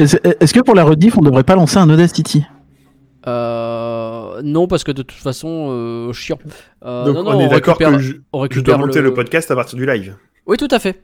Est-ce 0.00 0.54
que 0.54 0.60
pour 0.60 0.74
la 0.74 0.84
rediff, 0.84 1.16
on 1.18 1.22
devrait 1.22 1.44
pas 1.44 1.54
lancer 1.54 1.76
un 1.78 1.88
Audacity? 1.90 2.44
Euh, 3.26 4.40
non, 4.42 4.66
parce 4.66 4.82
que 4.84 4.92
de 4.92 5.02
toute 5.02 5.18
façon, 5.20 5.68
euh, 5.70 6.12
chiant. 6.12 6.38
Euh, 6.84 7.04
Donc 7.04 7.16
non, 7.16 7.22
non, 7.24 7.30
on 7.36 7.40
est 7.40 7.48
d'accord 7.48 7.76
récupère- 7.76 7.96
que 7.98 8.02
je, 8.02 8.12
on 8.32 8.38
je 8.38 8.42
récupère 8.44 8.78
dois 8.78 8.86
monter 8.86 9.02
le... 9.02 9.12
podcast 9.12 9.50
à 9.50 9.54
partir 9.56 9.76
du 9.76 9.84
live. 9.84 10.16
Oui, 10.46 10.56
tout 10.56 10.68
à 10.70 10.78
fait. 10.78 11.02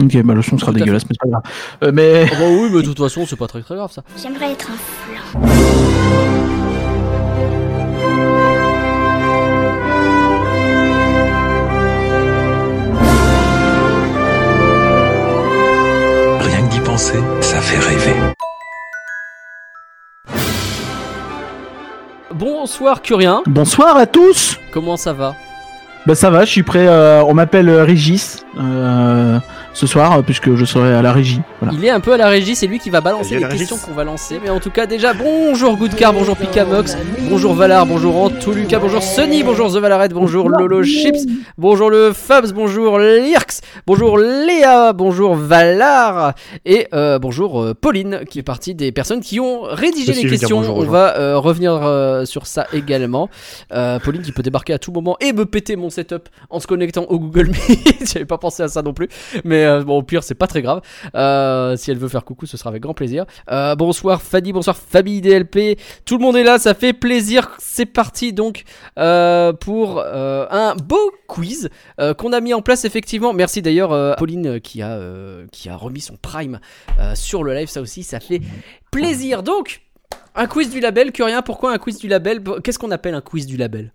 Ok, 0.00 0.22
bah 0.22 0.34
le 0.34 0.42
son 0.42 0.56
sera 0.56 0.70
Tout 0.70 0.78
dégueulasse, 0.78 1.02
mais 1.10 1.16
c'est 1.20 1.28
pas 1.28 1.40
grave. 1.40 1.52
Euh, 1.82 1.90
mais 1.92 2.26
Oh, 2.30 2.36
bah 2.38 2.44
oui, 2.48 2.68
mais 2.72 2.82
de 2.82 2.86
toute 2.86 2.98
façon, 2.98 3.26
c'est 3.26 3.34
pas 3.34 3.48
très 3.48 3.60
très 3.62 3.74
grave 3.74 3.90
ça. 3.90 4.04
J'aimerais 4.22 4.52
être 4.52 4.70
un 4.70 4.76
flan. 4.76 6.40
Rien 16.40 16.66
que 16.66 16.72
d'y 16.72 16.80
penser, 16.80 17.18
ça 17.40 17.60
fait 17.60 17.78
rêver. 17.78 18.16
Bonsoir, 22.40 23.02
Curien. 23.02 23.42
bonsoir 23.46 23.98
à 23.98 24.06
tous. 24.06 24.56
Comment 24.72 24.96
ça 24.96 25.12
va? 25.12 25.34
Bah 26.06 26.14
ça 26.14 26.30
va, 26.30 26.46
je 26.46 26.50
suis 26.50 26.62
prêt. 26.62 26.88
euh, 26.88 27.22
on 27.22 27.34
m'appelle 27.34 27.68
euh, 27.68 27.84
Régis 27.84 28.46
euh, 28.58 29.38
ce 29.72 29.86
soir 29.86 30.18
euh, 30.18 30.22
puisque 30.22 30.54
je 30.54 30.64
serai 30.64 30.94
à 30.94 31.02
la 31.02 31.12
régie. 31.12 31.40
Voilà. 31.60 31.76
Il 31.76 31.84
est 31.84 31.90
un 31.90 32.00
peu 32.00 32.12
à 32.12 32.16
la 32.16 32.28
régie, 32.28 32.54
c'est 32.54 32.66
lui 32.66 32.78
qui 32.78 32.90
va 32.90 33.00
balancer 33.00 33.38
les 33.38 33.48
questions 33.48 33.76
qu'on 33.76 33.92
va 33.92 34.04
lancer. 34.04 34.40
Mais 34.42 34.50
en 34.50 34.60
tout 34.60 34.70
cas, 34.70 34.86
déjà, 34.86 35.12
bonjour 35.14 35.76
Goodcar, 35.76 36.12
bonjour 36.12 36.36
Pikamox, 36.36 36.96
bonjour 37.28 37.54
Valar, 37.54 37.86
bonjour 37.86 38.16
Anto 38.16 38.52
Lucas, 38.52 38.78
bonjour 38.78 39.02
Sony, 39.02 39.42
bonjour 39.42 39.72
The 39.72 39.76
Valarette, 39.76 40.12
bonjour 40.12 40.48
Lolo 40.48 40.82
Chips, 40.82 41.26
bonjour 41.58 41.90
le 41.90 42.12
Fabs, 42.12 42.52
bonjour 42.52 42.98
Lirx, 42.98 43.60
bonjour 43.86 44.18
Léa, 44.18 44.92
bonjour 44.92 45.34
Valar 45.34 46.34
et 46.64 46.88
euh, 46.92 47.18
bonjour 47.18 47.62
euh, 47.62 47.74
Pauline 47.74 48.20
qui 48.28 48.38
est 48.38 48.42
partie 48.42 48.74
des 48.74 48.92
personnes 48.92 49.20
qui 49.20 49.40
ont 49.40 49.62
rédigé 49.62 50.12
Aussi, 50.12 50.24
les 50.24 50.30
questions. 50.30 50.58
On 50.58 50.84
va 50.84 51.16
euh, 51.16 51.38
revenir 51.38 51.72
euh, 51.72 52.24
sur 52.24 52.46
ça 52.46 52.66
également. 52.72 53.28
Euh, 53.72 53.98
Pauline 53.98 54.22
qui 54.22 54.32
peut 54.32 54.42
débarquer 54.42 54.72
à 54.72 54.78
tout 54.78 54.92
moment 54.92 55.16
et 55.20 55.32
me 55.32 55.46
péter 55.46 55.76
mon 55.76 55.90
setup 55.90 56.28
en 56.48 56.60
se 56.60 56.66
connectant 56.66 57.04
au 57.04 57.18
Google 57.18 57.48
Meet. 57.48 58.12
J'avais 58.12 58.24
pas 58.24 58.38
pensé 58.38 58.62
à 58.62 58.68
ça 58.68 58.82
non 58.82 58.92
plus, 58.92 59.08
mais 59.44 59.59
euh, 59.64 59.82
bon, 59.82 59.98
au 59.98 60.02
pire, 60.02 60.22
c'est 60.22 60.34
pas 60.34 60.46
très 60.46 60.62
grave. 60.62 60.80
Euh, 61.14 61.76
si 61.76 61.90
elle 61.90 61.98
veut 61.98 62.08
faire 62.08 62.24
coucou, 62.24 62.46
ce 62.46 62.56
sera 62.56 62.70
avec 62.70 62.82
grand 62.82 62.94
plaisir. 62.94 63.24
Euh, 63.50 63.74
bonsoir 63.74 64.22
Fadi, 64.22 64.52
bonsoir 64.52 64.76
Fabi 64.76 65.20
DLP. 65.20 65.78
Tout 66.04 66.18
le 66.18 66.22
monde 66.22 66.36
est 66.36 66.44
là, 66.44 66.58
ça 66.58 66.74
fait 66.74 66.92
plaisir. 66.92 67.56
C'est 67.58 67.86
parti 67.86 68.32
donc 68.32 68.64
pour 68.94 70.02
un 70.02 70.74
beau 70.76 71.12
quiz 71.26 71.70
qu'on 72.18 72.32
a 72.32 72.40
mis 72.40 72.54
en 72.54 72.62
place 72.62 72.84
effectivement. 72.84 73.32
Merci 73.32 73.62
d'ailleurs 73.62 74.16
Pauline 74.16 74.60
qui 74.60 74.82
a 74.82 74.98
qui 75.52 75.68
a 75.68 75.76
remis 75.76 76.00
son 76.00 76.16
prime 76.16 76.60
sur 77.14 77.44
le 77.44 77.54
live. 77.54 77.68
Ça 77.68 77.80
aussi, 77.80 78.02
ça 78.02 78.20
fait 78.20 78.40
plaisir. 78.90 79.42
Donc. 79.42 79.82
Un 80.36 80.46
quiz 80.46 80.70
du 80.70 80.78
label, 80.78 81.10
Curien, 81.10 81.42
pourquoi 81.42 81.72
un 81.72 81.78
quiz 81.78 81.98
du 81.98 82.06
label? 82.06 82.40
Qu'est-ce 82.62 82.78
qu'on 82.78 82.92
appelle 82.92 83.14
un 83.14 83.20
quiz 83.20 83.46
du 83.46 83.56
label? 83.56 83.92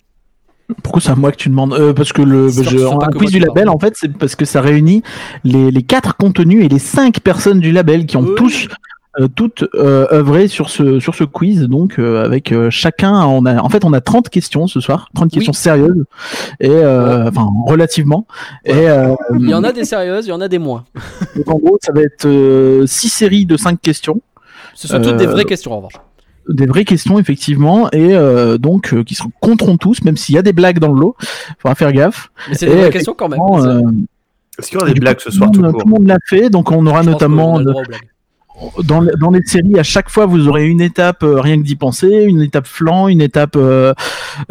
Pourquoi 0.84 1.02
c'est 1.02 1.12
à 1.12 1.16
moi 1.16 1.32
que 1.32 1.38
tu 1.38 1.50
demandes 1.50 1.74
euh, 1.74 1.94
Parce 1.94 2.12
que 2.14 2.22
le 2.22 2.48
bah, 2.48 2.64
je- 2.64 2.78
que 3.12 3.18
quiz 3.18 3.32
du 3.32 3.40
label, 3.40 3.70
en 3.70 3.78
fait, 3.80 3.94
c'est 3.96 4.12
parce 4.18 4.36
que 4.36 4.46
ça 4.46 4.62
réunit 4.62 5.04
les, 5.44 5.70
les 5.72 5.84
quatre 5.84 6.16
contenus 6.18 6.64
et 6.66 6.70
les 6.70 6.80
cinq 6.80 7.20
personnes 7.20 7.60
du 7.60 7.72
label 7.72 8.06
qui 8.06 8.18
ont 8.18 8.22
Oui. 8.24 8.36
tous 8.36 8.68
euh, 9.20 9.28
toutes 9.34 9.64
euh, 9.76 10.08
œuvré 10.12 10.48
sur 10.50 10.70
ce 10.70 11.00
sur 11.00 11.16
ce 11.16 11.24
quiz. 11.24 11.62
Donc 11.70 12.00
euh, 12.00 12.26
avec 12.26 12.52
euh, 12.52 12.70
chacun, 12.70 13.26
on 13.26 13.46
a 13.46 13.62
en 13.62 13.70
fait 13.70 13.86
on 13.86 13.94
a 13.94 14.02
30 14.02 14.28
questions 14.30 14.68
ce 14.68 14.80
soir, 14.82 15.10
30 15.16 15.32
questions 15.32 15.54
sérieuses 15.54 16.04
et 16.60 16.70
euh, 16.70 17.30
enfin 17.30 17.48
relativement. 17.68 18.26
Et 18.66 18.74
euh, 18.90 19.16
Il 19.40 19.48
y 19.50 19.54
en 19.54 19.64
a 19.64 19.72
des 19.72 19.86
sérieuses, 19.86 20.26
il 20.26 20.30
y 20.30 20.34
en 20.34 20.42
a 20.42 20.48
des 20.50 20.60
moins. 20.60 20.84
donc, 21.36 21.48
en 21.50 21.58
gros, 21.60 21.78
ça 21.82 21.94
va 21.94 22.02
être 22.02 22.26
euh, 22.26 22.86
six 22.88 23.08
séries 23.10 23.46
de 23.46 23.56
cinq 23.56 23.80
questions. 23.82 24.20
Ce 24.74 24.88
sont 24.90 25.00
toutes 25.02 25.16
des 25.18 25.28
vraies 25.28 25.46
questions 25.46 25.72
en 25.72 25.78
revanche. 25.78 25.94
Des 26.50 26.66
vraies 26.66 26.86
questions 26.86 27.18
effectivement 27.20 27.90
et 27.92 28.14
euh, 28.16 28.58
donc 28.58 28.94
euh, 28.94 29.04
qui 29.04 29.16
se 29.16 29.24
compteront 29.40 29.78
tous 29.78 30.04
même 30.04 30.18
s'il 30.18 30.36
y 30.36 30.38
a 30.38 30.42
des 30.42 30.54
blagues 30.54 30.80
dans 30.80 30.92
le 30.94 31.00
lot 31.00 31.16
faudra 31.60 31.76
faire 31.76 31.92
gaffe 31.92 32.30
Mais 32.50 32.56
c'est 32.56 32.68
des 32.68 32.76
vraies 32.76 32.90
questions 32.92 33.14
quand 33.18 33.30
même. 33.30 33.40
Euh, 33.42 33.82
Est-ce 34.60 34.68
qu'il 34.70 34.78
y 34.78 34.82
aura 34.82 34.92
des 34.92 35.00
blagues 35.00 35.18
coup, 35.18 35.24
ce 35.24 35.32
soir 35.32 35.50
tout 35.52 35.56
tout 35.58 35.62
le 35.62 35.68
monde- 35.68 35.74
court 35.74 35.82
tout 35.84 35.88
le 35.90 35.94
monde 36.00 36.08
l'a 36.08 36.18
fait 36.28 36.50
donc 36.50 36.72
on 36.72 36.86
aura 36.86 37.02
je 37.04 37.10
notamment 37.10 37.60
dans, 38.84 39.02
les- 39.02 39.12
dans 39.20 39.32
les 39.32 39.42
séries 39.46 39.78
à 39.78 39.84
chaque 39.84 40.10
fois 40.10 40.26
vous 40.28 40.48
aurez 40.48 40.66
une 40.68 40.80
étape 40.82 41.24
euh, 41.24 41.42
rien 41.42 41.58
que 41.58 41.64
d'y 41.64 41.76
penser 41.76 42.08
une 42.08 42.42
étape 42.42 42.68
flan 42.68 43.10
une 43.10 43.22
étape 43.22 43.56
euh, 43.58 43.94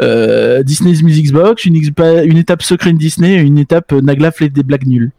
euh, 0.00 0.62
Disney's 0.62 1.02
Music 1.02 1.32
Box 1.32 1.64
une, 1.64 1.76
étape 2.36 2.62
secret 2.62 2.92
de 2.92 2.98
Disney 2.98 3.34
et 3.34 3.40
une 3.40 3.56
étape 3.58 3.92
euh, 3.92 4.00
Naglaf 4.02 4.40
les 4.40 4.50
des 4.50 4.62
blagues 4.62 4.86
nulles 4.86 5.10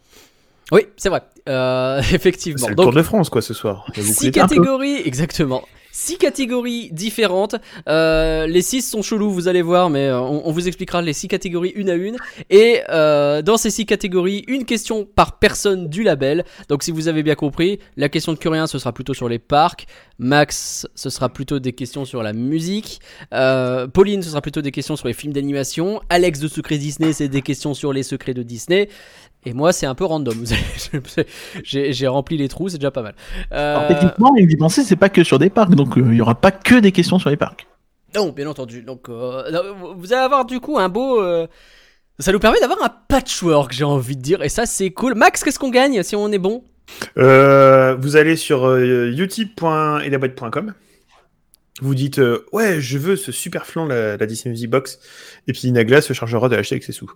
Oui, 0.71 0.81
c'est 0.97 1.09
vrai. 1.09 1.21
Euh, 1.47 1.99
effectivement. 2.13 2.57
C'est 2.59 2.69
le 2.69 2.75
Donc, 2.75 2.85
Tour 2.87 2.93
de 2.93 3.01
France 3.03 3.29
quoi 3.29 3.41
ce 3.41 3.53
soir. 3.53 3.85
Six 3.95 4.31
catégories, 4.31 5.01
exactement. 5.05 5.63
Six 5.97 6.17
catégories 6.17 6.89
différentes. 6.91 7.55
Euh, 7.87 8.47
les 8.47 8.61
six 8.61 8.81
sont 8.81 9.01
chelous, 9.01 9.31
vous 9.31 9.47
allez 9.47 9.61
voir, 9.61 9.89
mais 9.89 10.07
euh, 10.07 10.19
on, 10.19 10.51
vous 10.51 10.67
expliquera 10.67 11.01
les 11.01 11.13
six 11.13 11.29
catégories 11.29 11.69
une 11.69 11.89
à 11.89 11.93
une. 11.93 12.17
Et 12.49 12.81
euh, 12.89 13.41
dans 13.41 13.55
ces 13.55 13.69
six 13.69 13.85
catégories, 13.85 14.43
une 14.49 14.65
question 14.65 15.05
par 15.05 15.39
personne 15.39 15.87
du 15.87 16.03
label. 16.03 16.43
Donc, 16.67 16.83
si 16.83 16.91
vous 16.91 17.07
avez 17.07 17.23
bien 17.23 17.35
compris, 17.35 17.79
la 17.95 18.09
question 18.09 18.33
de 18.33 18.37
Curien, 18.37 18.67
ce 18.67 18.77
sera 18.77 18.91
plutôt 18.91 19.13
sur 19.13 19.29
les 19.29 19.39
parcs. 19.39 19.87
Max, 20.19 20.85
ce 20.95 21.09
sera 21.09 21.29
plutôt 21.29 21.59
des 21.59 21.71
questions 21.71 22.03
sur 22.03 22.21
la 22.23 22.33
musique. 22.33 22.99
Pauline, 23.93 24.21
ce 24.21 24.31
sera 24.31 24.41
plutôt 24.41 24.61
des 24.61 24.71
questions 24.71 24.97
sur 24.97 25.07
les 25.07 25.13
films 25.13 25.31
d'animation. 25.31 26.01
Alex 26.09 26.41
de 26.41 26.49
Secret 26.49 26.77
Disney, 26.77 27.13
c'est 27.13 27.29
des 27.29 27.41
questions 27.41 27.73
sur 27.73 27.93
les 27.93 28.03
secrets 28.03 28.33
de 28.33 28.43
Disney. 28.43 28.89
Et 29.45 29.53
moi, 29.53 29.71
c'est 29.73 29.85
un 29.85 29.95
peu 29.95 30.05
random. 30.05 30.43
J'ai 31.63 32.07
rempli 32.07 32.37
les 32.37 32.47
trous, 32.47 32.69
c'est 32.69 32.77
déjà 32.77 32.91
pas 32.91 33.01
mal. 33.03 33.15
Euh, 33.51 33.75
alors 33.77 33.87
techniquement 33.87 34.31
rien 34.33 34.45
que 34.45 34.49
d'y 34.49 34.57
penser 34.57 34.83
c'est 34.83 34.95
pas 34.95 35.09
que 35.09 35.23
sur 35.23 35.39
des 35.39 35.49
parcs 35.49 35.75
donc 35.75 35.97
euh, 35.97 36.03
il 36.09 36.15
y 36.15 36.21
aura 36.21 36.35
pas 36.35 36.51
que 36.51 36.75
des 36.79 36.91
questions 36.91 37.19
sur 37.19 37.29
les 37.29 37.37
parcs 37.37 37.67
Non, 38.15 38.29
bien 38.31 38.47
entendu. 38.47 38.81
Donc, 38.81 39.09
euh, 39.09 39.43
vous 39.97 40.13
allez 40.13 40.21
avoir 40.23 40.45
du 40.45 40.59
coup 40.59 40.77
un 40.79 40.89
beau. 40.89 41.21
euh, 41.21 41.47
Ça 42.19 42.31
nous 42.31 42.39
permet 42.39 42.59
d'avoir 42.59 42.81
un 42.83 42.89
patchwork, 43.07 43.71
j'ai 43.73 43.83
envie 43.83 44.15
de 44.17 44.21
dire, 44.21 44.41
et 44.41 44.49
ça 44.49 44.65
c'est 44.65 44.91
cool. 44.91 45.15
Max, 45.15 45.43
qu'est-ce 45.43 45.59
qu'on 45.59 45.69
gagne 45.69 46.01
si 46.03 46.15
on 46.15 46.31
est 46.31 46.37
bon? 46.39 46.63
Euh, 47.17 47.95
vous 47.99 48.15
allez 48.15 48.35
sur 48.35 48.65
euh, 48.67 49.11
utip.elabouette.com. 49.17 50.73
Vous 51.81 51.93
dites 51.95 52.19
euh, 52.19 52.45
ouais 52.53 52.79
je 52.79 52.97
veux 52.97 53.17
ce 53.17 53.33
super 53.33 53.65
flan 53.65 53.85
la, 53.85 54.15
la 54.15 54.25
Disney 54.25 54.51
Music 54.51 54.69
Box 54.69 54.97
et 55.47 55.51
puis 55.51 55.69
Nagla 55.73 55.99
se 56.01 56.13
chargera 56.13 56.47
de 56.47 56.55
l'acheter 56.55 56.75
avec 56.75 56.83
ses 56.85 56.93
sous. 56.93 57.11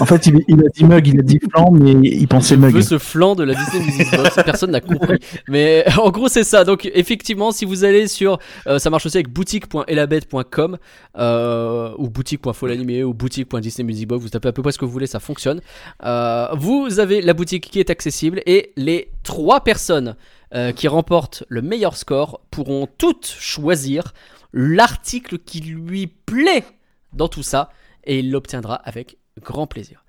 En 0.00 0.06
fait 0.06 0.26
il, 0.26 0.42
il 0.48 0.60
a 0.60 0.68
dit 0.68 0.84
mug 0.84 1.06
il 1.06 1.20
a 1.20 1.22
dit 1.22 1.38
flan 1.38 1.70
mais 1.70 1.92
il 1.92 2.26
pensait 2.28 2.54
Je 2.54 2.60
mug 2.60 2.74
veux 2.74 2.82
ce 2.82 2.98
flanc 2.98 3.34
de 3.34 3.44
la 3.44 3.54
Disney 3.54 3.84
Music 3.84 4.10
Box, 4.16 4.34
personne 4.44 4.70
n'a 4.70 4.80
compris. 4.80 5.18
Mais 5.48 5.84
en 5.98 6.10
gros, 6.10 6.28
c'est 6.28 6.44
ça. 6.44 6.64
Donc, 6.64 6.90
effectivement, 6.94 7.52
si 7.52 7.64
vous 7.64 7.84
allez 7.84 8.08
sur. 8.08 8.38
euh, 8.66 8.78
ça 8.78 8.90
marche 8.90 9.06
aussi 9.06 9.16
avec 9.16 9.28
boutique.elabette.com 9.28 10.78
euh, 11.16 11.94
ou 11.98 12.10
boutique.folanimé 12.10 13.04
ou 13.04 13.14
boutique.disneymusicbox. 13.14 14.22
Vous 14.22 14.28
tapez 14.28 14.48
à 14.48 14.52
peu 14.52 14.62
près 14.62 14.72
ce 14.72 14.78
que 14.78 14.84
vous 14.84 14.92
voulez, 14.92 15.06
ça 15.06 15.20
fonctionne. 15.20 15.60
Euh, 16.04 16.48
vous 16.56 16.98
avez 17.00 17.20
la 17.20 17.34
boutique 17.34 17.70
qui 17.70 17.80
est 17.80 17.90
accessible 17.90 18.42
et 18.46 18.72
les 18.76 19.10
trois 19.22 19.62
personnes 19.62 20.16
euh, 20.54 20.72
qui 20.72 20.88
remportent 20.88 21.44
le 21.48 21.62
meilleur 21.62 21.96
score 21.96 22.40
pourront 22.50 22.88
toutes 22.98 23.26
choisir 23.26 24.12
l'article 24.52 25.38
qui 25.38 25.60
lui 25.60 26.06
plaît 26.06 26.64
dans 27.12 27.28
tout 27.28 27.42
ça 27.42 27.70
et 28.04 28.20
il 28.20 28.30
l'obtiendra 28.30 28.76
avec 28.76 29.16
grand 29.42 29.66
plaisir. 29.66 30.04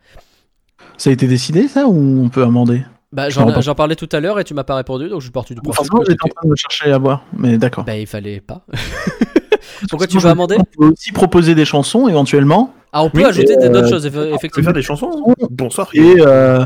ça 0.97 1.09
a 1.09 1.13
été 1.13 1.27
décidé 1.27 1.67
ça 1.67 1.87
ou 1.87 2.23
on 2.23 2.29
peut 2.29 2.43
amender? 2.43 2.83
Bah, 3.11 3.29
j'en, 3.29 3.75
parlais 3.75 3.95
tout 3.95 4.09
à 4.11 4.19
l'heure 4.19 4.39
et 4.39 4.43
tu 4.43 4.53
m'as 4.53 4.65
pas 4.65 4.75
répondu, 4.75 5.07
donc 5.07 5.21
je 5.21 5.25
suis 5.25 5.31
parti 5.31 5.55
du 5.55 5.61
principe 5.61 5.89
que 5.93 6.05
j'étais 6.05 6.23
en 6.23 6.27
train 6.27 6.49
de 6.49 6.55
chercher 6.55 6.91
à 6.91 6.99
boire 6.99 7.23
mais 7.37 7.57
d'accord 7.57 7.85
Bah, 7.85 7.95
il 7.97 8.07
fallait 8.07 8.41
pas. 8.41 8.65
Pourquoi 9.89 10.07
tu 10.07 10.17
veux 10.19 10.29
amender? 10.29 10.57
On 10.59 10.63
peut 10.63 10.91
aussi 10.93 11.11
proposer 11.11 11.55
des 11.55 11.65
chansons 11.65 12.07
éventuellement 12.07 12.73
Ah, 12.91 13.03
on 13.03 13.09
peut 13.09 13.19
Oui, 13.19 13.25
ajouter 13.25 13.55
des- 13.57 13.69
d'autres 13.69 13.87
euh, 13.87 13.89
choses, 13.89 14.05
eff- 14.07 14.09
On 14.09 14.29
peut 14.29 14.33
effectivement. 14.35 14.65
faire 14.65 14.73
des 14.73 14.81
chansons. 14.81 15.35
Bonsoir. 15.49 15.89
et 15.93 16.15
euh, 16.19 16.65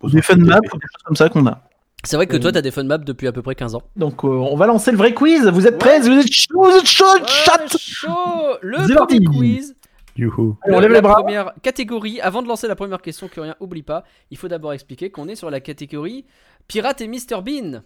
Bonsoir, 0.00 0.12
des 0.12 0.22
fun 0.22 0.36
maps 0.36 0.56
ou 0.58 0.76
des 0.76 0.82
choses 0.82 1.02
comme 1.04 1.16
ça 1.16 1.28
qu'on 1.28 1.46
a. 1.46 1.62
C'est 2.04 2.16
vrai 2.16 2.26
que 2.26 2.36
toi, 2.36 2.52
t'as 2.52 2.62
des 2.62 2.70
fun 2.70 2.84
maps 2.84 2.98
depuis 2.98 3.26
à 3.26 3.32
peu 3.32 3.42
près 3.42 3.54
15 3.54 3.74
ans. 3.74 3.82
Donc 3.96 4.24
euh, 4.24 4.28
on 4.28 4.56
va 4.56 4.66
lancer 4.66 4.90
le 4.92 4.96
vrai 4.96 5.14
quiz. 5.14 5.46
Vous 5.48 5.66
êtes 5.66 5.78
prêts? 5.78 6.00
Vous 6.00 6.08
êtes 6.10 6.30
chaud 6.32 6.64
Vous 6.64 6.76
êtes 6.78 6.86
chaud 6.86 7.04
chat 7.26 7.76
chaud 7.76 8.08
Le 8.62 8.94
premier 8.94 9.24
quiz 9.24 9.74
Youhou. 10.18 10.56
Allez, 10.62 10.74
on 10.76 10.80
lève 10.80 10.90
la 10.90 10.96
les 10.98 11.02
bras. 11.02 11.14
première 11.22 11.52
catégorie, 11.62 12.20
avant 12.20 12.42
de 12.42 12.48
lancer 12.48 12.66
la 12.68 12.74
première 12.74 13.00
question, 13.00 13.28
que 13.28 13.40
rien 13.40 13.54
oublie 13.60 13.82
pas, 13.82 14.04
il 14.30 14.36
faut 14.36 14.48
d'abord 14.48 14.72
expliquer 14.72 15.10
qu'on 15.10 15.28
est 15.28 15.36
sur 15.36 15.48
la 15.50 15.60
catégorie 15.60 16.24
Pirate 16.66 17.00
et 17.00 17.08
Mr 17.08 17.40
Bean. 17.44 17.82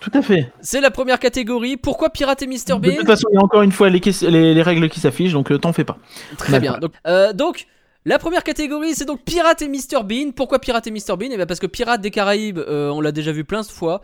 Tout 0.00 0.10
à 0.14 0.22
fait. 0.22 0.52
C'est 0.60 0.80
la 0.80 0.90
première 0.90 1.18
catégorie. 1.18 1.76
Pourquoi 1.76 2.10
Pirate 2.10 2.42
et 2.42 2.46
Mr 2.46 2.54
De 2.74 2.74
Bean 2.80 2.96
toute 2.96 3.06
façon, 3.06 3.28
il 3.30 3.34
y 3.34 3.38
a 3.38 3.42
encore 3.42 3.62
une 3.62 3.72
fois 3.72 3.88
les, 3.90 4.00
ques- 4.00 4.22
les, 4.22 4.52
les 4.54 4.62
règles 4.62 4.88
qui 4.88 5.00
s'affichent, 5.00 5.32
donc 5.32 5.50
euh, 5.52 5.58
t'en 5.58 5.72
fais 5.72 5.84
pas. 5.84 5.98
Très 6.38 6.60
bien. 6.60 6.78
Donc, 6.78 6.92
euh, 7.06 7.32
donc, 7.32 7.66
la 8.04 8.18
première 8.18 8.42
catégorie, 8.44 8.94
c'est 8.94 9.04
donc 9.04 9.22
Pirate 9.24 9.62
et 9.62 9.68
Mr 9.68 10.02
Bean. 10.04 10.30
Pourquoi 10.34 10.58
Pirate 10.60 10.86
et 10.86 10.90
Mr 10.90 11.16
Bean? 11.18 11.28
Eh 11.30 11.36
bien 11.36 11.46
parce 11.46 11.60
que 11.60 11.66
Pirate 11.66 12.00
des 12.00 12.10
Caraïbes, 12.10 12.58
euh, 12.58 12.90
on 12.90 13.00
l'a 13.00 13.12
déjà 13.12 13.32
vu 13.32 13.44
plein 13.44 13.60
de 13.62 13.66
fois. 13.66 14.00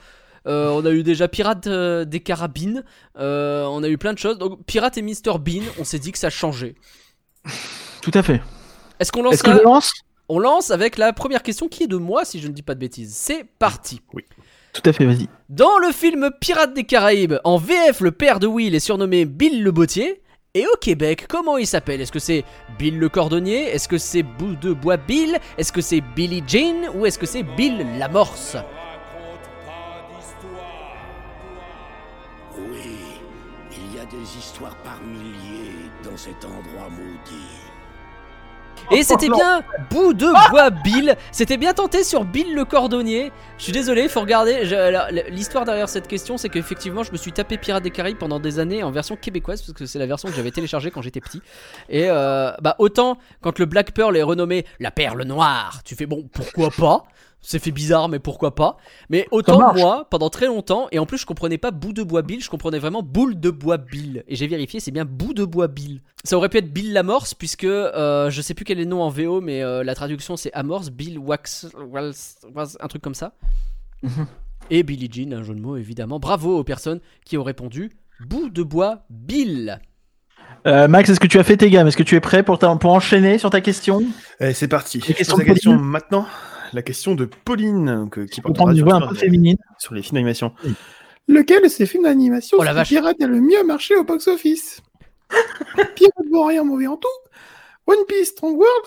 Euh, 0.47 0.71
on 0.71 0.85
a 0.85 0.91
eu 0.91 1.03
déjà 1.03 1.29
Pirate 1.29 1.67
euh, 1.67 2.05
des 2.05 2.21
Carabines. 2.21 2.83
Euh, 3.19 3.65
on 3.67 3.83
a 3.83 3.89
eu 3.89 3.99
plein 3.99 4.13
de 4.13 4.19
choses. 4.19 4.39
Donc 4.39 4.65
Pirate 4.67 4.99
et 4.99 5.03
Mr 5.03 5.39
Bean, 5.39 5.63
on 5.79 5.85
s'est 5.85 5.99
dit 5.99 6.13
que 6.13 6.19
ça 6.19 6.31
changeait. 6.31 6.75
Tout 8.03 8.11
à 8.15 8.23
fait. 8.23 8.41
Est-ce 8.99 9.13
qu'on 9.13 9.23
lance 9.23 9.35
Est-ce 9.35 9.43
que 9.45 9.51
la- 9.51 9.59
je 9.59 9.63
lance? 9.63 9.93
On 10.29 10.39
lance 10.39 10.71
avec 10.71 10.97
la 10.99 11.13
première 11.13 11.43
question 11.43 11.69
qui 11.69 11.83
est 11.85 11.87
de 11.89 11.97
moi, 11.97 12.25
si 12.25 12.41
je 12.41 12.49
ne 12.49 12.53
dis 12.53 12.63
pas 12.63 12.75
de 12.75 12.81
bêtises. 12.81 13.15
C'est 13.15 13.45
parti. 13.59 14.01
Oui. 14.15 14.25
Tout 14.73 14.83
à 14.89 14.93
fait, 14.93 15.05
vas-y. 15.05 15.29
Dans 15.51 15.77
le 15.79 15.93
film 15.93 16.31
Pirates 16.41 16.73
des 16.73 16.85
Caraïbes, 16.85 17.35
en 17.45 17.59
VF, 17.59 18.01
le 18.01 18.11
père 18.13 18.41
de 18.41 18.47
Will 18.47 18.75
est 18.75 18.81
surnommé 18.81 19.27
Bill 19.27 19.63
le 19.63 19.71
Bottier. 19.73 20.23
Et 20.55 20.67
au 20.67 20.77
Québec, 20.81 21.27
comment 21.29 21.57
il 21.59 21.67
s'appelle? 21.67 22.01
Est-ce 22.01 22.13
que 22.13 22.19
c'est 22.19 22.45
Bill 22.79 22.99
le 22.99 23.09
Cordonnier? 23.09 23.65
Est-ce 23.75 23.89
que 23.89 23.99
c'est 23.99 24.23
Bout 24.23 24.55
de 24.57 24.73
Bois 24.73 24.97
Bill? 24.99 25.39
Est-ce 25.59 25.73
que 25.73 25.81
c'est 25.81 26.01
Billy 26.15 26.43
Jean? 26.47 26.91
Ou 26.95 27.07
est-ce 27.07 27.19
que 27.19 27.27
c'est 27.27 27.43
Bill 27.43 27.87
l'Amorce? 27.99 28.57
Histoires 34.43 34.77
par 34.79 35.01
milliers 35.03 35.91
dans 36.03 36.17
cet 36.17 36.45
endroit 36.45 36.89
maudit. 36.91 37.63
Et 38.91 39.05
c'était 39.05 39.29
bien 39.29 39.63
Bout 39.91 40.13
de 40.13 40.27
Bois 40.51 40.71
Bill 40.71 41.17
C'était 41.31 41.57
bien 41.57 41.73
tenté 41.73 42.03
sur 42.03 42.25
Bill 42.25 42.53
le 42.53 42.65
Cordonnier 42.65 43.31
Je 43.57 43.63
suis 43.63 43.73
désolé, 43.73 44.09
faut 44.09 44.21
regarder. 44.21 44.65
L'histoire 45.29 45.65
derrière 45.65 45.89
cette 45.89 46.09
question, 46.09 46.37
c'est 46.37 46.49
qu'effectivement, 46.49 47.05
je 47.05 47.13
me 47.13 47.17
suis 47.17 47.31
tapé 47.31 47.59
Pirates 47.59 47.85
des 47.85 47.91
Caraïbes 47.91 48.19
pendant 48.19 48.41
des 48.41 48.59
années 48.59 48.83
en 48.83 48.91
version 48.91 49.15
québécoise, 49.15 49.63
parce 49.63 49.79
que 49.79 49.87
c'est 49.87 50.01
la 50.01 50.07
version 50.07 50.29
que 50.29 50.35
j'avais 50.35 50.51
téléchargée 50.51 50.91
quand 50.91 51.03
j'étais 51.03 51.21
petit. 51.21 51.41
Et 51.89 52.07
euh, 52.09 52.53
bah, 52.61 52.75
autant 52.79 53.19
quand 53.41 53.61
le 53.61 53.67
Black 53.67 53.93
Pearl 53.93 54.17
est 54.17 54.23
renommé 54.25 54.67
la 54.81 54.91
perle 54.91 55.23
noire, 55.23 55.83
tu 55.85 55.95
fais 55.95 56.07
bon, 56.07 56.29
pourquoi 56.33 56.71
pas? 56.71 57.05
C'est 57.43 57.59
fait 57.59 57.73
bizarre, 57.73 58.09
mais 58.09 58.19
pourquoi 58.21 58.55
pas. 58.55 58.77
Mais 59.11 59.27
autant 59.31 59.59
moi, 59.75 60.07
pendant 60.11 60.31
très 60.31 60.47
longtemps, 60.47 60.87
et 60.93 60.99
en 60.99 61.07
plus 61.07 61.19
je 61.19 61.27
comprenais 61.27 61.59
pas 61.59 61.71
bout 61.73 61.93
de 61.93 62.03
bois 62.03 62.23
Bill, 62.23 62.43
je 62.43 62.49
comprenais 62.49 62.79
vraiment 62.79 63.03
boule 63.03 63.39
de 63.39 63.51
bois 63.51 63.77
Bill. 63.79 64.23
Et 64.29 64.37
j'ai 64.37 64.47
vérifié, 64.47 64.81
c'est 64.81 64.93
bien 64.93 65.05
bout 65.05 65.35
de 65.35 65.45
bois 65.45 65.69
Bill. 65.69 66.01
Ça 66.25 66.37
aurait 66.37 66.49
pu 66.49 66.59
être 66.59 66.73
Bill 66.73 66.93
l'amorce, 66.93 67.35
puisque 67.35 67.65
euh, 67.65 68.31
je 68.31 68.41
sais 68.41 68.55
plus 68.55 68.65
quel 68.65 68.79
est 68.79 68.85
le 68.85 68.91
nom 68.91 69.03
en 69.03 69.09
VO, 69.11 69.41
mais 69.41 69.63
euh, 69.63 69.83
la 69.85 69.95
traduction 69.95 70.37
c'est 70.37 70.53
amorce, 70.53 70.91
Bill 70.91 71.19
Wax, 71.19 71.67
un 72.81 72.89
truc 72.89 73.03
comme 73.03 73.15
ça. 73.15 73.35
Et 74.71 74.85
Billie 74.85 75.09
Jean, 75.13 75.33
un 75.33 75.43
jeu 75.43 75.55
de 75.55 75.61
mots 75.61 75.77
évidemment. 75.77 76.21
Bravo 76.21 76.57
aux 76.59 76.65
personnes 76.65 77.01
qui 77.25 77.37
ont 77.37 77.43
répondu 77.43 77.91
bout 78.27 78.49
de 78.49 78.63
bois 78.63 79.05
Bill. 79.11 79.81
Euh, 80.67 80.87
Max, 80.87 81.11
est-ce 81.11 81.19
que 81.19 81.27
tu 81.27 81.39
as 81.41 81.45
fait 81.45 81.57
tes 81.57 81.71
gammes? 81.71 81.89
Est-ce 81.89 81.97
que 81.97 82.03
tu 82.05 82.15
es 82.15 82.21
prêt 82.21 82.43
pour, 82.45 82.59
ta- 82.59 82.75
pour 82.77 82.93
enchaîner 82.93 83.39
sur 83.39 83.51
ta 83.51 83.61
question? 83.61 84.03
Allez, 84.39 84.55
c'est 84.55 84.69
parti. 84.69 85.01
Sur 85.01 85.37
de 85.39 85.43
sa 85.43 85.45
question 85.45 85.77
maintenant. 85.77 86.27
La 86.73 86.83
question 86.83 87.15
de 87.15 87.25
Pauline, 87.27 88.09
que- 88.11 88.21
qui 88.23 88.41
prendre 88.41 88.71
une 88.71 88.83
voix 88.83 88.95
un 88.95 89.01
sur 89.01 89.09
peu 89.09 89.15
les- 89.15 89.21
féminine. 89.21 89.57
sur 89.79 89.95
les 89.95 90.03
films 90.03 90.15
d'animation. 90.15 90.53
Oui. 90.65 90.75
Lequel 91.29 91.63
de 91.63 91.69
ces 91.69 91.87
films 91.87 92.05
d'animation 92.05 92.57
Oh 92.61 92.63
la. 92.65 92.83
Pirate 92.85 93.21
a 93.23 93.27
le 93.27 93.41
mieux 93.41 93.63
marché 93.65 93.95
au 93.97 94.05
box-office? 94.05 94.81
Pirate 95.95 96.13
bon 96.31 96.47
rien 96.47 96.65
mauvais 96.65 96.87
en 96.87 96.97
tout 96.97 97.09
One 97.87 98.05
Piece 98.09 98.29
Strong 98.31 98.57
World 98.57 98.87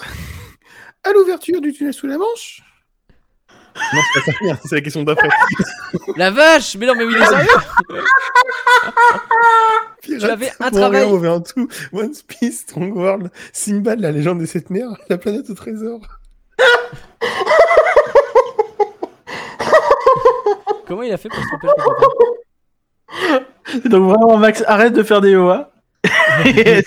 À 1.03 1.11
l'ouverture 1.13 1.61
du 1.61 1.73
tunnel 1.73 1.93
sous 1.93 2.07
la 2.07 2.17
Manche 2.17 2.61
Non, 3.93 4.01
c'est 4.13 4.19
pas 4.25 4.31
ça, 4.31 4.59
c'est 4.65 4.75
la 4.75 4.81
question 4.81 5.03
d'après. 5.03 5.29
La 6.17 6.31
vache 6.31 6.75
Mais 6.77 6.85
non, 6.87 6.93
mais 6.95 7.03
oui, 7.05 7.13
il 7.17 7.21
est 7.21 7.25
sérieux 7.25 7.47
Pirate 10.01 10.29
avais 10.31 10.51
un 10.59 10.69
bon 10.69 10.77
travail. 10.77 11.01
rien 11.03 11.09
mauvais 11.11 11.29
en 11.29 11.41
tout 11.41 11.67
One 11.93 12.11
Piece 12.27 12.61
Strong 12.61 12.95
World 12.95 13.31
Simba 13.53 13.95
de 13.95 14.01
la 14.01 14.11
légende 14.11 14.39
des 14.39 14.45
sept 14.45 14.69
mers 14.69 14.89
La 15.09 15.17
planète 15.17 15.49
au 15.49 15.53
trésor 15.53 15.99
Comment 20.87 21.03
il 21.03 21.11
a 21.11 21.17
fait 21.17 21.29
pour 21.29 21.39
se 21.39 21.47
tromper. 21.47 21.67
Donc 23.89 24.09
vraiment, 24.09 24.37
Max, 24.37 24.63
arrête 24.67 24.93
de 24.93 25.03
faire 25.03 25.21
des 25.21 25.35
OA. 25.35 25.71
C'est 26.43 26.83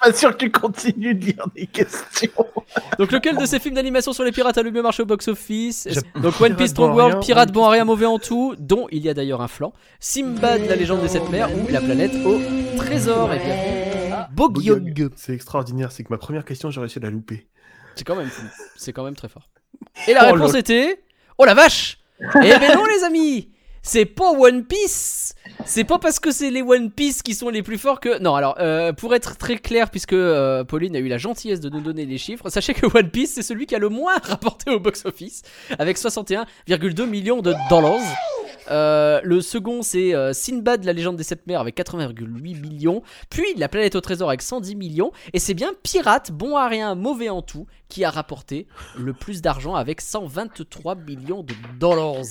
pas 0.00 0.12
sûr 0.12 0.32
que 0.32 0.38
tu 0.44 0.50
continues 0.50 1.14
de 1.14 1.26
lire 1.26 1.46
des 1.54 1.66
questions. 1.66 2.30
Donc 2.98 3.12
lequel 3.12 3.36
de 3.36 3.44
ces 3.44 3.58
films 3.58 3.74
d'animation 3.74 4.12
sur 4.12 4.24
les 4.24 4.32
pirates 4.32 4.56
a 4.56 4.62
le 4.62 4.70
mieux 4.70 4.82
marché 4.82 5.02
au 5.02 5.06
box-office 5.06 5.88
Donc 6.16 6.40
One 6.40 6.56
Piece 6.56 6.70
Strong 6.70 6.94
World, 6.94 7.12
rien, 7.14 7.20
Pirate 7.20 7.48
One 7.50 7.54
bon 7.54 7.64
à 7.64 7.70
rien, 7.70 7.84
mauvais 7.84 8.06
en 8.06 8.18
tout, 8.18 8.54
dont 8.58 8.86
il 8.90 9.02
y 9.02 9.10
a 9.10 9.14
d'ailleurs 9.14 9.42
un 9.42 9.48
flanc, 9.48 9.72
Simba 10.00 10.58
de 10.58 10.66
la 10.66 10.76
légende 10.76 11.02
des 11.02 11.08
sept 11.08 11.28
mers 11.30 11.50
ou 11.54 11.70
la 11.70 11.80
planète 11.80 12.14
au 12.24 12.40
trésor. 12.76 13.32
Et 13.34 13.38
bienvenue 13.38 14.12
à 14.12 14.28
Bogyog. 14.32 15.10
C'est 15.16 15.34
extraordinaire, 15.34 15.92
c'est 15.92 16.02
que 16.04 16.08
ma 16.10 16.18
première 16.18 16.44
question, 16.44 16.70
j'ai 16.70 16.80
réussi 16.80 16.98
à 16.98 17.02
la 17.02 17.10
louper. 17.10 17.46
C'est 17.94 18.04
quand 18.04 18.16
même 18.16 18.28
fou, 18.28 18.46
c'est 18.76 18.94
quand 18.94 19.04
même 19.04 19.16
très 19.16 19.28
fort. 19.28 19.50
Et 20.08 20.14
la 20.14 20.30
Oh, 20.30 20.34
réponse 20.34 20.54
était 20.54 21.02
Oh 21.36 21.44
la 21.44 21.54
vache 21.54 21.98
Eh 22.44 22.58
ben 22.58 22.74
non 22.74 22.84
les 22.84 23.04
amis 23.04 23.48
c'est 23.84 24.04
pas 24.04 24.30
One 24.30 24.64
Piece 24.64 25.34
C'est 25.66 25.82
pas 25.82 25.98
parce 25.98 26.20
que 26.20 26.30
c'est 26.30 26.50
les 26.50 26.62
One 26.62 26.92
Piece 26.92 27.20
qui 27.20 27.34
sont 27.34 27.48
les 27.48 27.64
plus 27.64 27.78
forts 27.78 27.98
que... 27.98 28.20
Non, 28.20 28.36
alors, 28.36 28.54
euh, 28.60 28.92
pour 28.92 29.12
être 29.12 29.36
très 29.36 29.56
clair, 29.56 29.90
puisque 29.90 30.12
euh, 30.12 30.62
Pauline 30.62 30.94
a 30.94 31.00
eu 31.00 31.08
la 31.08 31.18
gentillesse 31.18 31.58
de 31.58 31.68
nous 31.68 31.80
donner 31.80 32.06
les 32.06 32.16
chiffres, 32.16 32.48
sachez 32.48 32.74
que 32.74 32.86
One 32.86 33.10
Piece, 33.10 33.34
c'est 33.34 33.42
celui 33.42 33.66
qui 33.66 33.74
a 33.74 33.80
le 33.80 33.88
moins 33.88 34.18
rapporté 34.22 34.70
au 34.70 34.78
box-office, 34.78 35.42
avec 35.80 35.98
61,2 35.98 37.06
millions 37.06 37.42
de 37.42 37.54
dollars. 37.68 37.98
Euh, 38.70 39.20
le 39.24 39.40
second, 39.40 39.82
c'est 39.82 40.14
euh, 40.14 40.32
Sinbad, 40.32 40.84
la 40.84 40.92
légende 40.92 41.16
des 41.16 41.24
sept 41.24 41.46
mers, 41.46 41.60
avec 41.60 41.76
80,8 41.76 42.60
millions. 42.60 43.02
Puis 43.30 43.44
La 43.56 43.68
planète 43.68 43.94
au 43.96 44.00
trésor 44.00 44.28
avec 44.28 44.42
110 44.42 44.76
millions. 44.76 45.12
Et 45.32 45.38
c'est 45.38 45.54
bien 45.54 45.72
Pirate, 45.82 46.32
bon 46.32 46.56
à 46.56 46.68
rien, 46.68 46.94
mauvais 46.94 47.28
en 47.28 47.42
tout, 47.42 47.66
qui 47.88 48.04
a 48.04 48.10
rapporté 48.10 48.66
le 48.98 49.12
plus 49.12 49.42
d'argent 49.42 49.74
avec 49.74 50.00
123 50.00 50.94
millions 50.94 51.42
de 51.42 51.54
dollars. 51.78 52.24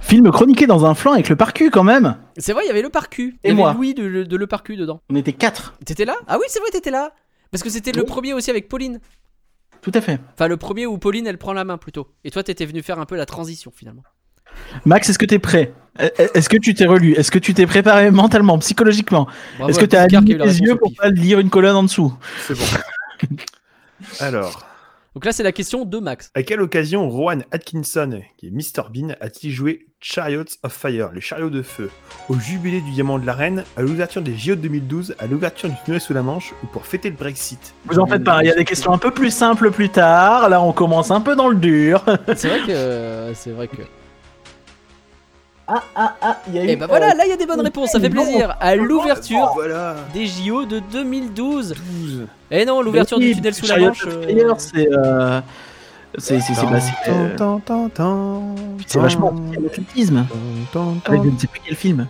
Film 0.00 0.30
chroniqué 0.30 0.66
dans 0.66 0.84
un 0.84 0.94
flanc 0.94 1.12
avec 1.12 1.28
le 1.28 1.36
parcu 1.36 1.70
quand 1.70 1.84
même. 1.84 2.16
C'est 2.36 2.52
vrai, 2.52 2.64
il 2.64 2.68
y 2.68 2.70
avait 2.70 2.82
le 2.82 2.90
parcu. 2.90 3.38
Il 3.44 3.48
Et 3.48 3.48
y 3.48 3.52
avait 3.52 3.62
moi. 3.62 3.72
Louis 3.72 3.94
de, 3.94 4.24
de 4.24 4.36
le 4.36 4.46
parcu 4.46 4.76
dedans. 4.76 5.00
On 5.10 5.16
était 5.16 5.32
quatre. 5.32 5.74
T'étais 5.84 6.04
là? 6.04 6.16
Ah 6.26 6.38
oui, 6.38 6.46
c'est 6.48 6.60
vrai, 6.60 6.70
t'étais 6.70 6.90
là. 6.90 7.12
Parce 7.50 7.62
que 7.62 7.70
c'était 7.70 7.92
le 7.92 8.04
premier 8.04 8.32
aussi 8.32 8.50
avec 8.50 8.68
Pauline. 8.68 9.00
Tout 9.82 9.90
à 9.94 10.00
fait. 10.00 10.20
Enfin, 10.32 10.46
le 10.46 10.56
premier 10.56 10.86
où 10.86 10.96
Pauline, 10.96 11.26
elle 11.26 11.38
prend 11.38 11.52
la 11.52 11.64
main 11.64 11.76
plutôt. 11.76 12.08
Et 12.24 12.30
toi, 12.30 12.42
t'étais 12.42 12.64
venu 12.64 12.82
faire 12.82 13.00
un 13.00 13.04
peu 13.04 13.16
la 13.16 13.26
transition 13.26 13.72
finalement. 13.74 14.04
Max, 14.84 15.08
est-ce 15.10 15.18
que 15.18 15.26
t'es 15.26 15.38
prêt? 15.38 15.72
Est-ce 15.98 16.48
que 16.48 16.56
tu 16.56 16.72
t'es 16.74 16.86
relu? 16.86 17.12
Est-ce 17.14 17.30
que 17.30 17.38
tu 17.38 17.52
t'es 17.52 17.66
préparé 17.66 18.10
mentalement, 18.10 18.58
psychologiquement? 18.58 19.26
Est-ce 19.68 19.78
que 19.78 19.84
t'as 19.84 20.06
Picard 20.06 20.24
qui 20.24 20.32
a 20.32 20.36
aligné 20.36 20.50
réponse 20.50 20.58
yeux 20.68 20.76
pour 20.76 20.92
pas 20.94 21.10
lire 21.10 21.38
une 21.38 21.50
colonne 21.50 21.76
en 21.76 21.82
dessous? 21.82 22.14
C'est 22.46 22.54
bon. 22.54 22.64
Alors, 24.20 24.64
Donc 25.14 25.24
là, 25.26 25.32
c'est 25.32 25.42
la 25.42 25.52
question 25.52 25.84
de 25.84 25.98
Max. 25.98 26.30
à 26.34 26.42
quelle 26.42 26.60
occasion 26.62 27.08
Rowan 27.08 27.44
Atkinson, 27.52 28.22
qui 28.38 28.46
est 28.46 28.50
Mr 28.50 28.88
Bean, 28.92 29.14
a-t-il 29.20 29.52
joué 29.52 29.86
Chariots 30.00 30.44
of 30.62 30.72
Fire, 30.72 31.10
les 31.14 31.20
chariots 31.20 31.50
de 31.50 31.62
feu, 31.62 31.90
au 32.28 32.38
jubilé 32.38 32.80
du 32.80 32.90
diamant 32.92 33.18
de 33.18 33.26
la 33.26 33.34
reine, 33.34 33.62
à 33.76 33.82
l'ouverture 33.82 34.22
des 34.22 34.34
JO 34.36 34.56
de 34.56 34.62
2012, 34.62 35.14
à 35.18 35.26
l'ouverture 35.26 35.68
du 35.68 35.76
tunnel 35.84 36.00
sous 36.00 36.14
la 36.14 36.22
Manche 36.22 36.52
ou 36.64 36.66
pour 36.66 36.86
fêter 36.86 37.10
le 37.10 37.16
Brexit? 37.16 37.74
Vous 37.84 37.98
en 38.00 38.06
faites 38.06 38.24
pas, 38.24 38.42
il 38.42 38.46
y 38.48 38.50
a 38.50 38.54
des 38.56 38.64
questions 38.64 38.92
un 38.92 38.98
peu 38.98 39.10
plus 39.12 39.30
simples 39.30 39.70
plus 39.70 39.90
tard. 39.90 40.48
Là, 40.48 40.60
on 40.62 40.72
commence 40.72 41.10
un 41.10 41.20
peu 41.20 41.36
dans 41.36 41.48
le 41.48 41.56
dur. 41.56 42.02
C'est 42.34 42.48
vrai 42.48 42.60
que. 42.66 42.70
euh, 42.72 43.34
C'est 43.34 43.50
vrai 43.50 43.68
que. 43.68 43.82
Ah, 45.74 45.82
ah, 45.96 46.16
ah, 46.20 46.38
il 46.48 46.54
y 46.54 46.58
a 46.58 46.64
eu. 46.64 46.68
Et 46.68 46.76
bah 46.76 46.86
voilà, 46.86 47.14
là, 47.14 47.24
il 47.24 47.30
y 47.30 47.32
a 47.32 47.36
des 47.36 47.46
bonnes 47.46 47.60
réponses, 47.62 47.90
ça 47.92 47.98
fait 48.00 48.10
plaisir. 48.10 48.56
À 48.60 48.76
l'ouverture 48.76 49.50
Voilà 49.54 49.96
des 50.12 50.26
JO 50.26 50.66
de 50.66 50.80
2012. 50.80 51.74
12 52.02 52.26
Et 52.50 52.64
non, 52.66 52.82
l'ouverture 52.82 53.18
du 53.18 53.34
tunnel 53.34 53.54
sous 53.54 53.66
la 53.66 53.78
Manche. 53.78 54.04
euh, 54.06 54.54
c'est. 54.58 54.88
euh, 54.92 55.40
C'est 56.18 56.40
c'est- 56.40 56.52
c'est- 56.52 56.66
c'est, 56.80 57.10
euh, 57.10 57.36
c'est 58.86 58.98
vachement 58.98 59.32
tan, 60.72 60.96
Avec 61.06 61.22
je 61.22 61.28
ne 61.30 61.38
sais 61.38 61.46
plus 61.46 61.60
quel 61.64 61.74
film. 61.76 62.06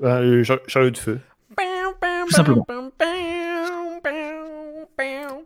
Bah, 0.00 0.20
le 0.22 0.42
char- 0.42 0.56
chariot 0.66 0.90
de 0.90 0.96
feu. 0.96 1.20
Tout 2.24 2.34
simplement. 2.36 2.66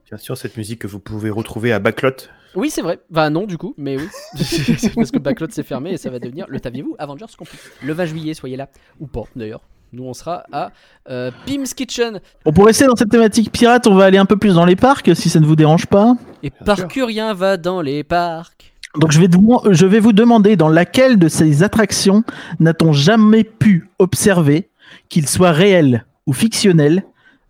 Bien 0.08 0.18
sûr, 0.18 0.36
cette 0.36 0.56
musique 0.56 0.80
que 0.80 0.86
vous 0.86 1.00
pouvez 1.00 1.30
retrouver 1.30 1.72
à 1.72 1.78
Backlot. 1.78 2.28
Oui, 2.54 2.70
c'est 2.70 2.82
vrai. 2.82 3.00
Bah 3.10 3.30
non, 3.30 3.46
du 3.46 3.58
coup, 3.58 3.74
mais 3.76 3.96
oui. 3.96 4.08
Parce 4.94 5.10
que 5.10 5.18
Backlot 5.18 5.50
s'est 5.50 5.62
fermé 5.62 5.92
et 5.92 5.96
ça 5.96 6.10
va 6.10 6.18
devenir, 6.18 6.46
le 6.48 6.58
saviez-vous, 6.62 6.94
Avengers 6.98 7.26
Complete. 7.36 7.60
Le 7.82 7.92
20 7.92 8.04
juillet, 8.06 8.34
soyez 8.34 8.56
là. 8.56 8.68
Ou 9.00 9.06
pas, 9.06 9.24
d'ailleurs. 9.34 9.62
Nous, 9.92 10.04
on 10.04 10.14
sera 10.14 10.44
à 10.52 10.72
euh, 11.08 11.30
Pim's 11.46 11.72
Kitchen. 11.72 12.20
Bon, 12.44 12.52
pour 12.52 12.66
rester 12.66 12.86
dans 12.86 12.96
cette 12.96 13.10
thématique 13.10 13.52
pirate, 13.52 13.86
on 13.86 13.94
va 13.94 14.04
aller 14.06 14.18
un 14.18 14.24
peu 14.24 14.36
plus 14.36 14.54
dans 14.54 14.64
les 14.64 14.76
parcs, 14.76 15.14
si 15.14 15.30
ça 15.30 15.38
ne 15.38 15.46
vous 15.46 15.56
dérange 15.56 15.86
pas. 15.86 16.16
Et. 16.42 16.50
Parcurien 16.50 17.32
va 17.32 17.56
dans 17.56 17.80
les 17.80 18.02
parcs. 18.02 18.74
Donc 18.98 19.10
je 19.10 19.20
vais, 19.20 19.26
vous, 19.28 19.60
je 19.70 19.86
vais 19.86 19.98
vous 19.98 20.12
demander 20.12 20.56
dans 20.56 20.68
laquelle 20.68 21.18
de 21.18 21.26
ces 21.26 21.64
attractions 21.64 22.22
n'a-t-on 22.60 22.92
jamais 22.92 23.42
pu 23.42 23.88
observer, 23.98 24.68
qu'il 25.08 25.28
soit 25.28 25.50
réel 25.50 26.06
ou 26.26 26.32
fictionnel, 26.32 27.02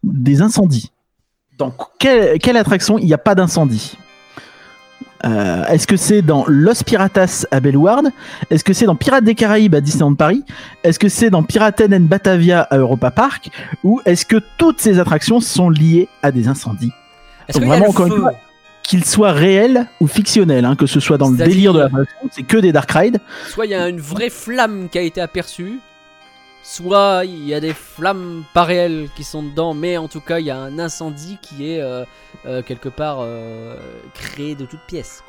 des 0.03 0.41
incendies 0.41 0.91
Dans 1.57 1.73
quelle, 1.99 2.39
quelle 2.39 2.57
attraction? 2.57 2.99
Il 2.99 3.07
n'y 3.07 3.15
a 3.15 3.19
pas 3.19 3.35
d'incendie. 3.35 3.97
Euh, 5.25 5.65
Est-ce 5.67 5.87
que 5.87 5.97
c'est 5.97 6.21
dans 6.21 6.45
Los 6.49 6.83
Piratas 6.85 7.47
à 7.51 7.61
Bellward 7.61 8.09
Est-ce 8.51 8.65
que 8.65 8.73
c'est 8.73 8.87
dans 8.87 8.97
Pirates 8.97 9.25
des 9.25 9.35
Caraïbes 9.35 9.75
à 9.75 9.81
Disneyland 9.81 10.15
Paris? 10.15 10.45
Est-ce 10.83 10.99
que 10.99 11.09
c'est 11.09 11.31
dans 11.31 11.43
Piraten 11.43 11.95
and 11.95 12.01
Batavia 12.01 12.63
à 12.63 12.79
Europa 12.79 13.11
Park? 13.11 13.51
Ou 13.85 14.01
est-ce 14.05 14.27
que 14.27 14.37
toutes 14.59 14.81
ces 14.81 14.99
attractions 14.99 15.41
sont 15.41 15.71
liées 15.71 16.09
à 16.23 16.31
des 16.31 16.49
incendies? 16.49 16.93
Est-ce 17.49 17.59
Donc 17.59 17.67
a 17.67 17.69
vraiment, 17.69 17.89
encore 17.89 18.07
une 18.07 18.21
fois, 18.21 18.33
qu'il 18.83 19.05
soit 19.05 19.33
réel 19.33 19.87
ou 20.01 20.07
fictionnel, 20.07 20.65
hein, 20.65 20.77
que 20.77 20.87
ce 20.87 21.01
soit 21.01 21.19
dans 21.19 21.31
le 21.31 21.37
délire 21.37 21.73
de 21.73 21.81
l'attraction, 21.81 22.29
c'est 22.31 22.43
que 22.43 22.59
des 22.59 22.73
dark 22.73 22.91
rides. 22.91 23.19
Soit 23.49 23.67
il 23.67 23.71
y 23.71 23.75
a 23.75 23.89
une 23.89 24.01
vraie 24.01 24.29
flamme 24.29 24.89
qui 24.91 24.99
a 24.99 25.03
été 25.03 25.21
aperçue, 25.21 25.79
soit 26.65 27.25
il 27.27 27.47
y 27.47 27.55
a 27.55 27.61
des 27.61 27.75
flammes 27.75 28.43
pas 28.55 28.65
réelles 28.65 29.09
qui 29.15 29.23
sont 29.23 29.43
dedans, 29.43 29.75
mais 29.75 29.99
en 29.99 30.09
tout 30.09 30.21
cas 30.21 30.41
il 30.41 30.47
y 30.47 30.51
a 30.51 30.57
un 30.57 30.79
incendie 30.79 31.39
qui 31.41 31.71
est 31.71 31.81
euh, 31.81 32.05
euh, 32.47 32.63
quelque 32.63 32.89
part 32.89 33.19
euh, 33.21 33.77
créé 34.15 34.55
de 34.57 34.65
toutes 34.65 34.85
pièces. 34.89 35.23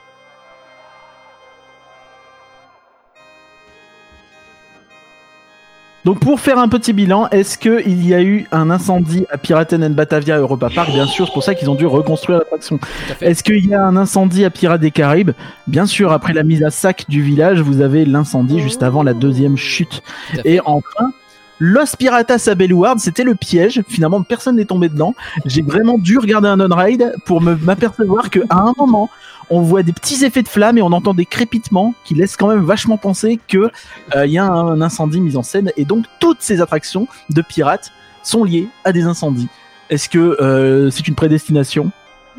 Donc 6.06 6.20
pour 6.20 6.40
faire 6.40 6.60
un 6.60 6.70
petit 6.70 6.94
bilan, 6.94 7.28
est-ce 7.30 7.58
qu'il 7.58 8.08
y 8.08 8.14
a 8.14 8.22
eu 8.22 8.48
un 8.52 8.70
incendie 8.70 9.26
à 9.32 9.40
Piraten 9.40 9.84
and 9.84 9.90
Batavia 9.90 10.38
Europa 10.38 10.70
Park 10.74 10.92
Bien 10.92 11.08
sûr, 11.08 11.26
c'est 11.26 11.34
pour 11.34 11.42
ça 11.42 11.56
qu'ils 11.56 11.68
ont 11.68 11.76
dû 11.76 11.88
reconstruire 11.88 12.38
l'attraction. 12.40 12.80
Est-ce 13.22 13.44
qu'il 13.44 13.66
y 13.66 13.74
a 13.74 13.82
un 13.82 13.98
incendie 13.98 14.46
à 14.46 14.52
Pirates 14.52 14.82
des 14.82 14.92
Caraïbes? 14.92 15.32
Bien 15.66 15.88
sûr, 15.88 16.12
après 16.12 16.34
la 16.34 16.44
mise 16.44 16.64
à 16.64 16.70
sac 16.70 17.06
du 17.10 17.24
village, 17.24 17.60
vous 17.60 17.82
avez 17.82 18.06
l'incendie 18.06 18.60
juste 18.60 18.84
avant 18.84 19.02
la 19.02 19.16
deuxième 19.16 19.58
chute. 19.58 20.04
Et 20.46 20.60
enfin, 20.64 21.12
Los 21.60 21.96
Piratas 21.98 22.48
à 22.48 22.56
Bellward, 22.56 23.00
c'était 23.00 23.24
le 23.24 23.36
piège. 23.36 23.82
Finalement, 23.88 24.22
personne 24.24 24.58
n'est 24.58 24.66
tombé 24.66 24.90
dedans. 24.90 25.16
J'ai 25.46 25.62
vraiment 25.62 25.98
dû 25.98 26.18
regarder 26.18 26.48
un 26.48 26.60
on-ride 26.60 27.16
pour 27.26 27.42
m'apercevoir 27.42 28.30
qu'à 28.30 28.42
un 28.50 28.74
moment, 28.78 29.10
on 29.50 29.62
voit 29.62 29.84
des 29.84 29.94
petits 29.94 30.26
effets 30.26 30.44
de 30.44 30.48
flammes 30.48 30.78
et 30.78 30.82
on 30.82 30.92
entend 30.92 31.14
des 31.14 31.26
crépitements 31.26 31.94
qui 32.04 32.16
laissent 32.16 32.36
quand 32.36 32.48
même 32.48 32.64
vachement 32.64 32.98
penser 32.98 33.40
que 33.48 33.70
euh, 34.16 34.26
y 34.26 34.38
a 34.38 34.46
un 34.46 34.82
incendie 34.82 35.22
mis 35.22 35.38
en 35.38 35.44
scène. 35.44 35.72
Et 35.78 35.86
donc, 35.86 36.06
toutes 36.20 36.42
ces 36.42 36.62
attractions 36.62 37.08
de 37.30 37.42
pirates 37.42 37.92
sont 38.24 38.44
liées 38.44 38.68
à 38.84 38.92
des 38.92 39.04
incendies. 39.04 39.48
Est-ce 39.90 40.10
que 40.10 40.20
euh, 40.20 40.90
c'est 40.90 41.08
une 41.08 41.16
prédestination? 41.16 41.92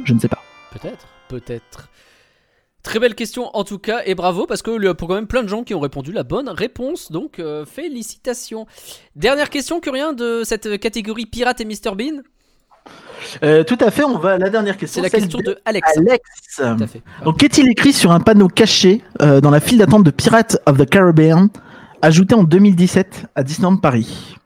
Je 0.05 0.13
ne 0.13 0.19
sais 0.19 0.29
pas. 0.29 0.43
Peut-être, 0.73 1.07
peut-être. 1.29 1.89
Très 2.87 3.01
belle 3.01 3.17
question 3.17 3.51
en 3.55 3.65
tout 3.65 3.79
cas 3.81 4.03
et 4.07 4.15
bravo 4.15 4.47
parce 4.47 4.63
que 4.63 4.71
le- 4.71 4.95
pour 4.95 5.09
quand 5.09 5.17
même 5.17 5.27
plein 5.27 5.43
de 5.43 5.49
gens 5.49 5.65
qui 5.65 5.75
ont 5.75 5.81
répondu 5.81 6.13
la 6.13 6.23
bonne 6.23 6.49
réponse 6.49 7.11
donc 7.11 7.41
euh, 7.41 7.65
félicitations. 7.67 8.65
Dernière 9.17 9.51
question 9.51 9.81
Curien 9.81 10.13
de 10.13 10.43
cette 10.45 10.79
catégorie 10.79 11.27
pirate 11.27 11.61
et 11.61 11.65
Mr 11.65 11.97
Bean, 11.97 12.23
Euh, 13.43 13.65
tout 13.65 13.77
à 13.81 13.91
fait, 13.91 14.05
on 14.05 14.19
va 14.19 14.35
à 14.35 14.39
la 14.39 14.51
dernière 14.51 14.77
question. 14.77 15.03
c'est 15.03 15.11
la 15.13 15.19
question 15.19 15.41
de 15.41 15.59
Alex. 15.65 15.89
Alex. 15.99 16.23
Tout 16.57 16.63
à 16.63 16.87
fait. 16.87 17.03
Donc, 17.25 17.39
qu'est-il 17.39 17.69
écrit 17.69 17.93
sur 17.93 18.13
un 18.13 18.21
panneau 18.21 18.47
caché 18.47 19.03
euh, 19.21 19.41
dans 19.41 19.51
la 19.51 19.59
file 19.59 19.79
d'attente 19.79 20.05
de 20.05 20.13
Pirates 20.13 20.57
of 20.67 20.79
the 20.79 20.89
Caribbean, 20.89 21.49
ajouté 22.03 22.37
en 22.37 22.45
2017 22.45 23.25
à 23.35 23.43
Disneyland 23.43 23.79
Paris? 23.79 24.37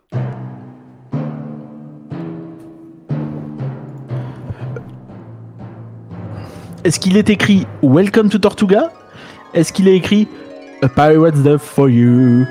Est-ce 6.83 6.99
qu'il 6.99 7.19
est 7.19 7.29
écrit 7.29 7.67
Welcome 7.83 8.31
to 8.31 8.39
Tortuga? 8.39 8.91
Est-ce 9.53 9.71
qu'il 9.71 9.87
est 9.87 9.97
écrit 9.97 10.27
A 10.81 10.89
Pirate's 10.89 11.43
Death 11.43 11.61
for 11.61 11.91
You? 11.91 12.47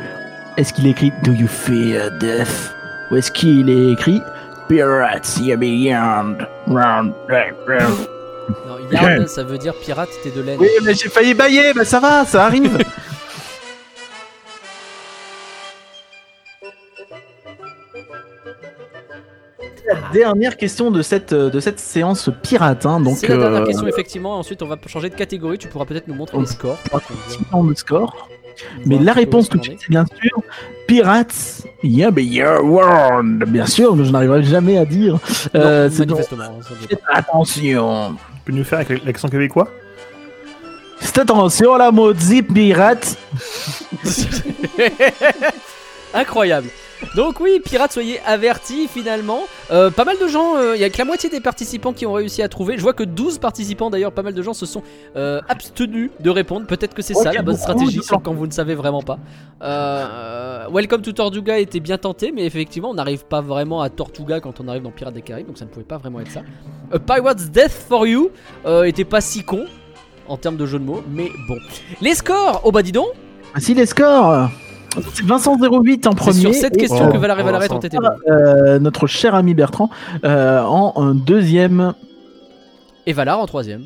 Est-ce 0.56 0.72
qu'il 0.72 0.86
est 0.86 0.92
écrit 0.92 1.12
Do 1.24 1.32
you 1.32 1.48
fear 1.48 2.12
death? 2.20 2.72
Ou 3.10 3.16
est-ce 3.16 3.32
qu'il 3.32 3.68
est 3.68 3.94
écrit 3.94 4.22
Pirates 4.68 5.28
Here 5.42 5.58
Beyond 5.58 6.38
round, 6.68 7.14
round, 7.28 7.56
round. 7.68 8.08
Non, 8.68 8.78
Yarn 8.92 9.28
ça 9.28 9.44
veut 9.44 9.58
dire 9.58 9.74
pirate 9.84 10.10
t'es 10.24 10.30
de 10.30 10.42
laine. 10.44 10.58
Oui, 10.60 10.70
mais 10.84 10.94
j'ai 10.94 11.10
failli 11.10 11.34
bailler, 11.34 11.74
mais 11.76 11.86
ça 11.86 12.00
va, 12.00 12.24
ça 12.26 12.46
arrive. 12.46 12.78
La 19.90 19.96
dernière 20.14 20.58
question 20.58 20.92
de 20.92 21.02
cette, 21.02 21.34
de 21.34 21.60
cette 21.60 21.80
séance 21.80 22.30
pirate. 22.44 22.86
Hein, 22.86 23.02
donc, 23.02 23.18
c'est 23.18 23.28
la 23.28 23.38
dernière 23.38 23.62
euh, 23.62 23.66
question 23.66 23.88
effectivement 23.88 24.38
ensuite 24.38 24.62
on 24.62 24.68
va 24.68 24.78
changer 24.88 25.10
de 25.10 25.16
catégorie 25.16 25.58
tu 25.58 25.68
pourras 25.68 25.86
peut-être 25.86 26.08
nous 26.08 26.14
montrer 26.14 26.38
on 26.38 26.42
les 26.42 26.48
scores. 26.48 26.78
le 27.68 27.76
score. 27.76 28.30
Mais 28.86 29.00
la 29.00 29.14
réponse 29.14 29.50
tout 29.50 29.58
de 29.58 29.64
suite, 29.64 29.80
c'est 29.82 29.90
bien 29.90 30.06
sûr 30.06 30.42
Pirates, 30.88 31.64
yeah, 31.84 32.12
but 32.12 32.26
your 32.26 32.64
world. 32.64 33.44
Bien 33.46 33.66
sûr, 33.66 33.96
mais 33.96 34.06
je 34.06 34.12
n'arriverai 34.12 34.44
jamais 34.44 34.78
à 34.78 34.86
dire. 34.86 35.14
Non, 35.14 35.20
Euh, 35.56 35.90
c'est 35.92 36.06
donc-. 36.06 36.20
Attention. 37.14 38.16
Tu 38.36 38.52
peux 38.52 38.52
nous 38.52 38.64
faire 38.64 38.80
avec 38.80 39.04
l'accent 39.06 39.30
québécois? 39.30 39.70
Faites 40.98 41.20
attention, 41.20 41.78
la 41.78 41.92
maudite 41.92 42.52
pirate. 42.54 43.18
Incroyable. 46.14 46.68
Donc 47.16 47.40
oui, 47.40 47.60
pirates, 47.64 47.92
soyez 47.92 48.20
avertis 48.26 48.88
finalement. 48.88 49.42
Euh, 49.72 49.90
pas 49.92 50.06
mal 50.06 50.18
de 50.20 50.28
gens, 50.28 50.58
euh, 50.58 50.76
il 50.76 50.82
y 50.82 50.84
a 50.84 50.90
que 50.90 50.98
la 50.98 51.06
moitié 51.06 51.30
des 51.30 51.40
participants 51.40 51.94
qui 51.94 52.06
ont 52.06 52.14
réussi 52.14 52.42
à 52.42 52.50
trouver. 52.50 52.78
Je 52.78 52.82
vois 52.82 52.94
que 52.94 53.04
12 53.04 53.38
participants 53.40 53.90
d'ailleurs, 53.90 54.12
pas 54.12 54.24
mal 54.24 54.34
de 54.34 54.42
gens 54.42 54.54
se 54.54 54.66
sont 54.66 54.84
euh, 55.16 55.42
abstenus 55.48 56.12
de 56.20 56.30
répondre. 56.30 56.66
Peut-être 56.68 56.94
que 56.94 57.02
c'est 57.02 57.16
Ouais, 57.16 57.24
ça 57.24 57.34
la 57.34 57.42
bonne 57.42 57.58
stratégie 57.58 58.00
quand 58.24 58.34
vous 58.34 58.48
ne 58.48 58.52
savez 58.52 58.76
vraiment 58.76 59.02
pas. 59.02 59.20
Euh, 59.62 60.08
euh, 60.10 60.68
Welcome 60.72 61.02
to 61.02 61.12
Tortuga 61.12 61.58
était 61.60 61.80
bien 61.80 61.98
tenté, 61.98 62.32
mais 62.32 62.46
effectivement 62.46 62.90
on 62.90 62.94
n'arrive 62.94 63.26
pas 63.26 63.42
vraiment 63.42 63.82
à 63.82 63.90
Tortuga 63.90 64.40
quand 64.40 64.60
on 64.60 64.68
arrive 64.68 64.84
dans 64.84 64.92
Pirates 64.92 65.14
des 65.14 65.22
Caraïbes, 65.22 65.48
donc 65.48 65.58
ça 65.58 65.66
ne 65.66 65.70
pouvait 65.70 65.86
pas 65.86 65.98
vraiment 65.98 66.20
être 66.20 66.32
ça. 66.32 66.42
A 66.92 67.00
Pirate's 67.00 67.50
Death 67.50 67.72
for 67.72 68.08
You 68.08 68.32
euh, 68.66 68.84
était 68.84 69.06
pas 69.06 69.22
si 69.22 69.44
con 69.44 69.66
en 70.28 70.38
termes 70.38 70.58
de 70.58 70.66
jeu 70.66 70.80
de 70.80 70.84
mots, 70.86 71.04
mais 71.10 71.30
bon. 71.48 71.58
Les 72.02 72.14
scores, 72.14 72.62
oh 72.64 72.72
bah 72.72 72.84
dis 72.84 72.92
donc, 72.92 73.08
Voici 73.54 73.74
les 73.74 73.88
scores. 73.88 74.50
C'est 75.14 75.24
Vincent 75.26 75.56
08 75.60 76.08
en 76.08 76.14
premier. 76.14 76.40
sur 76.40 76.54
cette 76.54 76.76
et, 76.76 76.80
question 76.80 77.06
Oh, 77.10 77.12
que 77.14 77.18
Valaré 77.18 77.44
Valaret 77.44 77.66
ont 77.72 77.76
Vincent. 77.76 77.80
été 77.88 77.98
bons. 77.98 78.10
euh, 78.28 78.80
notre 78.80 79.08
cher 79.08 79.36
ami 79.36 79.54
Bertrand 79.54 79.90
euh, 80.26 80.62
en 80.62 80.94
un 81.02 81.14
deuxième 81.16 81.94
Et 83.06 83.14
Valar 83.14 83.40
en 83.40 83.46
troisième. 83.46 83.84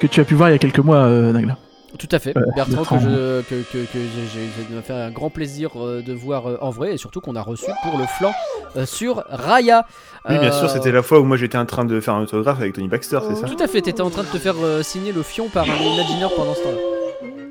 que 0.00 0.06
tu 0.06 0.20
as 0.20 0.24
pu 0.24 0.34
voir 0.34 0.48
il 0.50 0.52
y 0.52 0.54
a 0.54 0.58
quelques 0.58 0.78
mois, 0.78 0.98
euh, 1.04 1.32
Nagla. 1.32 1.56
Tout 1.98 2.08
à 2.12 2.18
fait, 2.18 2.36
Ouais, 2.36 2.42
Bertrand, 2.54 2.74
Bertrand. 2.76 2.96
que 2.98 3.02
je, 3.04 3.40
que, 3.42 3.54
que, 3.72 3.78
j'ai- 3.94 4.40
j'ai- 4.74 4.82
fait 4.82 4.92
un 4.92 5.10
grand 5.10 5.30
plaisir 5.30 5.70
euh, 5.76 6.02
de 6.02 6.12
voir 6.12 6.46
euh, 6.46 6.58
en 6.60 6.68
vrai 6.70 6.92
et 6.92 6.96
surtout 6.98 7.20
qu'on 7.22 7.36
a 7.36 7.40
reçu 7.42 7.70
pour 7.82 7.96
le 7.98 8.04
flanc 8.18 8.32
euh, 8.76 8.84
sur 8.84 9.24
Raya. 9.30 9.86
Oui, 10.28 10.38
bien 10.38 10.50
Euh, 10.50 10.52
sûr, 10.52 10.68
c'était 10.68 10.92
la 10.92 11.02
fois 11.02 11.20
où 11.20 11.24
moi 11.24 11.38
j'étais 11.38 11.56
en 11.56 11.64
train 11.64 11.86
de 11.86 11.98
faire 12.00 12.14
un 12.14 12.22
autographe 12.22 12.60
avec 12.60 12.74
Tony 12.74 12.88
Baxter, 12.88 13.20
c'est 13.28 13.36
ça? 13.36 13.46
Tout 13.46 13.62
à 13.62 13.66
fait, 13.66 13.80
t'étais 13.80 14.02
en 14.02 14.10
train 14.10 14.24
de 14.24 14.28
te 14.28 14.36
faire 14.38 14.56
euh, 14.62 14.82
signer 14.82 15.12
le 15.12 15.22
fion 15.22 15.48
par 15.48 15.64
un 15.64 15.82
imagineur 15.94 16.34
pendant 16.34 16.54
ce 16.54 16.62
temps-là. 16.64 16.76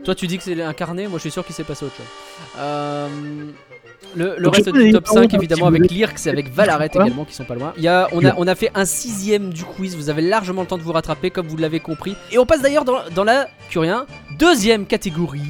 Toi, 0.06 0.16
tu 0.16 0.28
dis 0.28 0.38
que 0.38 0.44
c'est 0.44 0.62
un 0.62 0.74
carnet, 0.74 1.08
moi 1.08 1.18
je 1.18 1.22
suis 1.22 1.32
sûr 1.32 1.44
qu'il 1.46 1.56
s'est 1.56 1.64
passé 1.64 1.84
autre 1.86 1.96
chose. 1.98 2.06
Euh, 2.60 3.08
le 4.16 4.48
reste 4.48 4.70
du 4.70 4.92
top 4.92 5.06
aller 5.08 5.14
5, 5.22 5.32
voir 5.32 5.42
évidemment, 5.42 5.66
avec. 5.68 5.92
Lirk, 5.92 6.18
c'est 6.18 6.30
avec 6.30 6.54
Valaret 6.54 6.90
également, 6.94 7.26
qui 7.26 7.34
sont 7.34 7.44
pas 7.44 7.56
loin. 7.56 7.74
Il 7.78 7.84
y 7.84 7.88
a, 7.88 8.08
on, 8.14 8.24
a, 8.24 8.34
on 8.38 8.48
a 8.48 8.56
fait 8.56 8.70
un 8.76 8.86
sixième 8.86 9.52
du 9.52 9.64
quiz, 9.64 9.96
vous 9.98 10.10
avez 10.10 10.22
largement 10.22 10.62
le 10.62 10.68
temps 10.68 10.78
de 10.78 10.84
vous 10.84 10.92
rattraper, 10.94 11.32
comme 11.32 11.48
vous 11.48 11.58
l'avez 11.58 11.80
compris. 11.80 12.16
Et 12.32 12.38
on 12.38 12.46
passe 12.46 12.62
d'ailleurs 12.62 12.86
dans, 12.86 13.00
dans 13.14 13.24
la, 13.24 13.48
Curien, 13.70 14.06
deuxième 14.40 14.86
catégorie, 14.86 15.42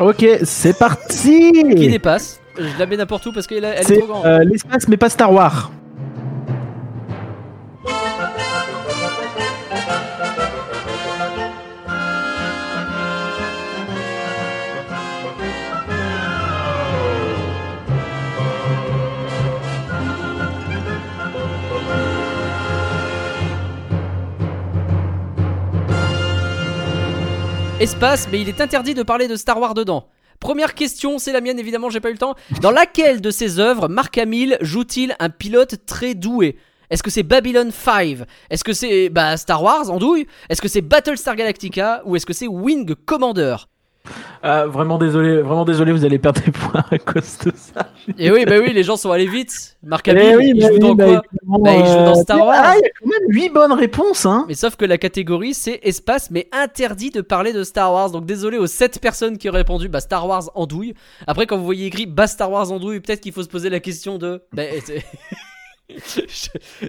Ok, 0.00 0.24
c'est 0.44 0.78
parti. 0.78 1.50
qui 1.74 1.88
dépasse. 1.88 2.40
Je 2.56 2.78
la 2.78 2.86
mets 2.86 2.96
n'importe 2.96 3.26
où 3.26 3.32
parce 3.32 3.46
qu'elle 3.48 3.64
elle 3.64 3.80
est 3.90 3.98
trop 3.98 4.06
grande. 4.06 4.26
euh, 4.26 4.38
l'espace, 4.44 4.86
mais 4.86 4.96
pas 4.96 5.08
Star 5.08 5.32
Wars. 5.32 5.72
Espace, 27.80 28.26
mais 28.32 28.40
il 28.40 28.48
est 28.48 28.60
interdit 28.60 28.94
de 28.94 29.04
parler 29.04 29.28
de 29.28 29.36
Star 29.36 29.60
Wars 29.60 29.72
dedans. 29.72 30.08
Première 30.40 30.74
question, 30.74 31.20
c'est 31.20 31.30
la 31.30 31.40
mienne 31.40 31.60
évidemment, 31.60 31.90
j'ai 31.90 32.00
pas 32.00 32.08
eu 32.08 32.12
le 32.12 32.18
temps. 32.18 32.34
Dans 32.60 32.72
laquelle 32.72 33.20
de 33.20 33.30
ses 33.30 33.60
œuvres 33.60 33.86
Mark 33.86 34.18
Hamill 34.18 34.58
joue-t-il 34.60 35.14
un 35.20 35.30
pilote 35.30 35.86
très 35.86 36.14
doué? 36.14 36.56
Est-ce 36.90 37.04
que 37.04 37.10
c'est 37.10 37.22
Babylon 37.22 37.70
5 37.70 38.18
Est-ce 38.50 38.64
que 38.64 38.72
c'est 38.72 39.10
bah, 39.10 39.36
Star 39.36 39.62
Wars 39.62 39.90
en 39.92 39.98
douille 39.98 40.26
Est-ce 40.48 40.60
que 40.60 40.66
c'est 40.66 40.80
Battlestar 40.80 41.36
Galactica? 41.36 42.02
Ou 42.04 42.16
est-ce 42.16 42.26
que 42.26 42.32
c'est 42.32 42.48
Wing 42.48 42.96
Commander? 43.06 43.54
Euh, 44.44 44.66
vraiment 44.66 44.98
désolé, 44.98 45.40
vraiment 45.42 45.64
désolé, 45.64 45.92
vous 45.92 46.04
allez 46.04 46.18
perdre 46.18 46.40
des 46.40 46.52
points 46.52 46.84
à 46.90 46.98
cause 46.98 47.38
de 47.38 47.52
ça. 47.54 47.90
Et 48.18 48.30
oui, 48.30 48.44
bah 48.44 48.56
oui, 48.60 48.72
les 48.72 48.82
gens 48.82 48.96
sont 48.96 49.10
allés 49.10 49.26
vite. 49.26 49.76
Mark 49.82 50.06
Eh 50.08 50.10
Hamill, 50.10 50.36
oui, 50.36 50.52
il 50.54 50.60
bah 50.60 50.68
joue 50.68 50.74
oui, 50.74 50.78
dans 50.80 50.94
bah 50.94 51.04
quoi 51.06 51.58
Bah, 51.58 51.72
il 51.74 51.86
joue 51.86 52.04
dans 52.04 52.14
Star 52.14 52.46
Wars. 52.46 52.56
Ah, 52.58 52.74
il 52.76 52.82
y 52.82 52.86
a 52.86 52.90
quand 53.00 53.06
même 53.08 53.28
8 53.28 53.48
bonnes 53.50 53.72
réponses, 53.72 54.26
hein. 54.26 54.44
Mais 54.48 54.54
sauf 54.54 54.76
que 54.76 54.84
la 54.84 54.98
catégorie 54.98 55.54
c'est 55.54 55.80
espace 55.82 56.30
mais 56.30 56.48
interdit 56.52 57.10
de 57.10 57.20
parler 57.20 57.52
de 57.52 57.64
Star 57.64 57.92
Wars. 57.92 58.10
Donc 58.10 58.26
désolé 58.26 58.58
aux 58.58 58.66
7 58.66 59.00
personnes 59.00 59.38
qui 59.38 59.48
ont 59.48 59.52
répondu 59.52 59.88
bah, 59.88 60.00
Star 60.00 60.26
Wars 60.26 60.50
en 60.54 60.66
douille. 60.66 60.94
Après 61.26 61.46
quand 61.46 61.56
vous 61.56 61.64
voyez 61.64 61.86
écrit 61.86 62.06
bah 62.06 62.26
Star 62.26 62.50
Wars 62.50 62.70
en 62.70 62.78
douille, 62.78 63.00
peut-être 63.00 63.20
qu'il 63.20 63.32
faut 63.32 63.42
se 63.42 63.48
poser 63.48 63.70
la 63.70 63.80
question 63.80 64.18
de 64.18 64.42
bah, 64.52 64.62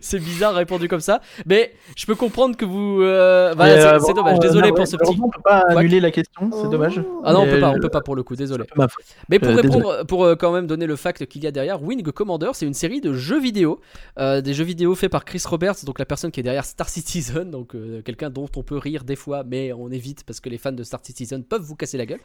c'est- 0.01 0.20
bizarre 0.20 0.53
répondu 0.56 0.88
comme 0.88 1.00
ça, 1.00 1.22
mais 1.46 1.74
je 1.96 2.06
peux 2.06 2.15
comprendre 2.15 2.56
que 2.58 2.65
vous. 2.65 3.01
euh, 3.01 3.53
voilà, 3.56 3.74
c'est- 3.82 3.88
euh, 3.88 4.00
c'est 4.00 4.08
bon, 4.13 4.13
dommage. 4.22 4.39
Désolé 4.39 4.68
non, 4.70 4.74
pour 4.75 4.79
ouais, 4.79 4.86
ce 4.86 4.98
petit. 4.98 5.18
On 5.22 5.29
peut 5.29 5.41
pas 5.44 5.63
Ouais. 5.70 5.77
annuler 5.77 6.00
la 6.00 6.12
question, 6.12 6.50
c'est 6.51 6.70
dommage. 6.70 7.01
Ah 7.24 7.34
non, 7.34 7.41
on 7.41 7.46
peut 7.46 7.60
pas, 7.60 7.70
on 7.70 7.75
euh, 7.75 7.79
peut 7.79 7.89
pas 7.89 8.01
pour 8.01 8.15
le 8.15 8.24
coup. 8.24 8.36
Désolé. 8.36 8.65
Mais 9.29 9.39
pour 9.39 9.50
Euh, 9.51 9.56
répondre, 9.56 10.06
pour 10.06 10.25
quand 10.38 10.51
même 10.51 10.68
donner 10.68 10.86
le 10.86 10.96
fact 10.96 11.25
qu'il 11.27 11.44
y 11.44 11.48
a 11.48 11.51
derrière, 11.51 11.82
Wing 11.82 12.03
Commander, 12.12 12.50
c'est 12.53 12.65
une 12.65 12.74
série 12.74 13.01
de 13.01 13.13
jeux 13.13 13.39
vidéo, 13.39 13.79
euh, 14.20 14.41
des 14.41 14.53
jeux 14.53 14.63
vidéo 14.65 14.96
faits 14.96 15.12
par 15.12 15.24
Chris 15.25 15.41
Roberts, 15.46 15.75
donc 15.86 15.98
la 16.00 16.06
personne 16.06 16.32
qui 16.32 16.39
est 16.39 16.44
derrière 16.44 16.65
Star 16.65 16.89
Citizen, 16.89 17.50
donc 17.51 17.75
euh, 17.75 18.01
quelqu'un 18.01 18.29
dont 18.29 18.50
on 18.56 18.63
peut 18.63 18.77
rire 18.77 19.03
des 19.03 19.15
fois, 19.15 19.44
mais 19.46 19.72
on 19.74 19.89
évite 19.91 20.24
parce 20.25 20.39
que 20.39 20.50
les 20.50 20.58
fans 20.58 20.72
de 20.72 20.84
Star 20.84 21.00
Citizen 21.03 21.44
peuvent 21.44 21.62
vous 21.62 21.75
casser 21.75 21.98
la 21.98 22.06
gueule. 22.06 22.20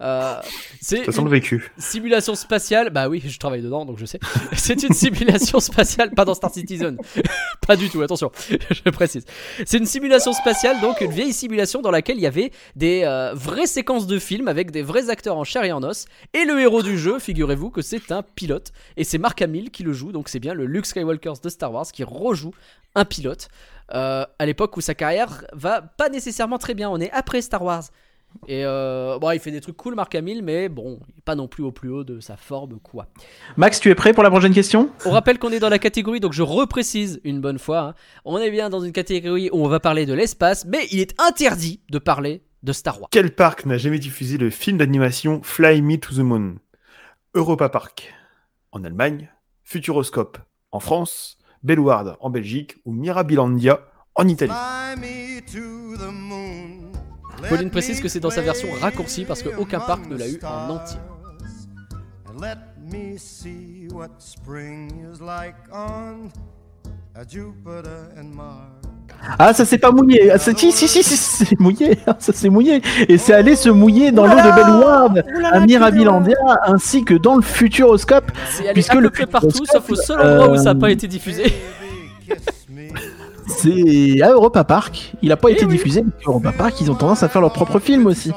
Euh, 0.00 0.34
c'est 0.80 1.04
Ça 1.06 1.12
sent 1.12 1.22
le 1.22 1.30
vécu. 1.30 1.72
simulation 1.78 2.34
spatiale, 2.34 2.90
bah 2.90 3.08
oui, 3.08 3.22
je 3.26 3.38
travaille 3.38 3.62
dedans, 3.62 3.84
donc 3.84 3.98
je 3.98 4.06
sais. 4.06 4.20
c'est 4.54 4.82
une 4.82 4.94
simulation 4.94 5.60
spatiale 5.60 6.10
pas 6.20 6.26
dans 6.26 6.34
Star 6.34 6.52
Citizen. 6.52 6.98
pas 7.66 7.76
du 7.76 7.88
tout, 7.88 8.02
attention, 8.02 8.30
je 8.70 8.90
précise. 8.90 9.24
C'est 9.64 9.78
une 9.78 9.86
simulation 9.86 10.34
spatiale, 10.34 10.78
donc 10.82 11.00
une 11.00 11.10
vieille 11.10 11.32
simulation 11.32 11.80
dans 11.80 11.90
laquelle 11.90 12.18
il 12.18 12.22
y 12.22 12.26
avait 12.26 12.52
des 12.76 13.04
euh, 13.04 13.32
vraies 13.32 13.66
séquences 13.66 14.06
de 14.06 14.18
films 14.18 14.46
avec 14.46 14.70
des 14.70 14.82
vrais 14.82 15.08
acteurs 15.08 15.38
en 15.38 15.44
chair 15.44 15.64
et 15.64 15.72
en 15.72 15.82
os. 15.82 16.04
Et 16.34 16.44
le 16.44 16.60
héros 16.60 16.82
du 16.82 16.98
jeu, 16.98 17.18
figurez-vous 17.18 17.70
que 17.70 17.80
c'est 17.80 18.12
un 18.12 18.22
pilote. 18.22 18.72
Et 18.98 19.04
c'est 19.04 19.16
Mark 19.16 19.40
Hamill 19.40 19.70
qui 19.70 19.82
le 19.82 19.94
joue, 19.94 20.12
donc 20.12 20.28
c'est 20.28 20.40
bien 20.40 20.52
le 20.52 20.66
Luke 20.66 20.84
Skywalker 20.84 21.32
de 21.42 21.48
Star 21.48 21.72
Wars 21.72 21.86
qui 21.90 22.04
rejoue 22.04 22.52
un 22.94 23.06
pilote. 23.06 23.48
euh, 23.94 24.26
à 24.38 24.46
l'époque 24.46 24.76
où 24.76 24.82
sa 24.82 24.94
carrière 24.94 25.46
va 25.54 25.80
pas 25.80 26.10
nécessairement 26.10 26.58
très 26.58 26.74
bien. 26.74 26.90
On 26.90 27.00
est 27.00 27.10
après 27.12 27.40
Star 27.40 27.62
Wars. 27.62 27.84
Et 28.48 28.64
euh, 28.64 29.18
bon, 29.18 29.30
il 29.32 29.38
fait 29.40 29.50
des 29.50 29.60
trucs 29.60 29.76
cool, 29.76 29.94
Mark 29.94 30.14
Hamill, 30.14 30.42
mais 30.42 30.68
bon, 30.68 30.98
il 31.08 31.18
est 31.18 31.24
pas 31.24 31.34
non 31.34 31.46
plus 31.48 31.62
au 31.62 31.72
plus 31.72 31.90
haut 31.90 32.04
de 32.04 32.20
sa 32.20 32.36
forme, 32.36 32.78
quoi. 32.80 33.06
Max, 33.56 33.80
tu 33.80 33.90
es 33.90 33.94
prêt 33.94 34.12
pour 34.12 34.22
la 34.22 34.30
prochaine 34.30 34.54
question? 34.54 34.90
On 35.04 35.10
rappelle 35.10 35.38
qu'on 35.38 35.50
est 35.50 35.58
dans 35.60 35.68
la 35.68 35.78
catégorie, 35.78 36.20
donc 36.20 36.32
je 36.32 36.42
reprécise 36.42 37.20
une 37.24 37.40
bonne 37.40 37.58
fois. 37.58 37.80
hein. 37.80 37.94
On 38.24 38.38
est 38.38 38.50
bien 38.50 38.70
dans 38.70 38.80
une 38.80 38.92
catégorie 38.92 39.50
où 39.52 39.64
on 39.64 39.68
va 39.68 39.80
parler 39.80 40.06
de 40.06 40.14
l'espace, 40.14 40.64
mais 40.64 40.86
il 40.90 41.00
est 41.00 41.14
interdit 41.20 41.80
de 41.90 41.98
parler 41.98 42.42
de 42.62 42.72
Star 42.72 43.00
Wars. 43.00 43.08
Quel 43.10 43.34
parc 43.34 43.66
n'a 43.66 43.78
jamais 43.78 43.98
diffusé 43.98 44.38
le 44.38 44.50
film 44.50 44.78
d'animation 44.78 45.40
Fly 45.42 45.82
Me 45.82 45.96
to 45.98 46.14
the 46.14 46.18
Moon? 46.18 46.56
Europa 47.34 47.68
Park 47.68 48.12
en 48.72 48.84
Allemagne, 48.84 49.30
Futuroscope 49.64 50.38
en 50.72 50.80
France, 50.80 51.38
Bellward 51.62 52.16
en 52.20 52.30
Belgique 52.30 52.76
ou 52.84 52.92
Mirabilandia 52.92 53.80
en 54.14 54.26
Italie? 54.28 54.52
Pauline 57.48 57.70
précise 57.70 58.00
que 58.00 58.08
c'est 58.08 58.20
dans 58.20 58.30
sa 58.30 58.42
version 58.42 58.68
raccourcie 58.80 59.24
parce 59.24 59.42
qu'aucun 59.42 59.80
parc 59.80 60.08
ne 60.08 60.16
l'a 60.16 60.28
eu 60.28 60.38
en 60.44 60.70
entier. 60.74 60.98
Let 62.40 62.56
me 62.92 63.18
see 63.18 63.88
what 63.92 64.08
spring 64.18 64.90
is 65.12 65.20
like 65.20 65.54
on 65.72 66.30
a 67.14 67.24
Jupiter 67.28 68.08
and 68.18 68.34
Mars. 68.34 68.80
Ah, 69.38 69.52
ça 69.52 69.64
s'est 69.64 69.78
pas 69.78 69.90
mouillé. 69.90 70.30
Ah, 70.30 70.38
ça- 70.38 70.52
si, 70.56 70.72
si, 70.72 70.88
si, 70.88 71.02
si, 71.02 71.16
c'est 71.16 71.60
mouillé. 71.60 71.98
Ça 72.18 72.32
s'est 72.32 72.48
mouillé. 72.48 72.80
Et 73.08 73.18
c'est 73.18 73.34
allé 73.34 73.54
se 73.56 73.68
mouiller 73.68 74.12
dans 74.12 74.24
l'eau 74.26 74.36
de 74.36 74.54
Bellward, 74.54 75.24
à 75.52 75.60
Mirabilandia, 75.60 76.36
ainsi 76.64 77.04
que 77.04 77.14
dans 77.14 77.36
le 77.36 77.42
Futuroscope. 77.42 78.30
C'est 78.50 78.64
allé 78.64 78.72
Puisque 78.74 78.90
à 78.90 78.94
peu 78.94 79.00
le 79.00 79.10
près 79.10 79.26
partout, 79.26 79.64
sauf 79.70 79.90
au 79.90 79.94
seul 79.94 80.20
endroit 80.20 80.52
où 80.52 80.56
ça 80.56 80.64
n'a 80.64 80.70
euh, 80.70 80.74
pas 80.74 80.90
été 80.90 81.06
diffusé. 81.06 81.52
C'est 83.62 84.22
à 84.22 84.30
Europa 84.30 84.64
Park. 84.64 85.12
Il 85.22 85.30
a 85.32 85.36
pas 85.36 85.48
Eh 85.50 85.52
été 85.54 85.64
oui. 85.66 85.72
diffusé. 85.72 86.02
mais 86.02 86.10
Europa 86.26 86.52
Park, 86.52 86.80
ils 86.80 86.90
ont 86.90 86.94
tendance 86.94 87.22
à 87.22 87.28
faire 87.28 87.40
leur 87.42 87.52
propre 87.52 87.78
film 87.78 88.06
aussi. 88.06 88.30
Et, 88.30 88.34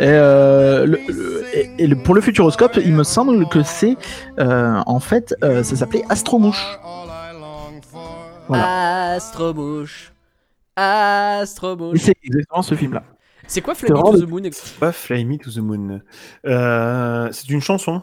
euh, 0.00 0.86
le- 0.86 0.98
le- 1.08 1.44
et- 1.54 1.70
et 1.78 1.86
le- 1.86 1.96
pour 1.96 2.14
le 2.14 2.20
Futuroscope, 2.20 2.78
il 2.84 2.92
me 2.92 3.04
semble 3.04 3.48
que 3.48 3.62
c'est 3.62 3.96
euh, 4.38 4.80
en 4.86 5.00
fait, 5.00 5.34
euh, 5.44 5.62
ça 5.62 5.76
s'appelait 5.76 6.04
Astromouche. 6.08 6.78
All 6.84 7.08
I 7.08 7.40
long 7.40 7.80
for. 7.82 8.18
Voilà. 8.48 9.12
Astromouche. 9.14 10.12
Astromouche. 10.76 12.00
c'est 12.00 12.16
exactement 12.24 12.62
ce 12.62 12.74
film-là. 12.74 13.02
C'est 13.46 13.60
quoi 13.60 13.74
Fly 13.74 13.90
Me 13.92 13.96
to 14.00 14.18
the 14.24 14.28
Moon 14.28 14.42
Pas 14.80 14.90
Fly 14.92 15.24
Me 15.24 15.36
to 15.36 15.50
the 15.50 15.58
Moon? 15.58 16.00
Euh, 16.46 17.28
c'est 17.30 17.48
une 17.50 17.60
chanson 17.60 18.02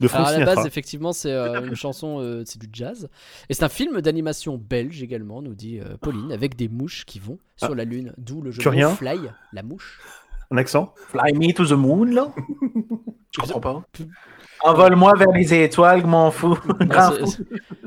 de 0.00 0.08
Frank 0.08 0.20
Alors 0.20 0.28
à 0.28 0.32
la 0.32 0.38
Sinatra. 0.38 0.54
base, 0.56 0.66
effectivement, 0.66 1.12
c'est 1.12 1.32
euh, 1.32 1.62
une 1.66 1.74
chanson, 1.74 2.20
euh, 2.20 2.42
c'est 2.46 2.58
du 2.60 2.68
jazz. 2.72 3.08
Et 3.48 3.54
c'est 3.54 3.64
un 3.64 3.68
film 3.68 4.00
d'animation 4.00 4.56
belge 4.58 5.02
également, 5.02 5.42
nous 5.42 5.54
dit 5.54 5.78
euh, 5.80 5.96
Pauline, 6.00 6.32
avec 6.32 6.56
des 6.56 6.68
mouches 6.68 7.04
qui 7.04 7.18
vont 7.18 7.38
sur 7.56 7.74
la 7.74 7.84
lune, 7.84 8.12
d'où 8.18 8.40
le 8.42 8.50
jeu 8.50 8.62
de 8.62 8.86
Fly, 8.96 9.20
la 9.52 9.62
mouche. 9.62 10.00
Un 10.50 10.56
accent 10.56 10.94
Fly 11.08 11.32
me 11.34 11.52
to 11.52 11.64
the 11.66 11.72
moon, 11.72 12.04
là 12.06 12.32
Je 13.30 13.40
comprends 13.40 13.60
pas. 13.60 13.82
Envole-moi 14.62 15.12
vers 15.16 15.30
les 15.30 15.54
étoiles, 15.54 16.04
m'en 16.06 16.30
fous. 16.30 16.58
Ah, 16.90 17.12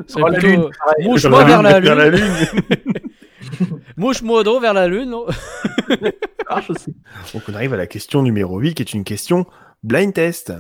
c'est 0.08 0.22
Oh, 0.22 0.28
la 0.28 0.40
lune. 0.40 0.70
Mouche-moi 1.04 1.44
vers 1.44 1.62
la 1.62 1.80
Vers 1.80 1.96
la 1.96 2.10
lune. 2.10 2.22
lune. 2.24 3.00
Mouche-moi 3.98 4.44
d'eau 4.44 4.60
vers 4.60 4.74
la 4.74 4.88
lune. 4.88 5.10
non 5.10 5.26
Ah, 6.48 6.62
je 6.62 6.74
sais. 6.74 6.94
Donc 7.34 7.44
on 7.50 7.54
arrive 7.54 7.74
à 7.74 7.78
la 7.78 7.88
question 7.88 8.22
numéro 8.24 8.58
8 8.60 8.76
qui 8.76 8.82
est 8.84 8.94
une 8.94 9.04
question 9.04 9.46
blind 9.84 10.14
test. 10.14 10.54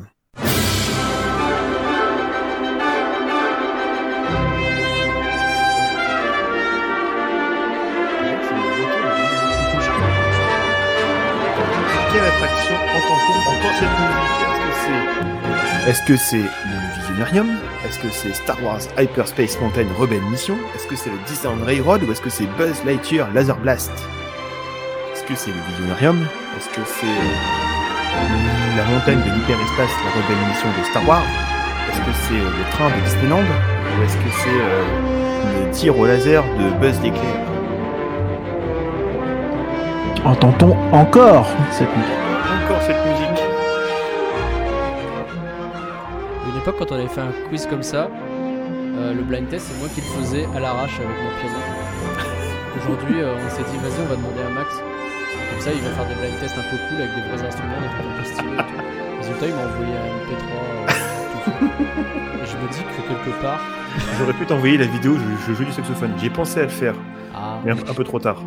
Est-ce 15.86 16.02
que 16.04 16.16
c'est 16.16 16.38
le 16.38 16.96
Visionarium? 16.96 17.58
Est-ce 17.86 18.00
que 18.00 18.10
c'est 18.10 18.34
Star 18.34 18.56
Wars 18.64 18.80
Hyperspace 18.98 19.60
Mountain 19.60 19.86
Rebel 20.00 20.22
Mission? 20.32 20.56
Est-ce 20.74 20.88
que 20.88 20.96
c'est 20.96 21.10
le 21.10 21.18
Disneyland 21.28 21.66
Railroad 21.66 22.04
ou 22.04 22.12
est-ce 22.14 22.22
que 22.22 22.30
c'est 22.30 22.46
Buzz 22.58 22.86
Lightyear 22.86 23.30
Laser 23.34 23.58
Blast? 23.58 23.92
Est-ce 25.14 25.24
que 25.26 25.36
c'est 25.36 25.52
le 25.52 25.58
Visionarium? 25.68 26.26
Est-ce 26.56 26.70
que 26.70 26.86
c'est 26.86 27.06
la 28.78 28.86
montagne 28.86 29.20
de 29.20 29.36
l'hyperespace, 29.36 29.92
la 30.06 30.12
Rebel 30.12 30.48
Mission 30.48 30.70
de 30.80 30.86
Star 30.86 31.06
Wars? 31.06 31.26
Est-ce 31.92 32.00
que 32.00 32.14
c'est 32.30 32.40
euh, 32.40 32.50
le 32.58 32.72
train 32.72 32.90
de 32.90 33.04
Disneyland 33.04 33.44
Ou 33.44 34.04
est-ce 34.06 34.16
que 34.16 34.32
c'est 34.42 34.50
euh, 34.50 35.66
le 35.66 35.72
tir 35.72 36.00
au 36.00 36.06
laser 36.06 36.44
de 36.44 36.80
Buzz 36.80 37.02
l'éclair? 37.02 37.36
Entend-on 40.24 40.78
encore 40.94 41.48
cette 41.72 41.94
musique 41.98 42.33
Époque, 46.64 46.76
quand 46.80 46.92
on 46.92 46.96
avait 46.96 47.08
fait 47.08 47.22
un 47.22 47.32
quiz 47.50 47.66
comme 47.68 47.84
ça, 47.84 48.10
euh, 48.96 49.14
le 49.14 49.22
blind 49.24 49.48
test, 49.50 49.68
c'est 49.70 49.80
moi 49.80 49.90
qui 49.94 50.00
le 50.02 50.08
faisais 50.08 50.48
à 50.56 50.60
l'arrache 50.60 50.96
avec 50.96 51.10
mon 51.10 51.32
piano. 51.40 51.60
Aujourd'hui, 52.80 53.22
euh, 53.22 53.36
on 53.36 53.50
s'est 53.50 53.64
dit, 53.70 53.78
vas-y, 53.78 54.02
on 54.02 54.10
va 54.10 54.16
demander 54.16 54.42
à 54.48 54.50
Max. 54.54 54.70
Comme 54.76 55.60
ça, 55.62 55.72
il 55.74 55.82
va 55.82 55.90
faire 55.90 56.08
des 56.08 56.16
blind 56.16 56.40
tests 56.40 56.58
un 56.58 56.64
peu 56.72 56.78
cool 56.88 57.02
avec 57.02 57.12
des 57.16 57.22
vrais 57.36 57.48
instruments, 57.48 57.82
des 57.82 57.90
trucs 57.92 58.08
un 58.08 58.18
peu 58.18 58.24
stylés. 58.24 58.58
Résultat, 59.20 59.46
il 59.48 59.56
m'a 59.56 59.66
envoyé 59.68 59.94
un 59.94 60.08
MP3. 60.24 60.44
euh, 60.88 62.44
et 62.44 62.46
je 62.48 62.56
me 62.58 62.72
dis 62.72 62.80
que 62.80 63.02
quelque 63.12 63.42
part. 63.42 63.60
J'aurais 64.18 64.34
pu 64.34 64.46
t'envoyer 64.46 64.78
la 64.78 64.86
vidéo, 64.86 65.16
je, 65.18 65.52
je 65.52 65.58
joue 65.58 65.66
du 65.66 65.72
saxophone. 65.74 66.14
J'ai 66.18 66.30
pensé 66.30 66.60
à 66.62 66.64
le 66.64 66.70
faire, 66.70 66.96
Ah, 67.36 67.60
mais 67.66 67.72
un, 67.72 67.76
un 67.78 67.94
peu 67.94 68.04
trop 68.06 68.20
tard. 68.20 68.38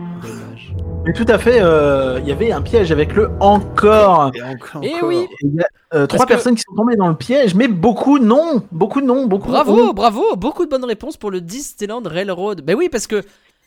Mais 1.06 1.12
tout 1.12 1.24
à 1.28 1.38
fait, 1.38 1.60
euh, 1.60 2.18
il 2.20 2.28
y 2.28 2.32
avait 2.32 2.50
un 2.50 2.60
piège 2.62 2.90
avec 2.90 3.14
le 3.14 3.30
encore. 3.38 4.32
Et 4.34 4.42
encore, 4.42 4.80
Eh 4.82 4.94
encore. 4.96 5.08
oui. 5.08 5.16
Et 5.18 5.28
Il 5.42 5.54
y 5.54 5.60
a 5.60 5.66
euh, 5.94 6.06
trois 6.08 6.24
que- 6.26 6.30
personnes 6.30 6.56
qui 6.56 6.62
sont 6.62 6.74
tombées 6.74 6.96
dans 6.96 7.08
le 7.08 7.14
piège, 7.14 7.54
mais 7.54 7.68
beaucoup 7.68 8.18
non, 8.18 8.62
beaucoup 8.72 9.00
non, 9.00 9.26
beaucoup. 9.26 9.48
Bravo, 9.50 9.76
non. 9.76 9.92
bravo, 9.92 10.34
beaucoup 10.36 10.64
de 10.64 10.70
bonnes 10.70 10.84
réponses 10.84 11.16
pour 11.16 11.30
le 11.30 11.40
Disneyland 11.40 12.02
Railroad. 12.04 12.62
Ben 12.62 12.74
oui, 12.76 12.88
parce 12.90 13.06
que 13.06 13.22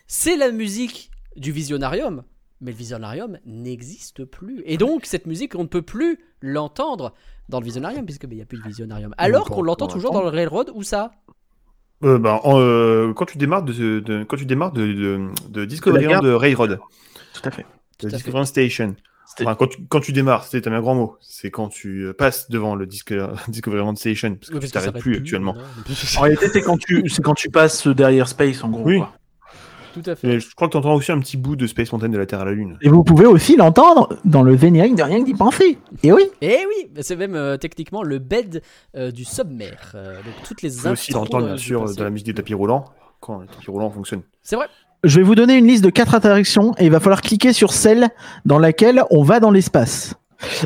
c'est 0.05 0.35
la 0.35 0.51
musique 0.51 1.11
du 1.37 1.53
Visionarium, 1.53 2.23
mais 2.59 2.71
le 2.71 2.77
Visionarium 2.77 3.37
n'existe 3.45 4.25
plus. 4.25 4.61
Et 4.65 4.75
donc, 4.77 5.05
cette 5.05 5.25
musique, 5.25 5.55
on 5.55 5.63
ne 5.63 5.67
peut 5.67 5.81
plus 5.81 6.19
l'entendre 6.41 7.13
dans 7.47 7.59
le 7.61 7.65
Visionarium, 7.65 8.03
puisque 8.03 8.23
ben, 8.23 8.33
il 8.33 8.37
n'y 8.37 8.41
a 8.41 8.45
plus 8.45 8.57
de 8.57 8.67
Visionarium. 8.67 9.15
Alors 9.17 9.49
qu'on 9.49 9.61
l'entend 9.61 9.87
toujours 9.87 10.11
dans 10.11 10.21
le 10.23 10.27
Railroad, 10.29 10.71
où 10.75 10.83
ça? 10.83 11.11
Euh, 12.03 12.17
bah, 12.17 12.41
en, 12.43 12.59
euh, 12.59 13.13
quand 13.13 13.25
tu 13.25 13.37
démarres 13.37 13.63
de, 13.63 13.99
de- 14.01 14.23
quand 14.25 14.37
tu 14.37 14.45
démarres 14.45 14.71
de, 14.73 14.85
de, 14.87 15.19
de 15.49 15.65
Discoveryland 15.65 16.11
gare. 16.11 16.21
de 16.21 16.31
Railroad, 16.31 16.79
Tout 17.41 17.49
à 17.49 17.51
fait. 17.51 17.65
Tout 17.97 18.07
de 18.07 18.13
à 18.13 18.15
Discoveryland 18.17 18.45
Station. 18.45 18.95
Enfin, 19.41 19.55
quand 19.55 19.67
tu, 19.67 19.77
quand 19.87 19.99
tu 19.99 20.11
démarres, 20.11 20.45
c'était 20.45 20.69
un 20.69 20.81
grand 20.81 20.95
mot. 20.95 21.17
C'est 21.21 21.51
quand 21.51 21.69
tu 21.69 22.05
euh, 22.05 22.13
passes 22.13 22.49
devant 22.49 22.75
le 22.75 22.85
Disco- 22.87 23.13
Discoveryland 23.47 23.95
Station, 23.95 24.35
parce 24.35 24.49
que 24.49 24.55
Oui, 24.55 24.59
parce 24.61 24.71
t'arrêtes 24.71 24.97
plus 24.99 25.17
actuellement. 25.17 25.55
En 26.17 26.21
réalité, 26.21 26.47
c'est 26.49 26.61
quand 26.61 26.77
tu, 26.77 27.07
c'est 27.09 27.21
quand 27.21 27.35
tu 27.35 27.49
passes 27.49 27.87
derrière 27.87 28.27
Space, 28.27 28.63
en 28.63 28.69
gros. 28.69 28.83
Oui. 28.83 28.97
quoi. 28.97 29.13
Tout 29.93 30.03
à 30.05 30.15
fait. 30.15 30.27
Et 30.27 30.39
je 30.39 30.55
crois 30.55 30.67
que 30.67 30.73
tu 30.73 30.77
entends 30.77 30.93
aussi 30.93 31.11
un 31.11 31.19
petit 31.19 31.35
bout 31.37 31.55
de 31.55 31.65
Space 31.67 31.91
Mountain 31.91 32.09
de 32.09 32.17
la 32.17 32.25
Terre 32.25 32.41
à 32.41 32.45
la 32.45 32.51
Lune. 32.51 32.77
Et 32.81 32.89
vous 32.89 33.03
pouvez 33.03 33.25
aussi 33.25 33.55
l'entendre 33.55 34.17
dans 34.23 34.43
le 34.43 34.55
générique 34.55 34.95
de 34.95 35.01
rien 35.03 35.19
que 35.21 35.25
d'y 35.25 35.33
penser. 35.33 35.77
Et 36.03 36.11
oui. 36.11 36.23
Et 36.41 36.57
oui, 36.67 36.89
ben 36.91 37.03
c'est 37.03 37.15
même 37.15 37.35
euh, 37.35 37.57
techniquement 37.57 38.03
le 38.03 38.19
bed 38.19 38.61
euh, 38.95 39.11
du 39.11 39.25
submer. 39.25 39.71
Euh, 39.95 40.17
donc 40.17 40.33
toutes 40.43 40.61
les 40.61 40.71
Tu 40.71 40.81
peux 40.83 40.89
aussi 40.89 41.11
l'entendre, 41.11 41.45
euh, 41.45 41.49
bien 41.49 41.57
sûr, 41.57 41.85
dans 41.95 42.03
la 42.03 42.09
musique 42.11 42.27
des 42.27 42.33
tapis 42.35 42.53
roulants, 42.53 42.85
quand 43.19 43.39
le 43.39 43.47
tapis 43.47 43.69
roulant 43.71 43.89
fonctionne. 43.89 44.21
C'est 44.43 44.55
vrai. 44.55 44.67
Je 45.03 45.17
vais 45.17 45.23
vous 45.23 45.35
donner 45.35 45.55
une 45.55 45.67
liste 45.67 45.83
de 45.83 45.89
quatre 45.89 46.13
attractions 46.15 46.73
et 46.77 46.85
il 46.85 46.91
va 46.91 46.99
falloir 46.99 47.21
cliquer 47.21 47.53
sur 47.53 47.71
celle 47.71 48.09
dans 48.45 48.59
laquelle 48.59 49.03
on 49.11 49.23
va 49.23 49.39
dans 49.39 49.51
l'espace. 49.51 50.15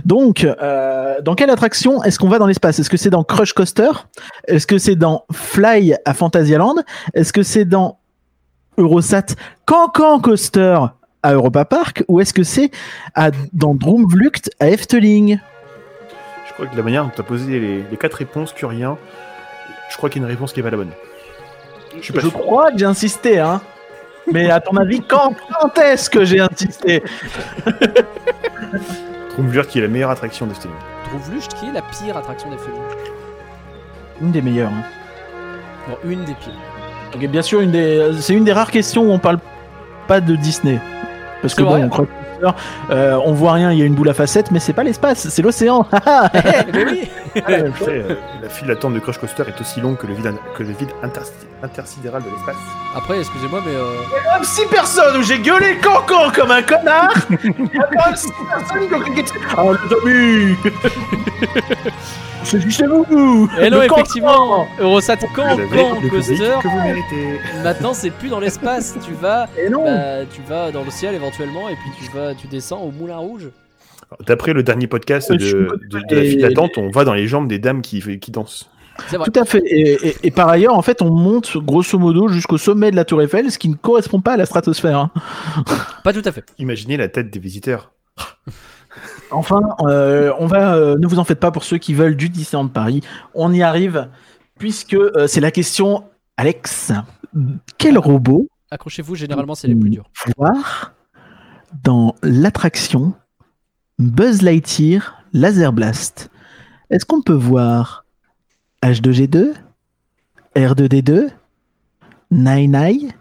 Donc, 0.06 0.43
euh, 0.43 1.15
dans 1.22 1.36
quelle 1.36 1.50
attraction 1.50 2.04
est-ce 2.04 2.17
qu'on 2.19 2.30
va 2.30 2.39
dans 2.39 2.48
l'espace? 2.48 2.80
Est-ce 2.80 2.89
que 2.89 2.98
c'est 2.98 3.10
dans 3.10 3.24
Crush 3.24 3.54
Coaster? 3.54 3.91
Est-ce 4.48 4.65
que 4.67 4.78
c'est 4.78 4.96
dans 4.96 5.26
Fly 5.32 5.96
à 6.06 6.13
Fantasyland? 6.13 6.76
Est-ce 7.13 7.32
que 7.34 7.43
c'est 7.43 7.65
dans 7.65 8.00
Eurosat 8.78 9.36
Cancan 9.65 10.19
Coaster 10.19 10.80
à 11.22 11.34
Europa 11.34 11.65
Park? 11.65 12.04
Ou 12.08 12.19
est-ce 12.19 12.34
que 12.34 12.43
c'est 12.43 12.72
à- 13.15 13.32
dans 13.54 13.76
Droomvlucht 13.76 14.50
à 14.60 14.69
Efteling? 14.69 15.39
Je 16.48 16.54
crois 16.54 16.65
que 16.67 16.72
de 16.72 16.78
la 16.78 16.84
manière 16.84 17.04
dont 17.04 17.12
tu 17.13 17.22
as 17.22 17.24
posé 17.24 17.60
les, 17.60 17.84
les 17.89 17.98
quatre 17.98 18.15
réponses, 18.15 18.54
Curien, 18.54 18.98
je 19.91 19.98
crois 19.98 20.10
qu'il 20.10 20.22
y 20.22 20.26
a 20.26 20.28
une 20.28 20.32
réponse 20.34 20.54
qui 20.54 20.60
est 20.60 20.63
pas 20.63 20.69
la 20.72 20.78
bonne. 20.78 20.91
Je 21.98 22.04
suis 22.04 22.13
pas 22.13 22.19
Je 22.19 22.28
crois 22.30 22.72
que 22.72 22.78
j'ai 22.80 22.86
insisté, 22.86 23.39
hein 23.39 23.62
mais 24.31 24.49
à 24.49 24.59
ton 24.59 24.75
avis, 24.77 25.01
quand, 25.01 25.33
quand 25.59 25.77
est-ce 25.79 26.09
que 26.09 26.23
j'ai 26.25 26.39
insisté 26.39 27.03
Drumvlurt 29.31 29.67
qui 29.67 29.79
est 29.79 29.81
la 29.81 29.88
meilleure 29.88 30.09
attraction 30.12 30.45
de 30.47 30.53
Sting. 30.53 30.71
Drouvlucht 31.09 31.53
qui 31.55 31.67
est 31.67 31.71
la 31.73 31.81
pire 31.81 32.17
attraction 32.17 32.49
des 32.49 32.57
feux. 32.57 32.71
Une 34.21 34.31
des 34.31 34.41
meilleures. 34.41 34.69
hein. 34.69 34.83
Bon, 35.89 35.97
une 36.09 36.23
des 36.23 36.33
pires. 36.33 36.53
Donc, 37.12 37.23
bien 37.29 37.41
sûr, 37.41 37.62
une 37.62 37.71
des, 37.71 38.12
c'est 38.19 38.33
une 38.33 38.43
des 38.45 38.53
rares 38.53 38.71
questions 38.71 39.03
où 39.03 39.12
on 39.12 39.19
parle 39.19 39.39
pas 40.07 40.21
de 40.21 40.36
Disney. 40.36 40.79
Parce 41.41 41.53
que 41.55 41.62
bon, 41.63 41.71
vrai. 41.71 41.83
on 41.83 41.89
croit 41.89 42.05
euh, 42.89 43.19
on 43.25 43.34
voit 43.34 43.53
rien, 43.53 43.71
il 43.71 43.79
y 43.79 43.82
a 43.82 43.86
une 43.86 43.95
boule 43.95 44.10
à 44.10 44.13
facettes, 44.13 44.51
mais 44.51 44.60
c'est 44.60 44.73
pas 44.73 44.84
l'espace, 44.84 45.27
c'est 45.29 45.41
l'océan. 45.41 45.86
Eh, 46.34 46.86
oui 46.86 47.10
Ouais, 47.36 47.63
tu 47.77 47.84
sais, 47.86 47.89
euh, 47.91 48.15
la 48.43 48.49
file 48.49 48.67
d'attente 48.67 48.93
de 48.93 48.99
Crush 48.99 49.17
Coaster 49.17 49.43
est 49.47 49.60
aussi 49.60 49.82
longue 49.82 49.97
que 49.97 50.06
le 50.06 50.13
vide, 50.13 50.34
que 50.56 50.62
le 50.63 50.71
vide 50.71 50.89
intersti- 51.03 51.47
intersidéral 51.63 52.21
de 52.21 52.29
l'espace. 52.29 52.56
Après, 52.95 53.17
excusez-moi, 53.19 53.60
mais 53.65 53.73
euh, 53.73 53.84
Comme 54.36 54.43
6 54.43 54.65
personnes 54.67 55.17
où 55.17 55.23
j'ai 55.23 55.39
gueulé 55.39 55.77
cancan 55.82 56.29
comme 56.34 56.51
un 56.51 56.62
connard. 56.62 57.12
Il 57.43 57.49
y 57.73 57.79
a 57.79 57.89
quand 57.91 58.06
même 58.06 58.15
6 58.15 58.29
personnes 58.49 58.88
qui 58.88 58.93
ont 58.93 58.99
cliqué 58.99 59.23
dessus. 59.23 59.39
Ah, 59.58 59.63
les 60.06 60.12
amis 60.12 60.56
C'est 62.43 62.69
chez 62.69 62.86
vous 62.86 63.49
Eh 63.62 63.69
non, 63.69 63.79
Le 63.79 63.88
cancan. 63.88 63.95
effectivement, 64.01 64.67
Eurosat 64.77 65.15
Vous 65.15 65.27
Can 65.34 65.47
avez 65.47 65.65
Can 65.69 65.97
le 66.01 66.10
Coaster. 66.10 66.36
que 66.62 66.67
vous 66.67 66.82
méritez. 66.82 67.39
Maintenant, 67.63 67.93
c'est 67.93 68.10
plus 68.12 68.27
dans 68.27 68.39
l'espace. 68.41 68.95
Tu 69.06 69.13
vas, 69.13 69.47
Et 69.58 69.69
non 69.69 69.86
bah, 69.86 70.25
tu 70.29 70.41
vas 70.41 70.69
dans 70.71 70.84
le 70.84 70.91
ciel 70.91 71.15
éventuellement, 71.15 71.69
et 71.69 71.75
puis 71.75 71.91
tu 72.06 72.12
vas, 72.15 72.33
tu 72.36 72.48
descends 72.48 72.82
au 72.82 72.91
Moulin 72.91 73.17
Rouge. 73.17 73.50
D'après 74.28 74.54
le 74.54 74.62
dernier 74.63 74.88
podcast 74.88 75.32
de, 75.32 75.39
suis 75.39 75.54
de- 75.54 76.08
de 76.10 76.15
la 76.15 76.22
file 76.24 76.41
d'attente, 76.41 76.78
on 76.78 76.89
va 76.91 77.04
dans 77.04 77.13
les 77.13 77.28
jambes 77.28 77.48
des 77.48 77.58
dames 77.60 77.82
qui, 77.82 78.02
qui 78.19 78.32
dansent. 78.32 78.69
Tout 79.10 79.39
à 79.39 79.43
fait. 79.46 79.63
Et, 79.65 80.10
et- 80.10 80.15
et 80.24 80.30
par 80.32 80.50
ailleurs, 80.50 80.76
en 80.76 80.84
fait, 80.84 81.02
on 81.02 81.10
monte 81.10 81.58
grosso 81.58 81.98
modo 81.98 82.28
jusqu'au 82.28 82.60
sommet 82.60 82.91
de 82.91 82.96
la 82.96 83.06
Tour 83.06 83.24
Eiffel, 83.24 83.52
ce 83.52 83.58
qui 83.58 83.69
ne 83.69 83.76
correspond 83.76 84.22
pas 84.22 84.34
à 84.34 84.38
la 84.38 84.46
stratosphère. 84.46 84.98
hein. 85.00 85.12
Pas 86.04 86.13
tout 86.13 86.22
à 86.26 86.32
fait. 86.32 86.46
Imaginez 86.60 86.96
la 86.98 87.08
tête 87.08 87.30
des 87.32 87.39
visiteurs. 87.39 87.91
Enfin, 89.32 89.62
euh, 89.88 90.32
on 90.38 90.46
va. 90.46 90.76
euh, 90.76 90.96
ne 91.00 91.08
vous 91.08 91.17
en 91.17 91.24
faites 91.24 91.39
pas 91.39 91.50
pour 91.50 91.63
ceux 91.63 91.80
qui 91.80 91.96
veulent 91.96 92.15
du 92.15 92.30
Disneyland 92.30 92.67
Paris. 92.67 93.02
On 93.34 93.52
y 93.52 93.63
arrive, 93.63 94.08
puisque 94.60 94.93
euh, 94.93 95.26
c'est 95.26 95.41
la 95.41 95.50
question. 95.50 96.04
Alex, 96.38 96.91
quel 97.80 97.98
robot 97.98 98.48
Accrochez-vous, 98.69 99.15
généralement, 99.15 99.56
c'est 99.56 99.67
les 99.67 99.76
plus 99.76 99.89
durs. 99.89 100.06
voir 100.38 100.93
dans 101.81 102.15
l'attraction 102.21 103.13
Buzz 103.99 104.41
Lightyear 104.41 105.23
Laser 105.33 105.73
Blast 105.73 106.29
Est-ce 106.89 107.05
qu'on 107.05 107.21
peut 107.21 107.33
voir 107.33 108.05
H2G2, 108.83 109.53
R2D2, 110.55 111.29
Nine 112.31 113.12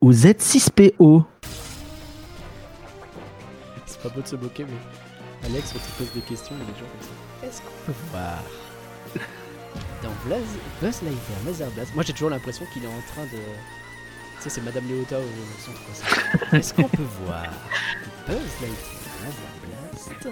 ou 0.00 0.12
Z6PO 0.12 1.24
C'est 3.86 4.00
pas 4.02 4.08
beau 4.10 4.22
de 4.22 4.26
se 4.26 4.36
moquer, 4.36 4.64
mais 4.64 5.48
Alex, 5.48 5.74
on 5.74 5.78
te 5.78 5.98
pose 5.98 6.12
des 6.14 6.20
questions 6.20 6.54
et 6.54 6.58
les 6.60 6.78
gens 6.78 6.86
comme 6.86 7.02
ça. 7.02 7.46
Est-ce 7.46 7.60
qu'on 7.62 7.86
peut 7.86 7.98
voir 8.12 8.42
dans 10.02 10.10
Buzz, 10.28 10.46
Buzz 10.80 11.02
Lightyear 11.02 11.38
Laser 11.46 11.70
Blast? 11.72 11.94
Moi, 11.94 12.04
j'ai 12.04 12.12
toujours 12.12 12.30
l'impression 12.30 12.64
qu'il 12.72 12.84
est 12.84 12.88
en 12.88 13.02
train 13.12 13.24
de. 13.24 13.40
Tu 14.38 14.44
sais, 14.44 14.50
c'est 14.50 14.60
Madame 14.60 14.84
Léota 14.88 15.16
au 15.18 15.22
centre. 15.64 15.80
Est-ce 16.54 16.72
qu'on 16.72 16.84
peut 16.84 17.02
voir 17.24 17.42
Buzz 18.28 18.38
Lightyear 18.62 19.32
Blast? 19.92 20.28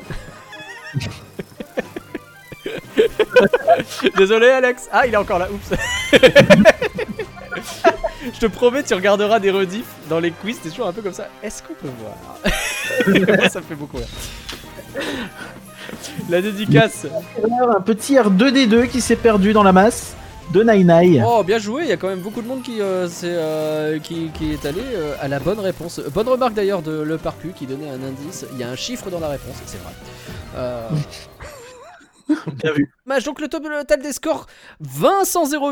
Désolé, 4.17 4.49
Alex. 4.49 4.89
Ah, 4.93 5.07
il 5.09 5.15
est 5.15 5.17
encore 5.17 5.41
là. 5.41 5.49
Oups. 5.51 5.71
Je 8.35 8.41
te 8.41 8.47
promets, 8.47 8.83
tu 8.83 8.95
regarderas 8.95 9.41
des 9.41 9.51
rediffs 9.51 9.95
dans 10.09 10.21
les 10.21 10.31
quiz. 10.31 10.59
C'est 10.63 10.71
toujours 10.71 10.87
un 10.87 10.93
peu 10.93 11.03
comme 11.03 11.13
ça. 11.13 11.29
Est-ce 11.43 11.63
qu'on 11.63 11.75
peut 11.75 11.91
voir? 11.99 12.15
Moi, 13.39 13.49
ça 13.49 13.61
me 13.61 13.65
fait 13.65 13.75
beaucoup 13.75 13.97
rire. 13.97 14.07
La 16.29 16.41
dédicace. 16.43 17.07
Un 17.77 17.81
petit 17.81 18.15
R2D2 18.15 18.89
qui 18.89 19.01
s'est 19.01 19.17
perdu 19.17 19.53
dans 19.53 19.63
la 19.63 19.73
masse 19.73 20.15
de 20.53 20.63
Nine 20.63 21.25
Oh, 21.27 21.43
bien 21.43 21.59
joué. 21.59 21.83
Il 21.85 21.89
y 21.89 21.93
a 21.93 21.97
quand 21.97 22.09
même 22.09 22.21
beaucoup 22.21 22.43
de 22.43 22.47
monde 22.47 22.63
qui, 22.63 22.81
euh, 22.81 23.09
euh, 23.25 23.99
qui, 23.99 24.31
qui 24.35 24.53
est 24.53 24.65
allé 24.65 24.81
euh, 24.95 25.15
à 25.21 25.29
la 25.29 25.39
bonne 25.39 25.61
réponse. 25.61 26.01
Bonne 26.13 26.29
remarque 26.29 26.55
d'ailleurs 26.55 26.83
de 26.83 27.03
Le 27.03 27.19
Parcu 27.19 27.53
qui 27.57 27.67
donnait 27.67 27.91
un 27.91 28.03
indice. 28.03 28.47
Il 28.53 28.59
y 28.59 28.63
a 28.63 28.69
un 28.69 28.77
chiffre 28.77 29.11
dans 29.11 29.21
la 29.21 29.29
réponse, 29.29 29.57
c'est 29.67 29.79
vrai. 29.79 29.93
Bien 32.63 32.73
vu. 32.73 32.93
match. 33.05 33.25
Donc 33.25 33.41
le 33.41 33.49
top 33.49 33.65
le 33.65 33.81
total 33.81 34.03
des 34.03 34.13
scores 34.13 34.47
20 34.81 35.23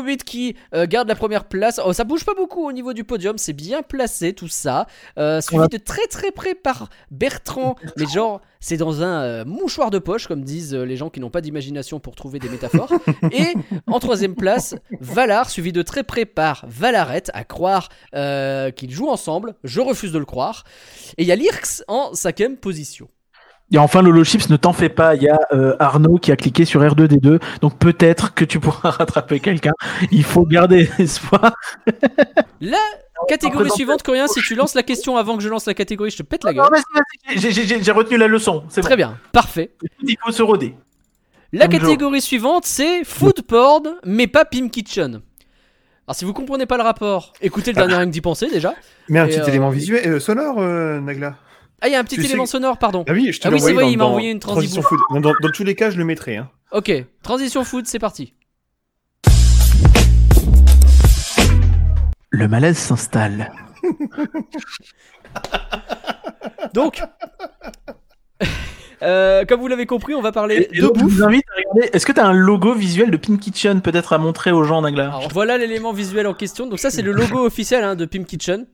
08 0.05 0.23
qui 0.23 0.55
euh, 0.73 0.85
garde 0.87 1.07
la 1.07 1.15
première 1.15 1.45
place. 1.45 1.79
Oh, 1.83 1.93
ça 1.93 2.03
bouge 2.03 2.25
pas 2.25 2.33
beaucoup 2.33 2.67
au 2.67 2.71
niveau 2.71 2.93
du 2.93 3.03
podium, 3.03 3.37
c'est 3.37 3.53
bien 3.53 3.81
placé 3.81 4.33
tout 4.33 4.47
ça. 4.47 4.87
Euh, 5.17 5.41
suivi 5.41 5.67
de 5.67 5.77
très 5.77 6.07
très 6.07 6.31
près 6.31 6.55
par 6.55 6.89
Bertrand, 7.11 7.75
mais 7.97 8.05
genre 8.05 8.41
c'est 8.65 8.77
dans 8.77 9.03
un 9.03 9.21
euh, 9.21 9.45
mouchoir 9.45 9.91
de 9.91 9.99
poche 9.99 10.25
comme 10.25 10.43
disent 10.43 10.73
euh, 10.73 10.85
les 10.85 10.97
gens 10.97 11.11
qui 11.11 11.19
n'ont 11.19 11.29
pas 11.29 11.41
d'imagination 11.41 11.99
pour 11.99 12.15
trouver 12.15 12.39
des 12.39 12.49
métaphores. 12.49 12.91
Et 13.31 13.53
en 13.85 13.99
troisième 13.99 14.33
place, 14.33 14.75
Valar, 15.01 15.51
suivi 15.51 15.71
de 15.71 15.83
très 15.83 16.03
près 16.03 16.25
par 16.25 16.65
Valarette, 16.67 17.29
à 17.35 17.43
croire 17.43 17.89
euh, 18.15 18.71
qu'ils 18.71 18.89
jouent 18.89 19.09
ensemble. 19.09 19.53
Je 19.63 19.81
refuse 19.81 20.11
de 20.11 20.17
le 20.17 20.25
croire. 20.25 20.63
Et 21.19 21.21
il 21.21 21.27
y 21.27 21.31
a 21.31 21.35
Lirx 21.35 21.83
en 21.87 22.15
cinquième 22.15 22.57
position. 22.57 23.07
Et 23.71 23.77
enfin, 23.79 24.01
Lolo 24.01 24.23
Chips, 24.23 24.49
ne 24.49 24.57
t'en 24.57 24.73
fais 24.73 24.89
pas. 24.89 25.15
Il 25.15 25.23
y 25.23 25.29
a 25.29 25.39
euh, 25.51 25.75
Arnaud 25.79 26.17
qui 26.17 26.31
a 26.31 26.35
cliqué 26.35 26.65
sur 26.65 26.81
R2D2. 26.81 27.41
Donc 27.61 27.77
peut-être 27.79 28.33
que 28.33 28.45
tu 28.45 28.59
pourras 28.59 28.89
rattraper 28.91 29.39
quelqu'un. 29.39 29.73
Il 30.11 30.23
faut 30.23 30.45
garder 30.45 30.87
espoir. 30.99 31.55
La 32.61 32.77
catégorie 33.27 33.71
suivante, 33.71 34.03
Coréen, 34.03 34.27
si 34.27 34.39
tu 34.41 34.55
lances 34.55 34.75
la 34.75 34.83
question 34.83 35.17
avant 35.17 35.35
que 35.35 35.43
je 35.43 35.49
lance 35.49 35.65
la 35.65 35.73
catégorie, 35.73 36.11
je 36.11 36.17
te 36.17 36.23
pète 36.23 36.43
la 36.43 36.53
gueule. 36.53 36.65
j'ai- 37.35 37.91
retenu 37.91 38.17
la 38.17 38.27
leçon. 38.27 38.63
C'est 38.69 38.81
bon. 38.81 38.87
Très 38.87 38.97
bien, 38.97 39.17
parfait. 39.31 39.71
Il 40.03 40.15
faut 40.23 40.31
se 40.31 40.43
roder. 40.43 40.75
La 41.53 41.67
Comme 41.67 41.79
catégorie 41.79 42.21
suivante, 42.21 42.65
c'est 42.65 43.03
food 43.03 43.41
porn, 43.43 43.95
mais 44.05 44.27
pas 44.27 44.45
Pim 44.45 44.67
Kitchen. 44.69 45.21
Alors 46.07 46.15
si 46.15 46.23
vous 46.25 46.33
comprenez 46.33 46.65
pas 46.67 46.77
le 46.77 46.83
rapport, 46.83 47.33
écoutez 47.41 47.71
le 47.71 47.77
dernier 47.77 47.95
rien 47.95 48.05
que 48.05 48.11
d'y 48.11 48.21
penser 48.21 48.47
déjà. 48.47 48.75
Mais 49.09 49.19
un 49.19 49.25
Et, 49.25 49.29
petit 49.29 49.39
euh, 49.39 49.45
élément 49.47 49.69
visuel, 49.69 50.07
euh, 50.07 50.19
sonore, 50.19 50.57
euh, 50.59 50.99
Nagla. 50.99 51.35
Ah, 51.81 51.87
il 51.87 51.91
y 51.91 51.95
a 51.95 51.99
un 51.99 52.03
petit 52.03 52.15
Tu 52.15 52.21
sais- 52.21 52.27
élément 52.29 52.45
sonore, 52.45 52.77
pardon. 52.77 53.03
Ah 53.07 53.11
oui, 53.13 53.31
je 53.31 53.39
te 53.39 53.47
Ah 53.47 53.51
l'ai 53.51 53.55
oui, 53.55 53.59
c'est 53.61 53.71
envoyé 53.71 53.75
vrai, 53.75 53.83
dans- 53.85 53.91
il 53.91 53.97
m'a 53.97 54.05
envoyé 54.05 54.31
une 54.31 54.39
Transition 54.39 54.81
food. 54.81 54.99
Dans, 55.11 55.19
dans- 55.19 55.33
dans 55.41 55.49
tous 55.53 55.63
les 55.63 55.75
cas, 55.75 55.89
je 55.89 55.97
le 55.97 56.05
mettrai. 56.05 56.37
Hein. 56.37 56.49
Ok, 56.71 56.91
transition 57.21 57.63
food, 57.63 57.85
c'est 57.87 57.99
parti. 57.99 58.33
Le 62.29 62.47
malaise 62.47 62.77
s'installe. 62.77 63.51
Donc, 66.73 67.01
euh, 69.01 69.45
comme 69.45 69.59
vous 69.61 69.67
l'avez 69.67 69.85
compris, 69.85 70.13
on 70.15 70.21
va 70.21 70.31
parler 70.33 70.67
Et 70.71 70.77
de 70.77 70.81
donc, 70.87 70.97
je 70.97 71.03
bouffe. 71.03 71.13
vous 71.13 71.23
invite 71.23 71.45
à 71.49 71.55
regarder. 71.57 71.89
Est-ce 71.95 72.05
que 72.05 72.11
tu 72.11 72.19
as 72.19 72.25
un 72.25 72.33
logo 72.33 72.73
visuel 72.73 73.11
de 73.11 73.17
Pin 73.17 73.37
Kitchen 73.37 73.81
peut-être 73.81 74.11
à 74.13 74.17
montrer 74.17 74.51
aux 74.51 74.63
gens, 74.63 74.81
Nagla? 74.81 75.07
Alors 75.07 75.29
voilà 75.31 75.57
l'élément 75.57 75.93
visuel 75.93 76.27
en 76.27 76.33
question. 76.33 76.67
Donc 76.67 76.79
ça 76.79 76.89
c'est 76.89 77.01
le 77.01 77.11
logo 77.13 77.45
officiel 77.45 77.83
hein, 77.83 77.95
de 77.95 78.05
Pim 78.05 78.23
Kitchen. 78.23 78.65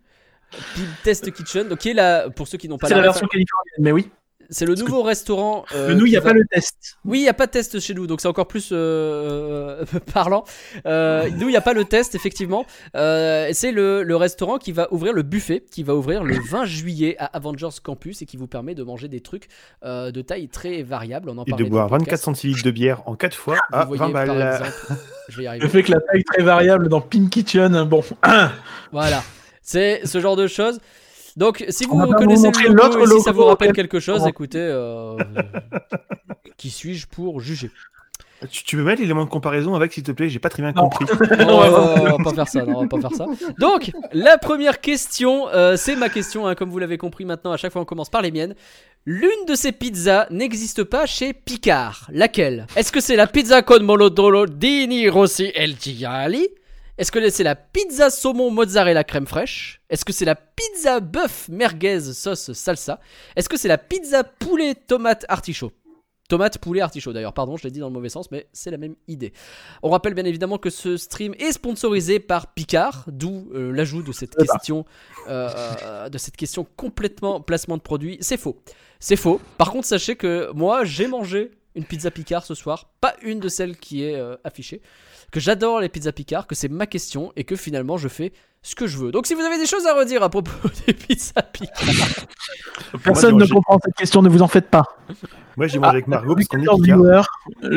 Pim 0.51 0.83
Test 1.03 1.31
Kitchen, 1.31 1.67
donc 1.69 1.79
qui 1.79 1.89
est 1.89 1.93
là 1.93 2.29
pour 2.29 2.47
ceux 2.47 2.57
qui 2.57 2.67
n'ont 2.69 2.77
pas 2.77 2.87
C'est 2.87 2.95
la 2.95 3.01
version 3.01 3.27
californienne, 3.27 3.79
mais 3.79 3.91
oui. 3.91 4.09
C'est 4.53 4.65
le 4.65 4.75
nouveau 4.75 5.01
restaurant. 5.01 5.63
euh, 5.73 5.93
nous, 5.93 6.05
il 6.07 6.09
n'y 6.09 6.17
a 6.17 6.19
va- 6.19 6.31
pas 6.31 6.35
le 6.35 6.43
test. 6.45 6.97
Oui, 7.05 7.19
il 7.19 7.21
n'y 7.21 7.29
a 7.29 7.33
pas 7.33 7.45
de 7.45 7.51
test 7.51 7.79
chez 7.79 7.93
nous, 7.93 8.05
donc 8.05 8.19
c'est 8.19 8.27
encore 8.27 8.47
plus 8.49 8.71
euh, 8.73 9.85
parlant. 10.13 10.43
Euh, 10.85 11.29
nous, 11.37 11.47
il 11.47 11.51
n'y 11.51 11.55
a 11.55 11.61
pas 11.61 11.71
le 11.71 11.85
test, 11.85 12.15
effectivement. 12.15 12.65
Euh, 12.97 13.47
c'est 13.53 13.71
le, 13.71 14.03
le 14.03 14.15
restaurant 14.17 14.57
qui 14.57 14.73
va 14.73 14.91
ouvrir 14.91 15.13
le 15.13 15.21
buffet, 15.21 15.63
qui 15.71 15.83
va 15.83 15.95
ouvrir 15.95 16.25
le 16.25 16.35
20 16.49 16.65
juillet 16.65 17.15
à 17.17 17.27
Avengers 17.27 17.69
Campus 17.81 18.21
et 18.23 18.25
qui 18.25 18.35
vous 18.35 18.47
permet 18.47 18.75
de 18.75 18.83
manger 18.83 19.07
des 19.07 19.21
trucs 19.21 19.47
euh, 19.85 20.11
de 20.11 20.21
taille 20.21 20.49
très 20.49 20.83
variable. 20.83 21.29
On 21.29 21.37
en 21.37 21.45
Et 21.45 21.53
de 21.53 21.63
le 21.63 21.69
boire 21.69 21.87
24 21.87 21.99
podcast. 22.03 22.23
centilitres 22.25 22.63
de 22.65 22.71
bière 22.71 23.03
en 23.07 23.15
4 23.15 23.33
fois 23.37 23.55
Vous 23.71 23.77
à 23.77 23.85
voyez, 23.85 23.99
20 24.03 24.11
par 24.11 24.25
balles. 24.25 24.51
exemple, 24.65 24.71
je 25.29 25.37
vais 25.37 25.43
y 25.43 25.45
Le 25.45 25.49
arriver. 25.49 25.69
fait 25.69 25.83
que 25.83 25.91
la 25.93 26.01
taille 26.01 26.25
très 26.25 26.43
variable 26.43 26.89
dans 26.89 26.99
Pin 26.99 27.27
Kitchen, 27.31 27.83
bon. 27.85 28.03
Voilà, 28.91 29.23
c'est 29.61 30.01
ce 30.05 30.19
genre 30.19 30.35
de 30.35 30.47
choses. 30.47 30.79
Donc, 31.37 31.63
si 31.69 31.85
vous 31.85 31.97
vous 31.97 32.05
le 32.11 32.73
logo 32.73 33.03
et 33.03 33.07
si 33.07 33.21
ça 33.21 33.31
vous 33.31 33.45
rappelle 33.45 33.71
quelque 33.73 33.99
chose, 33.99 34.27
écoutez, 34.27 34.59
euh, 34.59 35.15
qui 36.57 36.69
suis-je 36.69 37.07
pour 37.07 37.39
juger? 37.39 37.71
Tu, 38.49 38.63
tu 38.63 38.75
peux 38.75 38.81
mettre 38.81 39.01
l'élément 39.01 39.23
de 39.23 39.29
comparaison 39.29 39.75
avec, 39.75 39.93
s'il 39.93 40.01
te 40.01 40.11
plaît? 40.11 40.27
J'ai 40.27 40.39
pas 40.39 40.49
très 40.49 40.63
bien 40.63 40.71
Non. 40.75 40.89
compris. 40.89 41.05
Non, 41.45 41.59
on 41.59 41.69
va, 41.69 42.01
on 42.01 42.17
va 42.17 42.23
pas 42.23 42.33
faire 42.33 42.47
ça, 42.47 42.65
non, 42.65 42.79
on 42.79 42.81
va 42.81 42.87
pas 42.87 42.99
faire 42.99 43.15
ça. 43.15 43.25
Donc, 43.59 43.91
la 44.13 44.37
première 44.39 44.81
question, 44.81 45.47
euh, 45.49 45.75
c'est 45.77 45.95
ma 45.95 46.09
question, 46.09 46.47
hein, 46.47 46.55
comme 46.55 46.69
vous 46.71 46.79
l'avez 46.79 46.97
compris 46.97 47.23
maintenant, 47.23 47.51
à 47.51 47.57
chaque 47.57 47.71
fois 47.71 47.83
on 47.83 47.85
commence 47.85 48.09
par 48.09 48.23
les 48.23 48.31
miennes. 48.31 48.55
L'une 49.05 49.45
de 49.47 49.53
ces 49.55 49.71
pizzas 49.71 50.25
n'existe 50.31 50.83
pas 50.83 51.05
chez 51.05 51.33
Picard. 51.33 52.07
Laquelle? 52.11 52.65
Est-ce 52.75 52.91
que 52.91 52.99
c'est 52.99 53.15
la 53.15 53.27
pizza 53.27 53.61
con 53.61 53.83
molodolo 53.83 54.47
dini 54.47 55.07
rossi 55.07 55.51
el 55.55 55.75
gialli 55.77 56.49
Est-ce 57.01 57.11
que 57.11 57.29
c'est 57.31 57.43
la 57.43 57.55
pizza 57.55 58.11
saumon 58.11 58.51
mozzarella 58.51 59.03
crème 59.03 59.25
fraîche? 59.25 59.81
Est-ce 59.89 60.05
que 60.05 60.13
c'est 60.13 60.23
la 60.23 60.35
pizza 60.35 60.99
bœuf 60.99 61.49
merguez 61.49 61.99
sauce 61.99 62.53
salsa? 62.53 62.99
Est-ce 63.35 63.49
que 63.49 63.57
c'est 63.57 63.67
la 63.67 63.79
pizza 63.79 64.23
poulet 64.23 64.75
tomate 64.75 65.25
artichaut? 65.27 65.71
Tomate, 66.29 66.59
poulet, 66.59 66.79
artichaut 66.79 67.11
d'ailleurs, 67.11 67.33
pardon, 67.33 67.57
je 67.57 67.63
l'ai 67.63 67.71
dit 67.71 67.79
dans 67.79 67.87
le 67.87 67.93
mauvais 67.93 68.09
sens, 68.09 68.29
mais 68.29 68.47
c'est 68.53 68.69
la 68.69 68.77
même 68.77 68.93
idée. 69.07 69.33
On 69.81 69.89
rappelle 69.89 70.13
bien 70.13 70.25
évidemment 70.25 70.59
que 70.59 70.69
ce 70.69 70.95
stream 70.95 71.33
est 71.39 71.53
sponsorisé 71.53 72.19
par 72.19 72.53
Picard, 72.53 73.05
d'où 73.07 73.49
euh, 73.55 73.71
l'ajout 73.71 74.03
de 74.03 74.11
cette 74.11 74.35
question, 74.35 74.85
euh, 75.27 75.49
euh, 75.81 76.07
de 76.07 76.17
cette 76.19 76.37
question 76.37 76.67
complètement 76.77 77.41
placement 77.41 77.77
de 77.77 77.81
produit. 77.81 78.19
C'est 78.21 78.37
faux, 78.37 78.61
c'est 78.99 79.15
faux. 79.15 79.41
Par 79.57 79.71
contre, 79.71 79.87
sachez 79.87 80.15
que 80.15 80.51
moi, 80.53 80.85
j'ai 80.85 81.07
mangé 81.07 81.49
une 81.75 81.85
pizza 81.85 82.11
Picard 82.11 82.45
ce 82.45 82.53
soir, 82.53 82.91
pas 82.99 83.15
une 83.21 83.39
de 83.39 83.49
celles 83.49 83.77
qui 83.77 84.03
est 84.03 84.15
euh, 84.15 84.35
affichée, 84.43 84.81
que 85.31 85.39
j'adore 85.39 85.79
les 85.79 85.89
pizzas 85.89 86.11
Picard, 86.11 86.45
que 86.47 86.55
c'est 86.55 86.67
ma 86.69 86.85
question 86.87 87.31
et 87.35 87.43
que 87.43 87.55
finalement 87.55 87.97
je 87.97 88.07
fais 88.07 88.33
ce 88.61 88.75
que 88.75 88.85
je 88.85 88.97
veux. 88.97 89.11
Donc 89.11 89.25
si 89.25 89.33
vous 89.33 89.41
avez 89.41 89.57
des 89.57 89.65
choses 89.65 89.87
à 89.87 89.93
redire 89.95 90.21
à 90.23 90.29
propos 90.29 90.51
des 90.87 90.93
pizzas 90.93 91.41
Picard, 91.41 91.87
Personne 93.03 93.37
ne 93.37 93.45
comprend 93.45 93.79
cette 93.83 93.95
question, 93.95 94.21
ne 94.21 94.29
vous 94.29 94.41
en 94.41 94.47
faites 94.47 94.69
pas. 94.69 94.83
Moi, 95.57 95.67
j'ai 95.67 95.79
mangé 95.79 95.89
avec 95.91 96.07
Margot 96.07 96.35
parce 96.35 96.47
qu'on 96.47 96.59
est 96.59 96.65
14 96.65 96.81
Picard. 96.81 96.97
viewers, 96.99 97.23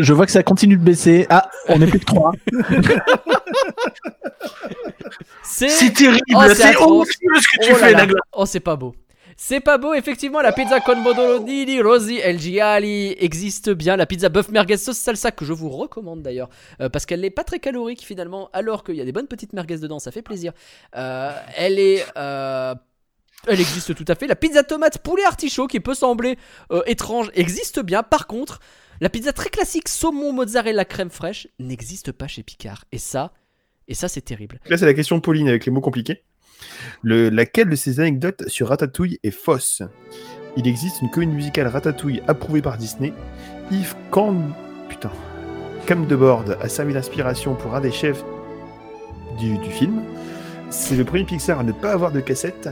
je 0.03 0.13
vois 0.13 0.27
que 0.27 0.33
ça 0.33 0.43
continue 0.43 0.77
de 0.77 0.83
baisser. 0.83 1.27
Ah, 1.31 1.49
on 1.69 1.81
est 1.81 1.87
plus 1.87 1.99
que 2.01 2.05
3. 2.05 2.33
c'est 5.43 5.93
terrible, 5.93 6.21
Oh, 6.35 6.41
c'est 6.55 6.77
honteux 6.77 7.11
ce 7.11 7.19
que 7.19 7.65
tu 7.65 7.71
Oh 7.71 7.73
là 7.73 7.75
fais, 7.79 7.93
là. 7.93 7.99
Nagla. 7.99 8.21
Oh, 8.33 8.47
c'est 8.47 8.61
pas 8.61 8.77
beau. 8.77 8.95
C'est 9.37 9.61
pas 9.61 9.79
beau, 9.79 9.95
effectivement, 9.95 10.41
la 10.41 10.53
pizza 10.53 10.81
con 10.81 11.01
modoloni 11.01 11.65
di 11.65 11.81
Rosi 11.81 12.19
El 12.19 12.39
Giali 12.39 13.15
existe 13.19 13.71
bien. 13.71 13.97
La 13.97 14.07
pizza 14.07 14.29
bœuf 14.29 14.49
merguez 14.51 14.77
sauce 14.77 14.99
salsa, 14.99 15.33
que 15.33 15.45
je 15.45 15.53
vous 15.53 15.71
recommande 15.71 16.23
d'ailleurs, 16.23 16.49
euh, 16.81 16.89
parce 16.89 17.05
qu'elle 17.05 17.21
n'est 17.21 17.31
pas 17.31 17.45
très 17.45 17.59
calorique 17.59 18.03
finalement, 18.03 18.49
alors 18.53 18.85
qu'il 18.85 18.95
y 18.95 19.01
a 19.01 19.05
des 19.05 19.13
bonnes 19.13 19.27
petites 19.27 19.53
merguez 19.53 19.79
dedans, 19.79 19.99
ça 19.99 20.13
fait 20.13 20.23
plaisir. 20.23 20.53
Euh, 20.97 21.33
elle 21.57 21.79
est. 21.79 22.05
euh, 22.17 22.75
elle 23.47 23.61
existe 23.61 23.95
tout 23.95 24.05
à 24.09 24.15
fait. 24.15 24.27
La 24.27 24.37
pizza 24.37 24.63
tomate 24.63 24.99
poulet 24.99 25.25
artichaut, 25.25 25.67
qui 25.67 25.79
peut 25.81 25.95
sembler 25.95 26.39
étrange, 26.87 27.31
existe 27.35 27.81
bien. 27.81 28.03
Par 28.03 28.27
contre, 28.27 28.59
la 29.01 29.11
pizza 29.11 29.33
très 29.33 29.51
classique 29.51 29.89
saumon 29.89 30.33
mozzarella 30.33 30.87
crème 30.87 31.11
fraîche 31.11 31.49
n'existe 31.59 32.13
pas 32.13 32.27
chez 32.27 32.43
Picard. 32.43 32.85
Et 32.91 32.99
ça, 32.99 33.33
et 33.87 33.95
ça 33.95 34.09
c'est 34.09 34.23
terrible. 34.23 34.61
Là, 34.71 34.79
c'est 34.79 34.87
la 34.87 34.95
question 34.95 35.17
de 35.17 35.21
Pauline 35.21 35.49
avec 35.49 35.67
les 35.67 35.73
mots 35.73 35.83
compliqués. 35.83 36.23
Le, 37.03 37.29
laquelle 37.31 37.69
de 37.69 37.77
ces 37.77 38.01
anecdotes 38.01 38.49
sur 38.49 38.69
Ratatouille 38.69 39.19
est 39.23 39.31
fausse? 39.31 39.83
Il 40.57 40.69
existe 40.69 41.03
une 41.03 41.11
comédie 41.11 41.35
musicale 41.35 41.67
Ratatouille 41.67 42.23
approuvée 42.29 42.63
par 42.63 42.79
Disney. 42.79 43.13
Yves 43.71 43.95
Cam... 44.13 44.55
Cam 45.87 46.07
de 46.07 46.17
a 46.63 46.69
servi 46.69 46.95
d'inspiration 46.95 47.55
pour 47.55 47.75
un 47.75 47.81
des 47.81 47.93
chefs 47.93 48.25
du 49.39 49.59
film. 49.71 50.01
C'est 50.77 50.97
le 50.97 51.05
premier 51.05 51.23
Pixar 51.23 51.61
à 51.61 51.63
ne 51.63 51.71
pas 51.71 51.93
avoir 51.93 52.11
de 52.11 52.19
cassette, 52.19 52.69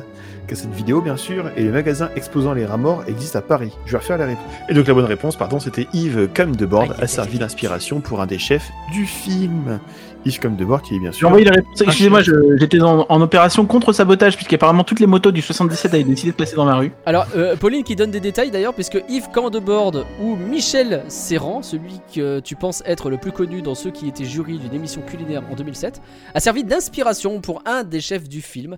cassette 0.48 0.72
vidéo 0.72 1.00
bien 1.00 1.16
sûr, 1.16 1.50
et 1.56 1.62
le 1.62 1.70
magasin 1.70 2.10
exposant 2.16 2.52
les 2.52 2.66
rats 2.66 2.76
morts 2.76 3.04
existe 3.06 3.36
à 3.36 3.40
Paris. 3.40 3.70
Je 3.86 3.92
vais 3.92 3.98
refaire 3.98 4.18
la 4.18 4.26
réponse. 4.26 4.44
Et 4.68 4.74
donc 4.74 4.88
la 4.88 4.94
bonne 4.94 5.04
réponse, 5.04 5.36
pardon, 5.36 5.60
c'était 5.60 5.86
Yves 5.94 6.28
Cam 6.34 6.54
de 6.54 6.66
Board 6.66 6.96
a 7.00 7.06
servi 7.06 7.38
d'inspiration 7.38 8.00
pour 8.00 8.20
un 8.20 8.26
des 8.26 8.38
chefs 8.38 8.70
du 8.92 9.06
film. 9.06 9.78
Yves 10.24 10.38
Cam 10.38 10.56
de 10.56 10.64
Board 10.64 10.82
qui 10.82 10.96
est 10.96 10.98
bien 10.98 11.10
J'ai 11.10 11.18
sûr 11.18 11.28
envoyé 11.28 11.44
la 11.44 11.52
réponse. 11.52 11.80
Excusez-moi, 11.80 12.20
j'étais 12.22 12.80
en, 12.80 13.06
en 13.08 13.20
opération 13.20 13.66
contre 13.66 13.92
sabotage, 13.92 14.36
puisqu'apparemment 14.36 14.84
toutes 14.84 15.00
les 15.00 15.06
motos 15.06 15.32
du 15.32 15.42
77 15.42 15.94
avaient 15.94 16.04
décidé 16.04 16.32
de 16.32 16.36
passer 16.36 16.56
dans 16.56 16.64
ma 16.64 16.76
rue. 16.76 16.92
Alors, 17.06 17.26
euh, 17.36 17.56
Pauline 17.56 17.82
qui 17.82 17.96
donne 17.96 18.10
des 18.10 18.20
détails 18.20 18.50
d'ailleurs, 18.50 18.74
puisque 18.74 19.02
Yves 19.08 19.30
Candebord 19.32 20.04
ou 20.20 20.36
Michel 20.36 21.02
Serran, 21.08 21.62
celui 21.62 22.00
que 22.14 22.40
tu 22.40 22.56
penses 22.56 22.82
être 22.86 23.10
le 23.10 23.16
plus 23.16 23.32
connu 23.32 23.62
dans 23.62 23.74
ceux 23.74 23.90
qui 23.90 24.08
étaient 24.08 24.24
jury 24.24 24.58
d'une 24.58 24.74
émission 24.74 25.02
culinaire 25.02 25.42
en 25.50 25.54
2007, 25.54 26.00
a 26.34 26.40
servi 26.40 26.64
d'inspiration 26.64 27.40
pour 27.40 27.62
un 27.66 27.84
des 27.92 28.00
chefs 28.00 28.28
du 28.28 28.42
film. 28.42 28.76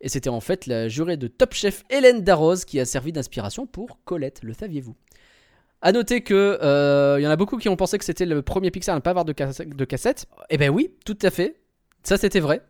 Et 0.00 0.08
c'était 0.08 0.30
en 0.30 0.40
fait 0.40 0.66
la 0.66 0.88
jurée 0.88 1.16
de 1.16 1.26
Top 1.26 1.54
Chef 1.54 1.84
Hélène 1.90 2.22
Darroze 2.22 2.64
qui 2.64 2.80
a 2.80 2.84
servi 2.84 3.12
d'inspiration 3.12 3.66
pour 3.66 3.98
Colette, 4.04 4.40
le 4.42 4.52
saviez-vous? 4.52 4.94
À 5.82 5.92
noter 5.92 6.22
que 6.22 6.58
euh, 6.62 7.16
il 7.18 7.22
y 7.22 7.26
en 7.26 7.30
a 7.30 7.36
beaucoup 7.36 7.58
qui 7.58 7.68
ont 7.68 7.76
pensé 7.76 7.98
que 7.98 8.04
c'était 8.04 8.26
le 8.26 8.42
premier 8.42 8.70
Pixar 8.70 8.94
à 8.94 8.98
ne 8.98 9.02
pas 9.02 9.10
avoir 9.10 9.24
de, 9.24 9.32
casse- 9.32 9.60
de 9.60 9.84
cassette. 9.84 10.26
Eh 10.50 10.56
ben 10.58 10.70
oui, 10.70 10.94
tout 11.04 11.18
à 11.22 11.30
fait. 11.30 11.60
Ça 12.02 12.16
c'était 12.16 12.40
vrai. 12.40 12.62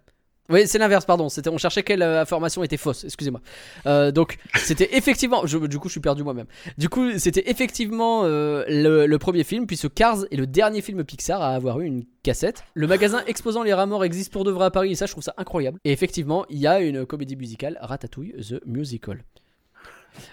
Oui, 0.48 0.66
c'est 0.66 0.78
l'inverse, 0.78 1.04
pardon. 1.04 1.26
On 1.46 1.58
cherchait 1.58 1.82
quelle 1.82 2.02
euh, 2.02 2.20
information 2.20 2.62
était 2.62 2.76
fausse. 2.76 3.04
Excusez-moi. 3.04 3.40
Euh, 3.86 4.12
donc, 4.12 4.38
c'était 4.54 4.88
effectivement. 4.96 5.44
du 5.44 5.78
coup, 5.78 5.88
je 5.88 5.92
suis 5.92 6.00
perdu 6.00 6.22
moi-même. 6.22 6.46
Du 6.78 6.88
coup, 6.88 7.18
c'était 7.18 7.50
effectivement 7.50 8.22
euh, 8.24 8.64
le, 8.68 9.16
premier 9.18 9.44
film, 9.44 9.66
puisque 9.66 9.92
Cars 9.92 10.24
est 10.30 10.36
le 10.36 10.46
dernier 10.46 10.82
film 10.82 11.02
Pixar 11.04 11.42
à 11.42 11.54
avoir 11.54 11.80
eu 11.80 11.86
une 11.86 12.04
cassette. 12.22 12.64
Le 12.74 12.86
magasin 12.86 13.22
exposant 13.26 13.62
les 13.62 13.74
rats 13.74 13.86
morts 13.86 14.04
existe 14.04 14.32
pour 14.32 14.44
de 14.44 14.50
vrai 14.50 14.66
à 14.66 14.70
Paris, 14.70 14.92
et 14.92 14.94
ça, 14.94 15.06
je 15.06 15.12
trouve 15.12 15.24
ça 15.24 15.34
incroyable. 15.36 15.80
Et 15.84 15.92
effectivement, 15.92 16.44
il 16.48 16.58
y 16.58 16.66
a 16.66 16.80
une 16.80 17.06
comédie 17.06 17.36
musicale, 17.36 17.78
Ratatouille, 17.80 18.34
The 18.34 18.64
Musical. 18.66 19.24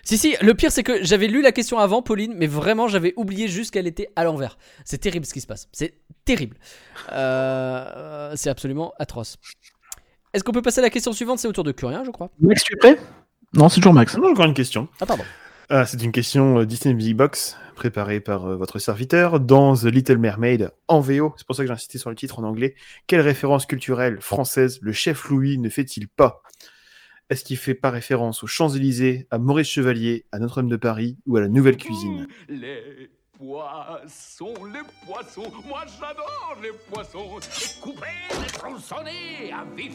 Si, 0.03 0.17
si, 0.17 0.35
le 0.41 0.53
pire, 0.53 0.71
c'est 0.71 0.83
que 0.83 1.03
j'avais 1.03 1.27
lu 1.27 1.41
la 1.41 1.51
question 1.51 1.77
avant, 1.77 2.01
Pauline, 2.01 2.33
mais 2.37 2.47
vraiment, 2.47 2.87
j'avais 2.87 3.13
oublié 3.17 3.47
juste 3.49 3.71
qu'elle 3.71 3.87
était 3.87 4.09
à 4.15 4.23
l'envers. 4.23 4.57
C'est 4.85 4.99
terrible 4.99 5.25
ce 5.25 5.33
qui 5.33 5.41
se 5.41 5.47
passe. 5.47 5.67
C'est 5.73 5.95
terrible. 6.23 6.57
C'est 7.09 8.49
absolument 8.49 8.93
atroce. 8.99 9.37
Est-ce 10.33 10.43
qu'on 10.43 10.51
peut 10.51 10.63
passer 10.63 10.79
à 10.79 10.81
la 10.81 10.89
question 10.89 11.13
suivante? 11.13 11.37
C'est 11.37 11.47
au 11.47 11.51
tour 11.51 11.63
de 11.63 11.71
Curien, 11.71 12.03
je 12.03 12.09
crois. 12.09 12.31
Max, 12.39 12.63
tu 12.63 12.73
es 12.73 12.77
prêt? 12.77 12.97
Non, 13.53 13.69
c'est 13.69 13.75
toujours 13.75 13.93
Max. 13.93 14.17
Non, 14.17 14.31
encore 14.31 14.45
une 14.45 14.55
question. 14.55 14.87
Ah, 14.99 15.05
pardon. 15.05 15.23
Ah, 15.69 15.85
c'est 15.85 16.01
une 16.01 16.11
question 16.11 16.59
euh, 16.59 16.65
Disney 16.65 16.95
Music 16.95 17.15
Box 17.15 17.55
préparée 17.75 18.19
par 18.19 18.45
euh, 18.45 18.55
votre 18.55 18.79
serviteur 18.79 19.39
dans 19.39 19.75
The 19.75 19.85
Little 19.85 20.17
Mermaid 20.17 20.71
en 20.87 21.01
VO. 21.01 21.35
C'est 21.37 21.45
pour 21.45 21.55
ça 21.55 21.61
que 21.61 21.67
j'ai 21.67 21.73
insisté 21.73 21.99
sur 21.99 22.09
le 22.09 22.15
titre 22.15 22.39
en 22.39 22.43
anglais. 22.43 22.73
Quelle 23.05 23.21
référence 23.21 23.67
culturelle 23.67 24.21
française 24.21 24.79
le 24.81 24.91
chef 24.91 25.29
Louis 25.29 25.59
ne 25.59 25.69
fait-il 25.69 26.07
pas? 26.07 26.41
Est-ce 27.29 27.43
qu'il 27.43 27.57
fait 27.57 27.75
pas 27.75 27.91
référence 27.91 28.43
aux 28.43 28.47
Champs-Élysées, 28.47 29.27
à 29.29 29.37
Maurice 29.37 29.69
Chevalier, 29.69 30.25
à 30.31 30.39
Notre-Dame 30.39 30.69
de 30.69 30.77
Paris 30.77 31.17
ou 31.27 31.37
à 31.37 31.41
la 31.41 31.47
Nouvelle 31.47 31.77
Cuisine? 31.77 32.27
Les 32.49 33.09
poissons, 33.37 34.53
les 34.71 34.81
poissons, 35.05 35.51
moi 35.67 35.83
j'adore 35.99 36.57
les 36.61 36.71
poissons. 36.89 37.39
Les 37.39 37.81
couper, 37.81 38.07
les 38.41 38.47
tronçonner 38.47 39.51
à 39.51 39.63
vif. 39.75 39.93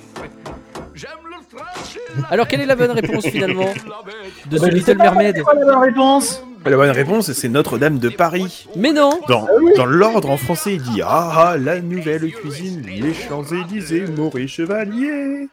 J'aime 0.95 1.11
le 1.25 1.39
Alors, 2.31 2.49
quelle 2.49 2.61
est 2.61 2.67
la 2.67 2.77
bonne 2.77 2.91
réponse 2.91 3.27
finalement 3.27 3.73
de 4.51 4.59
The 4.59 4.73
Little 4.73 4.99
Mermaid 4.99 5.37
la 5.37 5.55
bonne 5.55 5.83
réponse? 5.83 6.43
La 6.65 6.77
bonne 6.77 6.91
réponse, 6.91 7.33
c'est 7.33 7.49
Notre-Dame 7.49 7.99
de 7.99 8.09
Paris. 8.09 8.67
Mais 8.77 8.93
non 8.93 9.21
Dans, 9.29 9.47
dans 9.77 9.87
l'ordre 9.87 10.31
en 10.31 10.37
français, 10.37 10.75
il 10.75 10.83
dit 10.83 11.01
Ah 11.03 11.51
ah, 11.51 11.57
la 11.57 11.81
Nouvelle 11.81 12.31
Cuisine, 12.33 12.83
les 12.83 13.15
Champs-Élysées, 13.15 14.07
Maurice 14.09 14.51
Chevalier. 14.51 15.49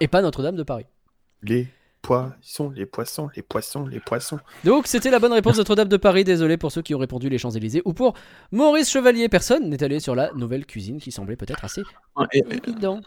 Et 0.00 0.08
pas 0.08 0.22
Notre-Dame 0.22 0.56
de 0.56 0.62
Paris. 0.62 0.86
Les 1.42 1.68
poissons, 2.04 2.70
les 2.76 2.86
poissons, 2.86 3.30
les 3.34 3.42
poissons, 3.42 3.86
les 3.86 4.00
poissons. 4.00 4.38
Donc, 4.64 4.86
c'était 4.86 5.10
la 5.10 5.18
bonne 5.18 5.32
réponse 5.32 5.54
de 5.54 5.60
Notre-Dame 5.60 5.88
de 5.88 5.96
Paris. 5.96 6.22
Désolé 6.22 6.58
pour 6.58 6.70
ceux 6.70 6.82
qui 6.82 6.94
ont 6.94 6.98
répondu 6.98 7.30
les 7.30 7.38
Champs-Élysées. 7.38 7.82
Ou 7.86 7.94
pour 7.94 8.14
Maurice 8.52 8.90
Chevalier. 8.90 9.28
Personne 9.28 9.70
n'est 9.70 9.82
allé 9.82 10.00
sur 10.00 10.14
la 10.14 10.30
nouvelle 10.34 10.66
cuisine 10.66 11.00
qui 11.00 11.10
semblait 11.10 11.36
peut-être 11.36 11.64
assez 11.64 11.82
évident. 12.32 13.00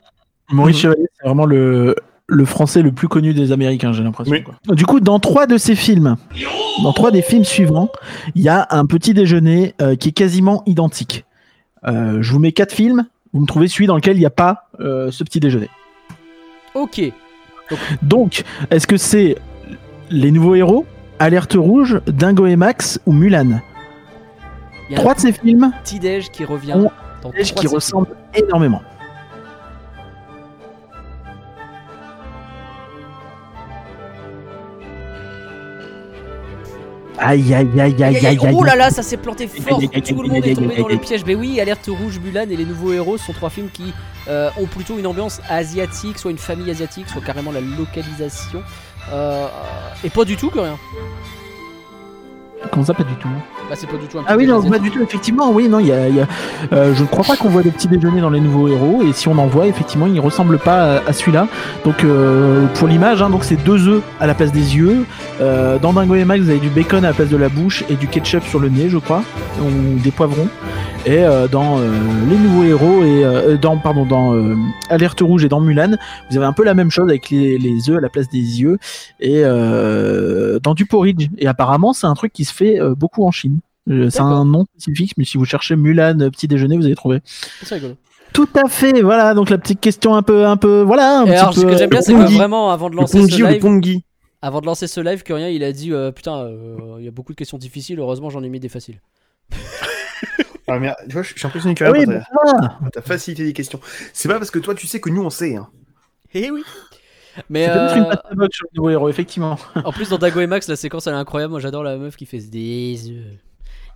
Maurice 0.49 0.79
Chevalier, 0.79 1.05
c'est 1.15 1.27
vraiment 1.27 1.45
le, 1.45 1.95
le 2.25 2.45
français 2.45 2.81
le 2.81 2.91
plus 2.91 3.07
connu 3.07 3.33
des 3.33 3.51
Américains, 3.51 3.93
j'ai 3.93 4.03
l'impression. 4.03 4.33
Oui. 4.33 4.43
quoi. 4.43 4.55
Du 4.75 4.85
coup, 4.85 4.99
dans 4.99 5.19
trois 5.19 5.45
de 5.45 5.57
ces 5.57 5.75
films, 5.75 6.17
dans 6.83 6.93
trois 6.93 7.11
des 7.11 7.21
films 7.21 7.45
suivants, 7.45 7.91
il 8.35 8.41
y 8.41 8.49
a 8.49 8.67
un 8.71 8.85
petit 8.85 9.13
déjeuner 9.13 9.75
euh, 9.81 9.95
qui 9.95 10.09
est 10.09 10.13
quasiment 10.13 10.63
identique. 10.65 11.25
Euh, 11.85 12.21
je 12.21 12.31
vous 12.31 12.39
mets 12.39 12.51
quatre 12.51 12.73
films, 12.73 13.07
vous 13.33 13.41
me 13.41 13.45
trouvez 13.45 13.67
celui 13.67 13.85
dans 13.85 13.95
lequel 13.95 14.17
il 14.17 14.21
n'y 14.21 14.25
a 14.25 14.31
pas 14.31 14.69
euh, 14.79 15.11
ce 15.11 15.23
petit 15.23 15.39
déjeuner. 15.39 15.69
Ok. 16.73 17.01
Donc, 18.01 18.43
est-ce 18.71 18.87
que 18.87 18.97
c'est 18.97 19.35
Les 20.09 20.31
Nouveaux 20.31 20.55
Héros, 20.55 20.85
Alerte 21.19 21.53
Rouge, 21.53 22.01
Dingo 22.07 22.45
et 22.45 22.55
Max 22.55 22.99
ou 23.05 23.11
Mulan 23.11 23.61
Trois 24.95 25.15
de 25.15 25.19
ces 25.19 25.31
films 25.33 25.65
un 25.65 25.71
petit 25.83 25.99
déj 25.99 26.29
qui 26.29 26.45
revient 26.45 26.87
dans 27.21 27.31
qui 27.31 27.67
ressemblent 27.67 28.15
énormément. 28.33 28.81
Aïe 37.19 37.53
aïe 37.53 37.67
aïe 37.79 37.79
aïe 37.79 38.03
Aïe, 38.03 38.03
aïe, 38.03 38.03
aïe 38.03 38.25
aïe. 38.27 38.39
aïe. 38.47 38.55
Oh 38.55 38.63
là 38.63 38.75
là, 38.75 38.89
ça 38.89 39.03
s'est 39.03 39.17
planté 39.17 39.47
fort. 39.47 39.79
Tout 39.79 40.21
le 40.21 40.29
monde 40.29 40.45
est 40.45 40.55
tombé 40.55 40.75
dans 40.77 40.87
le 40.87 40.97
piège. 40.97 41.23
Mais 41.25 41.35
oui, 41.35 41.59
Alerte 41.59 41.87
Rouge, 41.87 42.19
Mulan 42.23 42.43
et 42.49 42.55
Les 42.55 42.65
Nouveaux 42.65 42.93
Héros 42.93 43.17
sont 43.17 43.33
trois 43.33 43.49
films 43.49 43.69
qui 43.71 43.93
euh, 44.27 44.49
ont 44.57 44.65
plutôt 44.65 44.97
une 44.97 45.07
ambiance 45.07 45.41
asiatique, 45.49 46.17
soit 46.19 46.31
une 46.31 46.37
famille 46.37 46.69
asiatique, 46.69 47.07
soit 47.09 47.21
carrément 47.21 47.51
la 47.51 47.61
localisation. 47.61 48.61
Euh, 49.11 49.47
et 50.03 50.09
pas 50.09 50.25
du 50.25 50.35
tout 50.35 50.49
que 50.49 50.59
rien. 50.59 50.77
Comment 52.71 52.85
ça, 52.85 52.93
pas 52.93 53.03
du 53.03 53.13
tout 53.15 53.27
Bah, 53.69 53.75
c'est 53.75 53.87
pas 53.87 53.97
du 53.97 54.07
tout 54.07 54.17
un 54.19 54.23
Ah 54.27 54.35
oui, 54.35 54.45
petit 54.45 54.51
non, 54.51 54.69
pas 54.69 54.79
du 54.79 54.91
tout, 54.91 55.01
effectivement, 55.01 55.51
oui, 55.51 55.69
non, 55.69 55.79
il 55.79 55.87
y 55.87 55.91
a, 55.91 56.09
il 56.09 56.15
y 56.15 56.19
a- 56.21 56.27
euh, 56.73 56.93
je 56.95 57.03
ne 57.03 57.07
crois 57.07 57.23
pas 57.23 57.37
qu'on 57.37 57.49
voit 57.49 57.61
des 57.63 57.71
petits 57.71 57.87
déjeuners 57.87 58.19
dans 58.21 58.29
les 58.31 58.39
nouveaux 58.41 58.67
héros, 58.67 59.03
et 59.07 59.13
si 59.13 59.27
on 59.27 59.37
en 59.37 59.47
voit, 59.47 59.67
effectivement, 59.67 60.07
il 60.07 60.13
ne 60.13 60.19
ressemble 60.19 60.57
pas 60.57 60.97
à, 60.97 61.07
à 61.09 61.13
celui-là. 61.13 61.47
Donc, 61.85 62.03
euh, 62.03 62.65
pour 62.75 62.87
l'image, 62.87 63.21
hein, 63.21 63.29
donc 63.29 63.43
c'est 63.43 63.63
deux 63.63 63.87
œufs 63.87 64.01
à 64.19 64.27
la 64.27 64.33
place 64.33 64.51
des 64.51 64.75
yeux. 64.75 65.05
Euh, 65.39 65.77
dans 65.79 65.93
Dingo 65.93 66.15
et 66.15 66.25
Max, 66.25 66.43
vous 66.43 66.49
avez 66.49 66.59
du 66.59 66.69
bacon 66.69 67.05
à 67.05 67.09
la 67.09 67.13
place 67.13 67.29
de 67.29 67.37
la 67.37 67.49
bouche 67.49 67.83
et 67.89 67.95
du 67.95 68.07
ketchup 68.07 68.43
sur 68.43 68.59
le 68.59 68.69
nez, 68.69 68.89
je 68.89 68.97
crois, 68.97 69.21
ou 69.61 69.99
des 69.99 70.11
poivrons. 70.11 70.47
Et 71.05 71.19
euh, 71.23 71.47
dans 71.47 71.77
euh, 71.79 71.87
les 72.29 72.35
nouveaux 72.35 72.63
héros 72.65 73.03
et 73.03 73.23
euh, 73.23 73.55
dans 73.55 73.77
pardon 73.77 74.03
dans 74.03 74.33
euh, 74.35 74.55
Alerte 74.89 75.21
Rouge 75.21 75.45
et 75.45 75.47
dans 75.47 75.61
Mulan, 75.61 75.91
vous 76.29 76.35
avez 76.35 76.45
un 76.45 76.51
peu 76.51 76.65
la 76.65 76.73
même 76.73 76.91
chose 76.91 77.07
avec 77.07 77.29
les, 77.29 77.57
les 77.57 77.89
œufs 77.89 77.97
à 77.97 78.01
la 78.01 78.09
place 78.09 78.27
des 78.27 78.39
yeux 78.61 78.77
et 79.21 79.43
euh, 79.45 80.59
dans 80.61 80.73
du 80.73 80.85
porridge. 80.85 81.27
Et 81.37 81.47
apparemment, 81.47 81.93
c'est 81.93 82.07
un 82.07 82.13
truc 82.13 82.33
qui 82.33 82.43
se 82.47 82.53
fait 82.53 82.79
euh, 82.79 82.95
beaucoup 82.95 83.25
en 83.25 83.31
Chine. 83.31 83.59
Euh, 83.89 84.09
C'est 84.09 84.19
un 84.19 84.43
nom 84.43 84.65
spécifique, 84.77 85.13
mais 85.17 85.23
si 85.23 85.37
vous 85.37 85.45
cherchez 85.45 85.75
Mulan 85.75 86.19
euh, 86.19 86.29
petit 86.29 86.47
déjeuner, 86.47 86.77
vous 86.77 86.85
allez 86.85 86.95
trouver. 86.95 87.21
C'est 87.63 87.75
rigolo. 87.75 87.95
Tout 88.33 88.49
à 88.53 88.67
fait, 88.67 89.01
voilà. 89.01 89.33
Donc 89.33 89.49
la 89.49 89.57
petite 89.57 89.79
question 89.79 90.15
un 90.15 90.21
peu, 90.21 90.45
un 90.45 90.57
peu, 90.57 90.81
voilà. 90.81 91.19
Un 91.19 91.25
Et 91.25 91.29
petit 91.29 91.37
alors, 91.37 91.53
ce 91.53 91.61
peu, 91.61 91.69
que 91.69 91.77
j'aime 91.77 91.89
bien, 91.89 92.01
c'est 92.01 92.13
que 92.13 92.33
vraiment, 92.35 92.71
avant 92.71 92.89
de 92.89 92.95
Le 92.95 93.01
lancer 93.01 93.17
ce 93.21 93.59
pongi 93.59 93.91
live, 93.93 94.01
avant 94.41 94.61
de 94.61 94.65
lancer 94.65 94.87
ce 94.87 94.99
live, 94.99 95.23
que 95.23 95.33
rien, 95.33 95.49
il 95.49 95.63
a 95.63 95.71
dit 95.71 95.93
euh, 95.93 96.11
putain, 96.11 96.37
euh, 96.37 96.97
il 96.99 97.05
y 97.05 97.07
a 97.07 97.11
beaucoup 97.11 97.31
de 97.31 97.37
questions 97.37 97.57
difficiles. 97.57 97.99
Heureusement, 97.99 98.29
j'en 98.29 98.43
ai 98.43 98.49
mis 98.49 98.59
des 98.59 98.69
faciles. 98.69 99.01
Ah, 100.69 100.77
tu 101.07 101.13
vois, 101.13 101.23
je 101.23 101.33
suis 101.33 101.47
impressionné 101.47 101.75
quand 101.75 101.89
même 101.89 101.93
oui, 101.93 102.05
par 102.05 102.13
bah, 102.13 102.51
ta, 102.59 102.67
par 102.67 102.91
ta 102.91 103.01
facilité 103.01 103.45
des 103.45 103.53
questions. 103.53 103.79
C'est 104.11 104.27
pas 104.27 104.37
parce 104.37 104.51
que 104.51 104.59
toi 104.59 104.75
tu 104.75 104.85
sais 104.85 104.99
que 104.99 105.09
nous 105.09 105.23
on 105.23 105.29
sait. 105.29 105.55
Hein. 105.55 105.69
Eh 106.33 106.51
oui. 106.51 106.61
Mais 107.49 107.67
peut-être 107.67 107.97
une 107.97 108.03
euh, 108.03 108.35
patte 108.37 108.53
sur 108.53 108.67
le 108.71 108.77
nouveau 108.77 108.89
héros, 108.89 109.09
effectivement. 109.09 109.57
en 109.83 109.91
plus 109.91 110.09
dans 110.09 110.17
Dago 110.17 110.39
et 110.39 110.47
Max, 110.47 110.67
la 110.67 110.75
séquence 110.75 111.07
elle 111.07 111.13
est 111.13 111.17
incroyable. 111.17 111.51
Moi 111.51 111.59
j'adore 111.59 111.83
la 111.83 111.97
meuf 111.97 112.15
qui 112.15 112.25
fait 112.25 112.39
des 112.39 113.11
œufs, 113.11 113.39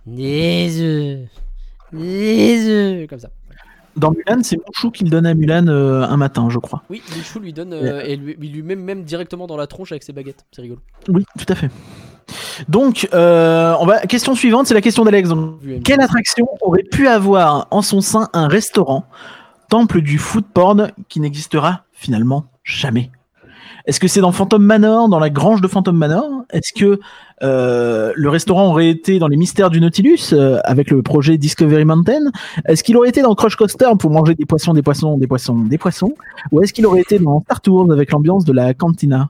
des 0.06 0.80
œufs, 0.80 1.28
des 1.92 2.68
œufs 2.68 3.08
comme 3.08 3.18
ça. 3.18 3.30
Dans 3.96 4.10
Mulan, 4.10 4.42
c'est 4.42 4.56
Mouchou 4.66 4.90
qui 4.90 5.04
le 5.04 5.10
donne 5.10 5.26
à 5.26 5.34
Mulan 5.34 5.66
euh, 5.68 6.02
un 6.02 6.16
matin, 6.16 6.48
je 6.48 6.58
crois. 6.58 6.82
Oui, 6.88 7.02
Michou 7.14 7.40
lui 7.40 7.52
donne 7.52 7.74
euh, 7.74 8.02
et 8.02 8.16
lui, 8.16 8.34
lui 8.34 8.62
met 8.62 8.76
même 8.76 9.04
directement 9.04 9.46
dans 9.46 9.56
la 9.56 9.66
tronche 9.66 9.92
avec 9.92 10.02
ses 10.02 10.12
baguettes. 10.12 10.46
C'est 10.50 10.62
rigolo. 10.62 10.80
Oui, 11.08 11.26
tout 11.38 11.52
à 11.52 11.54
fait. 11.54 11.70
Donc, 12.68 13.08
euh, 13.12 13.74
on 13.80 13.86
va... 13.86 14.00
question 14.00 14.34
suivante, 14.34 14.66
c'est 14.66 14.74
la 14.74 14.80
question 14.80 15.04
d'Alex. 15.04 15.30
Quelle 15.84 16.00
attraction 16.00 16.48
aurait 16.62 16.84
pu 16.84 17.06
avoir 17.06 17.66
en 17.70 17.82
son 17.82 18.00
sein 18.00 18.28
un 18.32 18.48
restaurant, 18.48 19.04
temple 19.68 20.00
du 20.00 20.18
food 20.18 20.44
porn, 20.46 20.92
qui 21.08 21.20
n'existera 21.20 21.84
finalement 21.92 22.46
jamais? 22.64 23.10
Est-ce 23.86 24.00
que 24.00 24.08
c'est 24.08 24.20
dans 24.20 24.32
Phantom 24.32 24.62
Manor, 24.62 25.08
dans 25.08 25.18
la 25.18 25.30
grange 25.30 25.60
de 25.60 25.68
Phantom 25.68 25.96
Manor? 25.96 26.44
Est-ce 26.50 26.72
que 26.72 27.00
euh, 27.42 28.12
le 28.14 28.28
restaurant 28.28 28.70
aurait 28.70 28.88
été 28.88 29.18
dans 29.18 29.28
les 29.28 29.36
mystères 29.36 29.70
du 29.70 29.80
Nautilus, 29.80 30.32
euh, 30.32 30.58
avec 30.64 30.90
le 30.90 31.02
projet 31.02 31.38
Discovery 31.38 31.84
Mountain? 31.84 32.30
Est-ce 32.66 32.84
qu'il 32.84 32.96
aurait 32.96 33.08
été 33.08 33.22
dans 33.22 33.34
Crush 33.34 33.56
Coaster 33.56 33.90
pour 33.98 34.10
manger 34.10 34.34
des 34.34 34.46
poissons, 34.46 34.74
des 34.74 34.82
poissons, 34.82 35.18
des 35.18 35.26
poissons, 35.26 35.58
des 35.58 35.78
poissons? 35.78 36.14
Ou 36.52 36.62
est-ce 36.62 36.72
qu'il 36.72 36.86
aurait 36.86 37.00
été 37.00 37.18
dans 37.18 37.40
Star 37.40 37.60
Tours 37.60 37.90
avec 37.92 38.12
l'ambiance 38.12 38.44
de 38.44 38.52
la 38.52 38.74
cantina? 38.74 39.28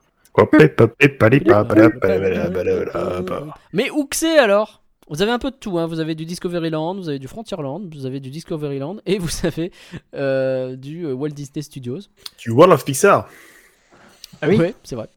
Mais 3.72 3.90
où 3.90 4.04
que 4.04 4.16
c'est 4.16 4.38
alors? 4.38 4.82
Vous 5.08 5.20
avez 5.20 5.32
un 5.32 5.38
peu 5.38 5.50
de 5.50 5.56
tout. 5.56 5.78
Hein. 5.78 5.86
Vous 5.86 6.00
avez 6.00 6.14
du 6.14 6.24
Discoveryland, 6.24 6.94
vous 6.94 7.08
avez 7.08 7.18
du 7.18 7.28
Frontierland, 7.28 7.94
vous 7.94 8.06
avez 8.06 8.20
du 8.20 8.30
Discoveryland 8.30 8.96
et 9.04 9.18
vous 9.18 9.28
avez 9.46 9.72
euh, 10.14 10.76
du 10.76 11.06
Walt 11.12 11.30
Disney 11.30 11.62
Studios. 11.62 12.00
Du 12.38 12.50
World 12.50 12.72
of 12.72 12.84
Pixar. 12.84 13.28
Ah 14.42 14.48
oui 14.48 14.56
Ouais, 14.56 14.74
c'est 14.82 14.96
vrai. 14.96 15.08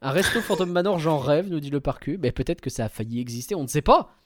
Un 0.00 0.10
resto 0.10 0.40
Phantom 0.40 0.70
Manor, 0.70 0.98
j'en 0.98 1.18
rêve, 1.18 1.48
nous 1.48 1.60
dit 1.60 1.70
le 1.70 1.80
parcu. 1.80 2.18
Mais 2.20 2.32
peut-être 2.32 2.60
que 2.60 2.70
ça 2.70 2.86
a 2.86 2.88
failli 2.88 3.20
exister, 3.20 3.54
on 3.54 3.62
ne 3.62 3.68
sait 3.68 3.82
pas. 3.82 4.16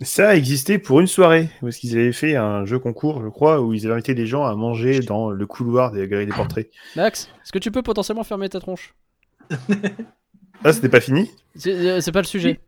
Ça 0.00 0.30
a 0.30 0.34
existé 0.34 0.78
pour 0.78 1.00
une 1.00 1.06
soirée, 1.06 1.50
où 1.60 1.68
qu'ils 1.68 1.98
avaient 1.98 2.12
fait 2.12 2.34
un 2.34 2.64
jeu 2.64 2.78
concours, 2.78 3.22
je 3.22 3.28
crois, 3.28 3.60
où 3.60 3.74
ils 3.74 3.84
avaient 3.84 3.94
invité 3.94 4.14
les 4.14 4.26
gens 4.26 4.46
à 4.46 4.54
manger 4.54 5.00
dans 5.00 5.30
le 5.30 5.46
couloir 5.46 5.92
des 5.92 6.08
galeries 6.08 6.24
des 6.24 6.32
portraits. 6.32 6.70
Max, 6.96 7.28
est-ce 7.42 7.52
que 7.52 7.58
tu 7.58 7.70
peux 7.70 7.82
potentiellement 7.82 8.24
fermer 8.24 8.48
ta 8.48 8.60
tronche? 8.60 8.94
Ah, 10.64 10.72
c'était 10.72 10.88
pas 10.88 11.00
fini? 11.00 11.30
C'est 11.54 11.72
euh, 11.72 12.00
c'est 12.00 12.12
pas 12.12 12.20
le 12.20 12.26
sujet. 12.26 12.60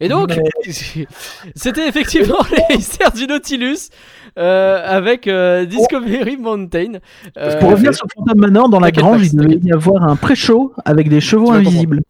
Et 0.00 0.08
donc, 0.08 0.28
Mais- 0.28 1.06
c'était 1.54 1.88
effectivement 1.88 2.38
les 2.70 2.76
mystères 2.76 3.12
du 3.12 3.26
Nautilus 3.26 3.90
euh, 4.38 4.80
avec 4.84 5.26
euh, 5.26 5.64
Discovery 5.64 6.36
Mountain. 6.36 6.94
Euh, 7.36 7.58
Pour 7.58 7.70
revenir 7.70 7.94
sur 7.94 8.06
Phantom 8.14 8.38
Manor, 8.38 8.68
dans 8.68 8.80
la 8.80 8.90
grange, 8.92 9.26
il 9.26 9.36
devait 9.36 9.58
y 9.62 9.72
avoir 9.72 10.04
un 10.04 10.16
pré-show 10.16 10.72
avec 10.84 11.08
des 11.08 11.20
chevaux 11.20 11.50
invisibles. 11.50 12.02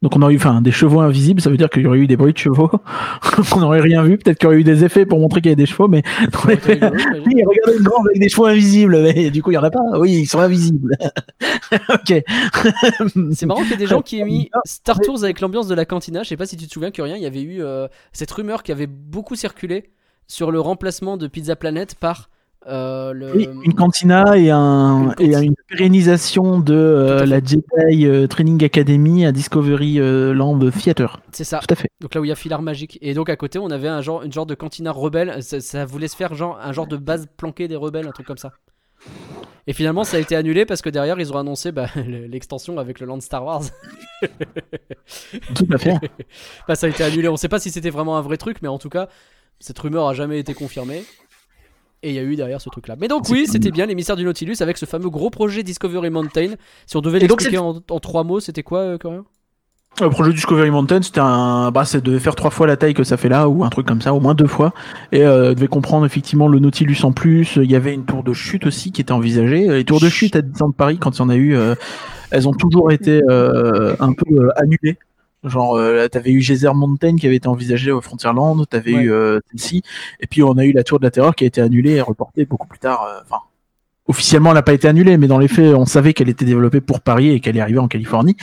Donc 0.00 0.14
on 0.14 0.22
aurait 0.22 0.34
eu, 0.34 0.36
enfin, 0.36 0.60
des 0.60 0.70
chevaux 0.70 1.00
invisibles, 1.00 1.40
ça 1.40 1.50
veut 1.50 1.56
dire 1.56 1.68
qu'il 1.68 1.82
y 1.82 1.86
aurait 1.86 1.98
eu 1.98 2.06
des 2.06 2.16
bruits 2.16 2.32
de 2.32 2.38
chevaux. 2.38 2.70
on 3.56 3.60
n'aurait 3.60 3.80
rien 3.80 4.02
vu. 4.04 4.16
Peut-être 4.16 4.38
qu'il 4.38 4.46
y 4.46 4.48
aurait 4.48 4.60
eu 4.60 4.64
des 4.64 4.84
effets 4.84 5.06
pour 5.06 5.18
montrer 5.18 5.40
qu'il 5.40 5.50
y 5.50 5.52
avait 5.52 5.62
des 5.62 5.66
chevaux, 5.66 5.88
mais 5.88 6.02
dans 6.32 6.48
les 6.48 6.56
faits, 6.56 6.80
oui, 7.26 7.42
regardez 7.44 7.78
une 7.78 7.84
grange 7.84 8.06
avec 8.06 8.20
des 8.20 8.28
chevaux 8.28 8.46
invisibles. 8.46 9.02
Mais 9.02 9.30
du 9.30 9.42
coup, 9.42 9.50
il 9.50 9.54
y 9.54 9.58
en 9.58 9.64
a 9.64 9.70
pas. 9.70 9.80
Oui, 9.98 10.12
ils 10.12 10.26
sont 10.26 10.38
invisibles. 10.38 10.96
ok. 11.88 12.22
C'est 13.32 13.46
marrant 13.46 13.62
qu'il 13.62 13.70
y 13.70 13.74
ait 13.74 13.76
des 13.76 13.86
gens 13.86 14.02
qui 14.02 14.20
aient 14.20 14.24
mis 14.24 14.50
Star 14.64 15.00
Tours 15.00 15.24
avec 15.24 15.40
l'ambiance 15.40 15.66
de 15.66 15.74
la 15.74 15.84
cantina. 15.84 16.22
Je 16.22 16.28
sais 16.28 16.36
pas 16.36 16.46
si 16.46 16.56
tu 16.56 16.68
te 16.68 16.72
souviens, 16.72 16.92
Curien, 16.92 17.16
il 17.16 17.22
y 17.22 17.26
avait 17.26 17.42
eu 17.42 17.62
euh, 17.62 17.88
cette 18.12 18.30
rumeur 18.30 18.62
qui 18.62 18.70
avait 18.70 18.86
beaucoup 18.86 19.34
circulé 19.34 19.90
sur 20.28 20.52
le 20.52 20.60
remplacement 20.60 21.16
de 21.16 21.26
Pizza 21.26 21.56
Planet 21.56 21.96
par 21.96 22.28
euh, 22.66 23.12
le. 23.12 23.34
Oui, 23.34 23.48
une 23.64 23.74
cantina 23.74 24.36
et, 24.36 24.50
un, 24.50 25.14
Une 25.18 25.26
et 25.26 25.30
canti- 25.30 25.46
une 25.46 25.54
pérennisation 25.68 26.58
de 26.58 26.74
euh, 26.74 27.24
la 27.26 27.38
Jedi 27.38 28.06
euh, 28.06 28.26
Training 28.26 28.62
Academy 28.64 29.24
à 29.24 29.32
Discovery 29.32 30.00
euh, 30.00 30.34
Land 30.34 30.58
Theater. 30.70 31.20
C'est 31.32 31.44
ça. 31.44 31.60
Tout 31.60 31.72
à 31.72 31.76
fait. 31.76 31.88
Donc 32.00 32.14
là 32.14 32.20
où 32.20 32.24
il 32.24 32.28
y 32.28 32.32
a 32.32 32.36
Filar 32.36 32.60
Magique. 32.62 32.98
Et 33.00 33.14
donc 33.14 33.28
à 33.30 33.36
côté, 33.36 33.58
on 33.58 33.70
avait 33.70 33.88
un 33.88 34.02
genre, 34.02 34.22
une 34.22 34.32
genre 34.32 34.46
de 34.46 34.54
cantina 34.54 34.90
rebelle. 34.92 35.42
Ça, 35.42 35.60
ça 35.60 35.84
voulait 35.84 36.08
se 36.08 36.16
faire 36.16 36.34
genre, 36.34 36.58
un 36.62 36.72
genre 36.72 36.86
de 36.86 36.96
base 36.96 37.26
planquée 37.36 37.68
des 37.68 37.76
rebelles, 37.76 38.06
un 38.08 38.12
truc 38.12 38.26
comme 38.26 38.38
ça. 38.38 38.52
Et 39.66 39.72
finalement, 39.74 40.02
ça 40.02 40.16
a 40.16 40.20
été 40.20 40.34
annulé 40.34 40.64
parce 40.64 40.80
que 40.82 40.88
derrière, 40.88 41.20
ils 41.20 41.32
ont 41.32 41.36
annoncé 41.38 41.72
bah, 41.72 41.86
le- 41.96 42.26
l'extension 42.26 42.78
avec 42.78 43.00
le 43.00 43.06
land 43.06 43.20
Star 43.20 43.44
Wars. 43.44 43.62
Tout 45.54 45.66
à 45.72 45.78
fait. 45.78 45.94
Bah, 46.66 46.74
ça 46.74 46.86
a 46.86 46.90
été 46.90 47.02
annulé. 47.04 47.28
On 47.28 47.36
sait 47.36 47.48
pas 47.48 47.58
si 47.60 47.70
c'était 47.70 47.90
vraiment 47.90 48.16
un 48.16 48.22
vrai 48.22 48.36
truc, 48.36 48.58
mais 48.62 48.68
en 48.68 48.78
tout 48.78 48.88
cas, 48.88 49.08
cette 49.60 49.78
rumeur 49.78 50.06
a 50.08 50.14
jamais 50.14 50.38
été 50.38 50.54
confirmée. 50.54 51.04
Et 52.02 52.10
il 52.10 52.14
y 52.14 52.18
a 52.18 52.22
eu 52.22 52.36
derrière 52.36 52.60
ce 52.60 52.68
truc-là. 52.68 52.96
Mais 53.00 53.08
donc 53.08 53.28
oui, 53.28 53.46
c'était 53.48 53.70
bien 53.70 53.86
les 53.86 53.94
mystères 53.94 54.16
du 54.16 54.24
Nautilus 54.24 54.56
avec 54.60 54.76
ce 54.76 54.86
fameux 54.86 55.10
gros 55.10 55.30
projet 55.30 55.62
Discovery 55.62 56.10
Mountain. 56.10 56.54
Si 56.86 56.96
on 56.96 57.00
devait 57.00 57.18
l'expliquer 57.18 57.58
en, 57.58 57.80
en 57.90 58.00
trois 58.00 58.22
mots, 58.22 58.38
c'était 58.38 58.62
quoi, 58.62 58.80
euh, 58.80 58.98
Le 60.00 60.10
projet 60.10 60.32
Discovery 60.32 60.70
Mountain, 60.70 61.02
c'était 61.02 61.20
un, 61.20 61.72
bah, 61.72 61.84
c'est 61.84 62.00
de 62.00 62.18
faire 62.20 62.36
trois 62.36 62.50
fois 62.50 62.68
la 62.68 62.76
taille 62.76 62.94
que 62.94 63.02
ça 63.02 63.16
fait 63.16 63.28
là, 63.28 63.48
ou 63.48 63.64
un 63.64 63.68
truc 63.68 63.84
comme 63.84 64.00
ça, 64.00 64.14
au 64.14 64.20
moins 64.20 64.34
deux 64.34 64.46
fois. 64.46 64.72
Et 65.10 65.24
euh, 65.24 65.54
devait 65.54 65.66
comprendre 65.66 66.06
effectivement 66.06 66.46
le 66.46 66.60
Nautilus 66.60 67.02
en 67.02 67.10
plus. 67.10 67.56
Il 67.56 67.70
y 67.70 67.74
avait 67.74 67.94
une 67.94 68.04
tour 68.04 68.22
de 68.22 68.32
chute 68.32 68.66
aussi 68.66 68.92
qui 68.92 69.00
était 69.00 69.12
envisagée. 69.12 69.66
Les 69.66 69.84
tours 69.84 70.00
de 70.00 70.08
chute 70.08 70.36
à 70.36 70.42
Disneyland 70.42 70.70
Paris, 70.70 70.98
quand 70.98 71.16
il 71.16 71.18
y 71.18 71.22
en 71.22 71.28
a 71.30 71.36
eu, 71.36 71.56
euh, 71.56 71.74
elles 72.30 72.48
ont 72.48 72.52
toujours 72.52 72.92
été 72.92 73.22
euh, 73.28 73.96
un 74.00 74.12
peu 74.12 74.34
euh, 74.34 74.50
annulées. 74.56 74.98
Genre, 75.44 75.76
euh, 75.76 76.08
t'avais 76.08 76.30
eu 76.32 76.40
Geyser 76.40 76.72
Mountain 76.74 77.16
qui 77.16 77.26
avait 77.26 77.36
été 77.36 77.46
envisagé 77.48 77.92
au 77.92 78.00
Frontierland, 78.00 78.66
t'avais 78.68 78.94
Ouais. 78.94 79.02
eu 79.02 79.12
euh, 79.12 79.38
celle-ci, 79.50 79.82
et 80.20 80.26
puis 80.26 80.42
on 80.42 80.58
a 80.58 80.64
eu 80.64 80.72
la 80.72 80.82
tour 80.82 80.98
de 80.98 81.04
la 81.04 81.10
Terreur 81.12 81.34
qui 81.34 81.44
a 81.44 81.46
été 81.46 81.60
annulée 81.60 81.92
et 81.92 82.00
reportée 82.00 82.44
beaucoup 82.44 82.66
plus 82.66 82.80
tard. 82.80 83.04
euh, 83.04 83.36
officiellement, 84.08 84.50
elle 84.50 84.54
n'a 84.56 84.62
pas 84.62 84.72
été 84.72 84.88
annulée, 84.88 85.16
mais 85.18 85.26
dans 85.28 85.38
les 85.38 85.48
faits, 85.48 85.74
on 85.74 85.84
savait 85.86 86.12
qu'elle 86.14 86.28
était 86.28 86.44
développée 86.44 86.80
pour 86.80 87.00
Paris 87.00 87.30
et 87.30 87.40
qu'elle 87.40 87.56
est 87.56 87.60
arrivée 87.60 87.78
en 87.78 87.88
Californie 87.88 88.36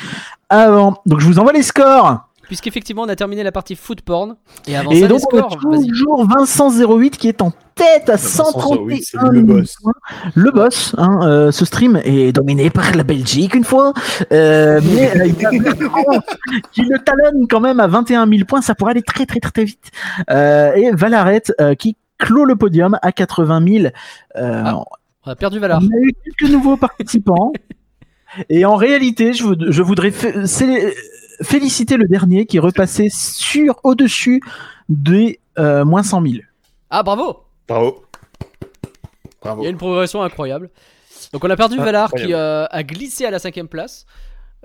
avant. 0.49 1.01
Donc, 1.05 1.19
je 1.19 1.25
vous 1.25 1.39
envoie 1.39 1.53
les 1.53 1.63
scores. 1.63 2.19
Puisqu'effectivement, 2.43 3.01
on 3.01 3.09
a 3.09 3.15
terminé 3.15 3.41
la 3.41 3.51
partie 3.51 3.75
foot 3.75 4.01
porn. 4.01 4.35
Et 4.67 4.75
avant 4.77 4.91
Et 4.91 5.01
ça, 5.01 5.07
donc, 5.07 5.21
les 5.33 5.39
on 5.39 5.43
a 5.45 5.49
scores. 5.49 5.71
Vas-y. 5.71 5.87
toujours 5.87 6.27
Vincent 6.27 6.69
08 6.69 7.17
qui 7.17 7.27
est 7.27 7.41
en 7.41 7.51
tête 7.75 8.09
à 8.09 8.13
Vincent 8.13 8.45
131 8.51 8.97
c'est 9.03 9.17
le 9.31 9.41
boss. 9.41 9.75
points. 9.81 9.91
Le 10.33 10.51
boss, 10.51 10.95
hein, 10.97 11.19
euh, 11.23 11.51
ce 11.51 11.65
stream 11.65 11.99
est 12.03 12.31
dominé 12.31 12.69
par 12.69 12.95
la 12.95 13.03
Belgique 13.03 13.53
une 13.53 13.63
fois, 13.65 13.93
euh, 14.31 14.79
mais 14.83 15.11
euh, 15.19 15.25
il 15.27 15.41
y 15.41 15.45
a 15.45 15.51
qui 16.71 16.81
le 16.83 16.97
talonne 16.99 17.47
quand 17.49 17.59
même 17.59 17.79
à 17.79 17.87
21 17.87 18.27
000 18.27 18.45
points, 18.47 18.61
ça 18.61 18.75
pourrait 18.75 18.91
aller 18.91 19.01
très 19.01 19.25
très 19.25 19.39
très, 19.39 19.51
très 19.51 19.65
vite. 19.65 19.91
Euh, 20.29 20.73
et 20.73 20.91
Valarette 20.91 21.53
euh, 21.59 21.75
qui 21.75 21.97
clôt 22.17 22.45
le 22.45 22.55
podium 22.55 22.97
à 23.01 23.11
80 23.11 23.65
000. 23.67 23.85
Euh, 24.37 24.61
Ah, 24.65 24.77
On 25.25 25.31
a 25.31 25.35
perdu 25.35 25.59
Valar. 25.59 25.81
on 25.81 25.85
a 25.85 25.99
eu 25.99 26.13
quelques 26.23 26.51
nouveaux 26.51 26.77
participants. 26.77 27.51
Et 28.49 28.65
en 28.65 28.75
réalité, 28.75 29.31
je, 29.33 29.43
voud- 29.43 29.67
je 29.69 29.81
voudrais 29.81 30.11
féliciter 31.41 31.95
le 31.97 32.05
dernier 32.05 32.45
qui 32.45 32.57
est 32.57 32.59
repassé 32.59 33.07
sur 33.09 33.79
au-dessus 33.83 34.41
des 34.89 35.39
euh, 35.57 35.85
moins 35.85 36.03
100 36.03 36.21
000. 36.21 36.33
Ah, 36.89 37.01
bravo 37.03 37.37
Bravo. 37.67 38.05
Bravo. 39.41 39.61
Il 39.61 39.65
y 39.65 39.67
a 39.67 39.69
une 39.69 39.77
progression 39.77 40.21
incroyable. 40.21 40.69
Donc 41.33 41.43
on 41.43 41.49
a 41.49 41.55
perdu 41.55 41.77
Ah, 41.79 41.83
Valar 41.83 42.11
qui 42.11 42.33
euh, 42.33 42.65
a 42.69 42.83
glissé 42.83 43.25
à 43.25 43.31
la 43.31 43.39
cinquième 43.39 43.67
place. 43.67 44.05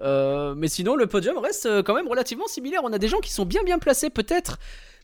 Euh, 0.03 0.55
mais 0.57 0.69
sinon 0.69 0.97
le 0.97 1.07
podium 1.07 1.37
reste 1.39 1.67
euh, 1.67 1.83
quand 1.83 1.95
même 1.95 2.09
relativement 2.09 2.47
similaire. 2.47 2.81
On 2.85 2.93
a 2.93 2.99
des 2.99 3.09
gens 3.09 3.21
qui 3.21 3.33
sont 3.33 3.45
bien 3.45 3.63
bien 3.65 3.79
placés. 3.79 4.11
Peut-être 4.11 4.59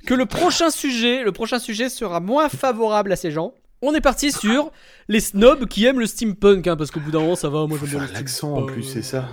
que 0.06 0.14
le 0.14 0.26
prochain 0.26 0.70
sujet, 0.70 1.22
le 1.22 1.32
prochain 1.32 1.58
sujet 1.58 1.88
sera 1.88 2.20
moins 2.20 2.48
favorable 2.48 3.12
à 3.12 3.16
ces 3.16 3.30
gens. 3.30 3.52
On 3.82 3.94
est 3.94 4.00
parti 4.00 4.32
sur 4.32 4.70
les 5.08 5.20
snobs 5.20 5.66
qui 5.66 5.84
aiment 5.84 6.00
le 6.00 6.06
steampunk, 6.06 6.66
hein, 6.66 6.76
parce 6.76 6.90
qu'au 6.90 7.00
bout 7.00 7.10
d'un 7.10 7.20
moment 7.20 7.36
ça 7.36 7.50
va. 7.50 7.66
Moi 7.66 7.78
j'aime 7.78 8.00
bien 8.00 8.08
l'accent 8.12 8.54
en 8.54 8.62
plus, 8.62 8.82
c'est 8.82 9.02
ça. 9.02 9.28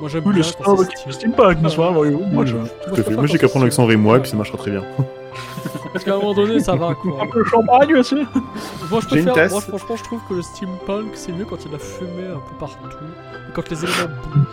Moi 0.00 0.10
j'aime 0.10 0.22
Oui, 0.26 0.34
bien. 0.34 0.42
le 0.42 0.84
qui 1.06 1.12
steampunk, 1.12 1.62
n'est-ce 1.62 1.76
pas 1.76 1.90
moi, 1.90 2.44
je- 2.44 2.54
Tout 2.56 3.00
à 3.00 3.02
fait. 3.02 3.14
Moi 3.14 3.26
j'ai 3.26 3.38
qu'à 3.38 3.48
prendre 3.48 3.64
l'accent 3.64 3.86
rémois 3.86 4.18
et 4.18 4.20
puis 4.20 4.30
ça 4.30 4.36
marchera 4.36 4.58
très 4.58 4.70
bien. 4.70 4.82
Parce 5.92 6.04
qu'à 6.04 6.14
un 6.14 6.18
moment 6.18 6.34
donné 6.34 6.60
ça 6.60 6.74
va 6.76 6.94
quoi. 6.94 7.18
Un 7.22 7.26
peu 7.26 7.40
de 7.40 7.44
champagne 7.48 7.94
aussi. 7.96 8.16
Moi 8.90 9.00
je 9.00 9.06
préfère, 9.06 9.50
moi 9.50 9.60
franchement 9.60 9.96
je 9.96 10.02
trouve 10.04 10.20
que 10.28 10.34
le 10.34 10.42
steampunk 10.42 11.06
c'est 11.14 11.32
mieux 11.32 11.44
quand 11.46 11.56
il 11.56 11.64
y 11.64 11.66
a 11.66 11.68
de 11.68 11.72
la 11.74 11.78
fumée 11.78 12.26
un 12.34 12.38
peu 12.40 12.54
partout, 12.60 12.76
et 13.48 13.52
quand 13.54 13.70
les 13.70 13.78
éléments 13.84 14.14
bougent. 14.34 14.44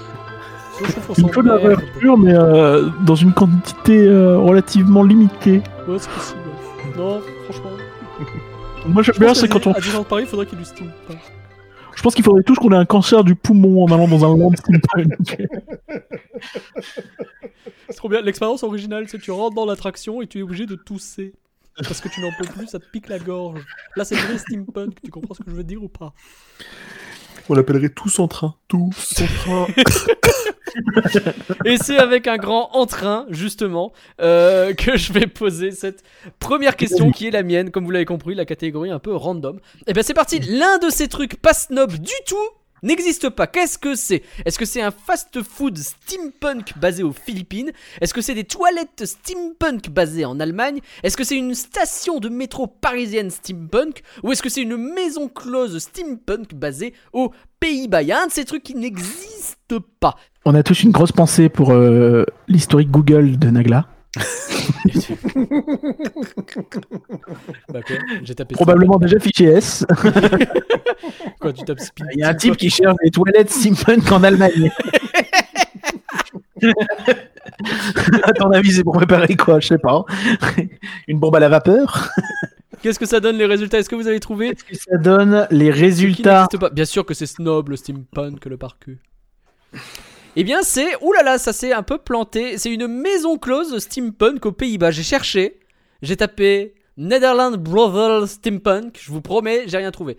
Sinon, 0.75 0.87
je 0.89 0.93
trouve 1.01 1.15
qu'on 1.15 1.27
Il 1.27 1.33
faut 1.33 1.43
de 1.43 1.47
la 1.49 1.57
verdure, 1.57 2.17
mais 2.17 2.33
euh, 2.33 2.89
dans 3.05 3.15
une 3.15 3.31
quantité 3.33 4.07
euh, 4.07 4.37
relativement 4.39 5.03
limitée. 5.03 5.61
Ouais, 5.87 5.97
c'est 5.99 6.09
possible. 6.09 6.39
Non, 6.97 7.21
franchement. 7.43 7.69
Moi, 8.87 9.03
j'aime 9.03 9.15
Je 9.15 9.19
bien, 9.19 9.33
c'est 9.35 9.47
quand 9.47 9.67
on. 9.67 9.71
À 9.71 9.79
Disneyland 9.79 10.03
Paris, 10.03 10.25
faudrait 10.25 10.45
qu'il 10.47 10.57
y 10.57 10.61
ait 10.61 10.65
du 10.65 10.69
steampunk. 10.69 11.19
Je 11.95 12.01
pense 12.01 12.15
qu'il 12.15 12.23
faudrait 12.23 12.43
tous 12.43 12.55
qu'on 12.55 12.71
ait 12.71 12.77
un 12.77 12.85
cancer 12.85 13.23
du 13.23 13.35
poumon 13.35 13.83
en 13.83 13.91
allant 13.91 14.07
dans 14.07 14.25
un 14.25 14.37
land 14.37 14.51
steampunk. 14.55 15.37
C'est 17.89 17.95
trop 17.95 18.09
bien. 18.09 18.21
L'expérience 18.21 18.63
originale, 18.63 19.07
c'est 19.07 19.19
tu 19.19 19.31
rentres 19.31 19.55
dans 19.55 19.65
l'attraction 19.65 20.21
et 20.21 20.27
tu 20.27 20.39
es 20.39 20.41
obligé 20.41 20.65
de 20.65 20.75
tousser. 20.75 21.33
Parce 21.77 22.01
que 22.01 22.09
tu 22.09 22.21
n'en 22.21 22.29
peux 22.37 22.45
plus, 22.45 22.67
ça 22.67 22.79
te 22.79 22.85
pique 22.91 23.09
la 23.09 23.17
gorge. 23.19 23.65
Là, 23.95 24.05
c'est 24.05 24.15
vrai 24.15 24.37
steampunk. 24.37 25.01
Tu 25.03 25.09
comprends 25.09 25.33
ce 25.33 25.41
que 25.41 25.49
je 25.49 25.55
veux 25.55 25.63
dire 25.63 25.83
ou 25.83 25.89
pas? 25.89 26.13
On 27.49 27.55
l'appellerait 27.55 27.89
tous 27.89 28.19
en 28.19 28.27
train. 28.27 28.55
Tous 28.67 29.21
en 29.21 29.25
train. 29.25 29.67
Et 31.65 31.77
c'est 31.77 31.97
avec 31.97 32.27
un 32.27 32.37
grand 32.37 32.69
entrain, 32.73 33.25
justement, 33.29 33.93
euh, 34.21 34.73
que 34.73 34.97
je 34.97 35.13
vais 35.13 35.27
poser 35.27 35.71
cette 35.71 36.03
première 36.39 36.75
question 36.75 37.11
qui 37.11 37.27
est 37.27 37.31
la 37.31 37.43
mienne. 37.43 37.71
Comme 37.71 37.85
vous 37.85 37.91
l'avez 37.91 38.05
compris, 38.05 38.35
la 38.35 38.45
catégorie 38.45 38.91
un 38.91 38.99
peu 38.99 39.15
random. 39.15 39.59
Et 39.87 39.93
bien, 39.93 40.03
c'est 40.03 40.13
parti. 40.13 40.39
L'un 40.39 40.77
de 40.77 40.89
ces 40.89 41.07
trucs 41.07 41.35
pas 41.41 41.53
snob 41.53 41.93
du 41.93 42.13
tout 42.25 42.49
n'existe 42.83 43.29
pas. 43.29 43.47
Qu'est-ce 43.47 43.77
que 43.77 43.95
c'est? 43.95 44.21
Est-ce 44.45 44.59
que 44.59 44.65
c'est 44.65 44.81
un 44.81 44.91
fast-food 44.91 45.77
steampunk 45.77 46.77
basé 46.77 47.01
aux 47.01 47.13
Philippines? 47.13 47.71
Est-ce 47.99 48.13
que 48.13 48.21
c'est 48.21 48.35
des 48.35 48.43
toilettes 48.43 49.05
steampunk 49.05 49.89
basées 49.89 50.25
en 50.25 50.39
Allemagne? 50.39 50.81
Est-ce 51.01 51.17
que 51.17 51.23
c'est 51.23 51.37
une 51.37 51.55
station 51.55 52.19
de 52.19 52.29
métro 52.29 52.67
parisienne 52.67 53.31
steampunk? 53.31 54.03
Ou 54.21 54.31
est-ce 54.31 54.43
que 54.43 54.49
c'est 54.49 54.61
une 54.61 54.77
maison 54.77 55.29
close 55.29 55.79
steampunk 55.79 56.53
basée 56.53 56.93
aux 57.13 57.31
Pays-Bas? 57.59 58.03
Il 58.03 58.11
un 58.11 58.27
de 58.27 58.31
ces 58.31 58.45
trucs 58.45 58.63
qui 58.63 58.75
n'existe 58.75 59.79
pas. 59.99 60.15
On 60.45 60.55
a 60.55 60.63
tous 60.63 60.83
une 60.83 60.91
grosse 60.91 61.13
pensée 61.13 61.47
pour 61.47 61.71
euh, 61.71 62.25
l'historique 62.49 62.91
Google 62.91 63.39
de 63.39 63.49
Nagla. 63.49 63.87
Bah 67.69 67.81
quoi 67.81 67.95
J'ai 68.23 68.35
tapé 68.35 68.53
Probablement 68.53 68.97
déjà 68.99 69.19
fiché 69.19 69.45
S. 69.45 69.85
Quoi, 71.39 71.53
tu 71.53 71.63
tapes 71.65 71.79
speed 71.79 72.05
Il 72.13 72.19
y 72.19 72.23
a 72.23 72.29
un 72.29 72.33
type 72.33 72.57
qui 72.57 72.69
cherche 72.69 72.95
des 73.03 73.09
toilettes 73.09 73.49
steampunk 73.49 74.11
en 74.11 74.23
Allemagne. 74.23 74.69
à 78.23 78.31
ton 78.33 78.51
avis, 78.51 78.71
c'est 78.73 78.83
pour 78.83 78.93
préparer 78.93 79.35
quoi? 79.35 79.59
Je 79.59 79.67
sais 79.67 79.77
pas. 79.77 80.05
Une 81.07 81.19
bombe 81.19 81.35
à 81.35 81.39
la 81.39 81.49
vapeur? 81.49 82.09
Qu'est-ce 82.81 82.99
que 82.99 83.05
ça 83.05 83.19
donne 83.19 83.37
les 83.37 83.45
résultats? 83.45 83.79
Est-ce 83.79 83.89
que 83.89 83.95
vous 83.95 84.07
avez 84.07 84.19
trouvé? 84.19 84.49
Est-ce 84.49 84.63
que 84.63 84.75
ça 84.75 84.97
donne 84.97 85.47
les 85.51 85.71
résultats? 85.71 86.47
pas. 86.59 86.69
Bien 86.69 86.85
sûr 86.85 87.05
que 87.05 87.13
c'est 87.13 87.25
snob 87.25 87.69
le 87.69 87.75
steampunk 87.75 88.45
le 88.45 88.57
parcu. 88.57 88.99
Eh 90.35 90.43
bien 90.43 90.63
c'est, 90.63 90.95
oulala, 91.01 91.37
ça 91.37 91.53
s'est 91.53 91.73
un 91.73 91.83
peu 91.83 91.99
planté. 91.99 92.57
C'est 92.57 92.71
une 92.71 92.87
maison 92.87 93.37
close 93.37 93.77
steampunk 93.77 94.45
aux 94.47 94.51
Pays-Bas. 94.51 94.89
J'ai 94.89 95.03
cherché, 95.03 95.59
j'ai 96.01 96.17
tapé 96.17 96.73
Netherlands 96.97 97.57
Brothers 97.57 98.27
Steampunk. 98.27 98.99
Je 98.99 99.11
vous 99.11 99.21
promets, 99.21 99.63
j'ai 99.67 99.77
rien 99.77 99.91
trouvé. 99.91 100.17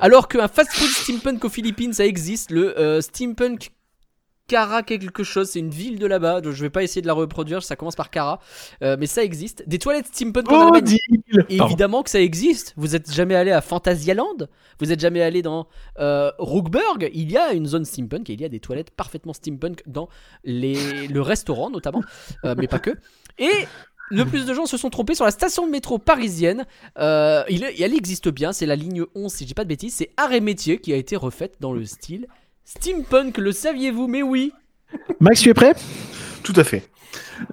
Alors 0.00 0.28
qu'un 0.28 0.48
fast-food 0.48 0.88
steampunk 0.88 1.44
aux 1.44 1.50
Philippines, 1.50 1.92
ça 1.92 2.06
existe. 2.06 2.50
Le 2.50 2.78
euh, 2.78 3.02
steampunk 3.02 3.72
Cara 4.48 4.82
quelque 4.82 5.24
chose, 5.24 5.48
c'est 5.50 5.58
une 5.58 5.70
ville 5.70 5.98
de 5.98 6.06
là-bas. 6.06 6.40
donc 6.40 6.52
Je 6.52 6.62
vais 6.62 6.70
pas 6.70 6.82
essayer 6.82 7.02
de 7.02 7.06
la 7.06 7.12
reproduire. 7.12 7.62
Ça 7.62 7.76
commence 7.76 7.96
par 7.96 8.10
Cara, 8.10 8.40
Euh, 8.82 8.96
mais 8.98 9.06
ça 9.06 9.24
existe. 9.24 9.64
Des 9.66 9.78
toilettes 9.78 10.06
steampunk 10.06 10.46
Oh. 10.50 10.72
Évidemment 11.48 12.02
que 12.02 12.10
ça 12.10 12.20
existe. 12.20 12.72
Vous 12.76 12.94
êtes 12.94 13.12
jamais 13.12 13.34
allé 13.34 13.50
à 13.50 13.60
Phantasialand? 13.60 14.36
Vous 14.78 14.92
êtes 14.92 15.00
jamais 15.00 15.22
allé 15.22 15.42
dans 15.42 15.66
euh, 15.98 16.30
Rookburg? 16.38 17.10
Il 17.12 17.30
y 17.30 17.36
a 17.36 17.52
une 17.52 17.66
zone 17.66 17.84
steampunk 17.84 18.30
et 18.30 18.34
il 18.34 18.40
y 18.40 18.44
a 18.44 18.48
des 18.48 18.60
toilettes 18.60 18.90
parfaitement 18.90 19.32
steampunk 19.32 19.82
dans 19.86 20.08
les, 20.44 21.08
le 21.08 21.20
restaurant 21.22 21.70
notamment, 21.70 22.02
euh, 22.44 22.54
mais 22.56 22.68
pas 22.68 22.78
que. 22.78 22.90
Et 23.38 23.50
le 24.10 24.24
plus 24.24 24.46
de 24.46 24.54
gens 24.54 24.66
se 24.66 24.76
sont 24.76 24.90
trompés 24.90 25.16
sur 25.16 25.24
la 25.24 25.30
station 25.32 25.66
de 25.66 25.72
métro 25.72 25.98
parisienne. 25.98 26.64
Euh, 26.98 27.42
il, 27.48 27.64
elle 27.64 27.94
existe 27.94 28.28
bien, 28.28 28.52
c'est 28.52 28.66
la 28.66 28.76
ligne 28.76 29.04
11 29.16 29.32
si 29.32 29.44
je 29.44 29.48
dis 29.48 29.54
pas 29.54 29.64
de 29.64 29.68
bêtises. 29.68 29.94
C'est 29.94 30.12
Arrêt 30.16 30.40
Métier 30.40 30.78
qui 30.78 30.92
a 30.92 30.96
été 30.96 31.16
refaite 31.16 31.56
dans 31.60 31.72
le 31.72 31.84
style 31.84 32.28
steampunk. 32.66 33.38
Le 33.38 33.52
saviez-vous 33.52 34.06
Mais 34.08 34.22
oui. 34.22 34.52
Max, 35.20 35.40
tu 35.40 35.48
es 35.48 35.54
prêt? 35.54 35.74
Tout 36.42 36.52
à 36.56 36.64
fait. 36.64 36.86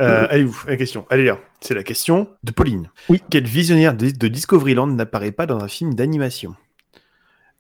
Euh, 0.02 0.28
Allez-vous, 0.30 0.62
la 0.68 0.76
question. 0.78 1.06
Allez 1.10 1.24
là, 1.26 1.40
c'est 1.62 1.74
la 1.74 1.84
question 1.84 2.28
de 2.44 2.52
Pauline. 2.52 2.90
Oui. 3.10 3.22
Quel 3.30 3.46
visionnaire 3.46 3.96
de, 3.96 4.10
de 4.12 4.28
Discoveryland 4.28 4.88
n'apparaît 4.88 5.32
pas 5.32 5.46
dans 5.46 5.60
un 5.64 5.68
film 5.70 5.94
d'animation? 5.94 6.56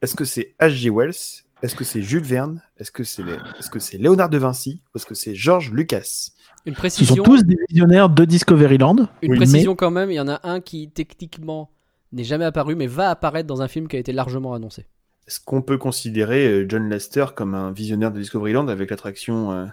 Est-ce 0.01 0.15
que 0.15 0.25
c'est 0.25 0.53
H.G. 0.59 0.89
Wells? 0.89 1.43
Est-ce 1.61 1.75
que 1.75 1.85
c'est 1.85 2.01
Jules 2.01 2.23
Verne? 2.23 2.61
Est-ce 2.77 2.91
que 2.91 3.03
c'est 3.05 3.23
les- 3.23 3.37
est-ce 3.57 3.69
que 3.69 3.79
c'est 3.79 3.97
Léonard 3.97 4.29
de 4.29 4.37
Vinci? 4.37 4.81
Ou 4.93 4.97
est-ce 4.97 5.05
que 5.05 5.15
c'est 5.15 5.33
George 5.33 5.71
Lucas? 5.71 6.29
Une 6.65 6.73
Ce 6.73 6.75
sont 6.75 6.79
précision. 6.79 7.23
tous 7.23 7.43
des 7.43 7.55
visionnaires 7.69 8.09
de 8.09 8.25
Discoveryland. 8.25 9.07
Une 9.21 9.31
Oui, 9.31 9.37
précision 9.37 9.75
quand 9.75 9.91
même, 9.91 10.11
il 10.11 10.15
y 10.15 10.19
en 10.19 10.27
a 10.27 10.39
un 10.43 10.59
qui 10.59 10.89
techniquement 10.91 11.71
n'est 12.11 12.23
jamais 12.25 12.45
apparu 12.45 12.75
mais 12.75 12.87
va 12.87 13.09
apparaître 13.09 13.47
dans 13.47 13.61
un 13.61 13.67
film 13.67 13.87
qui 13.87 13.95
a 13.95 13.99
été 13.99 14.11
largement 14.11 14.53
annoncé. 14.53 14.85
Est-ce 15.27 15.39
qu'on 15.39 15.61
peut 15.61 15.77
considérer 15.77 16.47
euh, 16.47 16.65
John 16.67 16.89
Lester 16.89 17.25
comme 17.35 17.55
un 17.55 17.71
visionnaire 17.71 18.11
de 18.11 18.19
Discoveryland 18.19 18.67
avec 18.67 18.89
l'attraction 18.89 19.51
euh, 19.51 19.65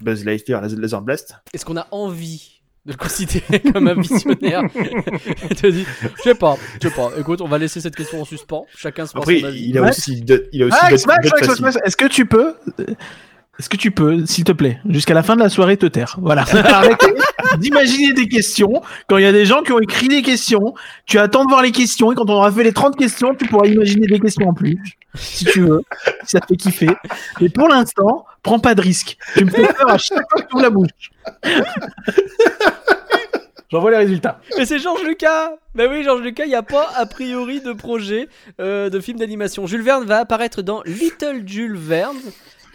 Buzz 0.00 0.24
Lightyear 0.24 0.60
Laser 0.60 0.78
Laser 0.78 1.02
Blast 1.02 1.34
Est-ce 1.54 1.64
qu'on 1.64 1.76
a 1.76 1.86
envie 1.92 2.62
de 2.84 2.90
le 2.92 2.98
considérer 2.98 3.60
comme 3.72 3.86
un 3.86 3.94
visionnaire 3.94 4.62
Je 4.74 5.54
te 5.54 5.66
dis, 5.68 5.86
je 6.16 6.22
sais 6.22 6.34
pas, 6.34 6.56
je 6.82 6.88
sais 6.88 6.94
pas. 6.94 7.10
Écoute, 7.16 7.40
on 7.40 7.46
va 7.48 7.58
laisser 7.58 7.80
cette 7.80 7.94
question 7.94 8.20
en 8.22 8.24
suspens. 8.24 8.66
Chacun 8.76 9.06
se 9.06 9.12
pense 9.12 9.22
Après, 9.22 9.38
son 9.38 9.46
avis. 9.46 9.68
il 9.68 9.78
a 9.78 9.82
Ouais. 9.82 9.90
aussi, 9.90 10.20
de- 10.20 10.48
il 10.52 10.64
a 10.64 10.66
aussi 10.66 10.76
Max, 10.82 11.06
Max, 11.06 11.30
Max, 11.46 11.60
Max, 11.60 11.78
est-ce 11.84 11.96
que 11.96 12.08
tu 12.08 12.26
peux 12.26 12.54
Est-ce 13.58 13.68
que 13.68 13.76
tu 13.76 13.90
peux, 13.90 14.24
s'il 14.24 14.44
te 14.44 14.52
plaît, 14.52 14.80
jusqu'à 14.88 15.12
la 15.12 15.22
fin 15.22 15.36
de 15.36 15.40
la 15.40 15.50
soirée, 15.50 15.76
te 15.76 15.84
taire? 15.84 16.16
Voilà. 16.22 16.44
D'imaginer 17.58 18.14
des 18.14 18.26
questions. 18.26 18.80
Quand 19.08 19.18
il 19.18 19.24
y 19.24 19.26
a 19.26 19.32
des 19.32 19.44
gens 19.44 19.62
qui 19.62 19.72
ont 19.72 19.78
écrit 19.78 20.08
des 20.08 20.22
questions, 20.22 20.72
tu 21.04 21.18
attends 21.18 21.44
de 21.44 21.50
voir 21.50 21.62
les 21.62 21.70
questions 21.70 22.10
et 22.12 22.14
quand 22.14 22.28
on 22.30 22.32
aura 22.32 22.50
fait 22.50 22.64
les 22.64 22.72
30 22.72 22.96
questions, 22.96 23.34
tu 23.34 23.46
pourras 23.46 23.66
imaginer 23.66 24.06
des 24.06 24.18
questions 24.18 24.48
en 24.48 24.54
plus. 24.54 24.78
Si 25.14 25.44
tu 25.44 25.60
veux, 25.60 25.82
si 26.24 26.30
ça 26.30 26.40
te 26.40 26.46
fait 26.46 26.56
kiffer. 26.56 26.88
Mais 27.42 27.50
pour 27.50 27.68
l'instant, 27.68 28.24
prends 28.42 28.58
pas 28.58 28.74
de 28.74 28.80
risque. 28.80 29.18
Tu 29.36 29.44
me 29.44 29.50
fais 29.50 29.66
peur 29.66 29.90
à 29.90 29.98
chaque 29.98 30.24
fois 30.30 30.40
que 30.40 30.48
tu 30.48 30.54
ouvres 30.54 30.62
la 30.62 30.70
bouche. 30.70 31.10
J'envoie 33.70 33.90
les 33.90 33.98
résultats. 33.98 34.40
Mais 34.56 34.64
c'est 34.64 34.78
Georges 34.78 35.02
Lucas 35.02 35.52
Bah 35.74 35.84
oui, 35.90 36.02
Georges 36.04 36.22
Lucas, 36.22 36.44
il 36.44 36.48
n'y 36.48 36.54
a 36.54 36.62
pas 36.62 36.90
a 36.96 37.04
priori 37.06 37.60
de 37.60 37.72
projet 37.72 38.28
euh, 38.60 38.88
de 38.88 39.00
film 39.00 39.18
d'animation. 39.18 39.66
Jules 39.66 39.82
Verne 39.82 40.04
va 40.04 40.18
apparaître 40.18 40.62
dans 40.62 40.82
Little 40.84 41.42
Jules 41.46 41.76
Verne. 41.76 42.16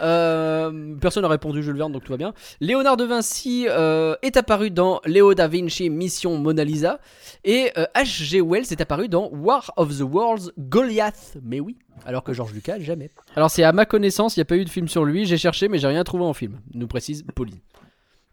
Euh, 0.02 0.96
personne 1.00 1.24
n'a 1.24 1.30
répondu 1.30 1.64
Jules 1.64 1.78
Verne, 1.78 1.92
donc 1.92 2.04
tout 2.04 2.12
va 2.12 2.18
bien. 2.18 2.34
Léonard 2.62 2.98
de 2.98 3.04
Vinci 3.04 3.66
euh, 3.70 4.16
est 4.22 4.38
apparu 4.38 4.72
dans 4.72 5.02
Léo 5.06 5.34
da 5.34 5.48
Vinci 5.48 5.90
Mission 5.90 6.38
Mona 6.38 6.64
Lisa. 6.64 7.00
Et 7.44 7.72
euh, 7.78 7.86
H.G. 7.96 8.42
Wells 8.42 8.68
est 8.72 8.82
apparu 8.82 9.08
dans 9.08 9.30
War 9.32 9.72
of 9.78 9.98
the 9.98 10.02
Worlds 10.02 10.52
Goliath. 10.58 11.38
Mais 11.44 11.60
oui, 11.60 11.78
alors 12.06 12.24
que 12.24 12.34
Georges 12.34 12.54
Lucas, 12.54 12.80
jamais. 12.80 13.12
Alors 13.36 13.52
c'est 13.52 13.64
à 13.64 13.72
ma 13.72 13.86
connaissance, 13.86 14.36
il 14.36 14.40
n'y 14.40 14.44
a 14.44 14.46
pas 14.46 14.58
eu 14.58 14.66
de 14.66 14.70
film 14.70 14.88
sur 14.88 15.06
lui. 15.06 15.26
J'ai 15.26 15.38
cherché, 15.38 15.68
mais 15.68 15.80
j'ai 15.80 15.88
rien 15.88 16.04
trouvé 16.04 16.24
en 16.24 16.34
film, 16.34 16.60
nous 16.74 16.88
précise 16.88 17.26
Pauline. 17.36 17.60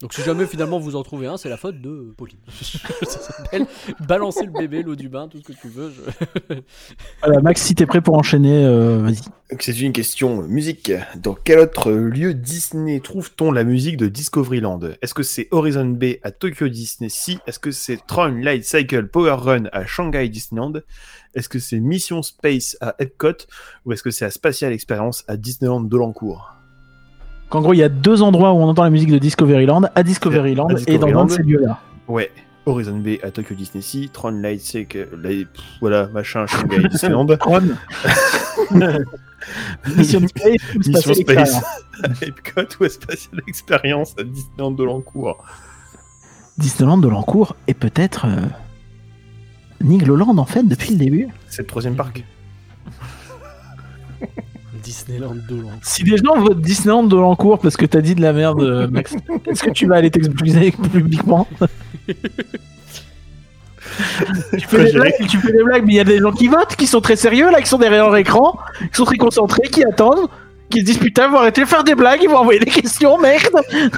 Donc 0.02 0.12
si 0.12 0.22
jamais 0.22 0.44
finalement 0.46 0.78
vous 0.80 0.96
en 0.96 1.02
trouvez 1.02 1.28
un, 1.28 1.36
c'est 1.36 1.48
la 1.48 1.56
faute 1.56 1.80
de 1.80 2.12
Pauline. 2.16 2.38
Ça 2.50 3.20
s'appelle 3.20 3.64
balancer 4.00 4.44
le 4.44 4.50
bébé, 4.52 4.82
l'eau 4.82 4.96
du 4.96 5.08
bain, 5.08 5.28
tout 5.28 5.38
ce 5.38 5.44
que 5.52 5.58
tu 5.58 5.68
veux. 5.68 5.92
je- 5.92 6.54
Voilà, 7.22 7.40
Max, 7.40 7.62
si 7.62 7.74
t'es 7.74 7.86
prêt 7.86 8.00
pour 8.02 8.16
enchaîner, 8.18 8.64
euh, 8.66 8.98
vas-y. 8.98 9.20
Donc, 9.50 9.62
C'est 9.62 9.80
une 9.80 9.92
question 9.92 10.42
musique. 10.42 10.92
Dans 11.16 11.34
quel 11.34 11.60
autre 11.60 11.92
lieu 11.92 12.34
Disney 12.34 13.00
trouve-t-on 13.00 13.52
la 13.52 13.62
musique 13.64 13.96
de 13.96 14.08
Discoveryland? 14.08 14.80
Est-ce 15.00 15.14
que 15.14 15.22
c'est 15.22 15.46
Horizon 15.52 15.86
Bay 15.86 16.20
à 16.24 16.32
Tokyo 16.32 16.68
Disney 16.68 17.08
Sea 17.08 17.38
Est-ce 17.46 17.60
que 17.60 17.70
c'est 17.70 17.98
Tron 18.06 18.28
Light 18.42 18.64
Cycle 18.64 19.06
Power 19.06 19.36
Run 19.38 19.64
à 19.72 19.86
Shanghai 19.86 20.28
Disneyland? 20.28 20.72
Est-ce 21.34 21.48
que 21.48 21.58
c'est 21.60 21.78
Mission 21.80 22.22
Space 22.22 22.76
à 22.80 22.94
Epcot? 22.98 23.46
Ou 23.86 23.92
est-ce 23.92 24.02
que 24.02 24.10
c'est 24.10 24.24
la 24.24 24.30
Spatial 24.32 24.72
Experience 24.72 25.24
à 25.28 25.36
Disneyland 25.36 25.80
Dolencourt 25.82 26.50
Qu'en 27.54 27.60
gros, 27.60 27.72
il 27.72 27.76
y 27.76 27.84
a 27.84 27.88
deux 27.88 28.20
endroits 28.20 28.52
où 28.52 28.56
on 28.56 28.64
entend 28.68 28.82
la 28.82 28.90
musique 28.90 29.12
de 29.12 29.18
Discoveryland, 29.18 29.82
à 29.94 30.02
Discoveryland, 30.02 30.66
À 30.66 30.74
et 30.88 30.98
dans 30.98 31.06
un 31.16 31.26
de 31.26 31.30
ces 31.30 31.44
lieux-là. 31.44 31.78
Ouais. 32.08 32.32
Horizon 32.66 32.98
Bay 32.98 33.20
à 33.22 33.30
Tokyo 33.30 33.54
Disney 33.54 33.80
Sea, 33.80 34.10
Tron 34.12 34.32
Light 34.42 34.60
Cycle, 34.60 35.06
Light- 35.22 35.46
pff, 35.52 35.64
voilà, 35.80 36.08
machin, 36.08 36.46
Shanghai 36.48 36.88
Disneyland, 36.90 37.26
Tron. 37.36 37.60
Mission 39.96 40.26
Space, 40.26 40.74
Mission 40.84 41.14
Space 41.14 41.54
à 42.02 42.08
Epcot 42.22 42.62
ou 42.84 42.88
Spatial 42.88 43.40
Experience 43.46 44.16
à 44.18 44.24
Disneyland 44.24 44.72
Dolencourt 44.72 45.44
Disneyland 46.58 46.98
de 46.98 47.06
l'encours 47.06 47.54
et 47.68 47.74
peut-être 47.74 48.26
euh, 48.26 48.40
Nigloland 49.80 50.36
en 50.38 50.44
fait 50.44 50.64
depuis 50.64 50.90
le 50.90 50.96
début. 50.98 51.28
C'est 51.48 51.62
le 51.62 51.68
troisième 51.68 51.94
parc 51.94 52.24
Disneyland 54.84 55.36
Dolan. 55.48 55.72
Si 55.82 56.04
des 56.04 56.18
gens 56.18 56.38
votent 56.38 56.60
Disneyland 56.60 57.04
de 57.04 57.16
l'encours 57.16 57.58
parce 57.58 57.76
que 57.76 57.86
t'as 57.86 58.02
dit 58.02 58.14
de 58.14 58.20
la 58.20 58.32
merde, 58.32 58.62
euh, 58.62 58.86
Max, 58.88 59.16
est-ce 59.46 59.62
que 59.64 59.70
tu 59.70 59.86
vas 59.86 59.96
aller 59.96 60.10
t'excuser 60.10 60.70
publiquement 60.92 61.48
tu, 64.58 64.66
fais 64.66 64.84
des 64.84 64.92
blagues, 64.92 65.12
tu 65.28 65.38
fais 65.38 65.52
des 65.52 65.62
blagues, 65.62 65.84
mais 65.86 65.94
il 65.94 65.96
y 65.96 66.00
a 66.00 66.04
des 66.04 66.18
gens 66.18 66.32
qui 66.32 66.48
votent, 66.48 66.76
qui 66.76 66.86
sont 66.86 67.00
très 67.00 67.16
sérieux 67.16 67.50
là, 67.50 67.62
qui 67.62 67.68
sont 67.68 67.78
derrière 67.78 68.04
leur 68.04 68.16
écran, 68.16 68.58
qui 68.78 68.96
sont 68.96 69.04
très 69.04 69.16
concentrés, 69.16 69.68
qui 69.68 69.84
attendent, 69.84 70.28
qui 70.68 70.80
se 70.80 70.84
disent 70.84 70.98
putain, 70.98 71.26
ils 71.26 71.30
vont 71.30 71.38
arrêter 71.38 71.62
de 71.62 71.66
faire 71.66 71.84
des 71.84 71.94
blagues, 71.94 72.20
ils 72.22 72.28
vont 72.28 72.38
envoyer 72.38 72.60
des 72.60 72.70
questions, 72.70 73.18
merde 73.18 73.56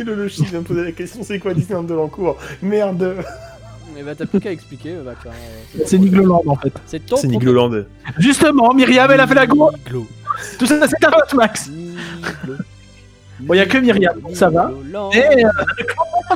Et 0.00 0.04
le 0.04 0.14
logis 0.14 0.44
vient 0.44 0.60
de 0.60 0.66
poser 0.66 0.84
la 0.84 0.92
question 0.92 1.22
c'est 1.22 1.38
quoi 1.38 1.54
Disneyland 1.54 1.84
Dolencourt 1.84 2.36
Merde 2.62 3.16
Mais 3.94 4.02
bah 4.02 4.14
t'as 4.16 4.26
plus 4.26 4.40
qu'à 4.40 4.50
expliquer, 4.52 4.90
euh, 4.94 5.02
bah, 5.04 5.14
car, 5.22 5.32
euh, 5.32 5.82
C'est 5.86 5.98
Nigloland 5.98 6.42
en 6.46 6.56
fait. 6.56 6.72
C'est 6.86 7.04
ton 7.04 7.16
C'est 7.16 7.28
Nigloland. 7.28 7.84
Justement, 8.18 8.72
Myriam, 8.74 9.10
elle 9.10 9.20
a 9.20 9.26
fait 9.26 9.34
la 9.34 9.46
go. 9.46 9.70
Niglo. 9.84 10.06
Tout 10.58 10.66
ça, 10.66 10.78
c'est 10.88 10.96
ta 11.00 11.10
faute, 11.10 11.34
Max. 11.34 11.68
Niglo. 11.68 12.54
Bon, 13.40 13.54
y 13.54 13.60
a 13.60 13.66
que 13.66 13.78
Myriam, 13.78 14.14
ça 14.34 14.48
va. 14.50 14.70
Nigloland. 14.74 15.10
Eh, 15.12 15.44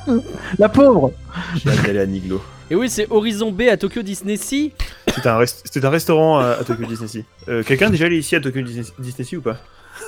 euh, 0.08 0.20
la 0.58 0.68
pauvre. 0.68 1.12
J'ai 1.56 1.70
hâte 1.70 1.82
d'aller 1.86 2.00
à 2.00 2.06
Niglo. 2.06 2.42
Et 2.70 2.74
oui, 2.74 2.90
c'est 2.90 3.06
Horizon 3.10 3.52
B 3.52 3.62
à 3.70 3.76
Tokyo 3.76 4.02
Disney 4.02 4.36
Sea. 4.36 4.72
C'était 5.14 5.28
un, 5.28 5.38
rest- 5.38 5.62
c'était 5.64 5.86
un 5.86 5.90
restaurant 5.90 6.38
à, 6.40 6.48
à 6.60 6.64
Tokyo 6.64 6.84
Disney 6.84 7.08
Sea. 7.08 7.24
Euh, 7.48 7.62
Quelqu'un 7.62 7.88
est 7.88 7.92
déjà 7.92 8.06
allé 8.06 8.18
ici 8.18 8.34
à 8.34 8.40
Tokyo 8.40 8.60
Disney, 8.62 8.84
Disney 8.98 9.24
Sea 9.24 9.36
ou 9.36 9.40
pas? 9.42 9.56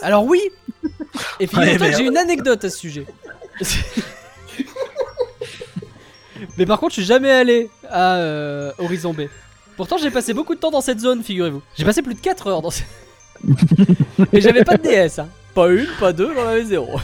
Alors 0.02 0.24
oui 0.24 0.40
Et 1.40 1.46
figure-toi 1.46 1.70
Ouais, 1.72 1.76
que 1.78 1.82
mais- 1.84 1.92
j'ai 1.96 2.04
une 2.04 2.16
anecdote 2.16 2.64
à 2.64 2.68
ce 2.70 2.78
sujet. 2.78 3.06
Mais 6.58 6.66
par 6.66 6.80
contre, 6.80 6.94
je 6.94 7.00
suis 7.00 7.06
jamais 7.06 7.30
allé 7.30 7.70
à 7.88 8.16
euh, 8.16 8.72
Horizon 8.78 9.14
B. 9.14 9.22
Pourtant, 9.76 9.96
j'ai 9.96 10.10
passé 10.10 10.34
beaucoup 10.34 10.56
de 10.56 10.60
temps 10.60 10.72
dans 10.72 10.80
cette 10.80 10.98
zone, 10.98 11.22
figurez-vous. 11.22 11.62
J'ai 11.76 11.84
passé 11.84 12.02
plus 12.02 12.14
de 12.14 12.20
4 12.20 12.48
heures 12.48 12.62
dans 12.62 12.70
cette... 12.70 12.88
Et 14.32 14.40
j'avais 14.40 14.64
pas 14.64 14.76
de 14.76 14.82
DS, 14.82 15.20
hein. 15.20 15.28
Pas 15.54 15.70
une, 15.70 15.86
pas 16.00 16.12
deux, 16.12 16.34
j'en 16.34 16.48
avais 16.48 16.64
zéro. 16.64 17.00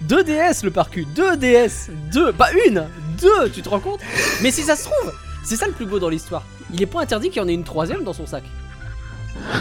Deux 0.00 0.24
DS 0.24 0.62
le 0.62 0.70
parcu, 0.70 1.06
deux 1.14 1.36
DS, 1.36 1.90
deux, 2.10 2.32
pas 2.32 2.50
une, 2.66 2.86
deux, 3.20 3.50
tu 3.50 3.60
te 3.60 3.68
rends 3.68 3.80
compte? 3.80 4.00
Mais 4.42 4.50
si 4.50 4.62
ça 4.62 4.76
se 4.76 4.84
trouve, 4.84 5.12
c'est 5.44 5.56
ça 5.56 5.66
le 5.66 5.72
plus 5.72 5.84
beau 5.84 5.98
dans 5.98 6.08
l'histoire. 6.08 6.42
Il 6.72 6.82
est 6.82 6.86
pas 6.86 7.02
interdit 7.02 7.28
qu'il 7.28 7.42
y 7.42 7.44
en 7.44 7.48
ait 7.48 7.54
une 7.54 7.64
troisième 7.64 8.02
dans 8.02 8.14
son 8.14 8.26
sac. 8.26 8.42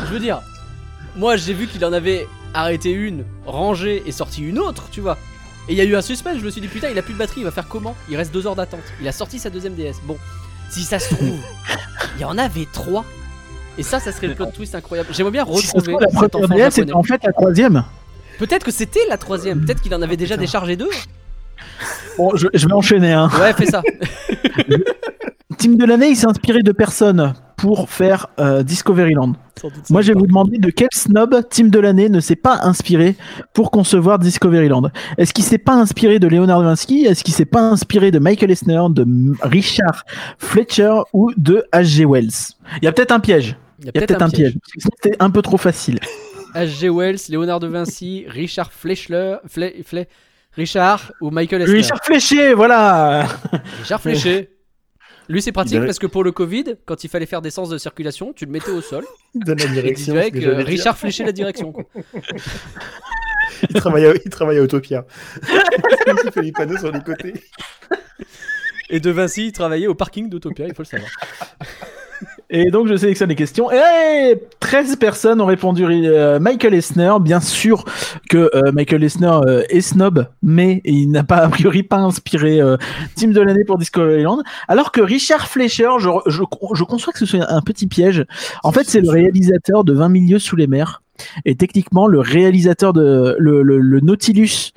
Je 0.06 0.14
veux 0.14 0.20
dire, 0.20 0.42
moi 1.18 1.36
j'ai 1.36 1.54
vu 1.54 1.68
qu'il 1.68 1.84
en 1.84 1.92
avait 1.92 2.28
arrêté 2.54 2.92
une, 2.92 3.26
rangé 3.46 4.04
et 4.06 4.14
sorti 4.14 4.42
une 4.42 4.60
autre, 4.60 4.88
tu 4.92 5.02
vois. 5.02 5.18
Et 5.70 5.74
il 5.74 5.78
y 5.78 5.82
a 5.82 5.86
eu 5.86 5.96
un 5.96 6.02
suspense, 6.02 6.40
je 6.40 6.46
me 6.46 6.50
suis 6.50 6.62
dit 6.62 6.68
putain, 6.68 6.90
il 6.90 6.98
a 6.98 7.02
plus 7.02 7.14
de 7.14 7.20
batterie, 7.20 7.42
il 7.42 7.46
va 7.46 7.52
faire 7.52 7.68
comment? 7.68 7.96
Il 8.10 8.18
reste 8.18 8.34
deux 8.34 8.46
heures 8.48 8.56
d'attente. 8.56 8.84
Il 9.02 9.08
a 9.08 9.12
sorti 9.12 9.40
sa 9.40 9.50
deuxième 9.50 9.76
DS. 9.76 9.96
Bon, 10.04 10.18
si 10.70 10.84
ça 10.84 11.00
se 11.00 11.14
trouve, 11.14 11.38
il 12.18 12.22
y 12.22 12.26
en 12.26 12.38
avait 12.38 12.68
trois. 12.72 13.06
Et 13.78 13.84
ça, 13.84 14.00
ça 14.00 14.12
serait 14.12 14.28
le 14.28 14.36
plot 14.36 14.48
twist 14.48 14.76
incroyable. 14.76 15.10
J'aimerais 15.14 15.32
bien 15.32 15.46
Si 15.46 15.52
retrouver 15.52 15.94
trouve, 15.94 16.02
la 16.22 16.30
première 16.30 16.70
DS 16.70 16.76
c'était 16.76 16.94
en 16.94 17.04
fait 17.04 17.24
la 17.24 17.32
troisième. 17.34 17.84
Peut-être 18.40 18.66
que 18.66 18.72
c'était 18.72 19.06
la 19.10 19.18
troisième, 19.18 19.64
peut-être 19.66 19.82
qu'il 19.82 19.94
en 19.96 20.02
avait 20.02 20.18
déjà 20.18 20.38
déchargé 20.38 20.76
deux. 20.76 20.90
Bon, 22.18 22.36
je, 22.36 22.48
je 22.54 22.68
vais 22.68 22.74
enchaîner. 22.74 23.14
Hein. 23.14 23.30
Ouais, 23.40 23.54
fais 23.54 23.66
ça. 23.66 23.82
Team 25.58 25.78
de 25.78 25.86
l'année, 25.86 26.10
il 26.10 26.16
s'est 26.16 26.28
inspiré 26.28 26.62
de 26.62 26.72
personne 26.72 27.34
pour 27.58 27.90
faire 27.90 28.28
euh, 28.40 28.64
Discoveryland. 28.64 29.34
Moi, 29.90 30.02
je 30.02 30.08
vais 30.08 30.14
va 30.14 30.20
vous 30.20 30.28
demander 30.28 30.58
de 30.58 30.70
quel 30.70 30.90
snob 30.94 31.48
Team 31.50 31.70
de 31.70 31.80
l'année 31.80 32.10
ne 32.10 32.20
s'est 32.20 32.36
pas 32.36 32.60
inspiré 32.64 33.16
pour 33.54 33.72
concevoir 33.72 34.20
Discoveryland. 34.20 34.90
Est-ce 35.18 35.34
qu'il 35.34 35.44
s'est 35.44 35.58
pas 35.58 35.74
inspiré 35.74 36.20
de 36.20 36.28
Leonard 36.28 36.60
de 36.60 36.66
Vinci 36.66 37.06
Est-ce 37.06 37.24
qu'il 37.24 37.34
s'est 37.34 37.46
pas 37.46 37.62
inspiré 37.62 38.12
de 38.12 38.20
Michael 38.20 38.52
Eisner, 38.52 38.82
de 38.90 39.06
Richard 39.42 40.04
Fletcher 40.38 40.94
ou 41.14 41.32
de 41.38 41.64
H.G. 41.74 42.06
Wells? 42.06 42.32
Il 42.82 42.86
y 42.86 42.88
a 42.88 42.92
peut-être 42.92 43.12
un 43.12 43.20
piège. 43.20 43.56
Il 43.80 43.86
y 43.86 43.90
a 43.90 43.92
peut-être 43.94 44.22
un 44.22 44.30
piège. 44.30 44.56
C'était 44.78 45.16
un 45.20 45.30
peu 45.30 45.42
trop 45.42 45.58
facile. 45.58 46.00
H.G. 46.56 46.90
Wells, 46.90 47.20
Léonard 47.30 47.60
de 47.60 47.68
Vinci, 47.68 48.26
Richard 48.28 48.72
Fleischler, 48.72 49.38
Fle- 49.48 49.84
Fle- 49.84 50.06
Richard 50.56 51.12
ou 51.22 51.32
Michael 51.32 51.62
Eisner? 51.64 51.78
Richard 51.78 52.00
Fléché, 52.04 52.54
voilà. 52.54 53.26
Richard 53.80 54.02
Fléché. 54.02 54.50
Lui, 55.30 55.42
c'est 55.42 55.52
pratique 55.52 55.74
Il 55.74 55.78
avait- 55.78 55.86
parce 55.88 56.00
que 56.00 56.08
pour 56.08 56.24
le 56.24 56.32
Covid, 56.32 56.76
quand 56.86 57.04
il 57.04 57.10
fallait 57.10 57.26
faire 57.26 57.42
des 57.42 57.50
sens 57.52 57.70
de 57.70 57.78
circulation, 57.78 58.34
tu 58.34 58.46
le 58.46 58.52
mettais 58.52 58.72
au 58.72 58.82
sol 58.82 59.06
Donne 59.36 59.58
la 59.60 59.66
et 59.66 59.70
direction. 59.70 60.16
ce 60.22 60.30
que 60.30 60.38
dire. 60.38 60.58
Richard 60.66 60.98
fléchait 60.98 61.24
la 61.24 61.32
direction. 61.32 61.72
quoi. 61.72 61.86
Il 63.70 63.76
travaille 63.76 64.06
à, 64.06 64.14
il 64.16 64.30
travaille 64.30 64.58
à 64.58 64.62
Autopia. 64.62 65.06
il 66.26 66.32
fait 66.32 66.42
les 66.42 66.52
panneaux 66.52 66.78
sur 66.78 66.92
les 66.92 67.00
côtés. 67.02 67.34
Et 68.90 69.00
de 69.00 69.10
Vinci, 69.10 69.48
il 69.48 69.52
travaillait 69.54 69.88
au 69.88 69.96
parking 69.96 70.28
d'Autopia, 70.30 70.68
il 70.68 70.74
faut 70.76 70.82
le 70.84 70.88
savoir. 70.88 71.10
Et 72.56 72.70
donc, 72.70 72.88
je 72.88 72.96
sélectionne 72.96 73.30
les 73.30 73.36
questions. 73.36 73.72
Et 73.72 74.40
13 74.60 74.98
personnes 74.98 75.42
ont 75.42 75.48
répondu 75.48 75.86
euh, 75.88 76.40
Michael 76.40 76.76
Eisner. 76.76 77.14
Bien 77.20 77.40
sûr 77.40 77.84
que 78.30 78.52
euh, 78.54 78.72
Michael 78.72 79.04
Eisner 79.04 79.40
euh, 79.48 79.64
est 79.70 79.82
snob, 79.82 80.28
mais 80.44 80.80
il 80.86 81.10
n'a 81.10 81.24
pas, 81.24 81.38
a 81.38 81.50
priori, 81.50 81.82
pas 81.82 81.98
inspiré 81.98 82.60
Team 83.16 83.34
de 83.34 83.42
l'année 83.42 83.64
pour 83.66 83.80
Discoveryland. 83.80 84.44
Alors 84.68 84.92
que 84.92 85.02
Richard 85.02 85.48
Fleischer, 85.48 85.90
je, 85.98 86.10
je, 86.28 86.44
je 86.74 86.84
conçois 86.84 87.12
que 87.12 87.18
ce 87.18 87.26
soit 87.26 87.52
un 87.52 87.62
petit 87.62 87.88
piège. 87.88 88.24
En 88.64 88.72
fait, 88.72 88.84
c'est 88.84 89.02
le 89.02 89.10
réalisateur 89.10 89.84
de 89.84 89.94
20 89.94 90.10
milieux 90.10 90.40
sous 90.40 90.56
les 90.56 90.68
mers. 90.68 91.03
Et 91.46 91.56
techniquement, 91.56 92.08
le 92.08 92.20
réalisateur 92.20 92.92
de 92.94 93.36
le, 93.40 93.62
le, 93.62 93.80
le 93.80 94.00
Nautilus 94.00 94.72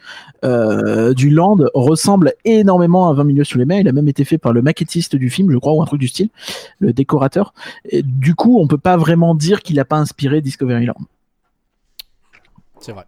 euh, 0.45 1.15
du 1.15 1.31
Land 1.31 1.59
ressemble 1.75 2.35
énormément 2.45 3.09
à 3.09 3.15
20 3.15 3.25
milieux 3.25 3.45
sous 3.45 3.59
les 3.59 3.65
mers. 3.65 3.81
Il 3.81 3.89
a 3.89 3.93
même 3.93 4.09
été 4.09 4.25
fait 4.25 4.39
par 4.39 4.53
le 4.53 4.63
maquettiste 4.63 5.17
du 5.17 5.31
film, 5.31 5.51
je 5.51 5.57
crois, 5.59 5.73
ou 5.73 5.83
un 5.83 5.87
truc 5.87 6.01
du 6.01 6.09
style, 6.09 6.29
le 6.79 6.93
décorateur. 6.93 7.55
Et 7.89 8.03
du 8.03 8.35
coup, 8.35 8.59
on 8.61 8.67
peut 8.67 8.79
pas 8.79 8.97
vraiment 8.97 9.35
dire 9.35 9.63
qu'il 9.63 9.77
n'a 9.77 9.85
pas 9.85 9.97
inspiré 9.97 10.41
Discoveryland. 10.41 10.97
C'est 12.81 12.93
vrai. 12.93 13.05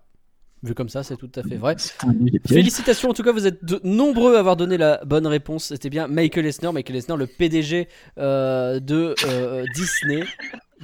Vu 0.64 0.74
comme 0.74 0.88
ça, 0.88 1.04
c'est 1.04 1.16
tout 1.16 1.30
à 1.36 1.42
fait 1.44 1.54
vrai. 1.54 1.76
Félicitations, 2.48 3.10
en 3.10 3.14
tout 3.14 3.22
cas, 3.22 3.30
vous 3.30 3.46
êtes 3.46 3.64
de- 3.64 3.80
nombreux 3.84 4.34
à 4.34 4.40
avoir 4.40 4.56
donné 4.56 4.76
la 4.76 5.00
bonne 5.04 5.26
réponse. 5.28 5.66
C'était 5.66 5.88
bien 5.90 6.08
Michael 6.08 6.46
Eisner, 6.46 6.72
Michael 6.72 6.96
Eisner, 6.96 7.16
le 7.16 7.28
PDG 7.28 7.86
euh, 8.18 8.80
de 8.80 9.14
euh, 9.28 9.64
Disney, 9.76 10.24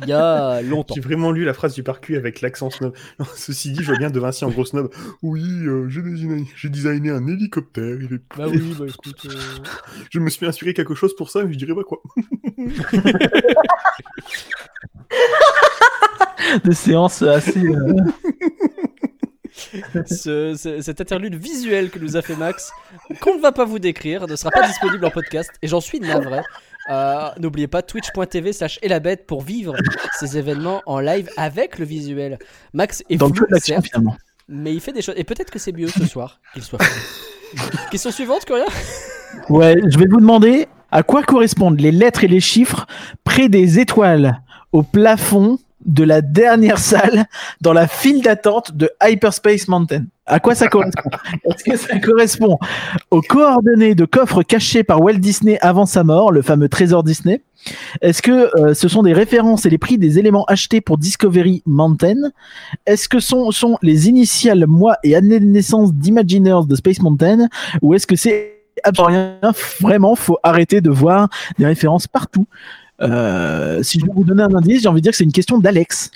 il 0.03 0.09
y 0.09 0.13
a 0.13 0.61
longtemps. 0.63 0.95
J'ai 0.95 1.01
vraiment 1.01 1.31
lu 1.31 1.45
la 1.45 1.55
phrase 1.55 1.75
du 1.75 1.83
parcu 1.83 2.17
avec 2.17 2.41
l'accent 2.41 2.71
snob. 2.71 2.95
Non, 3.19 3.27
ceci 3.37 3.71
dit, 3.71 3.83
je 3.83 3.87
vois 3.89 3.99
bien 3.99 4.11
De 4.11 4.19
Vinci 4.21 4.45
en 4.45 4.51
gros 4.51 4.65
snob. 4.65 4.91
Oui, 5.23 5.43
euh, 5.67 5.89
j'ai 5.89 6.03
designé, 6.03 6.47
j'ai 6.57 6.69
designé 6.69 7.11
un 7.11 7.27
hélicoptère. 7.27 7.97
Il 8.01 8.15
est... 8.15 8.37
Bah 8.37 8.47
oui, 8.49 8.75
bah 8.79 8.87
écoute. 8.89 9.27
euh, 9.27 9.35
Je 10.11 10.19
me 10.19 10.31
suis 10.31 10.47
inspiré 10.47 10.75
quelque 10.75 10.95
chose 10.95 11.15
pour 11.17 11.31
ça, 11.31 11.45
mais 11.45 11.53
je 11.53 11.59
dirais 11.59 11.75
pas 11.75 11.85
quoi. 11.85 12.01
Des 16.65 16.75
séances 16.75 17.23
assez. 17.23 17.65
euh, 17.67 17.97
ce- 20.07 20.55
ce- 20.57 20.81
cet 20.83 21.01
interlude 21.01 21.35
visuel 21.37 21.91
que 21.91 21.99
nous 21.99 22.17
a 22.17 22.23
fait 22.23 22.37
Max, 22.37 22.71
qu'on 23.21 23.37
ne 23.37 23.41
va 23.41 23.53
pas 23.53 23.65
vous 23.65 23.79
décrire, 23.79 24.27
ne 24.27 24.37
sera 24.37 24.51
pas 24.51 24.67
disponible 24.67 25.05
en 25.05 25.11
podcast, 25.11 25.51
et 25.63 25.69
j'en 25.69 25.81
suis 25.81 26.01
navré. 26.01 26.41
Euh, 26.91 27.29
N'oubliez 27.39 27.67
pas 27.67 27.83
twitch.tv 27.83 28.53
slash 28.53 28.79
elabette 28.83 29.27
pour 29.27 29.43
vivre 29.43 29.75
ces 30.19 30.37
événements 30.39 30.83
en 30.87 31.01
live 31.01 31.29
avec 31.37 31.79
le 31.79 31.85
visuel. 31.85 32.39
Max 32.73 33.03
est 33.09 33.17
dans 33.17 33.29
flou, 33.33 33.47
certes, 33.59 33.87
finalement. 33.87 34.17
mais 34.49 34.75
il 34.75 34.81
fait 34.81 34.93
des 34.93 35.03
choses. 35.03 35.15
Et 35.17 35.25
peut-être 35.25 35.51
que 35.51 35.59
c'est 35.59 35.73
mieux 35.73 35.89
ce 35.89 36.05
soir 36.07 36.41
qu'il 36.53 36.63
soit. 36.63 36.81
Question 37.91 38.11
suivante, 38.11 38.45
Coria 38.45 38.67
Ouais, 39.49 39.77
je 39.89 39.99
vais 39.99 40.07
vous 40.07 40.21
demander 40.21 40.69
à 40.91 41.03
quoi 41.03 41.23
correspondent 41.23 41.81
les 41.81 41.93
lettres 41.93 42.25
et 42.25 42.29
les 42.29 42.41
chiffres 42.41 42.87
près 43.25 43.49
des 43.49 43.79
étoiles 43.79 44.41
au 44.73 44.83
plafond 44.83 45.59
de 45.85 46.05
la 46.05 46.21
dernière 46.21 46.79
salle 46.79 47.27
dans 47.61 47.73
la 47.73 47.87
file 47.87 48.23
d'attente 48.23 48.73
de 48.73 48.91
Hyperspace 49.03 49.69
Mountain. 49.69 50.05
À 50.27 50.41
quoi 50.41 50.55
ça 50.55 50.69
correspond? 50.69 51.11
Est-ce 51.45 51.65
que 51.65 51.77
ça 51.77 51.99
correspond 51.99 52.59
aux 53.11 53.21
coordonnées 53.21 53.95
de 53.95 54.07
coffres 54.07 54.43
cachés 54.43 54.83
par 54.83 55.03
Walt 55.03 55.15
Disney 55.15 55.59
avant 55.61 55.85
sa 55.85 56.03
mort, 56.03 56.33
le 56.33 56.41
fameux 56.41 56.69
trésor 56.69 57.05
Disney? 57.05 57.43
Est-ce 58.01 58.23
que 58.23 58.51
euh, 58.59 58.75
ce 58.75 58.89
sont 58.89 59.03
des 59.03 59.13
références 59.13 59.67
et 59.67 59.71
les 59.71 59.79
prix 59.79 59.99
des 59.99 60.19
éléments 60.19 60.45
achetés 60.47 60.81
pour 60.81 60.97
Discovery 60.97 61.63
Mountain? 61.67 62.31
Est-ce 62.87 63.09
que 63.09 63.21
sont, 63.21 63.51
sont 63.51 63.79
les 63.83 64.09
initiales 64.09 64.67
mois 64.67 64.97
et 65.05 65.15
années 65.15 65.41
de 65.41 65.47
naissance 65.47 65.93
d'Imagineers 65.93 66.67
de 66.67 66.75
Space 66.75 67.01
Mountain? 67.01 67.49
Ou 67.83 67.95
est-ce 67.95 68.07
que 68.07 68.17
c'est 68.17 68.63
absolument 68.83 69.37
rien? 69.43 69.53
Vraiment, 69.81 70.15
faut 70.15 70.39
arrêter 70.43 70.81
de 70.81 70.91
voir 70.91 71.29
des 71.59 71.67
références 71.67 72.07
partout. 72.07 72.47
Euh, 73.01 73.83
si 73.83 73.99
je 73.99 74.07
vais 74.07 74.13
vous 74.15 74.25
donner 74.25 74.43
un 74.43 74.55
indice, 74.55 74.83
j'ai 74.83 74.89
envie 74.89 75.01
de 75.01 75.05
dire 75.05 75.13
que 75.13 75.17
c'est 75.17 75.25
une 75.25 75.33
question 75.33 75.59
d'Alex. 75.59 76.11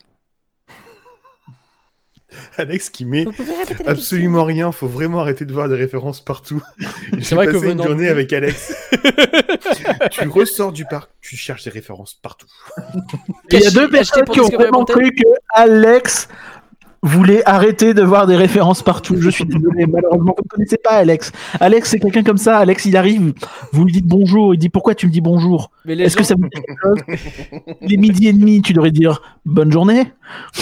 Alex 2.59 2.91
qui 2.91 3.05
met 3.05 3.27
absolument 3.87 4.45
rien. 4.45 4.73
Faut 4.73 4.89
vraiment 4.89 5.21
arrêter 5.21 5.45
de 5.45 5.53
voir 5.53 5.69
des 5.69 5.77
références 5.77 6.21
partout. 6.21 6.63
J'ai 7.19 7.35
vrai 7.35 7.47
que 7.47 7.53
passé 7.53 7.73
une 7.73 7.83
journée 7.83 8.09
avec 8.09 8.33
Alex. 8.33 8.75
tu, 10.11 10.29
ressors 10.29 10.73
du 10.73 10.85
parc, 10.85 11.11
tu 11.21 11.37
cherches 11.37 11.65
des 11.65 11.71
références 11.71 12.15
partout. 12.15 12.49
Il 13.51 13.61
y 13.61 13.67
a 13.67 13.71
deux 13.71 13.89
personnes 13.89 14.25
qui 14.25 14.41
ont 14.41 14.49
vraiment 14.49 14.85
cru 14.85 15.11
que 15.13 15.29
Alex 15.55 16.29
voulait 17.03 17.43
arrêter 17.47 17.95
de 17.95 18.03
voir 18.03 18.27
des 18.27 18.37
références 18.37 18.83
partout. 18.83 19.17
Je 19.19 19.31
suis 19.31 19.45
désolé, 19.45 19.87
malheureusement, 19.87 20.35
vous 20.37 20.45
ne 20.45 20.49
connaissez 20.49 20.79
pas 20.79 20.93
Alex. 20.93 21.33
Alex, 21.61 21.91
c'est 21.91 21.99
quelqu'un 21.99 22.23
comme 22.23 22.39
ça. 22.39 22.59
Alex, 22.59 22.85
il 22.85 22.97
arrive, 22.97 23.33
vous 23.73 23.85
lui 23.85 23.93
dites 23.93 24.07
bonjour, 24.07 24.55
il 24.55 24.59
dit 24.59 24.69
pourquoi 24.69 24.95
tu 24.95 25.07
me 25.07 25.13
dis 25.13 25.21
bonjour? 25.21 25.71
Les 25.85 26.05
Est-ce 26.05 26.17
que 26.17 26.25
ça 26.25 26.35
vous 26.35 26.45
dit 26.45 26.51
quelque 26.51 26.81
chose? 26.83 27.19
Il 27.83 27.95
est 27.95 27.97
midi 27.97 28.29
et 28.29 28.33
demi, 28.33 28.63
tu 28.63 28.73
devrais 28.73 28.91
dire 28.91 29.23
bonne 29.45 29.73
journée. 29.73 30.13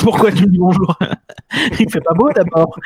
Pourquoi 0.01 0.31
tu 0.31 0.45
me 0.45 0.51
dis 0.51 0.59
bonjour? 0.59 0.97
Il 1.81 1.91
fait 1.91 2.01
pas 2.01 2.15
beau 2.15 2.31
d'abord. 2.33 2.79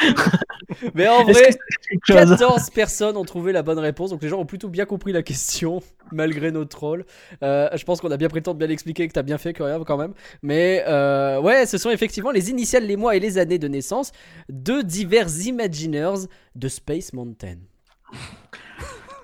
Mais 0.94 1.08
en 1.08 1.24
vrai, 1.24 1.32
que 1.32 1.52
c'est 1.52 1.88
quelque 1.90 2.06
chose? 2.06 2.38
14 2.38 2.70
personnes 2.70 3.16
ont 3.16 3.24
trouvé 3.24 3.52
la 3.52 3.62
bonne 3.62 3.78
réponse, 3.78 4.10
donc 4.10 4.22
les 4.22 4.28
gens 4.28 4.38
ont 4.38 4.46
plutôt 4.46 4.68
bien 4.68 4.84
compris 4.84 5.12
la 5.12 5.22
question, 5.22 5.80
malgré 6.12 6.50
nos 6.52 6.64
trolls. 6.64 7.04
Euh, 7.42 7.68
je 7.74 7.84
pense 7.84 8.00
qu'on 8.00 8.10
a 8.10 8.16
bien 8.16 8.28
de 8.28 8.52
bien 8.52 8.66
l'expliquer, 8.66 9.08
que 9.08 9.12
t'as 9.12 9.22
bien 9.22 9.38
fait 9.38 9.52
quand 9.52 9.96
même. 9.96 10.12
Mais 10.42 10.84
euh, 10.86 11.40
ouais, 11.40 11.66
ce 11.66 11.78
sont 11.78 11.90
effectivement 11.90 12.30
les 12.30 12.50
initiales, 12.50 12.86
les 12.86 12.96
mois 12.96 13.16
et 13.16 13.20
les 13.20 13.38
années 13.40 13.58
de 13.58 13.68
naissance 13.68 14.12
de 14.48 14.82
divers 14.82 15.28
Imagineers 15.44 16.26
de 16.54 16.68
Space 16.68 17.12
Mountain. 17.12 17.56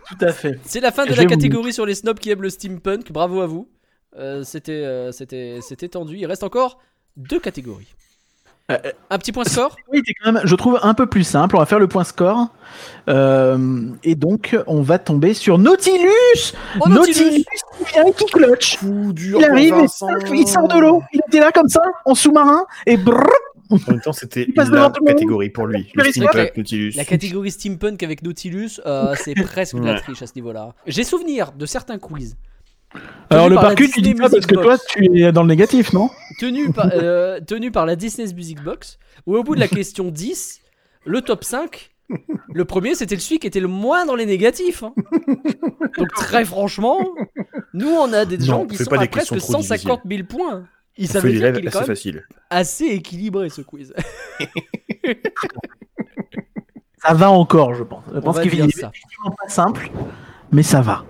Tout 0.09 0.25
à 0.25 0.33
fait. 0.33 0.59
C'est 0.65 0.81
la 0.81 0.93
fin 0.93 1.05
de 1.05 1.15
la 1.15 1.25
catégorie 1.25 1.73
sur 1.73 1.87
les 1.87 1.95
snobs 1.95 2.19
qui 2.19 2.31
aiment 2.31 2.43
le 2.43 2.51
steampunk, 2.51 3.11
bravo 3.13 3.41
à 3.41 3.47
vous. 3.47 3.69
Euh, 4.17 4.45
C'était 4.45 4.73
euh, 4.73 5.13
c'était 5.13 5.59
c'était 5.61 5.89
tendu, 5.89 6.17
il 6.17 6.27
reste 6.27 6.45
encore 6.45 6.79
deux 7.17 7.41
catégories. 7.41 7.95
Un 8.69 9.19
petit 9.19 9.31
point 9.31 9.45
score? 9.45 9.77
Oui, 9.93 10.03
c'est 10.05 10.13
quand 10.15 10.33
même, 10.33 10.43
je 10.45 10.55
trouve, 10.57 10.81
un 10.83 10.93
peu 10.93 11.07
plus 11.07 11.23
simple. 11.23 11.55
On 11.55 11.61
va 11.61 11.67
faire 11.67 11.79
le 11.79 11.87
point 11.87 12.03
score. 12.03 12.49
Euh, 13.09 13.91
et 14.03 14.17
donc, 14.17 14.57
on 14.67 14.83
va 14.83 14.99
tomber 14.99 15.35
sur 15.35 15.57
Nautilus 15.57 16.53
Oh, 16.81 16.89
Nautilus 16.89 17.45
il 17.81 17.87
vient 17.87 18.07
et 18.07 18.13
qui 18.13 18.25
clutch 18.27 18.79
Il 18.83 19.45
arrive, 19.45 19.75
et 19.77 19.87
il 20.33 20.49
sort 20.49 20.67
de 20.67 20.81
l'eau. 20.81 21.01
Il 21.13 21.21
était 21.29 21.39
là 21.39 21.53
comme 21.53 21.69
ça, 21.69 21.83
en 22.05 22.17
sous-marin, 22.17 22.65
et 22.87 22.97
brrr, 22.97 23.23
En 23.71 23.79
même 23.89 24.01
temps, 24.01 24.13
c'était 24.13 24.47
la 24.57 24.91
catégorie 25.07 25.51
pour 25.51 25.67
lui. 25.67 25.91
Le 25.95 26.05
steampunk 26.05 26.57
Nautilus. 26.57 26.93
La 26.97 27.05
catégorie 27.05 27.51
steampunk 27.51 28.03
avec 28.03 28.23
Nautilus, 28.23 28.81
euh, 28.87 29.15
c'est 29.19 29.35
presque 29.35 29.77
de 29.77 29.85
la 29.85 30.01
triche 30.01 30.23
à 30.23 30.27
ce 30.27 30.33
niveau-là. 30.37 30.75
J'ai 30.87 31.05
souvenir 31.05 31.53
de 31.53 31.67
certains 31.67 31.99
quiz. 31.99 32.37
Alors, 33.31 33.45
Tenu 33.47 33.51
le 33.51 33.55
par 33.57 33.65
la 33.65 33.69
parcul, 33.71 33.91
tu 33.91 34.01
dis 34.01 34.15
pas 34.15 34.31
parce 34.31 34.47
que 34.47 34.55
toi, 34.55 34.79
tu 34.89 35.21
es 35.21 35.33
dans 35.33 35.43
le 35.43 35.49
négatif, 35.49 35.93
non? 35.93 36.09
Tenu 36.39 36.73
par, 36.73 36.91
euh, 36.95 37.41
tenu 37.41 37.71
par 37.71 37.85
la 37.85 37.97
Disney's 37.97 38.33
Music 38.35 38.63
Box, 38.63 38.99
où 39.27 39.37
au 39.37 39.43
bout 39.43 39.55
de 39.55 39.61
la 39.61 39.69
question 39.69 40.11
10, 40.11 40.61
le 41.05 41.21
top 41.21 41.45
5, 41.45 41.91
le 42.55 42.65
premier 42.65 42.95
c'était 42.95 43.17
le 43.17 43.21
celui 43.21 43.41
qui 43.41 43.49
était 43.49 43.61
le 43.61 43.69
moins 43.69 44.07
dans 44.07 44.15
les 44.15 44.27
négatifs. 44.27 44.85
hein. 44.85 44.95
Donc 45.99 46.09
très 46.15 46.45
franchement, 46.45 46.99
nous 47.75 47.89
on 47.89 48.13
a 48.13 48.25
des 48.25 48.39
Non, 48.39 48.45
gens 48.45 48.67
qui 48.67 48.77
sont 48.77 48.85
pas 48.85 48.97
à 49.03 49.07
presque 49.09 49.31
questions 49.31 49.39
trop 49.39 49.63
150 49.63 50.01
000 50.09 50.23
points. 50.25 50.65
Il 50.99 51.09
des 51.09 51.21
dire 51.21 51.53
qu'il 51.53 51.65
est 51.65 51.69
assez 51.69 51.79
même 51.79 51.87
facile. 51.87 52.25
assez 52.51 52.87
équilibré 52.87 53.49
ce 53.51 53.61
quiz. 53.61 53.93
Ça 57.03 57.15
va 57.15 57.31
encore, 57.31 57.75
je 57.75 57.85
pense. 57.85 58.03
Je 58.13 58.19
On 58.19 58.21
pense 58.21 58.37
va 58.37 58.43
qu'il 58.43 58.61
est 58.61 58.81
pas 58.81 59.49
simple, 59.49 59.91
mais 60.51 60.63
ça 60.63 60.81
va. 60.81 61.05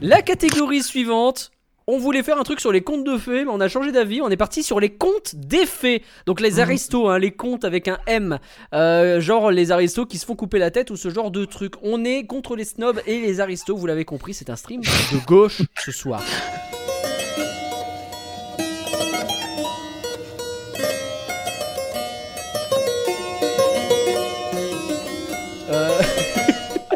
La 0.00 0.22
catégorie 0.22 0.82
suivante. 0.82 1.50
On 1.88 1.98
voulait 1.98 2.24
faire 2.24 2.36
un 2.36 2.42
truc 2.42 2.58
sur 2.58 2.72
les 2.72 2.80
contes 2.80 3.04
de 3.04 3.16
fées, 3.16 3.44
mais 3.44 3.50
on 3.52 3.60
a 3.60 3.68
changé 3.68 3.92
d'avis. 3.92 4.20
On 4.20 4.28
est 4.28 4.36
parti 4.36 4.64
sur 4.64 4.80
les 4.80 4.90
contes 4.90 5.36
des 5.36 5.66
fées. 5.66 6.02
Donc 6.26 6.40
les 6.40 6.58
aristos, 6.58 7.08
hein, 7.08 7.20
les 7.20 7.30
contes 7.30 7.64
avec 7.64 7.86
un 7.86 7.98
M. 8.08 8.40
Euh, 8.74 9.20
genre 9.20 9.52
les 9.52 9.70
aristos 9.70 10.04
qui 10.04 10.18
se 10.18 10.26
font 10.26 10.34
couper 10.34 10.58
la 10.58 10.72
tête 10.72 10.90
ou 10.90 10.96
ce 10.96 11.10
genre 11.10 11.30
de 11.30 11.44
truc. 11.44 11.74
On 11.82 12.04
est 12.04 12.26
contre 12.26 12.56
les 12.56 12.64
snobs 12.64 13.00
et 13.06 13.20
les 13.20 13.38
aristos, 13.38 13.78
vous 13.78 13.86
l'avez 13.86 14.04
compris, 14.04 14.34
c'est 14.34 14.50
un 14.50 14.56
stream 14.56 14.80
de 14.80 15.26
gauche 15.26 15.62
ce 15.78 15.92
soir. 15.92 16.24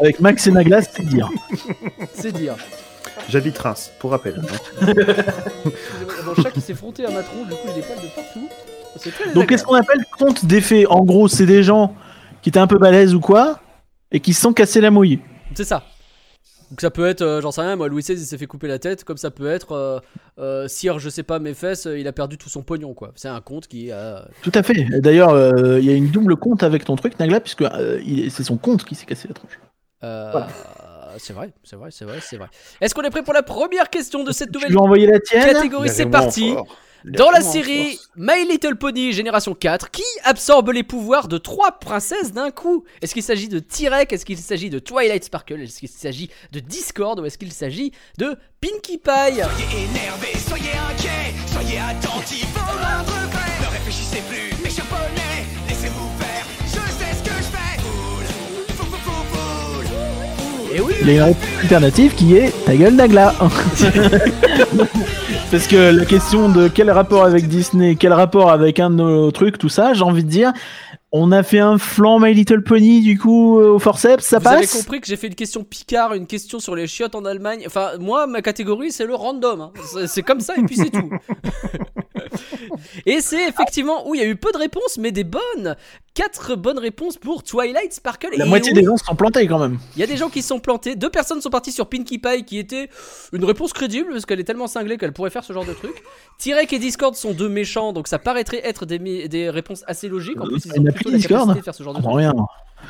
Avec 0.01 0.19
Max 0.19 0.47
et 0.47 0.51
Naglas, 0.51 0.87
c'est 0.91 1.05
dire. 1.05 1.29
c'est 2.13 2.31
dire. 2.31 2.55
J'habite 3.29 3.57
Reims, 3.59 3.91
pour 3.99 4.11
rappel. 4.11 4.41
Mon 4.81 6.35
chat 6.35 6.49
qui 6.51 6.61
s'est 6.61 6.73
fronté 6.73 7.05
à 7.05 7.11
ma 7.11 7.21
tronche, 7.21 7.47
du 7.47 7.53
coup 7.53 7.67
j'ai 7.67 7.81
des 7.81 7.81
poils 7.81 7.99
de 7.99 8.07
partout. 8.15 8.49
C'est 8.97 9.11
très 9.11 9.31
Donc, 9.31 9.47
qu'est-ce 9.47 9.63
qu'on 9.63 9.75
appelle 9.75 10.03
compte 10.17 10.45
d'effet 10.45 10.85
En 10.87 11.03
gros, 11.03 11.27
c'est 11.27 11.45
des 11.45 11.63
gens 11.63 11.95
qui 12.41 12.49
étaient 12.49 12.59
un 12.59 12.67
peu 12.67 12.77
balèzes 12.77 13.13
ou 13.13 13.19
quoi, 13.19 13.59
et 14.11 14.19
qui 14.19 14.33
se 14.33 14.41
sont 14.41 14.53
cassés 14.53 14.81
la 14.81 14.91
mouille. 14.91 15.19
C'est 15.53 15.63
ça. 15.65 15.83
Donc 16.71 16.79
ça 16.79 16.89
peut 16.89 17.05
être, 17.05 17.21
euh, 17.21 17.41
j'en 17.41 17.51
sais 17.51 17.61
rien, 17.61 17.75
moi 17.75 17.89
Louis 17.89 18.01
XVI 18.01 18.13
il 18.13 18.25
s'est 18.25 18.37
fait 18.37 18.47
couper 18.47 18.69
la 18.69 18.79
tête, 18.79 19.03
comme 19.03 19.17
ça 19.17 19.29
peut 19.29 19.49
être 19.49 19.73
euh, 19.73 19.99
euh, 20.39 20.69
Sire, 20.69 20.99
je 20.99 21.09
sais 21.09 21.21
pas 21.21 21.37
mes 21.37 21.53
fesses, 21.53 21.85
euh, 21.85 21.99
il 21.99 22.07
a 22.07 22.13
perdu 22.13 22.37
tout 22.37 22.47
son 22.47 22.63
pognon 22.63 22.93
quoi. 22.93 23.11
C'est 23.15 23.27
un 23.27 23.41
compte 23.41 23.67
qui 23.67 23.91
a. 23.91 24.25
Tout 24.41 24.53
à 24.55 24.63
fait. 24.63 24.85
D'ailleurs, 25.01 25.31
euh, 25.31 25.79
il 25.79 25.85
y 25.85 25.89
a 25.89 25.93
une 25.93 26.09
double 26.09 26.37
compte 26.37 26.63
avec 26.63 26.85
ton 26.85 26.95
truc, 26.95 27.19
Nagla, 27.19 27.41
puisque 27.41 27.63
euh, 27.63 27.99
c'est 28.29 28.43
son 28.43 28.55
compte 28.55 28.85
qui 28.85 28.95
s'est 28.95 29.05
cassé 29.05 29.27
la 29.27 29.33
tronche. 29.33 29.59
Euh, 30.03 30.29
Voilà. 30.31 30.47
C'est 31.17 31.33
vrai, 31.33 31.51
c'est 31.63 31.75
vrai, 31.75 31.89
c'est 31.91 32.05
vrai, 32.05 32.19
c'est 32.21 32.37
vrai. 32.37 32.47
Est-ce 32.79 32.95
qu'on 32.95 33.01
est 33.01 33.09
prêt 33.09 33.21
pour 33.23 33.33
la 33.33 33.43
première 33.43 33.89
question 33.89 34.23
de 34.23 34.31
cette 34.31 34.53
nouvelle 34.53 34.71
la 34.73 35.19
tienne 35.19 35.53
catégorie 35.53 35.89
C'est 35.89 36.05
parti. 36.05 36.55
Dans 37.03 37.31
la 37.31 37.41
série. 37.41 37.99
My 38.15 38.45
Little 38.47 38.75
Pony 38.75 39.11
Génération 39.11 39.55
4, 39.55 39.89
qui 39.89 40.03
absorbe 40.23 40.69
les 40.69 40.83
pouvoirs 40.83 41.27
de 41.27 41.37
trois 41.39 41.79
princesses 41.79 42.31
d'un 42.31 42.51
coup? 42.51 42.83
Est-ce 43.01 43.13
qu'il 43.13 43.23
s'agit 43.23 43.47
de 43.49 43.57
Tyrek 43.59 44.13
Est-ce 44.13 44.23
qu'il 44.25 44.37
s'agit 44.37 44.69
de 44.69 44.77
Twilight 44.79 45.23
Sparkle? 45.23 45.61
Est-ce 45.61 45.79
qu'il 45.79 45.89
s'agit 45.89 46.29
de 46.51 46.59
Discord? 46.59 47.19
Ou 47.19 47.25
est-ce 47.25 47.37
qu'il 47.39 47.51
s'agit 47.51 47.91
de 48.19 48.37
Pinkie 48.61 48.99
Pie? 48.99 49.09
Énervé, 49.39 50.37
soyez 50.47 50.71
inquiet, 50.91 51.33
soyez 51.47 51.79
attentif 51.79 52.45
au 52.55 52.77
moindre 52.79 53.31
fait. 53.31 53.63
Ne 53.65 53.71
réfléchissez 53.71 54.21
plus, 54.29 54.51
oui 60.79 60.93
Il 61.01 61.07
y 61.07 61.11
a 61.11 61.13
une 61.15 61.21
réponse 61.23 61.43
alternative 61.63 62.13
qui 62.15 62.35
est 62.35 62.51
ta 62.65 62.75
gueule 62.75 62.95
Nagla. 62.95 63.33
Parce 65.51 65.67
que 65.67 65.91
la 65.97 66.05
question 66.05 66.47
de 66.49 66.67
quel 66.69 66.89
rapport 66.89 67.23
avec 67.25 67.47
Disney, 67.47 67.95
quel 67.95 68.13
rapport 68.13 68.51
avec 68.51 68.79
un 68.79 68.89
de 68.89 68.95
nos 68.95 69.31
trucs, 69.31 69.57
tout 69.57 69.67
ça, 69.69 69.93
j'ai 69.93 70.03
envie 70.03 70.23
de 70.23 70.29
dire, 70.29 70.53
on 71.11 71.33
a 71.33 71.43
fait 71.43 71.59
un 71.59 71.77
flanc 71.77 72.19
My 72.19 72.33
Little 72.33 72.63
Pony 72.63 73.01
du 73.01 73.19
coup 73.19 73.59
euh, 73.59 73.71
au 73.73 73.79
forceps, 73.79 74.23
ça 74.23 74.39
Vous 74.39 74.47
avez 74.47 74.61
passe 74.61 74.71
compris 74.77 75.01
que 75.01 75.07
j'ai 75.07 75.17
fait 75.17 75.27
une 75.27 75.35
question 75.35 75.65
Picard, 75.65 76.13
une 76.13 76.25
question 76.25 76.59
sur 76.61 76.73
les 76.73 76.87
chiottes 76.87 77.15
en 77.15 77.25
Allemagne. 77.25 77.63
Enfin, 77.67 77.91
moi, 77.99 78.27
ma 78.27 78.41
catégorie, 78.41 78.93
c'est 78.93 79.05
le 79.05 79.15
random. 79.15 79.59
hein. 79.59 79.71
C'est- 79.91 80.07
C'est 80.07 80.21
comme 80.21 80.39
ça 80.39 80.53
et 80.57 80.63
puis 80.63 80.77
c'est 80.77 80.89
tout. 80.89 81.09
et 83.05 83.19
c'est 83.19 83.45
effectivement 83.49 84.07
où 84.07 84.15
il 84.15 84.21
y 84.21 84.23
a 84.23 84.27
eu 84.27 84.37
peu 84.37 84.51
de 84.53 84.57
réponses, 84.57 84.97
mais 84.99 85.11
des 85.11 85.25
bonnes. 85.25 85.75
Quatre 86.13 86.55
bonnes 86.55 86.77
réponses 86.77 87.17
pour 87.17 87.41
Twilight 87.41 87.93
Sparkle. 87.93 88.27
La 88.37 88.45
et 88.45 88.49
moitié 88.49 88.73
des 88.73 88.83
gens 88.83 88.97
se 88.97 89.05
sont 89.05 89.15
plantés 89.15 89.47
quand 89.47 89.59
même. 89.59 89.79
Il 89.95 90.01
y 90.01 90.03
a 90.03 90.07
des 90.07 90.17
gens 90.17 90.29
qui 90.29 90.41
se 90.41 90.49
sont 90.49 90.59
plantés. 90.59 90.97
Deux 90.97 91.09
personnes 91.09 91.39
sont 91.39 91.49
parties 91.49 91.71
sur 91.71 91.87
Pinkie 91.87 92.17
Pie, 92.19 92.43
qui 92.45 92.57
était 92.59 92.89
une 93.31 93.45
réponse 93.45 93.71
crédible 93.71 94.11
parce 94.11 94.25
qu'elle 94.25 94.41
est 94.41 94.43
tellement 94.43 94.67
cinglée 94.67 94.97
qu'elle 94.97 95.13
pourrait 95.13 95.29
faire 95.29 95.45
ce 95.45 95.53
genre 95.53 95.65
de 95.65 95.71
truc. 95.73 96.03
Tyrek 96.37 96.73
et 96.73 96.79
Discord 96.79 97.15
sont 97.15 97.31
deux 97.31 97.47
méchants, 97.47 97.93
donc 97.93 98.09
ça 98.09 98.19
paraîtrait 98.19 98.59
être 98.65 98.85
des, 98.85 99.49
réponses 99.49 99.85
assez 99.87 100.09
logiques. 100.09 100.41
En 100.41 100.45
Euh, 100.45 100.49
plus, 100.49 100.65
ils 100.65 100.79
ont 100.79 100.83
plutôt 100.83 101.11
la 101.11 101.19
capacité 101.19 101.59
de 101.59 101.63
faire 101.63 101.75
ce 101.75 101.83
genre 101.83 101.93
de 101.93 102.01
truc. 102.01 102.13
rien. 102.13 102.33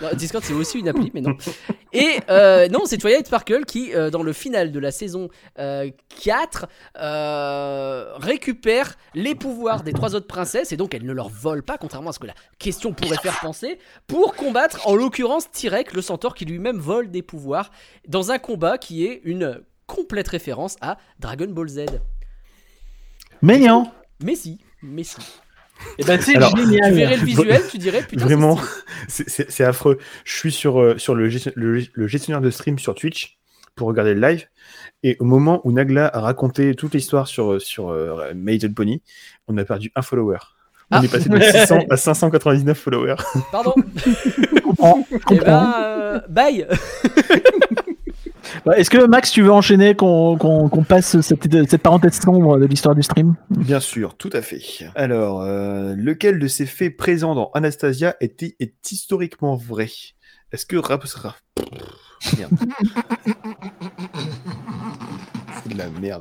Non, 0.01 0.09
Discord 0.13 0.43
c'est 0.43 0.53
aussi 0.53 0.79
une 0.79 0.87
appli, 0.87 1.11
mais 1.13 1.21
non. 1.21 1.35
Et 1.93 2.19
euh, 2.29 2.69
non, 2.69 2.81
c'est 2.85 2.97
Twilight 2.97 3.27
Sparkle 3.27 3.65
qui, 3.65 3.93
euh, 3.93 4.09
dans 4.09 4.23
le 4.23 4.33
final 4.33 4.71
de 4.71 4.79
la 4.79 4.91
saison 4.91 5.29
euh, 5.59 5.89
4, 6.23 6.67
euh, 6.97 8.13
récupère 8.17 8.95
les 9.13 9.35
pouvoirs 9.35 9.83
des 9.83 9.91
trois 9.91 10.15
autres 10.15 10.27
princesses, 10.27 10.71
et 10.71 10.77
donc 10.77 10.93
elle 10.93 11.05
ne 11.05 11.11
leur 11.11 11.29
vole 11.29 11.63
pas, 11.63 11.77
contrairement 11.77 12.11
à 12.11 12.13
ce 12.13 12.19
que 12.19 12.27
la 12.27 12.35
question 12.59 12.93
pourrait 12.93 13.17
faire 13.17 13.39
penser, 13.41 13.77
pour 14.07 14.35
combattre 14.35 14.87
en 14.87 14.95
l'occurrence 14.95 15.51
Tyrek, 15.51 15.93
le 15.93 16.01
centaure 16.01 16.33
qui 16.33 16.45
lui-même 16.45 16.77
vole 16.77 17.11
des 17.11 17.21
pouvoirs, 17.21 17.71
dans 18.07 18.31
un 18.31 18.39
combat 18.39 18.77
qui 18.77 19.05
est 19.05 19.21
une 19.25 19.61
complète 19.85 20.29
référence 20.29 20.77
à 20.79 20.97
Dragon 21.19 21.47
Ball 21.49 21.67
Z. 21.67 21.85
Mais 23.41 23.59
non. 23.59 23.91
Mais 24.23 24.35
si, 24.35 24.59
mais 24.81 25.03
si. 25.03 25.17
Et 25.97 26.03
ben 26.03 26.19
c'est 26.21 26.35
Alors, 26.35 26.53
Tu 26.55 26.65
verrais 26.65 27.17
le 27.17 27.23
visuel, 27.25 27.61
tu 27.69 27.77
dirais 27.77 28.03
putain. 28.07 28.23
Vraiment, 28.25 28.59
c'est- 29.07 29.63
affreux. 29.63 29.97
Je 30.25 30.35
suis 30.35 30.51
sur, 30.51 30.81
euh, 30.81 30.97
sur 30.97 31.15
le, 31.15 31.29
gestion- 31.29 31.51
le- 31.55 31.83
le 31.93 32.07
gestionnaire 32.07 32.41
de 32.41 32.49
stream 32.49 32.79
sur 32.79 32.95
Twitch 32.95 33.37
pour 33.75 33.87
regarder 33.87 34.13
le 34.13 34.21
live. 34.21 34.45
Et 35.03 35.17
au 35.19 35.25
moment 35.25 35.61
où 35.63 35.71
Nagla 35.71 36.07
a 36.13 36.19
raconté 36.19 36.75
toute 36.75 36.93
l'histoire 36.93 37.27
sur, 37.27 37.61
sur 37.61 37.89
euh, 37.89 38.31
My 38.35 38.53
Little 38.53 38.73
Pony, 38.73 39.01
on 39.47 39.57
a 39.57 39.63
perdu 39.65 39.91
un 39.95 40.01
follower. 40.01 40.37
On 40.91 40.97
Ah. 40.97 41.01
est 41.03 41.07
passé 41.11 41.29
de 41.29 41.39
600 41.39 41.79
à 41.89 41.97
599 41.97 42.77
followers. 42.77 43.15
Pardon. 43.51 43.73
Je 43.95 44.59
comprends. 44.59 45.05
je 45.09 45.15
Et 45.15 45.19
comprends. 45.19 45.45
ben, 45.45 45.73
euh, 45.79 46.19
bye. 46.29 46.67
Ouais, 48.65 48.79
Est-ce 48.79 48.89
que 48.91 49.07
Max, 49.07 49.31
tu 49.31 49.41
veux 49.41 49.51
enchaîner 49.51 49.95
qu'on 49.95 50.85
passe 50.87 51.19
cette, 51.21 51.77
parenthèse 51.77 52.19
sombre 52.21 52.59
de 52.59 52.65
l'histoire 52.65 52.93
du 52.95 53.01
stream? 53.01 53.35
Bien 53.49 53.79
sûr, 53.79 54.15
tout 54.15 54.29
à 54.33 54.41
fait. 54.41 54.61
Alors, 54.95 55.41
euh, 55.41 55.95
lequel 55.95 56.37
de 56.37 56.47
ces 56.47 56.67
faits 56.67 56.95
présents 56.95 57.33
dans 57.33 57.49
Anastasia 57.53 58.15
est, 58.19 58.43
historiquement 58.91 59.55
vrai? 59.55 59.89
Est-ce 60.51 60.65
que 60.65 60.75
Rap 60.77 61.05
de 65.65 65.77
la. 65.77 66.19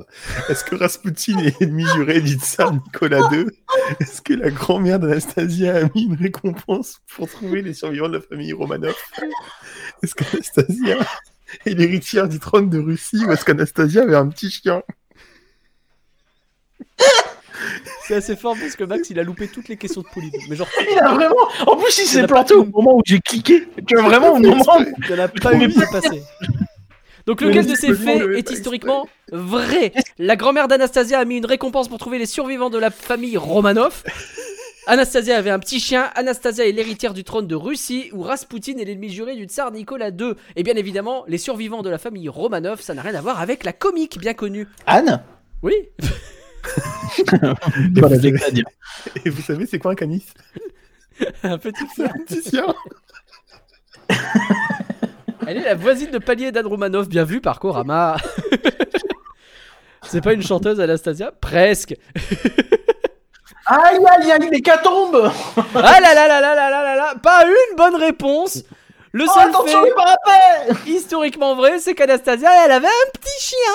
Est-ce 0.48 0.64
que 0.64 0.76
Rasputin 0.76 1.38
est 1.38 1.60
ennemi 1.60 1.84
juré 1.94 2.20
du 2.20 2.34
tsar 2.34 2.72
Nicolas 2.72 3.20
II 3.32 3.46
Est-ce 4.00 4.22
que 4.22 4.32
la 4.32 4.50
grand-mère 4.50 4.98
d'Anastasia 4.98 5.76
a 5.76 5.82
mis 5.94 6.04
une 6.04 6.14
récompense 6.14 7.00
pour 7.14 7.28
trouver 7.28 7.60
les 7.62 7.74
survivants 7.74 8.08
de 8.08 8.14
la 8.14 8.20
famille 8.20 8.52
Romanov 8.52 8.96
Est-ce 10.02 10.14
qu'Anastasia 10.14 10.96
est 11.66 11.74
l'héritière 11.74 12.28
du 12.28 12.38
trône 12.38 12.68
de 12.68 12.78
Russie 12.78 13.24
ou 13.24 13.32
est-ce 13.32 13.44
qu'Anastasia 13.44 14.02
avait 14.02 14.16
un 14.16 14.28
petit 14.28 14.50
chien 14.50 14.82
C'est 18.06 18.14
assez 18.14 18.36
fort 18.36 18.56
parce 18.58 18.74
que 18.74 18.84
Max 18.84 19.10
il 19.10 19.18
a 19.20 19.22
loupé 19.22 19.48
toutes 19.48 19.68
les 19.68 19.76
questions 19.76 20.00
de 20.00 20.06
Pauline. 20.12 20.32
Mais 20.48 20.56
genre, 20.56 20.68
Il 20.90 20.98
a 20.98 21.12
vraiment. 21.14 21.36
En 21.66 21.76
plus, 21.76 21.96
il 21.98 22.04
Il 22.04 22.06
s'est 22.06 22.26
planté 22.26 22.54
pas 22.54 22.60
au 22.60 22.64
moment 22.64 22.96
où 22.96 23.02
j'ai 23.04 23.20
cliqué. 23.20 23.68
Tu 23.86 23.94
vois 23.94 24.04
vraiment 24.04 24.32
au 24.32 24.38
moment. 24.38 24.78
il 24.78 25.14
n'y 25.14 25.20
en 25.20 25.24
a 25.24 25.28
pas 25.28 25.54
eu 25.54 25.68
qui 25.68 25.80
est 25.80 25.92
passé. 25.92 26.22
Donc 27.26 27.42
lequel 27.42 27.66
de 27.66 27.74
ces 27.74 27.94
faits 27.94 28.22
est 28.34 28.50
historiquement 28.50 29.06
vrai 29.30 29.92
La 30.18 30.36
grand-mère 30.36 30.66
d'Anastasia 30.68 31.20
a 31.20 31.24
mis 31.24 31.36
une 31.36 31.46
récompense 31.46 31.88
pour 31.88 31.98
trouver 31.98 32.18
les 32.18 32.26
survivants 32.26 32.70
de 32.70 32.78
la 32.78 32.90
famille 32.90 33.36
Romanov. 33.36 34.02
Anastasia 34.90 35.36
avait 35.36 35.50
un 35.50 35.60
petit 35.60 35.78
chien, 35.78 36.10
Anastasia 36.16 36.66
est 36.66 36.72
l'héritière 36.72 37.14
du 37.14 37.22
trône 37.22 37.46
de 37.46 37.54
Russie, 37.54 38.10
ou 38.12 38.22
Rasputin 38.22 38.76
est 38.76 38.84
l'ennemi 38.84 39.08
juré 39.08 39.36
du 39.36 39.44
tsar 39.44 39.70
Nicolas 39.70 40.08
II. 40.08 40.32
Et 40.56 40.64
bien 40.64 40.74
évidemment, 40.74 41.22
les 41.28 41.38
survivants 41.38 41.82
de 41.82 41.88
la 41.88 41.96
famille 41.96 42.28
Romanov, 42.28 42.80
ça 42.80 42.92
n'a 42.92 43.02
rien 43.02 43.14
à 43.14 43.20
voir 43.20 43.40
avec 43.40 43.62
la 43.62 43.72
comique 43.72 44.18
bien 44.18 44.34
connue. 44.34 44.66
Anne? 44.86 45.22
Oui. 45.62 45.74
Et 49.24 49.30
vous 49.30 49.42
savez, 49.42 49.66
c'est 49.66 49.78
quoi 49.78 49.92
un 49.92 49.94
canis? 49.94 50.26
Un 51.44 51.56
petit 51.56 51.84
C'est 51.94 52.06
un 52.06 52.14
petit 52.26 52.50
chien. 52.50 52.66
Elle 55.46 55.58
est 55.58 55.66
la 55.66 55.76
voisine 55.76 56.10
de 56.10 56.18
palier 56.18 56.50
d'Anne 56.50 56.66
Romanov, 56.66 57.08
bien 57.08 57.22
vu 57.22 57.40
par 57.40 57.60
Korama. 57.60 58.16
C'est 60.02 60.20
pas 60.20 60.32
une 60.32 60.42
chanteuse 60.42 60.80
Anastasia? 60.80 61.30
Presque. 61.40 61.94
Aïe 63.70 63.98
aïe 64.18 64.32
aïe, 64.32 64.48
l'hécatombe 64.50 65.30
Ah 65.74 66.00
là 66.00 66.14
là 66.14 66.26
là 66.28 66.40
là 66.40 66.54
là 66.54 66.70
là 66.70 66.82
là 66.82 66.96
là. 66.96 67.14
Pas 67.22 67.44
une 67.44 67.76
bonne 67.76 67.96
réponse. 67.96 68.62
Le 69.12 69.24
Oh, 69.28 69.32
seul 69.32 69.48
attention, 69.48 69.82
fait 69.84 70.90
historiquement 70.90 71.54
vrai, 71.56 71.78
c'est 71.80 71.94
qu'Anastasia, 71.94 72.48
elle 72.64 72.72
avait 72.72 72.86
un 72.86 73.10
petit 73.12 73.40
chien 73.40 73.72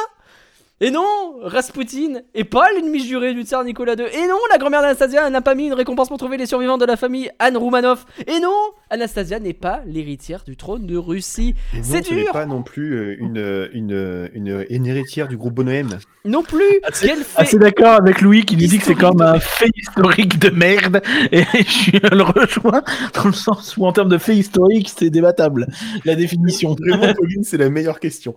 Et 0.82 0.92
non 0.92 1.06
Rasputin 1.42 2.20
est 2.34 2.44
pas 2.44 2.66
l'ennemi 2.76 3.00
juré 3.00 3.34
du 3.34 3.44
tsar 3.44 3.64
Nicolas 3.64 3.94
II 3.94 4.04
Et 4.14 4.28
non, 4.28 4.36
la 4.52 4.58
grand-mère 4.58 4.82
d'Anastasia 4.82 5.30
n'a 5.30 5.40
pas 5.40 5.56
mis 5.56 5.68
une 5.68 5.74
récompense 5.74 6.10
pour 6.10 6.18
trouver 6.18 6.36
les 6.36 6.46
survivants 6.48 6.78
de 6.78 6.84
la 6.86 6.98
famille 6.98 7.30
Anne 7.40 7.56
Roumanoff. 7.56 8.06
Et 8.28 8.42
non 8.42 8.52
Anastasia 8.90 9.40
n'est 9.40 9.54
pas 9.54 9.82
l'héritière 9.88 10.44
du 10.46 10.58
trône 10.58 10.86
de 10.86 10.98
Russie. 10.98 11.56
Et 11.74 11.78
non, 11.78 11.84
C'est 11.84 12.06
ce 12.06 12.14
n'est 12.14 12.26
pas 12.26 12.46
non 12.46 12.62
plus 12.62 12.94
euh, 12.94 13.16
une, 13.20 13.38
euh, 13.38 13.68
une, 13.74 13.94
euh, 13.94 14.28
une, 14.34 14.66
une 14.70 14.86
héritière 14.86 15.30
du 15.30 15.38
groupe 15.38 15.54
Bonoem. 15.54 15.98
Non 16.26 16.44
plus. 16.44 16.64
Quel 17.02 17.20
fait 17.20 17.24
Assez 17.42 17.58
d'accord 17.58 17.94
avec 17.94 18.20
Louis 18.22 18.44
qui 18.46 18.56
nous 18.58 18.68
dit 18.68 18.78
que 18.78 18.84
c'est 18.86 18.96
comme 18.96 19.22
un 19.22 19.40
fait 19.40 19.70
historique 19.78 20.40
de 20.40 20.50
merde. 20.50 21.02
Et 21.32 21.44
je 21.58 21.64
suis- 21.72 21.92
le 22.00 22.22
rejoins 22.24 22.84
dans 23.14 23.26
le 23.26 23.34
sens 23.34 23.78
où 23.78 23.86
en 23.86 23.94
termes 23.94 24.10
de 24.10 24.18
fait 24.18 24.36
historique 24.36 24.92
c'est 24.96 25.10
débattable 25.10 25.68
la 26.04 26.16
définition. 26.16 26.76
Vraiment, 26.80 27.14
Pauline, 27.14 27.44
c'est 27.44 27.58
la 27.58 27.70
meilleure 27.70 28.00
question. 28.02 28.36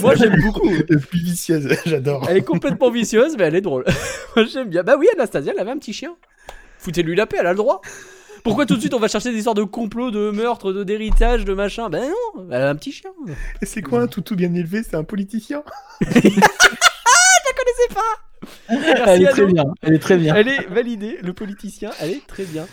Moi 0.00 0.14
j'aime 0.14 0.40
beaucoup. 0.40 0.70
La 0.88 0.98
plus 0.98 1.20
vicieuse, 1.20 1.63
j'adore. 1.86 2.26
Elle 2.28 2.38
est 2.38 2.44
complètement 2.44 2.90
vicieuse, 2.90 3.36
mais 3.38 3.44
elle 3.44 3.56
est 3.56 3.60
drôle. 3.60 3.84
J'aime 4.52 4.68
bien. 4.68 4.82
Bah 4.82 4.96
oui, 4.98 5.06
Anastasia, 5.14 5.52
elle 5.54 5.60
avait 5.60 5.70
un 5.70 5.78
petit 5.78 5.92
chien. 5.92 6.16
Foutez-lui 6.78 7.16
la 7.16 7.26
paix, 7.26 7.38
elle 7.40 7.46
a 7.46 7.52
le 7.52 7.56
droit. 7.56 7.80
Pourquoi 8.42 8.66
tout 8.66 8.74
de 8.74 8.80
suite 8.80 8.92
on 8.92 9.00
va 9.00 9.08
chercher 9.08 9.30
des 9.30 9.38
histoires 9.38 9.54
de 9.54 9.62
complot, 9.62 10.10
de 10.10 10.30
meurtre, 10.30 10.72
de 10.72 10.84
d'héritage, 10.84 11.46
de 11.46 11.54
machin? 11.54 11.88
Ben 11.88 12.02
non, 12.02 12.46
elle 12.50 12.60
a 12.60 12.68
un 12.68 12.74
petit 12.74 12.92
chien. 12.92 13.10
Et 13.62 13.66
c'est 13.66 13.80
quoi 13.80 14.00
un 14.00 14.06
toutou 14.06 14.36
bien 14.36 14.52
élevé? 14.52 14.82
C'est 14.82 14.96
un 14.96 15.04
politicien? 15.04 15.62
Connaissez 17.56 17.94
pas 17.94 18.33
Elle 18.68 19.22
est 19.22 19.28
très 19.28 19.46
bien, 19.46 19.64
elle 19.82 19.94
est 19.94 19.98
très 19.98 20.16
bien. 20.16 20.34
Elle 20.34 20.48
est 20.48 20.66
validée, 20.68 21.18
le 21.22 21.32
politicien, 21.32 21.90
elle 22.00 22.10
est 22.10 22.26
très 22.26 22.44
bien. 22.44 22.66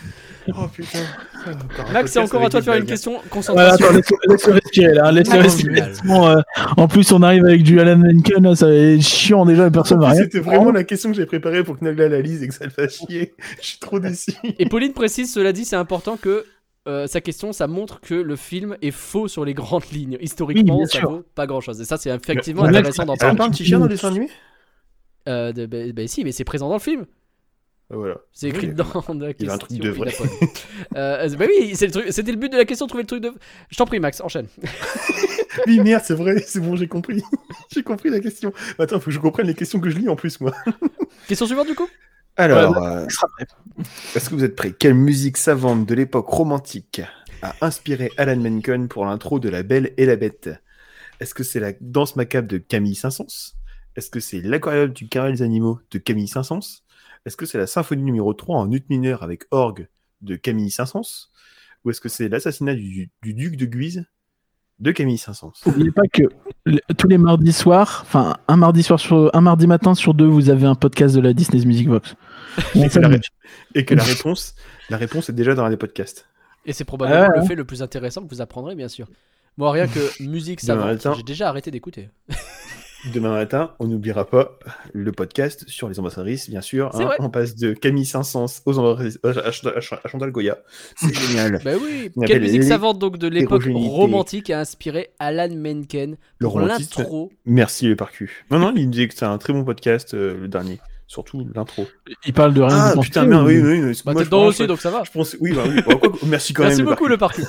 Oh 0.48 0.66
putain. 0.74 0.98
Max, 1.92 2.12
c'est 2.12 2.18
encore 2.18 2.44
à 2.44 2.48
toi 2.50 2.60
de 2.60 2.64
faire 2.64 2.74
une 2.74 2.84
question. 2.84 3.12
Voilà, 3.12 3.28
Concentration. 3.30 3.86
attends, 3.86 3.94
laisse, 3.96 4.10
laisse 4.28 4.48
respirer 4.48 4.94
là, 4.94 5.12
laisse 5.12 5.28
Ah, 5.30 5.36
respirer. 5.36 5.82
euh, 6.08 6.42
en 6.76 6.88
plus 6.88 7.12
on 7.12 7.22
arrive 7.22 7.44
avec 7.44 7.62
du 7.62 7.78
Alan 7.80 7.96
Menken, 7.96 8.42
là, 8.42 8.56
ça 8.56 8.66
va 8.66 8.74
être 8.74 9.02
chiant 9.02 9.44
déjà, 9.46 9.70
personne 9.70 10.00
va 10.00 10.10
rien. 10.10 10.22
C'était 10.22 10.40
vraiment 10.40 10.72
la 10.72 10.84
question 10.84 11.10
que 11.10 11.16
j'ai 11.16 11.26
préparée 11.26 11.62
pour 11.62 11.78
que 11.78 11.84
Nagla 11.84 12.08
la 12.08 12.20
lise 12.20 12.42
et 12.42 12.48
que 12.48 12.54
ça 12.54 12.64
le 12.64 12.70
fasse 12.70 12.96
chier. 12.96 13.34
Je 13.60 13.66
suis 13.66 13.78
trop 13.78 14.00
déçu. 14.00 14.32
Et 14.58 14.66
Pauline 14.66 14.92
précise, 14.92 15.32
cela 15.32 15.52
dit, 15.52 15.64
c'est 15.64 15.76
important 15.76 16.16
que 16.20 16.44
euh, 16.88 17.06
sa 17.06 17.20
question, 17.20 17.52
ça 17.52 17.68
montre 17.68 18.00
que 18.00 18.14
le 18.14 18.34
film 18.34 18.76
est 18.82 18.90
faux 18.90 19.28
sur 19.28 19.44
les 19.44 19.54
grandes 19.54 19.88
lignes. 19.92 20.18
Historiquement, 20.20 20.84
ça 20.86 20.98
sûr. 20.98 21.10
vaut 21.10 21.22
pas 21.36 21.46
grand 21.46 21.60
chose. 21.60 21.80
Et 21.80 21.84
ça, 21.84 21.96
c'est 21.96 22.10
effectivement 22.10 22.64
intéressant 22.64 23.04
d'en 23.04 23.16
parler. 23.16 23.36
pas 23.36 23.44
un 23.44 23.50
petit 23.50 23.64
chien 23.64 23.78
dans 23.78 23.84
le 23.84 23.90
dessin 23.90 24.08
animé? 24.08 24.28
Euh, 25.28 25.52
de- 25.52 25.66
bah, 25.66 25.78
bah 25.94 26.06
si, 26.06 26.24
mais 26.24 26.32
c'est 26.32 26.44
présent 26.44 26.68
dans 26.68 26.74
le 26.76 26.80
film. 26.80 27.06
Ah, 27.90 27.96
Voilà. 27.96 28.16
C'est 28.32 28.48
écrit 28.48 28.66
Oui, 28.68 28.72
dedans. 28.72 28.86
dans 29.08 29.14
la 29.14 29.30
il 29.30 29.42
y 29.42 29.44
avait 29.44 29.52
un 29.52 29.58
truc 29.58 29.70
question, 29.80 29.84
de 29.84 29.90
vrai. 29.90 30.14
a. 30.14 30.96
Euh, 30.98 31.28
bah 31.36 31.44
oui, 31.48 31.72
c'est 31.74 31.86
le 31.86 31.92
truc- 31.92 32.06
c'était 32.12 32.32
le 32.32 32.38
but 32.38 32.50
de 32.50 32.56
la 32.56 32.64
question, 32.64 32.86
trouver 32.86 33.02
le 33.04 33.06
truc 33.06 33.22
de. 33.22 33.32
Je 33.70 33.76
t'en 33.76 33.86
prie, 33.86 34.00
Max, 34.00 34.20
enchaîne. 34.20 34.46
Oui, 35.66 35.80
merde, 35.80 36.02
c'est 36.04 36.14
vrai, 36.14 36.38
c'est 36.46 36.60
bon, 36.60 36.76
j'ai 36.76 36.88
compris. 36.88 37.22
j'ai 37.74 37.82
compris 37.82 38.08
la 38.08 38.20
question. 38.20 38.54
Attends, 38.78 38.98
faut 39.00 39.06
que 39.06 39.10
je 39.10 39.18
comprenne 39.18 39.46
les 39.46 39.54
questions 39.54 39.80
que 39.80 39.90
je 39.90 39.98
lis 39.98 40.08
en 40.08 40.16
plus, 40.16 40.40
moi. 40.40 40.52
Question 41.28 41.44
suivante, 41.46 41.66
du 41.66 41.74
coup? 41.74 41.86
Alors, 42.36 42.82
euh, 42.82 43.06
est-ce 44.14 44.30
que 44.30 44.34
vous 44.34 44.44
êtes 44.44 44.56
prêts? 44.56 44.72
Quelle 44.72 44.94
musique 44.94 45.36
savante 45.36 45.86
de 45.86 45.94
l'époque 45.94 46.26
romantique 46.28 47.02
a 47.42 47.54
inspiré 47.60 48.10
Alan 48.16 48.36
Menken 48.38 48.88
pour 48.88 49.04
l'intro 49.04 49.38
de 49.40 49.50
La 49.50 49.62
Belle 49.62 49.92
et 49.98 50.06
la 50.06 50.16
Bête? 50.16 50.48
Est-ce 51.20 51.34
que 51.34 51.44
c'est 51.44 51.60
la 51.60 51.72
danse 51.82 52.16
macabre 52.16 52.48
de 52.48 52.56
Camille 52.56 52.94
Saint-Saëns? 52.94 53.52
Est-ce 53.96 54.10
que 54.10 54.20
c'est 54.20 54.40
l'aquarium 54.40 54.90
du 54.90 55.08
carré 55.08 55.32
des 55.32 55.42
animaux 55.42 55.80
de 55.90 55.98
Camille 55.98 56.28
Saint-Saëns? 56.28 56.82
Est-ce 57.26 57.36
que 57.36 57.46
c'est 57.46 57.58
la 57.58 57.66
symphonie 57.66 58.02
numéro 58.02 58.32
3 58.34 58.58
en 58.58 58.70
ut 58.72 58.82
mineur 58.88 59.22
avec 59.22 59.44
orgue 59.50 59.88
de 60.22 60.36
Camille 60.36 60.70
Saint-Saëns? 60.70 61.28
Ou 61.84 61.90
est-ce 61.90 62.00
que 62.00 62.08
c'est 62.08 62.28
l'assassinat 62.28 62.74
du, 62.74 63.10
du 63.22 63.34
duc 63.34 63.56
de 63.56 63.66
Guise 63.66 64.04
de 64.78 64.92
Camille 64.92 65.18
Saint-Saëns? 65.18 65.52
N'oubliez 65.66 65.90
pas 65.90 66.02
que 66.12 66.22
le- 66.64 66.80
tous 66.96 67.06
les 67.08 67.18
mardis 67.18 67.52
soirs, 67.52 68.00
enfin 68.02 68.36
un 68.48 68.56
mardi 68.56 68.82
soir 68.82 68.98
sur 68.98 69.30
un 69.34 69.40
mardi 69.40 69.66
matin 69.66 69.94
sur 69.94 70.14
deux, 70.14 70.26
vous 70.26 70.48
avez 70.48 70.66
un 70.66 70.74
podcast 70.74 71.14
de 71.14 71.20
la 71.20 71.32
Disney 71.32 71.64
Music 71.66 71.88
Box. 71.88 72.14
Et 72.74 72.88
que, 72.88 72.98
la, 72.98 73.08
ré- 73.08 73.20
et 73.74 73.84
que 73.84 73.94
la 73.94 74.04
réponse, 74.04 74.54
la 74.90 74.96
réponse 74.96 75.28
est 75.28 75.32
déjà 75.34 75.54
dans 75.54 75.64
un 75.64 75.70
des 75.70 75.76
podcasts. 75.76 76.28
Et 76.64 76.72
c'est 76.72 76.84
probablement 76.84 77.24
Ah 77.28 77.32
le 77.36 77.40
ouais. 77.42 77.46
fait 77.46 77.54
le 77.56 77.64
plus 77.64 77.82
intéressant 77.82 78.22
que 78.24 78.28
vous 78.32 78.40
apprendrez, 78.40 78.74
bien 78.74 78.88
sûr. 78.88 79.08
Moi, 79.58 79.70
rien 79.72 79.86
que 79.86 80.22
musique 80.22 80.62
matin. 80.64 81.12
j'ai 81.16 81.22
déjà 81.24 81.48
arrêté 81.48 81.70
d'écouter. 81.70 82.08
Demain 83.12 83.32
matin, 83.32 83.72
on 83.80 83.88
n'oubliera 83.88 84.24
pas 84.24 84.58
le 84.92 85.10
podcast 85.10 85.64
sur 85.66 85.88
les 85.88 85.98
ambassadrices, 85.98 86.48
bien 86.48 86.60
sûr. 86.60 86.90
Hein. 86.94 87.10
On 87.18 87.30
passe 87.30 87.56
de 87.56 87.72
Camille 87.72 88.04
Saint-Saëns 88.04 88.62
aux 88.64 88.78
ambassadrices 88.78 89.18
à, 89.24 89.28
à- 89.28 90.08
Chantal 90.08 90.30
Goya. 90.30 90.58
C'est 90.96 91.12
génial. 91.12 91.60
Bah 91.64 91.72
oui, 91.82 92.10
quelle 92.26 92.42
musique 92.42 92.62
savante 92.62 92.98
donc 93.00 93.18
de 93.18 93.26
l'époque 93.26 93.64
romantique 93.64 94.50
a 94.50 94.60
inspiré 94.60 95.10
Alan 95.18 95.48
Menken 95.54 96.16
Le 96.38 96.46
pour 96.46 96.60
l'intro 96.60 97.32
Merci 97.44 97.88
le 97.88 97.96
parcu. 97.96 98.44
Non, 98.50 98.58
non, 98.60 98.72
il 98.76 98.86
me 98.86 98.92
disait 98.92 99.08
que 99.08 99.14
c'est 99.14 99.24
un 99.24 99.38
très 99.38 99.52
bon 99.52 99.64
podcast, 99.64 100.14
euh, 100.14 100.38
le 100.38 100.48
dernier. 100.48 100.78
Surtout 101.12 101.46
l'intro. 101.54 101.84
Il 102.24 102.32
parle 102.32 102.54
de 102.54 102.62
rien. 102.62 102.74
Ah 102.74 102.94
putain, 102.98 103.24
merde, 103.26 103.42
ou- 103.42 103.48
oui, 103.48 103.60
oui. 103.62 103.82
oui. 103.84 104.00
Bah 104.06 104.12
Moi, 104.14 104.24
je 104.24 104.28
pense- 104.30 104.48
aussi, 104.48 104.66
donc 104.66 104.80
ça 104.80 104.88
va. 104.90 105.02
Je 105.04 105.10
pense, 105.10 105.36
oui, 105.40 105.52
bah 105.52 105.60
oui. 105.68 105.82
Bah, 105.86 105.94
quoi 106.00 106.10
merci 106.26 106.54
quand 106.54 106.62
Merci 106.62 106.78
même. 106.78 106.86
le 106.86 106.90
beaucoup, 106.92 107.06
le 107.06 107.18
parcu. 107.18 107.42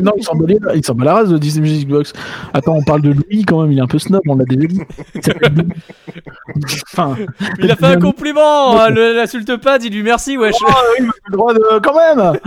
non, 0.00 0.12
il 0.16 0.24
s'en 0.24 0.34
bat 0.34 0.46
les- 0.46 0.58
bat 0.58 1.04
la 1.04 1.12
race 1.16 1.28
de 1.28 1.36
Disney 1.36 1.68
Music 1.68 1.86
Box. 1.86 2.14
Attends, 2.54 2.76
on 2.76 2.82
parle 2.82 3.02
de 3.02 3.10
Louis 3.12 3.44
quand 3.44 3.60
même, 3.60 3.72
il 3.72 3.78
est 3.78 3.82
un 3.82 3.86
peu 3.86 3.98
snob, 3.98 4.22
on 4.26 4.36
l'a 4.36 4.46
déjà 4.46 4.66
dit. 4.68 4.80
Enfin, 6.92 7.16
Il 7.58 7.70
a 7.70 7.76
fait 7.76 7.86
un 7.86 7.98
compliment, 8.00 8.80
hein, 8.80 8.90
l'insulte 8.90 9.56
pas, 9.58 9.78
dis-lui 9.78 10.02
merci, 10.02 10.36
wesh. 10.36 10.54
oh, 10.62 10.70
oui, 10.98 11.06
le 11.26 11.36
droit 11.36 11.54
de. 11.54 11.60
Quand 11.82 11.94
même 11.94 12.38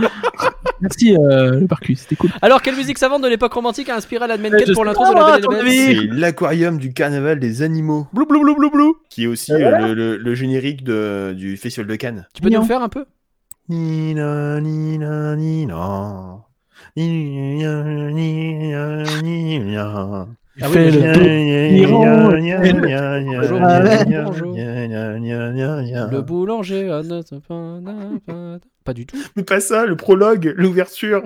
Merci, 0.80 1.16
euh, 1.16 1.60
le 1.60 1.66
parcu, 1.66 1.94
c'était 1.94 2.16
cool. 2.16 2.30
Alors, 2.42 2.60
quelle 2.60 2.76
musique 2.76 2.98
savante 2.98 3.22
de 3.22 3.28
l'époque 3.28 3.52
romantique 3.54 3.88
a 3.88 3.96
inspiré 3.96 4.26
Menken 4.26 4.60
je 4.66 4.72
pour 4.72 4.84
l'intro 4.84 5.04
de 5.08 5.14
La 5.14 5.38
Belle 5.38 5.64
la. 5.64 5.70
C'est 5.70 5.94
l'aquarium 6.18 6.78
du 6.78 6.92
carnaval 6.92 7.38
des 7.40 7.62
animaux, 7.62 8.06
Blou 8.12 8.26
blou 8.26 8.42
blou 8.42 8.54
blou 8.56 8.70
blou. 8.70 8.96
qui 9.08 9.24
est 9.24 9.26
aussi 9.26 9.52
euh, 9.52 9.83
le, 9.92 10.34
générique 10.34 10.84
du 10.84 11.56
Festival 11.56 11.86
de 11.86 11.96
Cannes. 11.96 12.26
Tu 12.34 12.42
peux 12.42 12.50
nous 12.50 12.64
faire 12.64 12.82
un 12.82 12.88
peu? 12.88 13.04
Ni 13.68 14.14
la, 14.14 14.60
ni 14.60 14.98
la, 14.98 15.36
ni 15.36 15.66
le 26.10 26.20
boulanger 26.20 26.90
pas- 28.84 28.94
du 28.94 29.06
tout. 29.06 29.16
Mais 29.36 29.42
pas 29.42 29.60
ça, 29.60 29.86
le 29.86 29.96
prologue, 29.96 30.52
l'ouverture, 30.56 31.22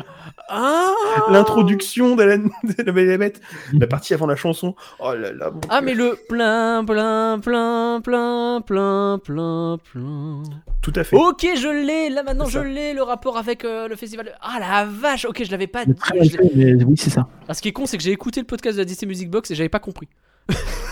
Ah 0.48 0.92
l'introduction 1.30 2.14
de 2.16 2.22
la, 2.22 2.36
de 2.38 2.82
la 2.86 2.92
Belle 2.92 3.04
et 3.08 3.10
la 3.10 3.18
Bête, 3.18 3.40
la 3.72 3.86
partie 3.86 4.14
avant 4.14 4.26
la 4.26 4.36
chanson. 4.36 4.74
Oh 5.00 5.12
là 5.14 5.32
là. 5.32 5.50
mon 5.50 5.60
Ah, 5.68 5.80
mais 5.80 5.94
le 5.94 6.16
plein, 6.28 6.84
plein, 6.84 7.38
plein, 7.40 8.00
plein, 8.02 8.62
plein, 8.64 9.18
plein, 9.22 9.78
plein. 9.92 10.42
Tout 10.80 10.92
à 10.94 11.04
fait. 11.04 11.16
Ok, 11.16 11.46
je 11.56 11.68
l'ai. 11.68 12.08
Là 12.10 12.22
maintenant, 12.22 12.46
je 12.46 12.60
l'ai. 12.60 12.94
Le 12.94 13.02
rapport 13.02 13.36
avec 13.36 13.64
euh, 13.64 13.88
le 13.88 13.96
festival. 13.96 14.26
de- 14.26 14.32
Ah 14.40 14.58
la 14.60 14.84
vache. 14.86 15.24
Ok, 15.24 15.42
je 15.44 15.50
l'avais 15.50 15.66
pas 15.66 15.84
dit. 15.84 15.92
Mais 16.54 16.74
oui, 16.84 16.94
c'est 16.96 17.10
ça. 17.10 17.26
Ah, 17.48 17.54
ce 17.54 17.60
qui 17.60 17.68
est 17.68 17.72
con, 17.72 17.86
c'est 17.86 17.96
que 17.98 18.02
j'ai 18.04 18.12
écouté 18.12 18.40
le 18.40 18.46
podcast 18.46 18.76
de 18.76 18.82
la 18.82 18.86
Disney 18.86 19.08
Music 19.08 19.28
Box 19.30 19.50
et 19.50 19.54
j'avais 19.54 19.68
pas 19.68 19.80
compris. 19.80 20.08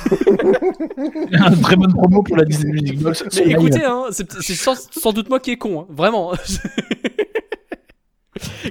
Une 0.97 1.61
très 1.61 1.77
bonne 1.77 1.93
promo 1.93 2.23
pour 2.23 2.37
la 2.37 2.45
Disney 2.45 2.73
Music 2.73 2.99
Box. 3.01 3.25
Mais 3.37 3.53
écoutez, 3.53 3.85
hein, 3.85 4.05
c'est 4.11 4.55
sans, 4.55 4.75
sans 4.91 5.13
doute 5.13 5.29
moi 5.29 5.41
qui 5.41 5.53
est 5.53 5.57
con, 5.57 5.83
hein, 5.83 5.87
vraiment. 5.91 6.33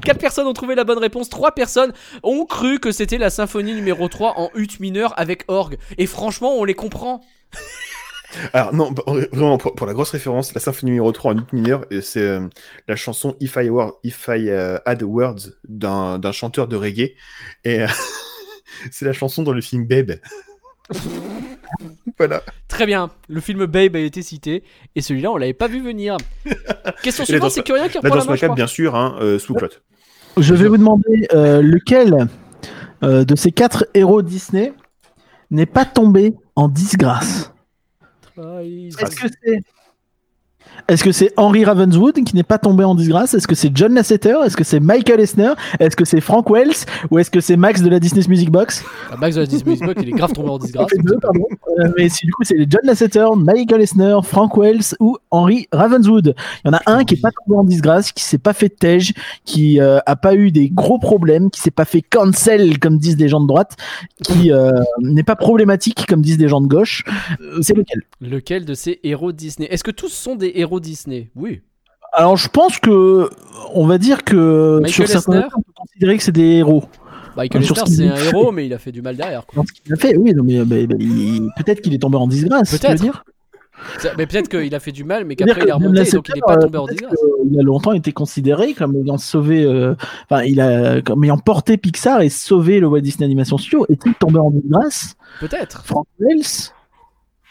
Quatre 0.04 0.20
personnes 0.20 0.48
ont 0.48 0.54
trouvé 0.54 0.76
la 0.76 0.84
bonne 0.84 1.00
réponse, 1.00 1.30
trois 1.30 1.54
personnes 1.54 1.94
ont 2.24 2.46
cru 2.46 2.80
que 2.80 2.92
c'était 2.92 3.18
la 3.18 3.30
symphonie 3.30 3.74
numéro 3.74 4.08
3 4.08 4.34
en 4.38 4.50
ut 4.56 4.68
mineur 4.80 5.14
avec 5.18 5.44
orgue. 5.48 5.78
Et 5.98 6.06
franchement, 6.06 6.54
on 6.56 6.64
les 6.64 6.76
comprend. 6.76 7.22
Alors 8.54 8.74
non, 8.74 8.94
vraiment 9.32 9.58
pour, 9.58 9.76
pour 9.76 9.88
la 9.88 9.94
grosse 9.94 10.10
référence, 10.12 10.54
la 10.54 10.60
symphonie 10.60 10.92
numéro 10.92 11.12
3 11.12 11.34
en 11.34 11.38
ut 11.38 11.46
mineur, 11.54 11.86
euh, 11.92 12.02
c'est 12.02 12.20
euh, 12.22 12.48
la 12.88 12.96
chanson 12.96 13.36
If 13.40 13.56
I, 13.56 13.70
Were, 13.70 13.94
If 14.04 14.28
I 14.28 14.50
euh, 14.50 14.78
Had 14.86 15.04
Words 15.04 15.52
d'un 15.68 16.20
d'un 16.20 16.32
chanteur 16.32 16.68
de 16.68 16.76
reggae. 16.76 17.14
Et 17.64 17.82
euh, 17.82 17.88
c'est 18.92 19.06
la 19.06 19.14
chanson 19.14 19.44
dans 19.44 19.54
le 19.54 19.62
film 19.62 19.86
Babe. 19.88 20.20
voilà. 22.18 22.44
Très 22.68 22.86
bien, 22.86 23.10
le 23.28 23.42
film 23.42 23.66
Babe 23.66 23.96
a 23.96 24.00
été 24.00 24.22
cité 24.22 24.64
et 24.96 25.02
celui-là, 25.02 25.32
on 25.32 25.38
l'avait 25.38 25.54
pas 25.54 25.68
vu 25.68 25.82
venir. 25.82 26.18
Question 27.04 27.26
suivante, 27.26 27.52
c'est 27.52 27.64
Curien 27.64 27.88
qui 27.88 27.98
reprend 27.98 28.16
la 28.16 28.26
main, 28.26 28.36
crois. 28.36 28.56
bien 28.56 28.68
sûr, 28.68 28.96
hein, 28.96 29.16
euh, 29.20 29.40
sous 29.40 29.54
clotte. 29.54 29.82
Je 30.38 30.54
vais 30.54 30.68
vous 30.68 30.78
demander 30.78 31.28
euh, 31.34 31.62
lequel 31.62 32.28
euh, 33.04 33.24
de 33.24 33.36
ces 33.36 33.52
quatre 33.52 33.88
héros 33.94 34.22
Disney 34.22 34.74
n'est 35.50 35.66
pas 35.66 35.86
tombé 35.86 36.36
en 36.56 36.68
disgrâce? 36.68 37.52
Est-ce 38.38 39.16
que 39.16 39.28
c'est 39.44 39.62
est-ce 40.88 41.04
que 41.04 41.12
c'est 41.12 41.34
Henry 41.38 41.66
Ravenswood 41.66 42.24
qui 42.24 42.36
n'est 42.36 42.44
pas 42.44 42.58
tombé 42.58 42.84
en 42.84 42.96
disgrâce? 42.96 43.34
Est-ce 43.34 43.48
que 43.48 43.56
c'est 43.56 43.76
John 43.76 43.94
Lasseter? 43.94 44.38
Est-ce 44.46 44.56
que 44.56 44.64
c'est 44.64 44.80
Michael 44.80 45.20
Eisner? 45.20 45.54
Est-ce 45.80 45.96
que 45.96 46.06
c'est 46.06 46.22
Frank 46.22 46.50
Wells? 46.50 46.86
Ou 47.12 47.20
est-ce 47.20 47.32
que 47.32 47.40
c'est 47.40 47.58
Max 47.58 47.82
de 47.82 47.90
la 47.90 48.00
Disney 48.00 48.24
Music 48.28 48.52
Box? 48.52 48.84
Ah, 49.12 49.18
Max 49.18 49.36
de 49.36 49.42
la 49.42 49.48
Disney 49.48 49.72
Music 49.72 49.86
Box, 49.86 50.02
il 50.04 50.10
est 50.10 50.12
grave 50.12 50.34
tombé 50.34 50.50
en 50.50 50.58
disgrâce. 50.60 50.92
deux, 51.04 51.18
pardon. 51.22 51.46
Euh, 51.80 51.90
mais 51.98 52.10
si, 52.10 52.26
du 52.26 52.32
coup, 52.34 52.44
c'est 52.44 52.58
John 52.70 52.82
Lasseter, 52.84 53.28
Michael 53.36 53.82
Eisner, 53.82 54.18
Frank 54.24 54.56
Wells 54.58 54.96
ou 55.00 55.18
Henry 55.32 55.68
Ravenswood. 55.72 56.36
Il 56.64 56.68
y 56.68 56.70
en 56.70 56.78
a 56.78 56.82
un 56.86 57.04
qui 57.04 57.16
est 57.16 57.22
pas 57.22 57.32
tombé 57.32 57.58
en 57.58 57.64
disgrâce, 57.64 58.12
qui 58.12 58.24
s'est 58.24 58.38
pas 58.38 58.54
fait 58.54 58.70
tège, 58.70 59.14
qui 59.44 59.80
euh, 59.80 60.00
a 60.06 60.16
pas 60.16 60.36
eu 60.36 60.52
des 60.52 60.70
gros 60.70 61.00
problèmes, 61.00 61.50
qui 61.50 61.62
s'est 61.62 61.72
pas 61.72 61.86
fait 61.86 62.02
cancel 62.02 62.80
comme 62.80 62.98
disent 62.98 63.18
des 63.18 63.28
gens 63.28 63.42
de 63.42 63.48
droite, 63.48 63.76
qui 64.24 64.52
euh, 64.52 64.72
n'est 65.02 65.24
pas 65.24 65.36
problématique 65.36 66.06
comme 66.08 66.22
disent 66.22 66.38
des 66.38 66.48
gens 66.48 66.62
de 66.62 66.68
gauche. 66.68 67.04
Euh, 67.42 67.62
c'est 67.62 67.76
lequel? 67.76 68.04
Lequel 68.22 68.66
de 68.66 68.74
ces 68.74 69.00
héros 69.04 69.32
Disney? 69.32 69.68
Est-ce 69.70 69.84
que 69.84 69.92
tous 69.92 70.10
sont 70.10 70.36
des 70.36 70.54
héros 70.56 70.65
Disney 70.80 71.30
Oui. 71.36 71.62
Alors, 72.14 72.38
je 72.38 72.48
pense 72.48 72.80
que 72.80 73.30
on 73.74 73.86
va 73.88 73.98
dire 73.98 74.24
que 74.24 74.80
Michael 74.82 74.94
sur 74.94 75.08
certains 75.08 75.48
on 75.58 75.62
peut 75.62 75.72
considérer 75.76 76.18
que 76.18 76.24
c'est 76.24 76.32
des 76.32 76.58
héros. 76.58 76.86
Michael 77.36 77.66
ce 77.66 77.74
qu'il 77.74 77.94
c'est 77.96 78.08
un 78.08 78.16
fait. 78.16 78.30
héros, 78.30 78.52
mais 78.54 78.66
il 78.66 78.74
a 78.74 78.78
fait 78.78 78.94
du 78.94 79.02
mal 79.02 79.18
derrière. 79.18 79.46
quoi. 79.46 79.64
Qu'il 79.84 79.92
a 79.94 79.98
fait, 79.98 80.16
oui, 80.16 80.34
non, 80.34 80.44
mais, 80.46 80.64
mais- 80.66 80.88
mais 80.88 80.96
il- 81.00 81.50
peut-être 81.58 81.82
qu'il 81.82 81.94
est 81.94 81.98
tombé 82.00 82.16
en 82.18 82.28
disgrâce. 82.28 82.78
Peut-être. 82.78 83.02
dire? 83.02 83.24
Mais 84.18 84.26
peut-être 84.26 84.48
qu'il 84.48 84.74
a 84.74 84.80
fait 84.80 84.94
du 84.94 85.04
mal, 85.04 85.26
mais 85.26 85.36
qu'après 85.36 85.62
il 85.64 85.68
est 85.68 85.72
remonté, 85.74 86.10
donc 86.10 86.30
il 86.30 86.36
n'est 86.36 86.42
pas 86.42 86.54
euh, 86.56 86.60
tombé 86.62 86.78
en 86.78 86.86
peut-être 86.86 86.98
disgrâce. 87.00 87.20
qu'il 87.50 87.60
a 87.60 87.64
longtemps 87.64 87.92
été 87.92 88.14
considéré 88.14 88.74
comme 88.74 88.96
ayant 88.96 89.18
sauvé, 89.18 89.66
euh, 89.66 89.96
enfin, 90.30 90.44
il 90.44 90.62
a 90.62 91.02
comme 91.02 91.26
ayant 91.26 91.38
porté 91.38 91.76
Pixar 91.76 92.22
et 92.22 92.30
sauvé 92.30 92.80
le 92.80 92.88
Walt 92.88 93.02
Disney 93.02 93.26
Animation 93.26 93.58
Studio. 93.58 93.86
Est-il 93.90 94.14
tombé 94.16 94.40
en 94.40 94.50
disgrâce? 94.52 95.16
Peut-être. 95.42 95.84
Frank 95.86 96.08
Wells, 96.22 96.72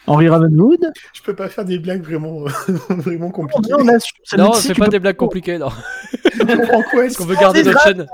Henry 0.07 0.29
Ravenwood. 0.29 0.91
Je 1.13 1.21
peux 1.21 1.35
pas 1.35 1.49
faire 1.49 1.65
des 1.65 1.79
blagues 1.79 2.03
vraiment, 2.03 2.43
vraiment 2.89 3.31
compliquées. 3.31 3.71
Non, 3.71 4.51
tu 4.51 4.73
pas 4.75 4.85
peux- 4.85 4.91
des 4.91 4.99
blagues 4.99 5.15
compliquées, 5.15 5.57
non. 5.57 5.69
Parce 6.93 7.15
qu'on 7.17 7.25
veut 7.25 7.35
garder 7.35 7.63
notre 7.63 7.81
chaîne. 7.81 8.05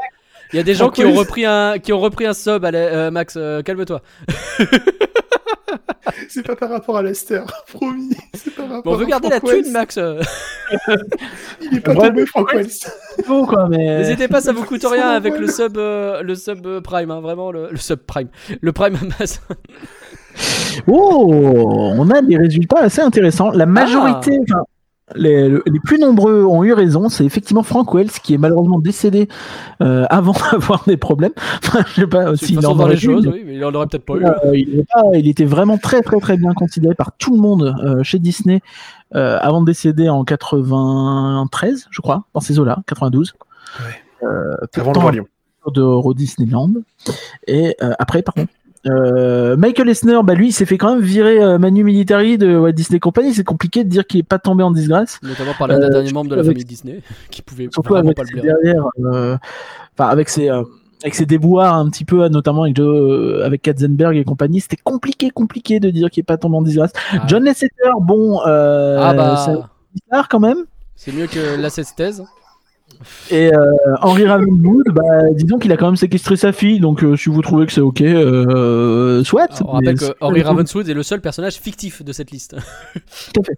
Il 0.53 0.57
y 0.57 0.59
a 0.59 0.63
des 0.63 0.73
gens 0.73 0.89
qui 0.89 1.03
ont 1.05 1.13
repris 1.13 1.45
un, 1.45 1.79
qui 1.79 1.93
ont 1.93 1.99
repris 1.99 2.25
un 2.25 2.33
sub. 2.33 2.65
Allez, 2.65 2.77
euh, 2.77 3.09
Max, 3.11 3.35
euh, 3.37 3.61
calme-toi. 3.61 4.01
C'est 6.27 6.45
pas 6.45 6.55
par 6.55 6.69
rapport 6.69 6.97
à 6.97 7.03
Lester, 7.03 7.41
promis. 7.67 8.15
C'est 8.33 8.53
par 8.53 8.67
Bon, 8.83 8.93
on 8.93 8.95
veut 8.95 9.05
garder 9.05 9.29
la 9.29 9.39
thune, 9.39 9.71
Max. 9.71 9.97
euh. 9.97 10.21
Il 11.61 11.77
est 11.77 11.79
pas 11.81 11.93
Ouais, 11.93 12.07
tombé, 12.09 12.25
Frank 12.25 12.51
Wells. 12.53 12.69
faux, 13.25 13.45
quoi, 13.45 13.67
mais. 13.69 13.99
N'hésitez 13.99 14.27
pas, 14.27 14.41
ça 14.41 14.51
vous 14.51 14.63
coûte 14.63 14.81
C'est 14.81 14.87
rien 14.87 15.09
avec 15.09 15.37
le 15.37 15.47
sub, 15.47 15.77
euh, 15.77 16.21
le 16.21 16.35
sub 16.35 16.65
euh, 16.65 16.81
Prime, 16.81 17.11
hein, 17.11 17.21
vraiment 17.21 17.51
le, 17.51 17.69
le 17.71 17.77
sub 17.77 17.99
Prime, 17.99 18.29
le 18.61 18.71
Prime 18.73 18.95
Amazon. 18.95 19.39
Oh, 20.87 21.93
on 21.97 22.09
a 22.09 22.21
des 22.21 22.37
résultats 22.37 22.79
assez 22.81 23.01
intéressants. 23.01 23.51
La 23.51 23.65
majorité, 23.65 24.37
enfin, 24.43 24.63
les, 25.15 25.49
le- 25.49 25.63
les 25.67 25.79
plus 25.79 25.99
nombreux 25.99 26.43
ont 26.45 26.63
eu 26.63 26.73
raison. 26.73 27.09
C'est 27.09 27.25
effectivement 27.25 27.63
Frank 27.63 27.93
Wells 27.93 28.11
qui 28.23 28.33
est 28.33 28.37
malheureusement 28.37 28.79
décédé 28.79 29.27
euh, 29.81 30.05
avant 30.09 30.33
d'avoir 30.51 30.83
des 30.87 30.97
problèmes. 30.97 31.33
Enfin, 31.63 31.83
je 31.89 32.01
sais 32.01 32.07
pas 32.07 32.35
s'il 32.37 32.65
en 32.65 32.79
aurait 32.79 32.93
les 32.93 32.99
choses, 32.99 33.25
mais- 33.27 33.33
oui, 33.33 33.43
mais 33.45 33.55
il 33.55 33.65
en 33.65 33.73
aurait 33.73 33.87
peut-être 33.87 34.05
pas 34.05 34.15
eu. 34.15 34.25
Euh, 34.25 34.31
il, 34.57 34.79
est 34.79 34.85
pas- 34.91 35.03
il 35.17 35.27
était 35.27 35.45
vraiment 35.45 35.77
très 35.77 36.01
très 36.01 36.19
très 36.19 36.37
bien 36.37 36.53
considéré 36.53 36.95
par 36.95 37.11
tout 37.17 37.33
le 37.35 37.41
monde 37.41 37.75
euh, 37.83 38.01
chez 38.03 38.19
Disney 38.19 38.61
euh, 39.15 39.37
avant 39.41 39.59
de 39.61 39.65
décéder 39.65 40.07
en 40.09 40.23
93, 40.23 41.87
je 41.91 42.01
crois, 42.01 42.23
dans 42.33 42.39
ces 42.39 42.59
eaux-là, 42.59 42.79
92. 42.87 43.33
Ouais. 43.79 43.85
Euh, 44.23 44.55
peu 44.71 44.81
de 44.81 44.87
Avant 44.89 45.09
le 45.11 45.23
de 45.73 45.81
Euro 45.81 46.13
Disneyland. 46.15 46.71
Et 47.47 47.75
euh, 47.83 47.91
après, 47.99 48.23
pardon. 48.23 48.45
Euh, 48.87 49.55
Michael 49.57 49.89
Eisner, 49.89 50.19
bah 50.23 50.33
lui, 50.33 50.47
il 50.49 50.51
s'est 50.53 50.65
fait 50.65 50.77
quand 50.77 50.95
même 50.95 51.03
virer 51.03 51.41
euh, 51.41 51.57
Manu 51.59 51.83
Militari 51.83 52.37
de 52.37 52.55
Walt 52.57 52.71
Disney 52.71 52.99
Company. 52.99 53.33
C'est 53.33 53.43
compliqué 53.43 53.83
de 53.83 53.89
dire 53.89 54.05
qu'il 54.07 54.19
est 54.19 54.23
pas 54.23 54.39
tombé 54.39 54.63
en 54.63 54.71
disgrâce. 54.71 55.19
Notamment 55.21 55.53
par 55.57 55.67
l'un 55.67 55.79
des 55.79 55.85
Euh, 55.85 55.89
derniers 55.89 56.11
membres 56.13 56.31
de 56.31 56.35
la 56.35 56.43
famille 56.43 56.65
Disney, 56.65 57.01
qui 57.29 57.41
pouvait 57.41 57.67
Surtout 57.71 57.95
avec 57.95 58.15
pas 58.17 58.23
le 58.23 58.41
derrière, 58.41 58.85
euh, 59.05 59.37
enfin 59.97 60.09
avec 60.09 60.29
ses 60.29 60.49
avec 60.49 61.15
ses 61.15 61.25
déboires 61.25 61.75
un 61.75 61.89
petit 61.89 62.05
peu, 62.05 62.27
notamment 62.27 62.63
avec 62.63 62.75
Joe, 62.75 63.43
avec 63.43 63.63
Katzenberg 63.63 64.15
et 64.17 64.23
compagnie, 64.23 64.61
c'était 64.61 64.77
compliqué, 64.77 65.31
compliqué 65.31 65.79
de 65.79 65.89
dire 65.89 66.09
qu'il 66.11 66.21
est 66.21 66.23
pas 66.23 66.37
tombé 66.37 66.57
en 66.57 66.61
disgrâce. 66.61 66.91
Ah. 67.11 67.23
John 67.27 67.43
Lasseter, 67.43 67.89
bon, 68.01 68.39
Ah 68.45 69.13
bah, 69.15 69.35
c'est 69.45 69.55
bizarre 70.09 70.27
quand 70.29 70.39
même. 70.39 70.65
c'est 70.95 71.11
mieux 71.11 71.25
que 71.27 71.59
l'asset 71.59 71.83
thèse. 71.95 72.23
Et 73.29 73.53
euh, 73.53 73.59
Henry 74.01 74.25
Ravenwood, 74.25 74.89
bah, 74.93 75.29
disons 75.33 75.59
qu'il 75.59 75.71
a 75.71 75.77
quand 75.77 75.87
même 75.87 75.95
séquestré 75.95 76.35
sa 76.35 76.51
fille, 76.51 76.79
donc 76.79 77.03
euh, 77.03 77.15
si 77.15 77.29
vous 77.29 77.41
trouvez 77.41 77.65
que 77.65 77.71
c'est 77.71 77.81
ok, 77.81 78.01
euh, 78.01 79.23
soit. 79.23 79.61
On 79.65 79.71
rappelle 79.71 79.97
que 79.97 80.13
Henry 80.19 80.41
Ravenswood 80.41 80.87
est 80.89 80.93
le 80.93 81.03
seul 81.03 81.21
personnage 81.21 81.55
fictif 81.55 82.03
de 82.03 82.11
cette 82.13 82.31
liste. 82.31 82.55
Tout 83.33 83.41
à 83.41 83.43
fait. 83.43 83.57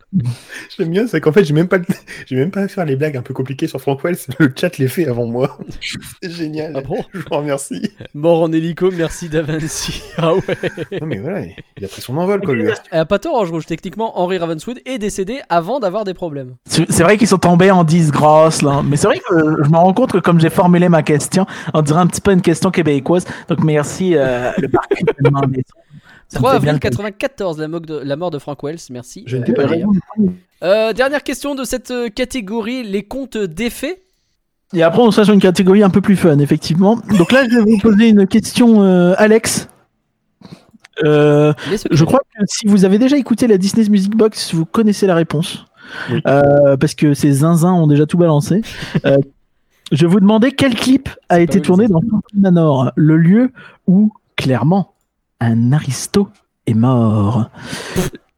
J'aime 0.77 0.89
bien, 0.89 1.07
c'est 1.07 1.21
qu'en 1.21 1.31
fait, 1.31 1.43
j'ai 1.43 1.53
même 1.53 1.67
pas, 1.67 1.77
j'ai 2.25 2.35
même 2.35 2.51
pas 2.51 2.61
à 2.61 2.67
faire 2.67 2.85
les 2.85 2.95
blagues 2.95 3.17
un 3.17 3.21
peu 3.21 3.33
compliquées 3.33 3.67
sur 3.67 3.79
Frank 3.79 4.03
Wells. 4.03 4.17
Le 4.39 4.51
chat 4.55 4.77
les 4.77 4.87
fait 4.87 5.07
avant 5.07 5.25
moi. 5.25 5.57
C'est 6.21 6.31
génial. 6.31 6.73
Ah 6.75 6.81
bon 6.81 7.03
Je 7.13 7.19
vous 7.19 7.35
remercie. 7.35 7.91
Mort 8.13 8.43
en 8.43 8.51
hélico, 8.51 8.91
merci 8.91 9.29
Davanci. 9.29 10.01
Ah 10.17 10.33
ouais. 10.35 10.41
Non 11.01 11.07
mais 11.07 11.17
voilà, 11.17 11.41
il 11.77 11.85
a 11.85 11.87
pris 11.87 12.01
son 12.01 12.15
envol 12.17 12.41
quoi 12.41 12.53
lui. 12.53 12.69
A 12.91 13.05
pas 13.05 13.19
tort, 13.19 13.35
Ange 13.35 13.51
Rouge. 13.51 13.65
Techniquement, 13.65 14.19
Henry 14.19 14.37
Ravenswood 14.37 14.79
est 14.85 14.99
décédé 14.99 15.41
avant 15.49 15.79
d'avoir 15.79 16.03
des 16.03 16.13
problèmes. 16.13 16.55
C'est 16.65 16.89
c'est 16.91 17.03
vrai 17.03 17.17
qu'ils 17.17 17.27
sont 17.27 17.39
tombés 17.39 17.71
en 17.71 17.83
disgrâce 17.83 18.61
là, 18.61 18.81
mais 18.83 18.97
c'est 18.97 19.07
vrai 19.07 19.19
que 19.19 19.32
je 19.63 19.69
me 19.69 19.75
rends 19.77 19.93
compte 19.93 20.11
que 20.11 20.17
comme 20.19 20.39
j'ai 20.39 20.49
formulé 20.49 20.89
ma 20.89 21.03
question, 21.03 21.45
on 21.73 21.81
dirait 21.81 21.99
un 21.99 22.07
petit 22.07 22.21
peu 22.21 22.31
une 22.31 22.41
question 22.41 22.71
québécoise. 22.71 23.25
Donc 23.49 23.63
merci 23.63 24.15
euh, 24.15 24.51
le 24.57 24.67
parc. 24.69 24.91
me 26.39 26.39
3 26.39 26.53
fait 26.53 26.59
bien 26.61 26.73
avril 26.73 26.73
le- 26.73 26.79
94, 26.79 27.57
la, 27.59 27.67
de- 27.67 27.99
mort 28.15 28.31
de 28.31 28.39
Frank 28.39 28.63
Wells, 28.63 28.79
merci. 28.89 29.23
Je 29.27 29.38
ne 29.38 29.43
Euh, 29.43 29.86
Euh, 30.63 30.93
dernière 30.93 31.23
question 31.23 31.55
de 31.55 31.63
cette 31.63 31.91
euh, 31.91 32.09
catégorie, 32.09 32.84
les 32.84 33.03
comptes 33.03 33.38
d'effets. 33.38 34.01
Et 34.73 34.81
après 34.81 35.01
on 35.01 35.11
sera 35.11 35.25
sur 35.25 35.34
une 35.34 35.39
catégorie 35.41 35.84
un 35.84 35.89
peu 35.91 36.01
plus 36.01 36.15
fun 36.15 36.39
effectivement. 36.39 36.99
Donc 37.17 37.31
là 37.31 37.43
je 37.47 37.55
vais 37.57 37.61
vous 37.61 37.77
poser 37.79 38.07
une 38.09 38.25
question, 38.25 38.81
euh, 38.81 39.13
Alex. 39.17 39.67
Euh. 41.03 41.53
Je 41.91 42.03
crois 42.05 42.19
que 42.19 42.43
si 42.47 42.67
vous 42.67 42.86
avez 42.86 42.97
déjà 42.99 43.17
écouté 43.17 43.47
la 43.47 43.57
Disney's 43.57 43.89
Music 43.89 44.15
Box, 44.15 44.53
vous 44.53 44.65
connaissez 44.65 45.05
la 45.07 45.15
réponse. 45.15 45.65
Oui. 46.11 46.21
Euh, 46.27 46.77
parce 46.77 46.95
que 46.95 47.13
ces 47.13 47.31
zinzins 47.31 47.73
ont 47.73 47.87
déjà 47.87 48.05
tout 48.05 48.17
balancé. 48.17 48.61
Euh, 49.05 49.17
je 49.91 50.05
vous 50.05 50.19
demander 50.19 50.51
quel 50.51 50.75
clip 50.75 51.09
a 51.29 51.39
été 51.39 51.61
tourné 51.61 51.87
dans 51.87 52.01
Manor, 52.33 52.91
le 52.95 53.17
lieu 53.17 53.51
où, 53.87 54.11
clairement, 54.35 54.93
un 55.39 55.71
aristo 55.71 56.29
est 56.67 56.73
mort. 56.73 57.49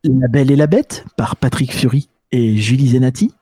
La 0.03 0.27
Belle 0.27 0.51
et 0.51 0.55
la 0.55 0.67
Bête 0.67 1.05
par 1.17 1.35
Patrick 1.35 1.73
Fury 1.73 2.09
et 2.31 2.57
Julie 2.57 2.89
Zenati. 2.89 3.33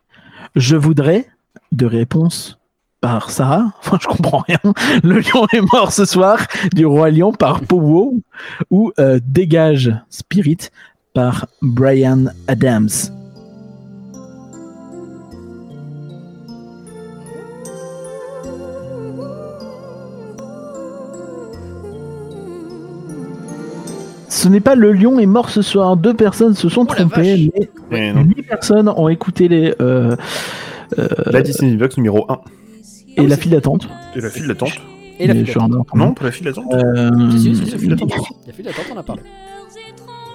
Je 0.55 0.75
voudrais 0.75 1.27
de 1.71 1.85
réponse 1.85 2.59
par 3.01 3.31
Sarah. 3.31 3.73
Enfin, 3.79 3.97
je 4.01 4.07
comprends 4.07 4.43
rien. 4.47 4.59
Le 5.03 5.19
lion 5.19 5.45
est 5.51 5.61
mort 5.73 5.91
ce 5.91 6.05
soir 6.05 6.39
du 6.73 6.85
Roi 6.85 7.11
Lion 7.11 7.33
par 7.33 7.61
Powo 7.61 8.15
ou 8.71 8.91
euh, 8.99 9.19
Dégage 9.27 9.93
Spirit 10.09 10.69
par 11.13 11.47
Brian 11.61 12.25
Adams. 12.47 12.89
Ce 24.33 24.47
n'est 24.49 24.61
pas 24.61 24.73
le 24.73 24.91
lion 24.93 25.19
est 25.19 25.27
mort 25.27 25.49
ce 25.51 25.61
soir. 25.61 25.95
Deux 25.95 26.15
personnes 26.15 26.55
se 26.55 26.67
sont 26.67 26.81
Oh 26.89 26.93
trompées, 26.93 27.51
mais 27.91 28.11
huit 28.13 28.41
personnes 28.43 28.89
ont 28.89 29.07
écouté 29.07 29.47
les 29.47 29.75
euh, 29.79 30.15
La 31.27 31.41
Disney 31.43 31.75
Box 31.75 31.97
numéro 31.97 32.25
1. 32.31 32.39
et 33.17 33.27
la 33.27 33.37
file 33.37 33.51
d'attente. 33.51 33.87
Et 34.15 34.21
la 34.21 34.29
file 34.31 34.47
d'attente. 34.47 34.71
Et 35.19 35.27
la 35.27 35.35
file 35.35 35.45
d'attente. 35.45 35.87
en- 35.91 35.97
Non, 35.97 36.13
pour 36.13 36.25
la 36.25 36.31
file 36.31 36.45
d'attente. 36.45 36.73
Euh, 36.73 37.11
Si, 37.31 37.39
si, 37.39 37.55
si, 37.55 37.65
si, 37.65 37.71
la 37.71 37.77
file 37.77 37.83
ils- 37.83 37.89
d'attente. 37.89 38.11
La 38.47 38.53
file 38.53 38.65
d'attente, 38.65 38.85
on 38.93 38.97
a 38.97 39.03
parlé. 39.03 39.21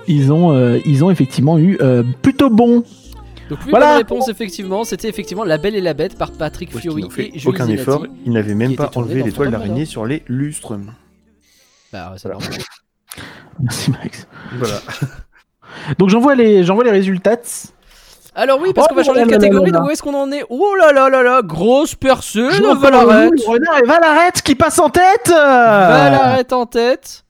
ils 0.07 0.33
ont, 0.33 0.53
euh, 0.53 0.79
ils 0.87 1.05
ont 1.05 1.11
effectivement 1.11 1.59
eu 1.59 1.77
euh, 1.81 2.05
plutôt 2.23 2.51
bon. 2.51 2.85
Donc, 3.51 3.59
oui, 3.65 3.71
Voilà. 3.71 3.97
réponse, 3.97 4.29
effectivement. 4.29 4.85
C'était 4.85 5.09
effectivement 5.09 5.43
La 5.45 5.59
Belle 5.59 5.75
et 5.75 5.81
la 5.81 5.95
Bête 5.95 6.17
par 6.17 6.31
Patrick 6.31 6.71
Parce 6.71 6.83
Fury 6.83 7.05
fait 7.11 7.31
et 7.35 7.41
aucun 7.47 7.67
effort. 7.69 8.07
Ils 8.25 8.33
n'avaient 8.33 8.53
qui 8.53 8.55
même 8.55 8.77
pas 8.77 8.91
enlevé 8.95 9.25
l'étoile 9.25 9.51
d'araignée 9.51 9.87
sur 9.87 10.07
les 10.07 10.23
lustres. 10.29 10.79
Bah, 11.93 12.13
ouais, 12.13 12.19
ça 12.19 12.29
marche. 12.29 12.45
Merci 13.61 13.91
Max. 13.91 14.27
Voilà. 14.55 14.81
Donc 15.99 16.09
j'envoie 16.11 16.35
les, 16.35 16.65
j'envoie 16.65 16.85
les 16.85 16.91
résultats. 16.91 17.37
Alors 18.35 18.61
oui, 18.61 18.73
parce 18.73 18.87
Oh 18.87 18.91
qu'on 18.91 18.95
va 18.97 19.03
changer 19.03 19.25
de 19.25 19.31
là 19.31 19.33
catégorie, 19.33 19.73
donc 19.73 19.85
où 19.87 19.91
est-ce 19.91 20.03
qu'on 20.03 20.15
en 20.15 20.31
est? 20.31 20.45
Oh 20.49 20.75
là 20.77 20.93
là 20.93 21.09
là 21.09 21.23
là, 21.23 21.43
grosse 21.43 21.95
percée 21.97 22.51
Je 22.53 22.63
de 22.63 22.69
reprends 22.69 22.91
Valaret 22.91 23.31
le 23.31 23.49
renard 23.49 23.79
et 23.79 23.87
Valaret 23.87 24.33
qui 24.45 24.55
passe 24.55 24.79
en 24.79 24.91
tête. 24.91 25.29
Valaret 25.29 26.53
en 26.53 26.67
tête, 26.67 27.25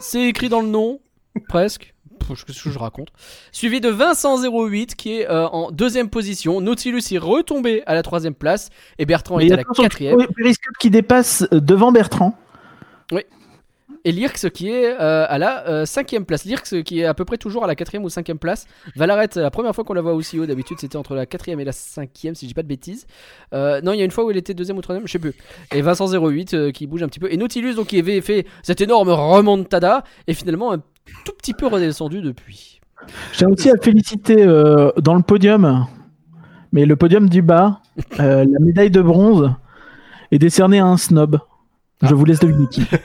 c'est 0.00 0.22
écrit 0.22 0.48
dans 0.48 0.60
le 0.60 0.68
nom, 0.68 1.00
presque. 1.48 1.94
Pff, 2.20 2.44
Qu'est-ce 2.44 2.62
que 2.62 2.70
je 2.70 2.78
raconte? 2.78 3.08
Suivi 3.52 3.80
de 3.80 3.88
Vincent 3.88 4.36
08 4.40 4.94
qui 4.96 5.20
est 5.20 5.28
euh, 5.28 5.48
en 5.48 5.70
deuxième 5.70 6.08
position. 6.10 6.60
Nautilus 6.60 7.02
est 7.12 7.18
retombé 7.18 7.82
à 7.86 7.94
la 7.94 8.02
troisième 8.02 8.34
place 8.34 8.70
et 8.98 9.06
Bertrand 9.06 9.38
Mais 9.38 9.44
est 9.44 9.46
il 9.46 9.50
y 9.50 9.52
à 9.52 9.54
a 9.54 9.58
la 9.58 9.64
quatrième. 9.64 10.26
Periscope 10.36 10.76
qui 10.78 10.90
dépasse 10.90 11.44
euh, 11.52 11.60
devant 11.60 11.90
Bertrand. 11.90 12.36
Et 14.04 14.12
Lirx 14.12 14.48
qui 14.50 14.70
est 14.70 14.92
euh, 15.00 15.26
à 15.28 15.38
la 15.38 15.66
euh, 15.68 15.84
cinquième 15.86 16.24
place. 16.24 16.44
Lirx 16.44 16.74
qui 16.84 17.00
est 17.00 17.04
à 17.04 17.14
peu 17.14 17.24
près 17.24 17.36
toujours 17.36 17.64
à 17.64 17.66
la 17.66 17.74
quatrième 17.74 18.04
ou 18.04 18.08
cinquième 18.08 18.38
place. 18.38 18.66
Valaret, 18.96 19.28
la 19.36 19.50
première 19.50 19.74
fois 19.74 19.84
qu'on 19.84 19.94
la 19.94 20.00
voit 20.00 20.14
aussi 20.14 20.38
haut, 20.38 20.46
d'habitude 20.46 20.78
c'était 20.80 20.96
entre 20.96 21.14
la 21.14 21.26
quatrième 21.26 21.60
et 21.60 21.64
la 21.64 21.72
cinquième, 21.72 22.34
si 22.34 22.46
je 22.46 22.48
dis 22.48 22.54
pas 22.54 22.62
de 22.62 22.68
bêtises. 22.68 23.06
Euh, 23.52 23.80
non, 23.82 23.92
il 23.92 23.98
y 23.98 24.02
a 24.02 24.04
une 24.04 24.10
fois 24.10 24.24
où 24.24 24.30
elle 24.30 24.36
était 24.36 24.54
deuxième 24.54 24.78
ou 24.78 24.82
troisième, 24.82 25.06
je 25.06 25.12
sais 25.12 25.18
plus. 25.18 25.34
Et 25.74 25.82
Vincent 25.82 26.06
08 26.06 26.54
euh, 26.54 26.70
qui 26.70 26.86
bouge 26.86 27.02
un 27.02 27.08
petit 27.08 27.20
peu. 27.20 27.32
Et 27.32 27.36
Nautilus 27.36 27.74
donc 27.74 27.88
qui 27.88 27.98
avait 27.98 28.20
fait 28.20 28.46
cette 28.62 28.80
énorme 28.80 29.10
remontada 29.10 30.04
et 30.26 30.34
finalement 30.34 30.72
un 30.72 30.78
tout 31.24 31.32
petit 31.36 31.54
peu 31.54 31.66
redescendu 31.66 32.20
depuis. 32.20 32.78
Tiens 33.32 33.48
aussi 33.48 33.70
à 33.70 33.74
féliciter 33.80 34.42
euh, 34.42 34.90
dans 34.98 35.14
le 35.14 35.22
podium, 35.22 35.86
mais 36.72 36.84
le 36.84 36.96
podium 36.96 37.28
du 37.28 37.42
bas, 37.42 37.80
euh, 38.20 38.44
la 38.44 38.58
médaille 38.60 38.90
de 38.90 39.00
bronze 39.00 39.50
est 40.30 40.38
décernée 40.38 40.78
à 40.78 40.86
un 40.86 40.96
snob. 40.96 41.38
Je 42.02 42.14
vous 42.14 42.24
laisse 42.24 42.38
deviner 42.40 42.66
qui. 42.70 42.82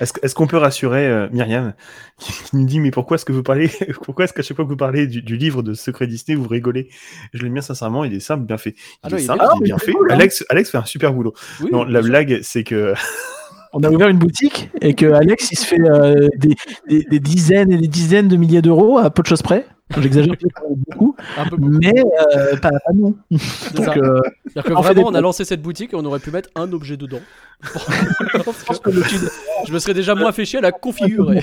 Est-ce 0.00 0.34
qu'on 0.34 0.46
peut 0.46 0.56
rassurer 0.56 1.06
euh, 1.06 1.28
Myriam 1.32 1.74
qui, 2.18 2.32
qui 2.32 2.56
nous 2.56 2.64
dit 2.64 2.80
mais 2.80 2.90
pourquoi 2.90 3.16
est-ce 3.16 3.24
que 3.24 3.32
vous 3.32 3.42
parlez 3.42 3.70
pourquoi 4.04 4.24
est-ce 4.24 4.32
qu'à 4.32 4.42
chaque 4.42 4.56
fois 4.56 4.64
que 4.64 4.70
vous 4.70 4.76
parlez 4.76 5.06
du, 5.06 5.22
du 5.22 5.36
livre 5.36 5.62
de 5.62 5.74
Secret 5.74 6.06
Disney 6.06 6.36
vous 6.36 6.48
rigolez? 6.48 6.88
Je 7.34 7.42
l'aime 7.42 7.52
bien 7.52 7.62
sincèrement, 7.62 8.04
il 8.04 8.14
est 8.14 8.20
simple, 8.20 8.44
bien 8.44 8.56
fait. 8.58 8.74
Il 8.76 8.84
Ah 9.02 9.08
non, 9.10 9.16
est 9.16 9.20
il 9.20 9.24
est 9.24 9.26
simple, 9.26 9.38
bien. 9.40 9.50
il 9.56 9.62
est 9.62 9.64
bien 9.66 9.76
Ah, 9.78 9.84
fait. 9.84 9.92
cool, 9.92 10.10
hein. 10.10 10.14
Alex, 10.14 10.44
Alex 10.48 10.70
fait 10.70 10.78
un 10.78 10.84
super 10.84 11.12
boulot. 11.12 11.34
Oui, 11.60 11.68
non, 11.72 11.84
oui, 11.84 11.92
la 11.92 12.00
blague 12.00 12.40
c'est 12.42 12.64
que 12.64 12.94
On 13.74 13.82
a 13.82 13.90
ouvert 13.90 14.08
une 14.08 14.18
boutique 14.18 14.70
et 14.82 14.94
que 14.94 15.06
Alex 15.12 15.50
il 15.52 15.58
se 15.58 15.66
fait 15.66 15.80
euh, 15.80 16.28
des, 16.36 16.54
des- 16.88 17.04
des 17.04 17.20
dizaines 17.20 17.72
et 17.72 17.78
des 17.78 17.88
dizaines 17.88 18.28
de 18.28 18.36
milliers 18.36 18.62
d'euros 18.62 18.98
à 18.98 19.10
peu 19.10 19.22
de 19.22 19.26
choses 19.28 19.42
près. 19.42 19.66
J'exagère 20.00 20.34
beaucoup, 20.88 21.14
Un 21.36 21.46
peu 21.48 21.56
beaucoup. 21.56 21.78
mais 21.80 21.94
euh, 22.36 22.56
pas, 22.56 22.70
pas 22.70 22.92
nous. 22.94 23.16
C'est 23.36 23.74
Donc, 23.74 23.96
euh, 23.96 24.20
C'est-à-dire 24.46 24.64
que 24.64 24.72
vraiment, 24.82 25.02
on 25.08 25.14
a 25.14 25.20
lancé 25.20 25.44
cette 25.44 25.62
boutique 25.62 25.92
et 25.92 25.96
on 25.96 26.04
aurait 26.04 26.20
pu 26.20 26.30
mettre 26.30 26.48
un 26.54 26.72
objet 26.72 26.96
dedans. 26.96 27.20
je 27.62 28.38
pense 28.42 28.78
que 28.80 28.90
le 28.90 29.02
sud- 29.04 29.28
Je 29.66 29.72
me 29.72 29.78
serais 29.78 29.94
déjà 29.94 30.14
moins 30.14 30.32
fait 30.32 30.44
chier 30.44 30.58
à 30.58 30.62
la 30.62 30.72
configurer. 30.72 31.42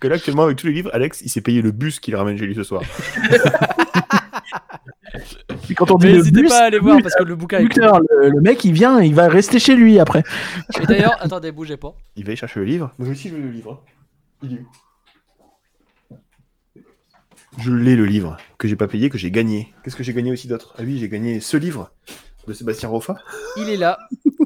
que 0.00 0.08
là 0.08 0.16
actuellement 0.16 0.44
avec 0.44 0.58
tous 0.58 0.66
les 0.66 0.72
livres, 0.74 0.90
Alex 0.92 1.22
il 1.22 1.28
s'est 1.30 1.40
payé 1.40 1.62
le 1.62 1.70
bus 1.72 1.98
qu'il 2.00 2.14
ramène 2.16 2.36
chez 2.38 2.46
lui 2.46 2.54
ce 2.54 2.62
soir. 2.62 2.82
Quand 5.76 5.90
on 5.90 5.96
dit 5.96 6.08
n'hésitez 6.08 6.44
pas 6.44 6.62
à 6.62 6.64
aller 6.64 6.78
voir 6.78 6.98
parce 7.02 7.14
que 7.14 7.22
le 7.24 7.34
bouquin 7.36 7.58
est 7.60 7.68
cool. 7.68 7.84
le, 8.10 8.28
le 8.30 8.40
mec 8.40 8.64
il 8.64 8.72
vient, 8.72 9.00
il 9.00 9.14
va 9.14 9.28
rester 9.28 9.58
chez 9.58 9.74
lui 9.74 9.98
après. 9.98 10.22
Et 10.82 10.86
d'ailleurs, 10.86 11.16
attendez, 11.20 11.50
bougez 11.52 11.76
pas. 11.76 11.94
Il 12.16 12.24
va 12.24 12.28
aller 12.28 12.36
chercher 12.36 12.60
le 12.60 12.66
livre. 12.66 12.92
Moi 12.98 13.08
aussi 13.08 13.28
je 13.28 13.34
veux 13.34 13.40
le 13.42 13.50
livre. 13.50 13.82
Il 14.42 14.52
est 14.54 14.58
où? 14.60 14.68
Je 17.58 17.72
l'ai 17.72 17.96
le 17.96 18.04
livre 18.04 18.36
que 18.58 18.66
j'ai 18.68 18.76
pas 18.76 18.88
payé, 18.88 19.10
que 19.10 19.18
j'ai 19.18 19.30
gagné. 19.30 19.72
Qu'est-ce 19.82 19.96
que 19.96 20.02
j'ai 20.02 20.12
gagné 20.12 20.32
aussi 20.32 20.48
d'autre? 20.48 20.74
Ah 20.78 20.82
oui, 20.82 20.98
j'ai 20.98 21.08
gagné 21.08 21.40
ce 21.40 21.56
livre 21.56 21.90
de 22.46 22.52
Sébastien 22.52 22.88
Roffa. 22.88 23.16
Il 23.56 23.68
est 23.68 23.76
là. 23.76 23.98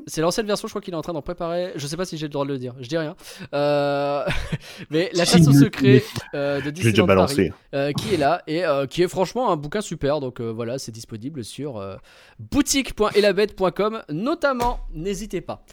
C'est 0.07 0.21
l'ancienne 0.21 0.47
version, 0.47 0.69
je 0.69 0.73
crois 0.73 0.81
qu'il 0.81 0.95
est 0.95 0.97
en 0.97 1.03
train 1.03 1.13
d'en 1.13 1.23
préparer. 1.23 1.73
Je 1.77 1.87
sais 1.87 1.97
pas 1.97 2.05
si 2.05 2.17
j'ai 2.17 2.27
le 2.27 2.33
droit 2.33 2.45
de 2.45 2.51
le 2.51 2.59
dire. 2.59 2.75
Je 2.81 2.89
dis 2.89 2.97
rien. 2.97 3.15
Euh, 3.55 4.25
Mais 4.91 5.11
La 5.15 5.25
chasse 5.25 5.47
au 5.47 5.53
secret 5.53 6.03
euh, 6.35 6.61
de 6.61 6.67
J'ai 6.67 6.73
déjà 6.73 6.91
Disneyland 6.91 7.07
Paris, 7.07 7.51
euh, 7.75 7.93
qui 7.93 8.15
est 8.15 8.17
là 8.17 8.43
et 8.47 8.65
euh, 8.65 8.87
qui 8.87 9.03
est 9.03 9.09
franchement 9.09 9.51
un 9.51 9.57
bouquin 9.57 9.81
super. 9.81 10.21
Donc 10.21 10.41
euh, 10.41 10.51
voilà, 10.51 10.79
c'est 10.79 10.93
disponible 10.93 11.45
sur 11.45 11.77
euh, 11.79 11.97
boutique.elabette.com 12.39 14.03
notamment. 14.11 14.81
N'hésitez 14.95 15.41
pas. 15.41 15.65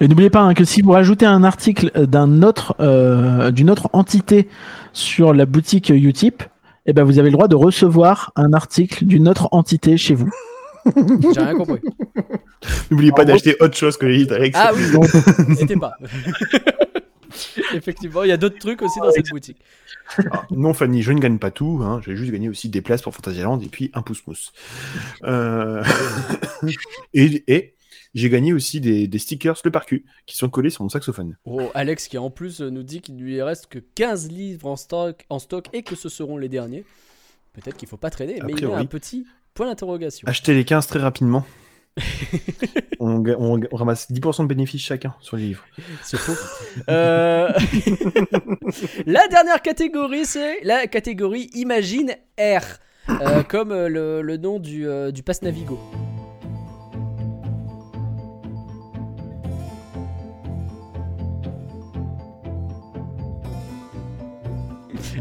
Et 0.00 0.08
n'oubliez 0.08 0.30
pas 0.30 0.40
hein, 0.40 0.54
que 0.54 0.64
si 0.64 0.82
vous 0.82 0.92
rajoutez 0.92 1.26
un 1.26 1.44
article 1.44 1.90
d'un 2.06 2.42
autre, 2.42 2.76
euh, 2.80 3.50
d'une 3.50 3.70
autre 3.70 3.90
entité 3.92 4.48
sur 4.92 5.34
la 5.34 5.46
boutique 5.46 5.90
Utip, 5.90 6.42
eh 6.86 6.92
ben 6.92 7.04
vous 7.04 7.18
avez 7.18 7.28
le 7.30 7.34
droit 7.34 7.48
de 7.48 7.56
recevoir 7.56 8.32
un 8.36 8.52
article 8.52 9.04
d'une 9.04 9.28
autre 9.28 9.48
entité 9.52 9.96
chez 9.96 10.14
vous. 10.14 10.30
J'ai 11.34 11.40
rien 11.40 11.54
compris. 11.54 11.80
N'oubliez 12.90 13.12
pas 13.12 13.24
d'acheter 13.24 13.56
autre 13.60 13.76
chose 13.76 13.96
que 13.96 14.06
les 14.06 14.18
livres 14.18 14.30
d'Alex. 14.30 14.58
Ah 14.60 14.72
oui, 14.74 14.82
n'hésitez 15.48 15.76
pas. 15.76 15.94
Effectivement, 17.74 18.24
il 18.24 18.28
y 18.28 18.32
a 18.32 18.36
d'autres 18.36 18.58
trucs 18.58 18.82
aussi 18.82 18.98
dans 18.98 19.10
cette 19.10 19.28
boutique. 19.30 19.58
Alors, 20.18 20.44
non, 20.50 20.74
Fanny, 20.74 21.02
je 21.02 21.12
ne 21.12 21.20
gagne 21.20 21.38
pas 21.38 21.50
tout. 21.50 21.80
Hein. 21.82 22.00
J'ai 22.04 22.16
juste 22.16 22.32
gagné 22.32 22.48
aussi 22.48 22.68
des 22.68 22.82
places 22.82 23.02
pour 23.02 23.14
Fantasyland 23.14 23.60
et 23.60 23.68
puis 23.68 23.90
un 23.94 24.02
pouce-mousse. 24.02 24.52
Euh, 25.24 25.84
et 27.14 27.44
et 27.46 27.74
j'ai 28.14 28.28
gagné 28.30 28.52
aussi 28.52 28.80
des, 28.80 29.06
des 29.08 29.18
stickers 29.18 29.56
Le 29.64 29.70
Parcu 29.70 30.04
qui 30.26 30.36
sont 30.36 30.48
collés 30.48 30.70
sur 30.70 30.82
mon 30.82 30.88
saxophone. 30.88 31.36
Oh, 31.44 31.70
Alex 31.74 32.08
qui 32.08 32.18
en 32.18 32.30
plus 32.30 32.60
euh, 32.60 32.70
nous 32.70 32.82
dit 32.82 33.00
qu'il 33.00 33.16
lui 33.18 33.40
reste 33.42 33.66
que 33.66 33.78
15 33.78 34.30
livres 34.30 34.66
en 34.66 34.76
stock, 34.76 35.24
en 35.30 35.38
stock 35.38 35.66
et 35.72 35.82
que 35.82 35.94
ce 35.96 36.08
seront 36.08 36.36
les 36.38 36.48
derniers. 36.48 36.84
Peut-être 37.52 37.76
qu'il 37.76 37.88
faut 37.88 37.96
pas 37.96 38.10
traîner, 38.10 38.38
mais 38.44 38.52
il 38.56 38.60
y 38.62 38.64
a 38.64 38.76
un 38.76 38.84
petit 38.86 39.26
point 39.54 39.66
d'interrogation. 39.66 40.26
Achetez 40.28 40.54
les 40.54 40.64
15 40.64 40.86
très 40.86 40.98
rapidement. 41.00 41.44
on, 43.00 43.18
ga- 43.18 43.34
on- 43.38 43.60
on 43.70 43.76
ramasse 43.76 44.10
10% 44.10 44.42
de 44.42 44.46
bénéfices 44.46 44.82
chacun 44.82 45.14
sur 45.20 45.36
les 45.36 45.42
livres. 45.44 45.64
C'est 46.02 46.16
faux. 46.16 46.34
Euh, 46.88 47.48
la 49.06 49.26
dernière 49.28 49.60
catégorie, 49.62 50.24
c'est 50.24 50.60
la 50.62 50.86
catégorie 50.86 51.50
Imagine 51.54 52.12
R, 52.38 52.62
euh, 53.08 53.42
comme 53.42 53.70
le, 53.70 54.22
le 54.22 54.36
nom 54.36 54.60
du, 54.60 54.86
euh, 54.86 55.10
du 55.10 55.22
pass 55.22 55.42
Navigo. 55.42 55.78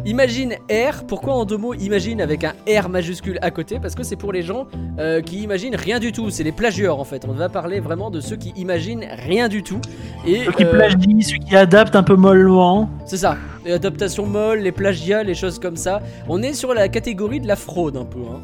Imagine 0.05 0.55
R, 0.69 1.05
pourquoi 1.07 1.33
en 1.33 1.45
deux 1.45 1.57
mots 1.57 1.73
Imagine 1.73 2.21
avec 2.21 2.43
un 2.43 2.53
R 2.67 2.89
majuscule 2.89 3.39
à 3.41 3.51
côté? 3.51 3.79
Parce 3.79 3.95
que 3.95 4.03
c'est 4.03 4.15
pour 4.15 4.31
les 4.31 4.41
gens 4.41 4.67
euh, 4.99 5.21
qui 5.21 5.41
imaginent 5.41 5.75
rien 5.75 5.99
du 5.99 6.11
tout, 6.11 6.29
c'est 6.29 6.43
les 6.43 6.51
plagieurs 6.51 6.99
en 6.99 7.03
fait. 7.03 7.25
On 7.27 7.33
va 7.33 7.49
parler 7.49 7.79
vraiment 7.79 8.11
de 8.11 8.21
ceux 8.21 8.35
qui 8.35 8.49
imaginent 8.55 9.07
rien 9.25 9.47
du 9.47 9.63
tout. 9.63 9.81
Et, 10.25 10.45
Ceux 10.45 10.51
qui 10.51 10.65
euh, 10.65 10.71
plagient, 10.71 11.21
ceux 11.21 11.37
qui 11.37 11.55
adaptent 11.55 11.95
un 11.95 12.03
peu 12.03 12.15
mollement. 12.15 12.89
c'est 13.05 13.17
ça, 13.17 13.37
les 13.65 13.71
adaptations 13.71 14.25
molles, 14.25 14.59
les 14.59 14.71
plagiats, 14.71 15.23
les 15.23 15.35
choses 15.35 15.59
comme 15.59 15.77
ça. 15.77 16.01
On 16.27 16.41
est 16.41 16.53
sur 16.53 16.73
la 16.73 16.89
catégorie 16.89 17.39
de 17.39 17.47
la 17.47 17.55
fraude 17.55 17.97
un 17.97 18.05
peu, 18.05 18.19
hein. 18.19 18.41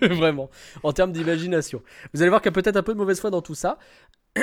Vraiment, 0.02 0.50
en 0.82 0.92
termes 0.92 1.12
d'imagination. 1.12 1.82
Vous 2.12 2.22
allez 2.22 2.28
voir 2.28 2.40
qu'il 2.40 2.50
y 2.50 2.54
a 2.54 2.54
peut-être 2.54 2.76
un 2.76 2.82
peu 2.82 2.92
de 2.92 2.98
mauvaise 2.98 3.20
foi 3.20 3.30
dans 3.30 3.42
tout 3.42 3.54
ça. 3.54 3.78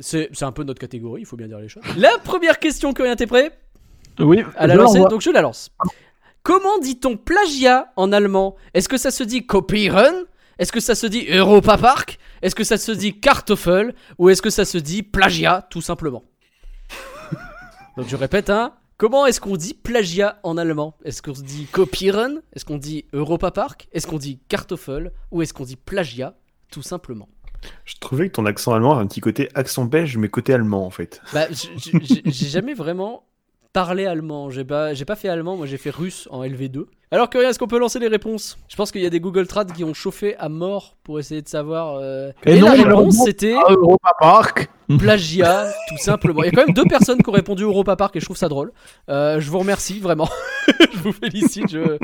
c'est 0.00 0.28
c'est 0.32 0.44
un 0.44 0.52
peu 0.52 0.62
notre 0.62 0.80
catégorie, 0.80 1.22
il 1.22 1.26
faut 1.26 1.36
bien 1.36 1.48
dire 1.48 1.58
les 1.58 1.68
choses. 1.68 1.82
La 1.96 2.18
première 2.22 2.58
question, 2.58 2.92
Corinne, 2.92 3.16
t'es 3.16 3.26
prêt? 3.26 3.52
Oui, 4.18 4.42
À 4.56 4.66
la 4.66 4.74
lancer, 4.74 5.00
donc 5.00 5.20
je 5.20 5.30
la 5.30 5.42
lance. 5.42 5.70
Comment 6.42 6.78
dit-on 6.78 7.16
plagiat 7.16 7.92
en 7.96 8.12
allemand? 8.12 8.56
Est-ce 8.72 8.88
que 8.88 8.96
ça 8.96 9.10
se 9.10 9.24
dit 9.24 9.46
Kopieren? 9.46 10.26
Est-ce 10.58 10.72
que 10.72 10.80
ça 10.80 10.94
se 10.94 11.06
dit 11.06 11.26
Europa 11.28 11.76
Park? 11.76 12.18
Est-ce 12.40 12.54
que 12.54 12.64
ça 12.64 12.78
se 12.78 12.92
dit 12.92 13.18
Kartoffel? 13.18 13.94
Ou 14.18 14.30
est-ce 14.30 14.42
que 14.42 14.50
ça 14.50 14.64
se 14.64 14.78
dit 14.78 15.02
plagiat, 15.02 15.66
tout 15.70 15.80
simplement? 15.80 16.22
Donc 17.96 18.08
je 18.08 18.16
répète, 18.16 18.48
hein. 18.50 18.74
Comment 18.98 19.26
est-ce 19.26 19.42
qu'on 19.42 19.56
dit 19.56 19.74
plagiat 19.74 20.38
en 20.42 20.56
allemand? 20.56 20.96
Est-ce 21.04 21.20
qu'on 21.20 21.34
se 21.34 21.42
dit 21.42 21.66
Kopieren? 21.70 22.40
Est-ce 22.54 22.64
qu'on 22.64 22.78
dit 22.78 23.04
Europa 23.12 23.50
Park? 23.50 23.88
Est-ce 23.92 24.06
qu'on 24.06 24.16
dit 24.16 24.38
Kartoffel? 24.48 25.12
Ou 25.32 25.42
est-ce 25.42 25.52
qu'on 25.52 25.64
dit 25.64 25.76
plagiat, 25.76 26.34
tout 26.70 26.82
simplement? 26.82 27.28
Je 27.84 27.96
trouvais 28.00 28.28
que 28.28 28.34
ton 28.34 28.46
accent 28.46 28.72
allemand 28.72 28.92
avait 28.92 29.02
un 29.02 29.06
petit 29.06 29.20
côté 29.20 29.48
accent 29.54 29.84
belge, 29.84 30.16
mais 30.16 30.28
côté 30.28 30.54
allemand 30.54 30.86
en 30.86 30.90
fait. 30.90 31.20
Bah, 31.34 31.46
j'ai 31.50 32.48
jamais 32.48 32.74
vraiment 32.74 33.24
parlé 33.76 34.06
allemand. 34.06 34.48
J'ai 34.48 34.64
pas, 34.64 34.94
j'ai 34.94 35.04
pas 35.04 35.16
fait 35.16 35.28
allemand, 35.28 35.58
moi 35.58 35.66
j'ai 35.66 35.76
fait 35.76 35.90
russe 35.90 36.28
en 36.30 36.42
LV2. 36.42 36.86
Alors 37.12 37.30
que 37.30 37.38
est-ce 37.38 37.58
qu'on 37.58 37.68
peut 37.68 37.78
lancer 37.78 38.00
les 38.00 38.08
réponses? 38.08 38.58
Je 38.68 38.74
pense 38.74 38.90
qu'il 38.90 39.00
y 39.00 39.06
a 39.06 39.10
des 39.10 39.20
Google 39.20 39.46
Trad 39.46 39.72
qui 39.72 39.84
ont 39.84 39.94
chauffé 39.94 40.36
à 40.38 40.48
mort 40.48 40.96
pour 41.04 41.20
essayer 41.20 41.40
de 41.40 41.48
savoir. 41.48 41.96
euh, 42.00 42.32
Et 42.44 42.56
Et, 42.56 42.60
non, 42.60 42.66
la 42.66 42.72
réponse 42.82 43.16
c'était 43.24 43.54
Europa 43.68 44.10
Park. 44.18 44.70
plagiat, 44.98 45.72
tout 45.88 45.98
simplement. 45.98 46.44
Il 46.44 46.46
y 46.46 46.48
a 46.48 46.52
quand 46.52 46.64
même 46.64 46.74
deux 46.74 46.84
personnes 46.84 47.20
qui 47.20 47.28
ont 47.28 47.32
répondu 47.32 47.64
Europa 47.64 47.96
Park 47.96 48.14
et 48.14 48.20
je 48.20 48.24
trouve 48.24 48.36
ça 48.36 48.48
drôle. 48.48 48.72
Euh, 49.08 49.40
je 49.40 49.50
vous 49.50 49.58
remercie 49.58 49.98
vraiment. 49.98 50.28
je 50.92 50.98
vous 50.98 51.12
félicite. 51.12 51.68
Je, 51.68 51.98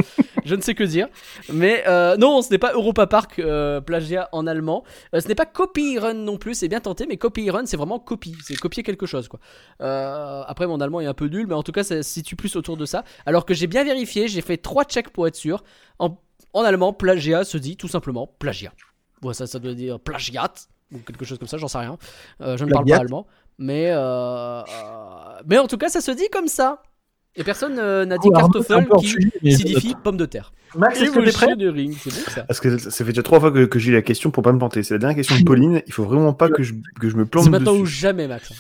je 0.45 0.55
ne 0.57 0.61
sais 0.61 0.75
que 0.75 0.83
dire. 0.83 1.07
Mais 1.53 1.85
euh, 1.87 2.17
non, 2.17 2.43
ce 2.43 2.51
n'est 2.51 2.59
pas 2.59 2.73
Europa 2.73 3.07
Park 3.07 3.39
euh, 3.39 3.81
plagiat 3.81 4.29
en 4.33 4.49
allemand. 4.49 4.83
Euh, 5.15 5.21
ce 5.21 5.29
n'est 5.29 5.37
pas 5.37 5.47
Copyright 5.47 6.17
non 6.17 6.39
plus. 6.39 6.55
C'est 6.55 6.67
bien 6.67 6.81
tenté, 6.81 7.07
mais 7.07 7.17
Copyright 7.19 7.69
c'est 7.69 7.77
vraiment 7.77 8.01
copie. 8.01 8.35
C'est 8.43 8.57
copier 8.57 8.83
quelque 8.83 9.07
chose 9.07 9.29
quoi. 9.29 9.39
Après 9.79 10.67
mon 10.67 10.81
allemand 10.81 11.01
est 11.01 11.07
un 11.07 11.15
peu 11.15 11.27
nul, 11.27 11.47
mais 11.47 11.55
en 11.55 11.63
tout 11.63 11.73
cas 11.73 11.85
ça 11.85 12.03
se 12.03 12.03
situe 12.03 12.35
plus 12.35 12.57
autour 12.57 12.77
de 12.77 12.85
ça. 12.85 13.05
Alors 13.27 13.47
que 13.47 13.55
j'ai 13.55 13.69
bien 13.69 13.85
vérifié, 13.85 14.27
j'ai 14.27 14.41
fait 14.43 14.57
trois 14.57 14.85
checks 14.93 15.11
pour 15.11 15.27
être 15.27 15.37
sûr. 15.37 15.65
En, 15.99 16.19
en 16.53 16.63
allemand, 16.63 16.93
plagiat 16.93 17.45
se 17.45 17.59
dit 17.59 17.77
tout 17.77 17.89
simplement 17.89 18.27
plagiat. 18.39 18.73
Bon, 19.21 19.33
ça, 19.33 19.47
ça 19.47 19.59
doit 19.59 19.75
dire 19.75 19.99
plagiat 19.99 20.53
ou 20.93 20.99
quelque 20.99 21.25
chose 21.25 21.39
comme 21.39 21.49
ça, 21.49 21.57
j'en 21.59 21.69
sais 21.69 21.79
rien. 21.79 21.97
Euh, 22.41 22.57
je 22.57 22.65
ne 22.65 22.71
parle 22.71 22.85
pas 22.87 22.99
allemand, 22.99 23.27
mais 23.59 23.91
euh, 23.91 24.61
euh, 24.61 24.63
mais 25.47 25.59
en 25.59 25.67
tout 25.67 25.79
cas, 25.79 25.89
ça 25.89 26.01
se 26.01 26.11
dit 26.11 26.29
comme 26.31 26.49
ça. 26.49 26.83
Et 27.35 27.45
personne 27.45 27.79
euh, 27.79 28.05
n'a 28.05 28.19
dit 28.19 28.29
un 28.29 28.39
kartoffel 28.39 28.87
qui 28.99 29.07
sujet, 29.07 29.31
signifie 29.43 29.95
pomme 30.03 30.19
de 30.19 30.27
terre. 30.27 30.53
Max, 30.77 31.01
Et 31.01 31.05
est-ce 31.05 31.13
que 31.13 31.21
t'es 31.21 31.33
prêt 31.33 31.55
Ring, 31.59 31.97
c'est 31.99 32.11
bon 32.11 32.31
ça. 32.31 32.43
Parce 32.43 32.61
que 32.61 32.77
ça 32.77 32.91
fait 32.91 33.13
déjà 33.13 33.23
trois 33.23 33.41
fois 33.41 33.51
que, 33.51 33.65
que 33.65 33.79
j'ai 33.79 33.93
la 33.93 34.03
question 34.03 34.31
pour 34.31 34.43
pas 34.43 34.53
me 34.53 34.59
planter. 34.59 34.83
C'est 34.83 34.95
la 34.95 34.99
dernière 34.99 35.17
question 35.17 35.39
de 35.39 35.45
Pauline. 35.45 35.83
Il 35.87 35.93
faut 35.95 36.05
vraiment 36.05 36.35
pas 36.35 36.51
que 36.51 36.63
je, 36.63 36.75
que 37.01 37.09
je 37.09 37.17
me 37.17 37.25
plante 37.25 37.45
C'est 37.45 37.51
maintenant 37.51 37.75
ou 37.75 37.87
jamais, 37.87 38.29
Max. 38.29 38.53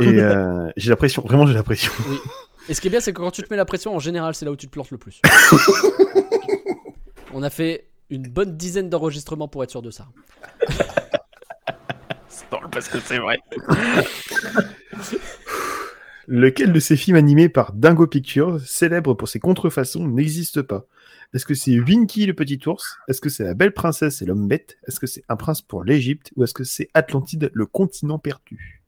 Et 0.00 0.20
euh, 0.20 0.68
j'ai 0.76 0.90
la 0.90 0.96
pression. 0.96 1.22
Vraiment, 1.22 1.46
j'ai 1.46 1.54
la 1.54 1.62
pression. 1.62 1.92
Et 2.68 2.74
ce 2.74 2.80
qui 2.80 2.88
est 2.88 2.90
bien, 2.90 3.00
c'est 3.00 3.12
que 3.12 3.18
quand 3.18 3.30
tu 3.30 3.42
te 3.42 3.48
mets 3.50 3.56
la 3.56 3.64
pression, 3.64 3.94
en 3.94 3.98
général, 4.00 4.34
c'est 4.34 4.44
là 4.44 4.50
où 4.50 4.56
tu 4.56 4.66
te 4.66 4.72
plantes 4.72 4.90
le 4.90 4.98
plus. 4.98 5.20
On 7.32 7.42
a 7.42 7.50
fait 7.50 7.88
une 8.10 8.28
bonne 8.28 8.56
dizaine 8.56 8.88
d'enregistrements 8.88 9.48
pour 9.48 9.62
être 9.62 9.70
sûr 9.70 9.82
de 9.82 9.90
ça. 9.90 10.08
parce 12.70 12.88
que 12.88 13.00
c'est 13.00 13.18
vrai. 13.18 13.38
Lequel 16.28 16.72
de 16.72 16.80
ces 16.80 16.96
films 16.96 17.16
animés 17.16 17.48
par 17.48 17.72
Dingo 17.72 18.06
Pictures, 18.06 18.60
célèbre 18.60 19.14
pour 19.14 19.28
ses 19.28 19.38
contrefaçons, 19.38 20.08
n'existe 20.08 20.60
pas? 20.62 20.86
Est-ce 21.32 21.46
que 21.46 21.54
c'est 21.54 21.78
Winky 21.78 22.26
le 22.26 22.34
petit 22.34 22.60
ours? 22.66 22.98
Est-ce 23.08 23.20
que 23.20 23.28
c'est 23.28 23.44
La 23.44 23.54
Belle 23.54 23.72
Princesse 23.72 24.22
et 24.22 24.26
l'homme 24.26 24.48
bête? 24.48 24.76
Est-ce 24.86 24.98
que 25.00 25.06
c'est 25.06 25.24
Un 25.28 25.36
prince 25.36 25.62
pour 25.62 25.84
l'Égypte? 25.84 26.32
Ou 26.36 26.44
est-ce 26.44 26.54
que 26.54 26.64
c'est 26.64 26.88
Atlantide, 26.94 27.50
le 27.52 27.66
continent 27.66 28.18
perdu? 28.18 28.82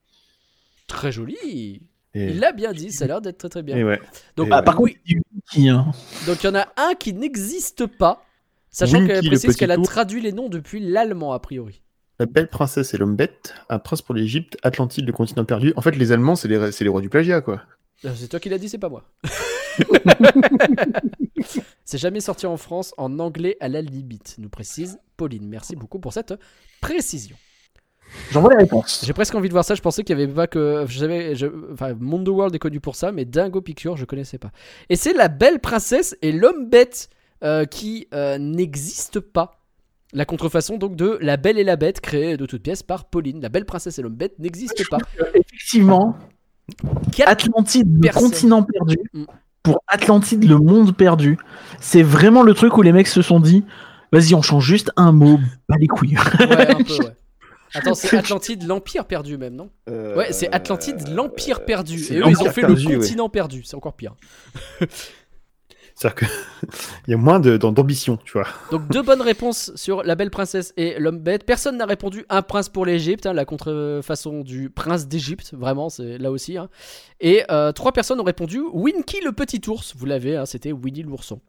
Très 0.86 1.12
joli. 1.12 1.82
Et- 2.14 2.30
Il 2.30 2.40
l'a 2.40 2.52
bien 2.52 2.72
dit, 2.72 2.90
ça 2.90 3.04
a 3.04 3.08
l'air 3.08 3.20
d'être 3.20 3.38
très 3.38 3.48
très 3.48 3.62
bien. 3.62 3.76
Et 3.76 3.84
ouais. 3.84 4.00
Donc, 4.36 4.48
Et 4.48 4.52
Ah, 4.52 4.58
ouais. 4.58 4.64
par 4.64 4.76
contre, 4.76 4.84
oui, 4.84 4.96
il 5.06 5.16
y 5.16 5.18
a 5.18 5.20
Winky, 5.34 5.68
hein. 5.68 5.92
donc 6.26 6.42
il 6.42 6.46
y 6.46 6.48
en 6.50 6.54
a 6.54 6.66
un 6.76 6.94
qui 6.94 7.12
n'existe 7.12 7.86
pas, 7.86 8.24
sachant 8.70 9.06
qu'elle 9.06 9.22
le 9.24 9.28
précise 9.30 9.56
qu'elle 9.56 9.70
a 9.70 9.76
traduit 9.78 10.20
les 10.20 10.32
noms 10.32 10.48
depuis 10.48 10.80
l'allemand 10.80 11.32
a 11.32 11.38
priori. 11.38 11.82
La 12.18 12.26
Belle 12.26 12.48
Princesse 12.48 12.94
et 12.94 12.98
l'homme 12.98 13.14
bête, 13.14 13.54
Un 13.68 13.78
prince 13.78 14.02
pour 14.02 14.14
l'Égypte, 14.14 14.56
Atlantide, 14.64 15.06
le 15.06 15.12
continent 15.12 15.44
perdu. 15.44 15.72
En 15.76 15.82
fait, 15.82 15.92
les 15.94 16.10
Allemands, 16.10 16.34
c'est 16.34 16.48
les, 16.48 16.72
c'est 16.72 16.82
les 16.82 16.90
rois 16.90 17.00
du 17.00 17.08
plagiat, 17.08 17.40
quoi. 17.42 17.62
Euh, 18.04 18.10
C'est 18.16 18.26
toi 18.28 18.40
qui 18.40 18.48
l'as 18.48 18.58
dit, 18.58 18.68
c'est 18.68 18.78
pas 18.78 18.88
moi. 18.88 19.04
c'est 21.84 21.98
jamais 21.98 22.20
sorti 22.20 22.46
en 22.46 22.56
France 22.56 22.94
en 22.98 23.18
anglais 23.18 23.56
à 23.60 23.68
la 23.68 23.82
limite, 23.82 24.34
nous 24.38 24.48
précise 24.48 24.98
Pauline. 25.16 25.46
Merci 25.48 25.76
beaucoup 25.76 25.98
pour 25.98 26.12
cette 26.12 26.34
précision. 26.80 27.36
J'envoie 28.32 28.50
les 28.52 28.58
réponses. 28.58 29.02
J'ai 29.04 29.12
presque 29.12 29.34
envie 29.34 29.48
de 29.48 29.52
voir 29.54 29.64
ça. 29.64 29.74
Je 29.74 29.80
pensais 29.82 30.02
qu'il 30.02 30.18
y 30.18 30.22
avait 30.22 30.32
pas 30.32 30.46
que. 30.46 30.84
Je- 30.88 31.72
enfin, 31.72 31.94
Mondo 31.98 32.32
World 32.34 32.54
est 32.54 32.58
connu 32.58 32.80
pour 32.80 32.96
ça, 32.96 33.12
mais 33.12 33.24
Dingo 33.24 33.60
Picture, 33.60 33.96
je 33.96 34.04
connaissais 34.04 34.38
pas. 34.38 34.50
Et 34.88 34.96
c'est 34.96 35.12
la 35.12 35.28
belle 35.28 35.60
princesse 35.60 36.16
et 36.22 36.32
l'homme 36.32 36.68
bête 36.68 37.08
euh, 37.44 37.64
qui 37.64 38.08
euh, 38.14 38.38
n'existe 38.38 39.20
pas. 39.20 39.54
La 40.14 40.24
contrefaçon 40.24 40.78
donc 40.78 40.96
de 40.96 41.18
La 41.20 41.36
Belle 41.36 41.58
et 41.58 41.64
la 41.64 41.76
Bête, 41.76 42.00
créée 42.00 42.38
de 42.38 42.46
toutes 42.46 42.62
pièces 42.62 42.82
par 42.82 43.04
Pauline. 43.04 43.42
La 43.42 43.50
Belle 43.50 43.66
Princesse 43.66 43.98
et 43.98 44.02
l'homme 44.02 44.14
bête 44.16 44.38
n'existe 44.38 44.88
pas. 44.88 44.96
Effectivement, 45.34 46.16
Atlantide, 47.26 48.02
le 48.04 48.10
continent 48.12 48.62
perdu, 48.62 48.96
Mm. 49.12 49.24
pour 49.62 49.82
Atlantide, 49.86 50.48
le 50.48 50.56
monde 50.56 50.96
perdu. 50.96 51.36
C'est 51.80 52.02
vraiment 52.02 52.42
le 52.42 52.54
truc 52.54 52.76
où 52.78 52.82
les 52.82 52.92
mecs 52.92 53.06
se 53.06 53.20
sont 53.22 53.38
dit 53.40 53.64
vas-y, 54.12 54.34
on 54.34 54.40
change 54.42 54.64
juste 54.64 54.90
un 54.96 55.12
mot, 55.12 55.38
pas 55.66 55.76
les 55.78 55.86
couilles. 55.88 56.16
Ouais, 56.40 56.70
un 56.70 56.82
peu, 56.82 56.94
ouais. 57.04 57.16
Attends, 57.74 57.94
c'est 57.94 58.16
Atlantide, 58.16 58.66
l'Empire 58.66 59.04
perdu 59.06 59.36
même, 59.38 59.54
non 59.54 59.70
Ouais, 59.88 60.32
c'est 60.32 60.52
Atlantide, 60.54 61.08
l'Empire 61.08 61.64
perdu. 61.64 61.96
Euh, 61.96 62.04
c'est 62.06 62.14
Et 62.14 62.18
eux, 62.18 62.24
ils 62.28 62.42
ont 62.42 62.50
fait 62.50 62.62
perdu, 62.62 62.82
le 62.84 62.88
ouais. 62.90 62.96
continent 62.96 63.28
perdu. 63.28 63.62
C'est 63.64 63.76
encore 63.76 63.94
pire. 63.94 64.14
C'est-à-dire 65.94 66.14
que 66.14 66.24
il 67.08 67.10
y 67.10 67.14
a 67.14 67.16
moins 67.16 67.40
d'ambition, 67.40 68.18
tu 68.24 68.34
vois. 68.34 68.46
Donc 68.70 68.86
deux 68.88 69.02
bonnes 69.02 69.20
réponses 69.20 69.72
sur 69.74 70.04
la 70.04 70.14
belle 70.14 70.30
princesse 70.30 70.72
et 70.76 70.96
l'homme 71.00 71.18
bête. 71.18 71.44
Personne 71.44 71.76
n'a 71.76 71.86
répondu 71.86 72.24
un 72.28 72.42
prince 72.42 72.68
pour 72.68 72.86
l'Égypte, 72.86 73.26
hein, 73.26 73.32
la 73.32 73.44
contrefaçon 73.44 74.42
du 74.42 74.70
prince 74.70 75.08
d'Égypte, 75.08 75.54
vraiment, 75.54 75.88
c'est 75.88 76.18
là 76.18 76.30
aussi. 76.30 76.56
hein. 76.56 76.68
Et 77.18 77.42
euh, 77.50 77.72
trois 77.72 77.90
personnes 77.90 78.20
ont 78.20 78.24
répondu 78.24 78.60
Winky 78.72 79.20
le 79.24 79.32
petit 79.32 79.60
ours, 79.68 79.94
vous 79.96 80.06
l'avez, 80.06 80.36
hein, 80.36 80.46
c'était 80.46 80.70
Winnie 80.70 81.02
l'ourson. 81.02 81.40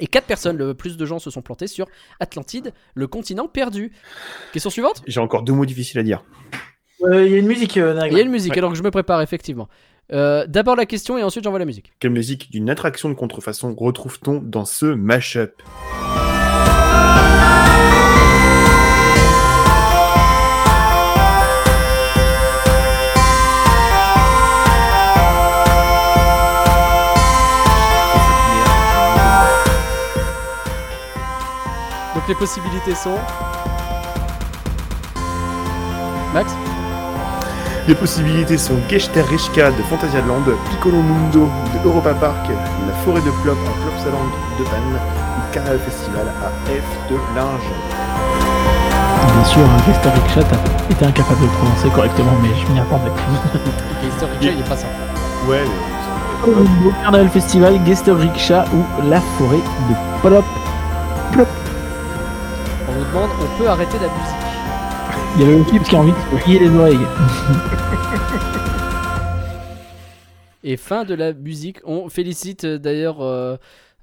Et 0.00 0.06
quatre 0.06 0.26
personnes, 0.26 0.56
le 0.56 0.74
plus 0.74 0.96
de 0.96 1.04
gens 1.06 1.18
se 1.18 1.30
sont 1.30 1.42
plantés 1.42 1.66
sur 1.66 1.86
Atlantide, 2.20 2.72
le 2.94 3.06
continent 3.06 3.48
perdu. 3.48 3.92
Question 4.52 4.70
suivante 4.70 5.02
J'ai 5.06 5.20
encore 5.20 5.42
deux 5.42 5.52
mots 5.52 5.66
difficiles 5.66 6.00
à 6.00 6.02
dire. 6.02 6.24
Il 7.00 7.30
y 7.30 7.34
a 7.34 7.38
une 7.38 7.46
musique, 7.46 7.76
euh, 7.78 8.06
Il 8.06 8.16
y 8.16 8.20
a 8.20 8.22
une 8.22 8.30
musique, 8.30 8.56
alors 8.56 8.70
que 8.70 8.78
je 8.78 8.82
me 8.82 8.90
prépare 8.90 9.22
effectivement. 9.22 9.68
Euh, 10.12 10.46
D'abord 10.46 10.76
la 10.76 10.86
question 10.86 11.18
et 11.18 11.22
ensuite 11.22 11.44
j'envoie 11.44 11.58
la 11.58 11.64
musique. 11.64 11.92
Quelle 11.98 12.10
musique 12.10 12.50
d'une 12.50 12.70
attraction 12.70 13.08
de 13.08 13.14
contrefaçon 13.14 13.74
retrouve-t-on 13.74 14.40
dans 14.40 14.64
ce 14.64 14.86
mashup? 14.86 15.62
Donc 32.22 32.28
les 32.28 32.34
possibilités 32.36 32.94
sont. 32.94 33.16
Max 36.32 36.52
Les 37.88 37.96
possibilités 37.96 38.58
sont 38.58 38.76
Gechter 38.88 39.22
Richka 39.22 39.72
de 39.72 39.82
Phantasialand, 39.90 40.44
Piccolo 40.70 40.98
Mundo 40.98 41.48
de 41.74 41.88
Europa 41.88 42.14
Park, 42.14 42.46
la 42.86 42.94
forêt 43.04 43.22
de 43.22 43.30
Plop 43.42 43.58
à 43.66 43.82
Plopsaland 43.82 44.30
de 44.56 44.64
Panne, 44.64 44.94
ou 44.94 45.52
Canal 45.52 45.80
Festival 45.80 46.28
à 46.44 46.70
F 46.70 47.10
de 47.10 47.16
Linge. 47.34 47.72
Bien 49.34 49.44
sûr, 49.44 49.62
un 49.62 49.90
Historic 49.90 50.28
Chat 50.32 50.40
a 50.42 50.92
été 50.92 51.04
incapable 51.04 51.40
de 51.40 51.46
le 51.46 51.50
prononcer 51.50 51.88
correctement, 51.88 52.32
mais 52.40 52.50
je 52.54 52.72
m'y 52.72 52.78
attendais. 52.78 53.10
Jay, 54.40 54.52
il 54.54 54.60
est 54.60 54.68
pas 54.68 54.76
ça. 54.76 54.86
Ouais, 55.48 55.64
Au 56.46 56.92
Carnaval 57.02 57.28
Festival, 57.30 57.80
Gester 57.84 58.12
Rickshaw 58.12 58.62
ou 58.74 59.08
La 59.08 59.20
Forêt 59.20 59.56
de 59.56 59.94
Plop. 60.20 60.44
Plop. 61.32 61.48
On 63.14 63.20
nous 63.20 63.26
demande, 63.26 63.30
on 63.42 63.58
peut 63.58 63.68
arrêter 63.68 63.98
la 63.98 64.08
musique. 64.08 64.46
Il 65.36 65.42
y 65.42 65.44
a 65.44 65.48
le 65.58 65.64
clip 65.64 65.82
qui 65.82 65.94
a 65.94 65.98
envie 65.98 66.12
de 66.12 66.16
se 66.16 66.36
griller 66.42 66.60
les 66.60 66.70
oreilles. 66.70 66.98
Et 70.64 70.76
fin 70.78 71.04
de 71.04 71.12
la 71.14 71.32
musique. 71.34 71.78
On 71.84 72.08
félicite 72.08 72.64
euh, 72.64 72.78
d'ailleurs. 72.78 73.20
euh, 73.20 73.56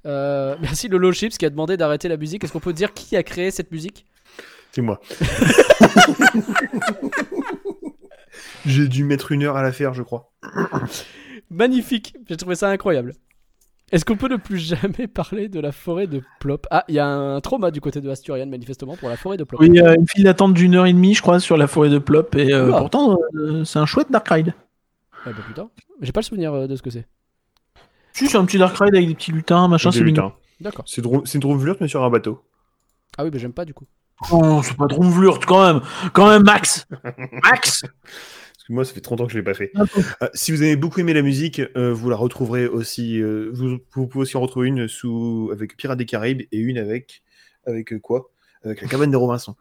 euh, 0.06 0.54
merci 0.60 0.88
Lolo 0.88 1.12
Chips 1.12 1.36
qui 1.38 1.46
a 1.46 1.50
demandé 1.50 1.76
d'arrêter 1.76 2.08
la 2.08 2.16
musique. 2.16 2.44
Est-ce 2.44 2.52
qu'on 2.52 2.60
peut 2.60 2.72
dire 2.72 2.92
qui 2.94 3.16
a 3.16 3.22
créé 3.22 3.50
cette 3.50 3.70
musique? 3.72 4.06
C'est 4.72 4.82
moi. 4.82 5.00
J'ai 8.66 8.86
dû 8.86 9.02
mettre 9.04 9.32
une 9.32 9.42
heure 9.42 9.56
à 9.56 9.62
la 9.62 9.72
faire, 9.72 9.94
je 9.94 10.02
crois. 10.02 10.30
Magnifique. 11.50 12.14
J'ai 12.28 12.36
trouvé 12.36 12.54
ça 12.54 12.68
incroyable. 12.68 13.14
Est-ce 13.92 14.04
qu'on 14.04 14.16
peut 14.16 14.28
ne 14.28 14.36
plus 14.36 14.58
jamais 14.58 15.06
parler 15.12 15.48
de 15.48 15.58
la 15.60 15.72
forêt 15.72 16.06
de 16.06 16.22
Plop? 16.38 16.66
Ah, 16.70 16.84
il 16.88 16.94
y 16.94 16.98
a 16.98 17.06
un 17.06 17.40
trauma 17.40 17.70
du 17.70 17.80
côté 17.80 18.00
de 18.00 18.08
Asturian 18.08 18.46
manifestement 18.46 18.96
pour 18.96 19.08
la 19.08 19.16
forêt 19.16 19.36
de 19.36 19.44
Plop. 19.44 19.60
Oui, 19.60 19.78
euh, 19.80 19.94
une 19.94 20.06
file 20.08 20.24
d'attente 20.24 20.54
d'une 20.54 20.74
heure 20.76 20.86
et 20.86 20.92
demie, 20.92 21.14
je 21.14 21.22
crois, 21.22 21.40
sur 21.40 21.56
la 21.56 21.66
forêt 21.66 21.88
de 21.90 21.98
Plop. 21.98 22.34
Et 22.36 22.52
euh, 22.52 22.70
pourtant, 22.70 23.18
euh, 23.34 23.64
c'est 23.64 23.78
un 23.78 23.86
chouette 23.86 24.10
Dark 24.10 24.28
Ride. 24.28 24.54
Ah 25.26 25.30
bah 25.32 25.42
putain. 25.46 25.68
J'ai 26.00 26.12
pas 26.12 26.20
le 26.20 26.24
souvenir 26.24 26.52
euh, 26.54 26.66
de 26.66 26.76
ce 26.76 26.82
que 26.82 26.90
c'est. 26.90 27.06
Si, 28.12 28.26
c'est 28.26 28.38
un 28.38 28.44
petit 28.44 28.58
Dark 28.58 28.76
Ride 28.78 28.94
avec 28.94 29.06
des 29.08 29.14
petits 29.14 29.32
lutins, 29.32 29.68
machin, 29.68 29.90
Des 29.90 29.98
c'est 29.98 30.04
mignon. 30.04 30.26
lutins. 30.26 30.34
D'accord. 30.60 30.84
C'est 30.86 31.02
une 31.02 31.40
drôlevlure, 31.40 31.76
mais 31.80 31.88
sur 31.88 32.02
un 32.04 32.10
bateau. 32.10 32.42
Ah 33.18 33.24
oui, 33.24 33.30
bah 33.30 33.38
j'aime 33.38 33.52
pas 33.52 33.64
du 33.64 33.74
coup. 33.74 33.86
Non, 34.30 34.62
c'est 34.62 34.76
pas 34.76 34.86
Dromvlurt 34.86 35.44
quand 35.46 35.66
même. 35.66 35.80
Quand 36.12 36.28
même, 36.28 36.42
Max. 36.42 36.86
Max. 37.42 37.84
Parce 38.60 38.68
que 38.68 38.72
moi, 38.74 38.84
ça 38.84 38.92
fait 38.92 39.00
30 39.00 39.22
ans 39.22 39.26
que 39.26 39.32
je 39.32 39.38
l'ai 39.38 39.42
pas 39.42 39.54
fait. 39.54 39.72
Euh, 40.22 40.28
si 40.34 40.52
vous 40.52 40.60
avez 40.60 40.76
beaucoup 40.76 41.00
aimé 41.00 41.14
la 41.14 41.22
musique, 41.22 41.62
euh, 41.78 41.94
vous 41.94 42.10
la 42.10 42.16
retrouverez 42.16 42.66
aussi. 42.66 43.18
euh, 43.20 43.48
vous, 43.54 43.78
vous 43.94 44.06
pouvez 44.06 44.22
aussi 44.22 44.36
en 44.36 44.40
retrouver 44.42 44.68
une 44.68 44.86
sous 44.86 45.48
avec 45.52 45.76
Pirates 45.78 45.96
des 45.98 46.04
Caraïbes 46.04 46.42
et 46.52 46.58
une 46.58 46.76
avec 46.78 47.22
avec 47.66 47.98
quoi? 48.00 48.30
Avec 48.62 48.82
la 48.82 48.88
cabane 48.88 49.10
des 49.10 49.16
Robinson. 49.16 49.54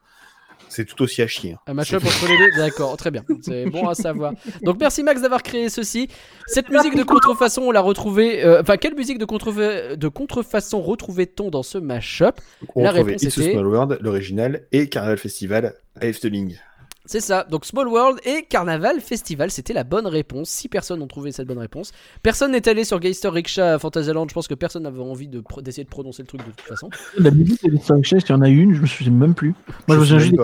C'est 0.68 0.86
tout 0.86 1.02
aussi 1.02 1.22
à 1.24 1.28
chier. 1.28 1.54
hein. 1.54 1.60
Un 1.66 1.74
match-up 1.74 2.04
entre 2.06 2.28
les 2.28 2.38
deux, 2.38 2.52
d'accord, 2.58 2.96
très 2.98 3.10
bien, 3.10 3.24
c'est 3.42 3.66
bon 3.70 3.88
à 3.88 3.96
savoir. 3.96 4.34
Donc 4.64 4.78
merci 4.80 5.02
Max 5.02 5.22
d'avoir 5.22 5.42
créé 5.42 5.70
ceci. 5.70 6.10
Cette 6.46 6.70
musique 6.70 6.96
de 6.96 7.04
contrefaçon, 7.04 7.64
on 7.64 7.72
l'a 7.72 7.82
retrouvée. 7.82 8.44
euh, 8.44 8.62
Enfin, 8.62 8.78
quelle 8.78 8.94
musique 8.96 9.18
de, 9.18 9.26
contrefa- 9.26 9.96
de 9.96 10.08
contrefaçon 10.10 10.82
retrouvait-on 10.82 11.50
dans 11.50 11.64
ce 11.64 11.78
mashup? 11.80 12.36
On 12.76 12.84
La 12.84 12.92
réponse 12.92 13.24
It's 13.24 13.38
a 13.38 13.42
était- 13.42 13.54
Small 13.54 13.66
World, 13.68 13.98
l'original, 14.02 14.68
et 14.72 14.90
Carnaval 14.90 15.18
Festival 15.18 15.74
à 16.00 16.06
Efteling. 16.06 16.56
C'est 17.06 17.22
ça, 17.22 17.44
donc 17.50 17.66
Small 17.66 17.88
World 17.88 18.20
et 18.24 18.44
Carnaval 18.44 19.00
Festival, 19.02 19.50
c'était 19.50 19.74
la 19.74 19.84
bonne 19.84 20.06
réponse. 20.06 20.50
Six 20.50 20.70
personnes 20.70 21.02
ont 21.02 21.08
trouvé 21.08 21.32
cette 21.32 21.48
bonne 21.48 21.58
réponse. 21.58 21.92
Personne 22.22 22.52
n'est 22.52 22.68
allé 22.70 22.84
sur 22.84 23.00
Geister 23.00 23.30
Rickshaw 23.30 23.62
à 23.62 23.80
Fantasyland, 23.80 24.28
je 24.30 24.34
pense 24.34 24.48
que 24.48 24.54
personne 24.54 24.84
n'avait 24.84 25.00
envie 25.02 25.28
de 25.28 25.40
pro- 25.40 25.62
d'essayer 25.62 25.86
de 25.86 25.90
prononcer 25.90 26.22
le 26.22 26.28
truc 26.28 26.42
de 26.42 26.52
toute 26.52 26.62
façon. 26.62 26.90
La 27.18 27.32
musique 27.32 27.64
de 27.64 27.76
Historic 27.76 28.06
Chat, 28.06 28.18
il 28.18 28.30
y 28.30 28.34
en 28.34 28.42
a 28.42 28.50
une, 28.50 28.76
je 28.76 28.82
me 28.82 28.86
souviens 28.86 29.14
même 29.14 29.34
plus. 29.34 29.56
Moi, 29.88 29.96
je 29.96 30.02
me 30.02 30.06
sais 30.06 30.06
souviens 30.06 30.20
juste 30.20 30.36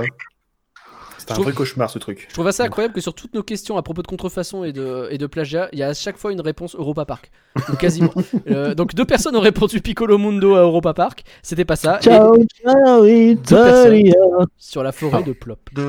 C'était 1.25 1.31
un 1.31 1.35
trouve- 1.37 1.45
vrai 1.47 1.53
cauchemar 1.55 1.89
ce 1.89 1.97
truc. 1.97 2.27
Je 2.29 2.33
trouve 2.35 2.45
assez 2.47 2.61
incroyable 2.61 2.93
que 2.93 3.01
sur 3.01 3.15
toutes 3.15 3.33
nos 3.33 3.41
questions 3.41 3.77
à 3.77 3.81
propos 3.81 4.03
de 4.03 4.07
contrefaçon 4.07 4.63
et 4.63 4.71
de, 4.71 5.07
et 5.09 5.17
de 5.17 5.25
plagiat, 5.25 5.69
il 5.73 5.79
y 5.79 5.83
a 5.83 5.87
à 5.87 5.93
chaque 5.95 6.17
fois 6.17 6.31
une 6.31 6.41
réponse 6.41 6.75
Europa 6.75 7.05
Park. 7.05 7.31
Ou 7.71 7.75
quasiment. 7.75 8.11
Euh, 8.51 8.75
donc 8.75 8.93
deux 8.93 9.05
personnes 9.05 9.35
ont 9.35 9.39
répondu 9.41 9.81
Piccolo 9.81 10.17
Mundo 10.19 10.53
à 10.55 10.59
Europa 10.61 10.93
Park, 10.93 11.23
c'était 11.41 11.65
pas 11.65 11.75
ça. 11.75 11.97
Et 11.99 12.03
Ciao, 12.03 12.35
ciao, 12.67 13.05
Italia. 13.05 14.13
sur 14.57 14.83
la 14.83 14.91
forêt 14.91 15.23
de 15.23 15.33
Plop. 15.33 15.57
Ah, 15.77 15.81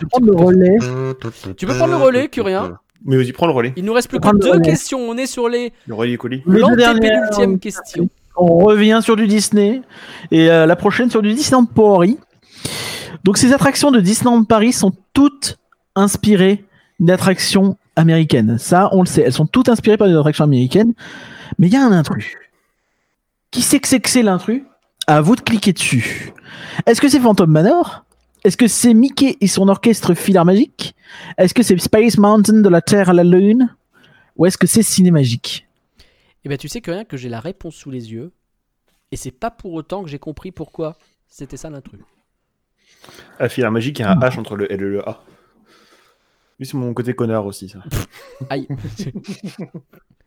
Je 0.00 0.06
prends 0.06 0.20
le 0.20 0.36
relais. 0.36 0.76
tu 1.56 1.66
peux 1.66 1.74
prendre 1.74 1.98
le 1.98 2.04
relais, 2.04 2.28
Curien? 2.28 2.78
Mais 3.04 3.16
vas-y, 3.16 3.32
prends 3.32 3.46
le 3.46 3.52
relais. 3.52 3.72
Il 3.76 3.84
nous 3.84 3.92
reste 3.94 4.08
plus 4.08 4.20
que 4.20 4.36
deux 4.38 4.50
relais. 4.50 4.62
questions. 4.62 4.98
On 5.00 5.16
est 5.16 5.26
sur 5.26 5.48
les 5.48 5.72
Le 5.86 5.94
relais 5.94 6.16
colis. 6.18 6.42
Euh, 6.46 7.56
question. 7.56 8.08
On 8.36 8.58
revient 8.58 9.00
sur 9.02 9.16
du 9.16 9.26
Disney. 9.26 9.80
Et 10.30 10.50
euh, 10.50 10.66
la 10.66 10.76
prochaine 10.76 11.10
sur 11.10 11.22
du 11.22 11.32
Disneyland 11.32 11.64
Paris. 11.64 12.18
Donc, 13.24 13.38
ces 13.38 13.52
attractions 13.52 13.90
de 13.90 14.00
Disneyland 14.00 14.44
Paris 14.44 14.72
sont 14.72 14.92
toutes 15.12 15.58
inspirées 15.94 16.64
d'attractions 16.98 17.76
américaines. 17.96 18.58
Ça, 18.58 18.88
on 18.92 19.00
le 19.00 19.06
sait. 19.06 19.22
Elles 19.22 19.32
sont 19.32 19.46
toutes 19.46 19.68
inspirées 19.68 19.96
par 19.96 20.08
des 20.08 20.14
attractions 20.14 20.44
américaines. 20.44 20.94
Mais 21.58 21.66
il 21.66 21.72
y 21.72 21.76
a 21.76 21.84
un 21.84 21.92
intrus. 21.92 22.34
Qui 23.50 23.62
sait 23.62 23.80
que 23.80 23.88
c'est 23.88 24.00
que 24.00 24.08
c'est 24.08 24.22
l'intrus? 24.22 24.62
À 25.06 25.20
vous 25.20 25.34
de 25.34 25.40
cliquer 25.40 25.72
dessus. 25.72 26.32
Est-ce 26.86 27.00
que 27.00 27.08
c'est 27.08 27.20
Phantom 27.20 27.50
Manor? 27.50 28.04
Est-ce 28.44 28.56
que 28.56 28.68
c'est 28.68 28.94
Mickey 28.94 29.36
et 29.40 29.46
son 29.46 29.68
orchestre 29.68 30.14
Philharmagique 30.14 30.94
Est-ce 31.36 31.52
que 31.52 31.62
c'est 31.62 31.76
Space 31.78 32.16
Mountain 32.16 32.60
de 32.60 32.68
la 32.68 32.80
Terre 32.80 33.10
à 33.10 33.12
la 33.12 33.24
Lune? 33.24 33.74
Ou 34.36 34.46
est-ce 34.46 34.56
que 34.56 34.66
c'est 34.66 34.82
Cinémagique 34.82 35.66
Et 36.44 36.48
ben 36.48 36.56
tu 36.56 36.68
sais 36.68 36.80
que 36.80 36.90
rien 36.90 37.04
que 37.04 37.18
j'ai 37.18 37.28
la 37.28 37.40
réponse 37.40 37.74
sous 37.74 37.90
les 37.90 38.12
yeux, 38.12 38.32
et 39.12 39.16
c'est 39.16 39.30
pas 39.30 39.50
pour 39.50 39.74
autant 39.74 40.02
que 40.02 40.08
j'ai 40.08 40.18
compris 40.18 40.52
pourquoi 40.52 40.96
c'était 41.28 41.58
ça 41.58 41.68
l'intrus. 41.68 42.00
Ah, 43.38 43.48
filaire 43.48 43.70
magique, 43.72 43.98
il 43.98 44.02
y 44.02 44.04
a 44.04 44.12
un 44.12 44.16
H 44.18 44.38
entre 44.38 44.56
le 44.56 44.70
L 44.70 44.80
et 44.80 44.84
le 44.84 45.08
A. 45.08 45.22
Lui, 46.58 46.66
c'est 46.66 46.74
mon 46.76 46.92
côté 46.92 47.14
connard 47.14 47.46
aussi, 47.46 47.68
ça. 47.70 47.78
Aïe. 48.50 48.68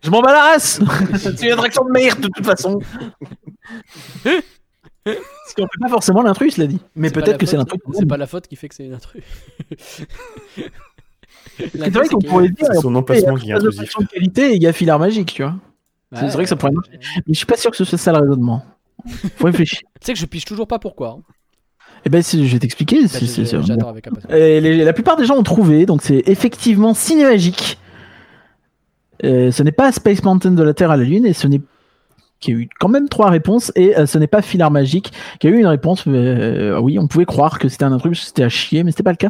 Je 0.01 0.09
m'en 0.09 0.21
bats 0.21 0.33
la 0.33 0.41
race 0.53 0.81
C'est 1.17 1.41
une 1.43 1.51
attraction 1.51 1.85
de 1.85 1.91
merde 1.91 2.19
de 2.21 2.27
toute 2.27 2.45
façon 2.45 2.79
Parce 5.05 5.53
qu'on 5.55 5.63
fait 5.63 5.79
pas 5.81 5.89
forcément 5.89 6.21
l'intrus, 6.23 6.55
cela 6.55 6.65
dit. 6.67 6.79
Mais 6.95 7.09
la 7.09 7.13
peut-être 7.13 7.37
que 7.37 7.45
c'est 7.45 7.57
l'intrus. 7.57 7.79
C'est 7.93 8.05
pas 8.07 8.17
la 8.17 8.25
faute 8.27 8.47
qui 8.47 8.55
fait 8.55 8.69
que 8.69 8.75
c'est 8.75 8.85
une 8.85 8.93
intrus. 8.93 9.23
C'est 11.57 11.89
vrai 11.89 12.07
qu'on 12.07 12.19
pourrait 12.19 12.49
dire. 12.49 12.67
C'est 12.71 12.79
son 12.81 12.95
emplacement 12.95 13.35
qui 13.35 13.43
est 13.43 13.47
il 13.47 13.49
y 13.49 13.53
a 13.53 13.59
pas 13.59 13.65
intrusif. 13.65 13.97
de 13.99 14.05
qualité 14.05 14.51
et 14.51 14.55
il 14.55 14.63
y 14.63 14.67
a 14.67 14.73
Filar 14.73 14.97
Magique, 14.99 15.33
tu 15.33 15.43
vois. 15.43 15.55
c'est 16.13 16.27
vrai 16.29 16.43
que 16.43 16.49
ça 16.49 16.55
pourrait 16.55 16.71
marcher. 16.71 16.91
Mais 17.27 17.33
je 17.33 17.37
suis 17.37 17.45
pas 17.45 17.57
sûr 17.57 17.69
que 17.69 17.77
ce 17.77 17.85
soit 17.85 17.97
ça 17.97 18.11
le 18.11 18.19
raisonnement. 18.19 18.65
Faut 19.35 19.45
réfléchir. 19.45 19.81
Tu 19.99 20.05
sais 20.07 20.13
que 20.13 20.19
je 20.19 20.25
piche 20.25 20.45
toujours 20.45 20.67
pas 20.67 20.79
pourquoi. 20.79 21.19
hein. 21.19 21.23
Eh 22.05 22.09
ben, 22.09 22.21
je 22.21 22.37
vais 22.39 22.59
t'expliquer. 22.59 23.03
Bah, 23.03 23.07
les- 24.59 24.83
la 24.83 24.93
plupart 24.93 25.15
des 25.15 25.25
gens 25.25 25.35
ont 25.37 25.43
trouvé, 25.43 25.85
donc 25.85 26.01
c'est 26.01 26.23
effectivement 26.27 26.93
Cinémagique. 26.93 27.77
Euh, 29.23 29.51
ce 29.51 29.63
n'est 29.63 29.71
pas 29.71 29.91
Space 29.91 30.23
Mountain 30.23 30.51
de 30.51 30.63
la 30.63 30.73
Terre 30.73 30.91
à 30.91 30.97
la 30.97 31.03
Lune, 31.03 31.25
et 31.25 31.33
ce 31.33 31.47
n'est 31.47 31.61
qui 32.41 32.51
a 32.51 32.55
eu 32.55 32.67
quand 32.77 32.89
même 32.89 33.07
trois 33.07 33.29
réponses, 33.29 33.71
et 33.77 33.97
euh, 33.97 34.05
ce 34.05 34.17
n'est 34.17 34.27
pas 34.27 34.41
Filar 34.41 34.69
Magique 34.69 35.13
qui 35.39 35.47
a 35.47 35.49
eu 35.49 35.59
une 35.59 35.65
réponse. 35.65 36.03
euh, 36.07 36.77
oui, 36.81 36.99
on 36.99 37.07
pouvait 37.07 37.23
croire 37.23 37.57
que 37.57 37.69
c'était 37.69 37.85
un 37.85 37.93
intrus, 37.93 38.21
c'était 38.21 38.43
à 38.43 38.49
chier, 38.49 38.83
mais 38.83 38.91
c'était 38.91 39.03
pas 39.03 39.11
le 39.11 39.15
cas. 39.17 39.29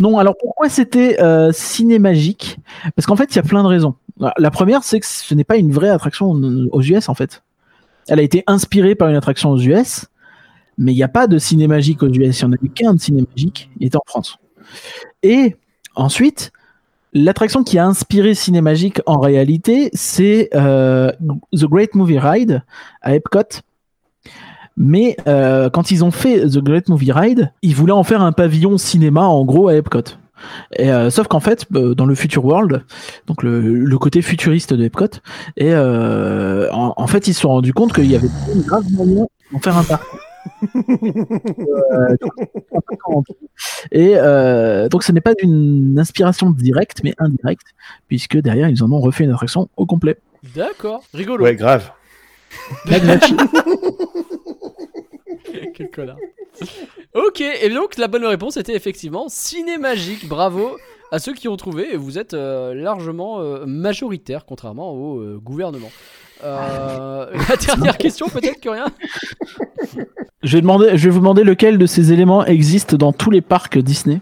Non, 0.00 0.18
alors 0.18 0.34
pourquoi 0.40 0.68
c'était 0.68 1.20
euh, 1.22 1.52
Cinémagique 1.52 2.58
Parce 2.96 3.06
qu'en 3.06 3.14
fait, 3.14 3.32
il 3.32 3.36
y 3.36 3.38
a 3.38 3.42
plein 3.44 3.62
de 3.62 3.68
raisons. 3.68 3.94
La 4.38 4.50
première, 4.50 4.82
c'est 4.82 4.98
que 4.98 5.06
ce 5.06 5.32
n'est 5.36 5.44
pas 5.44 5.56
une 5.56 5.70
vraie 5.70 5.90
attraction 5.90 6.30
aux 6.72 6.82
US, 6.82 7.08
en 7.08 7.14
fait. 7.14 7.44
Elle 8.08 8.18
a 8.18 8.22
été 8.22 8.42
inspirée 8.48 8.96
par 8.96 9.08
une 9.08 9.14
attraction 9.14 9.50
aux 9.52 9.60
US, 9.60 10.06
mais 10.78 10.92
il 10.92 10.96
n'y 10.96 11.02
a 11.02 11.08
pas 11.08 11.26
de 11.26 11.38
Cinémagique 11.38 12.02
aux 12.02 12.08
US. 12.08 12.40
Il 12.40 12.48
n'y 12.48 12.50
en 12.50 12.52
a 12.52 12.68
qu'un 12.74 12.94
de 12.94 13.00
Cinémagique, 13.00 13.68
il 13.78 13.88
était 13.88 13.96
en 13.96 14.06
France. 14.06 14.38
Et 15.22 15.56
ensuite, 15.96 16.52
l'attraction 17.12 17.64
qui 17.64 17.78
a 17.78 17.86
inspiré 17.86 18.34
Cinémagique 18.34 19.00
en 19.06 19.18
réalité, 19.18 19.90
c'est 19.92 20.48
euh, 20.54 21.10
The 21.52 21.64
Great 21.64 21.94
Movie 21.94 22.18
Ride 22.18 22.62
à 23.02 23.14
Epcot. 23.14 23.60
Mais 24.76 25.16
euh, 25.26 25.68
quand 25.70 25.90
ils 25.90 26.04
ont 26.04 26.12
fait 26.12 26.46
The 26.46 26.58
Great 26.58 26.88
Movie 26.88 27.10
Ride, 27.10 27.52
ils 27.62 27.74
voulaient 27.74 27.92
en 27.92 28.04
faire 28.04 28.22
un 28.22 28.30
pavillon 28.30 28.78
cinéma 28.78 29.22
en 29.22 29.44
gros 29.44 29.66
à 29.66 29.74
Epcot. 29.74 30.04
Euh, 30.78 31.10
sauf 31.10 31.26
qu'en 31.26 31.40
fait, 31.40 31.66
dans 31.72 32.06
le 32.06 32.14
Future 32.14 32.44
World, 32.44 32.84
donc 33.26 33.42
le, 33.42 33.98
côté 33.98 34.22
futuriste 34.22 34.72
de 34.72 34.84
Epcot, 34.84 35.18
et 35.56 35.74
en, 35.74 37.06
fait, 37.08 37.26
ils 37.26 37.34
se 37.34 37.40
sont 37.40 37.48
rendus 37.48 37.72
compte 37.72 37.92
qu'il 37.92 38.06
y 38.06 38.14
avait 38.14 38.28
grave 38.58 38.84
moyen 38.92 39.26
d'en 39.52 39.58
faire 39.58 39.76
un 39.76 39.82
parc. 39.82 40.04
Euh, 41.90 42.16
et 43.92 44.16
euh, 44.16 44.88
donc 44.88 45.02
ce 45.02 45.12
n'est 45.12 45.20
pas 45.20 45.34
d'une 45.34 45.98
inspiration 45.98 46.50
directe, 46.50 47.00
mais 47.04 47.14
indirecte, 47.18 47.66
puisque 48.08 48.36
derrière 48.38 48.68
ils 48.68 48.82
en 48.82 48.90
ont 48.92 49.00
refait 49.00 49.24
une 49.24 49.30
attraction 49.30 49.68
au 49.76 49.86
complet. 49.86 50.16
D'accord, 50.54 51.02
rigolo. 51.14 51.44
Ouais, 51.44 51.54
grave. 51.54 51.90
Quel 55.74 55.90
connard. 55.90 56.16
Ok, 57.14 57.40
et 57.40 57.68
donc 57.70 57.96
la 57.98 58.08
bonne 58.08 58.24
réponse 58.24 58.56
était 58.56 58.74
effectivement 58.74 59.28
Cinémagique. 59.28 60.28
Bravo 60.28 60.76
à 61.10 61.18
ceux 61.18 61.32
qui 61.32 61.48
ont 61.48 61.56
trouvé, 61.56 61.94
et 61.94 61.96
vous 61.96 62.18
êtes 62.18 62.34
euh, 62.34 62.74
largement 62.74 63.40
euh, 63.40 63.64
majoritaire, 63.66 64.44
contrairement 64.44 64.92
au 64.92 65.20
euh, 65.20 65.38
gouvernement. 65.42 65.90
Euh, 66.44 67.26
la 67.48 67.56
dernière 67.56 67.98
question, 67.98 68.28
peut-être 68.28 68.60
que 68.60 68.68
rien 68.68 68.86
je, 70.42 70.56
vais 70.56 70.60
demander, 70.60 70.96
je 70.96 71.04
vais 71.04 71.10
vous 71.10 71.18
demander 71.18 71.44
lequel 71.44 71.78
de 71.78 71.86
ces 71.86 72.12
éléments 72.12 72.44
existe 72.44 72.94
dans 72.94 73.12
tous 73.12 73.30
les 73.30 73.40
parcs 73.40 73.78
Disney. 73.78 74.20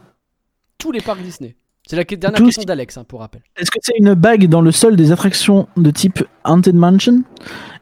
Tous 0.79 0.93
les 0.93 1.01
parcs 1.01 1.23
Disney. 1.23 1.57
C'est 1.89 1.97
la 1.97 2.05
dernière 2.05 2.39
Tous. 2.39 2.47
question 2.47 2.65
d'Alex, 2.65 2.97
hein, 2.99 3.05
pour 3.07 3.21
rappel. 3.21 3.43
Est-ce 3.57 3.71
que 3.71 3.79
c'est 3.81 3.97
une 3.97 4.15
bague 4.15 4.49
dans 4.49 4.61
le 4.61 4.73
sol 4.73 4.97
des 4.97 5.13
attractions 5.13 5.69
de 5.77 5.91
type 5.93 6.25
Haunted 6.45 6.75
Mansion? 6.75 7.23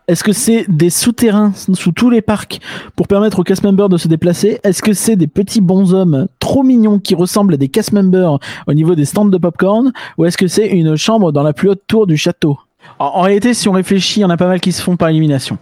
Est-ce 0.06 0.22
que 0.22 0.34
c'est 0.34 0.66
des 0.68 0.90
souterrains 0.90 1.54
sous 1.54 1.92
tous 1.92 2.10
les 2.10 2.20
parcs 2.20 2.60
pour 2.94 3.08
permettre 3.08 3.38
aux 3.38 3.42
cast 3.42 3.62
members 3.62 3.88
de 3.88 3.96
se 3.96 4.06
déplacer? 4.06 4.60
Est-ce 4.62 4.82
que 4.82 4.92
c'est 4.92 5.16
des 5.16 5.26
petits 5.26 5.62
bonshommes 5.62 6.28
trop 6.38 6.62
mignons 6.62 6.98
qui 6.98 7.14
ressemblent 7.14 7.54
à 7.54 7.56
des 7.56 7.68
cast 7.68 7.92
members 7.92 8.38
au 8.66 8.74
niveau 8.74 8.94
des 8.94 9.06
stands 9.06 9.24
de 9.24 9.38
popcorn? 9.38 9.92
Ou 10.18 10.26
est-ce 10.26 10.36
que 10.36 10.48
c'est 10.48 10.68
une 10.68 10.96
chambre 10.96 11.32
dans 11.32 11.42
la 11.42 11.54
plus 11.54 11.70
haute 11.70 11.82
tour 11.86 12.06
du 12.06 12.18
château? 12.18 12.58
En, 12.98 13.06
en 13.06 13.20
réalité, 13.22 13.54
si 13.54 13.68
on 13.68 13.72
réfléchit, 13.72 14.20
il 14.20 14.22
y 14.22 14.26
en 14.26 14.30
a 14.30 14.36
pas 14.36 14.48
mal 14.48 14.60
qui 14.60 14.72
se 14.72 14.82
font 14.82 14.96
par 14.96 15.08
élimination. 15.08 15.58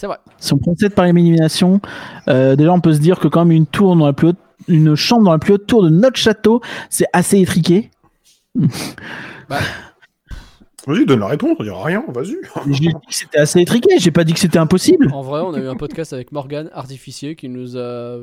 C'est 0.00 0.06
vrai. 0.06 0.16
Si 0.38 0.54
on 0.54 0.58
procède 0.58 0.94
par 0.94 1.04
élimination, 1.04 1.80
euh, 2.28 2.56
déjà 2.56 2.72
on 2.72 2.80
peut 2.80 2.94
se 2.94 3.00
dire 3.00 3.18
que 3.18 3.28
quand 3.28 3.44
même 3.44 3.54
une 3.54 3.66
tour 3.66 3.94
dans 3.96 4.06
la 4.06 4.14
plus 4.14 4.28
haute, 4.28 4.38
une 4.66 4.94
chambre 4.94 5.24
dans 5.24 5.32
la 5.32 5.38
plus 5.38 5.52
haute 5.52 5.66
tour 5.66 5.82
de 5.82 5.90
notre 5.90 6.16
château, 6.16 6.62
c'est 6.88 7.04
assez 7.12 7.38
étriqué. 7.38 7.90
Vas-y, 10.86 11.04
donne 11.04 11.20
la 11.20 11.26
réponse, 11.26 11.56
on 11.58 11.62
dira 11.62 11.84
rien, 11.84 12.02
vas-y. 12.08 12.36
J'ai 12.72 12.88
dit 12.88 12.92
que 12.94 13.14
c'était 13.14 13.38
assez 13.38 13.60
étriqué, 13.60 13.98
j'ai 13.98 14.10
pas 14.10 14.24
dit 14.24 14.32
que 14.32 14.38
c'était 14.40 14.58
impossible. 14.58 15.12
En 15.12 15.20
vrai, 15.20 15.42
on 15.42 15.52
a 15.52 15.58
eu 15.58 15.68
un 15.68 15.76
podcast 15.76 16.14
avec 16.14 16.32
Morgan, 16.32 16.70
artificier, 16.72 17.36
qui 17.36 17.50
nous 17.50 17.76
a 17.76 18.16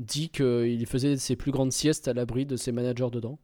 dit 0.00 0.30
qu'il 0.30 0.84
faisait 0.86 1.16
ses 1.16 1.36
plus 1.36 1.52
grandes 1.52 1.70
siestes 1.70 2.08
à 2.08 2.12
l'abri 2.12 2.44
de 2.44 2.56
ses 2.56 2.72
managers 2.72 3.10
dedans. 3.12 3.38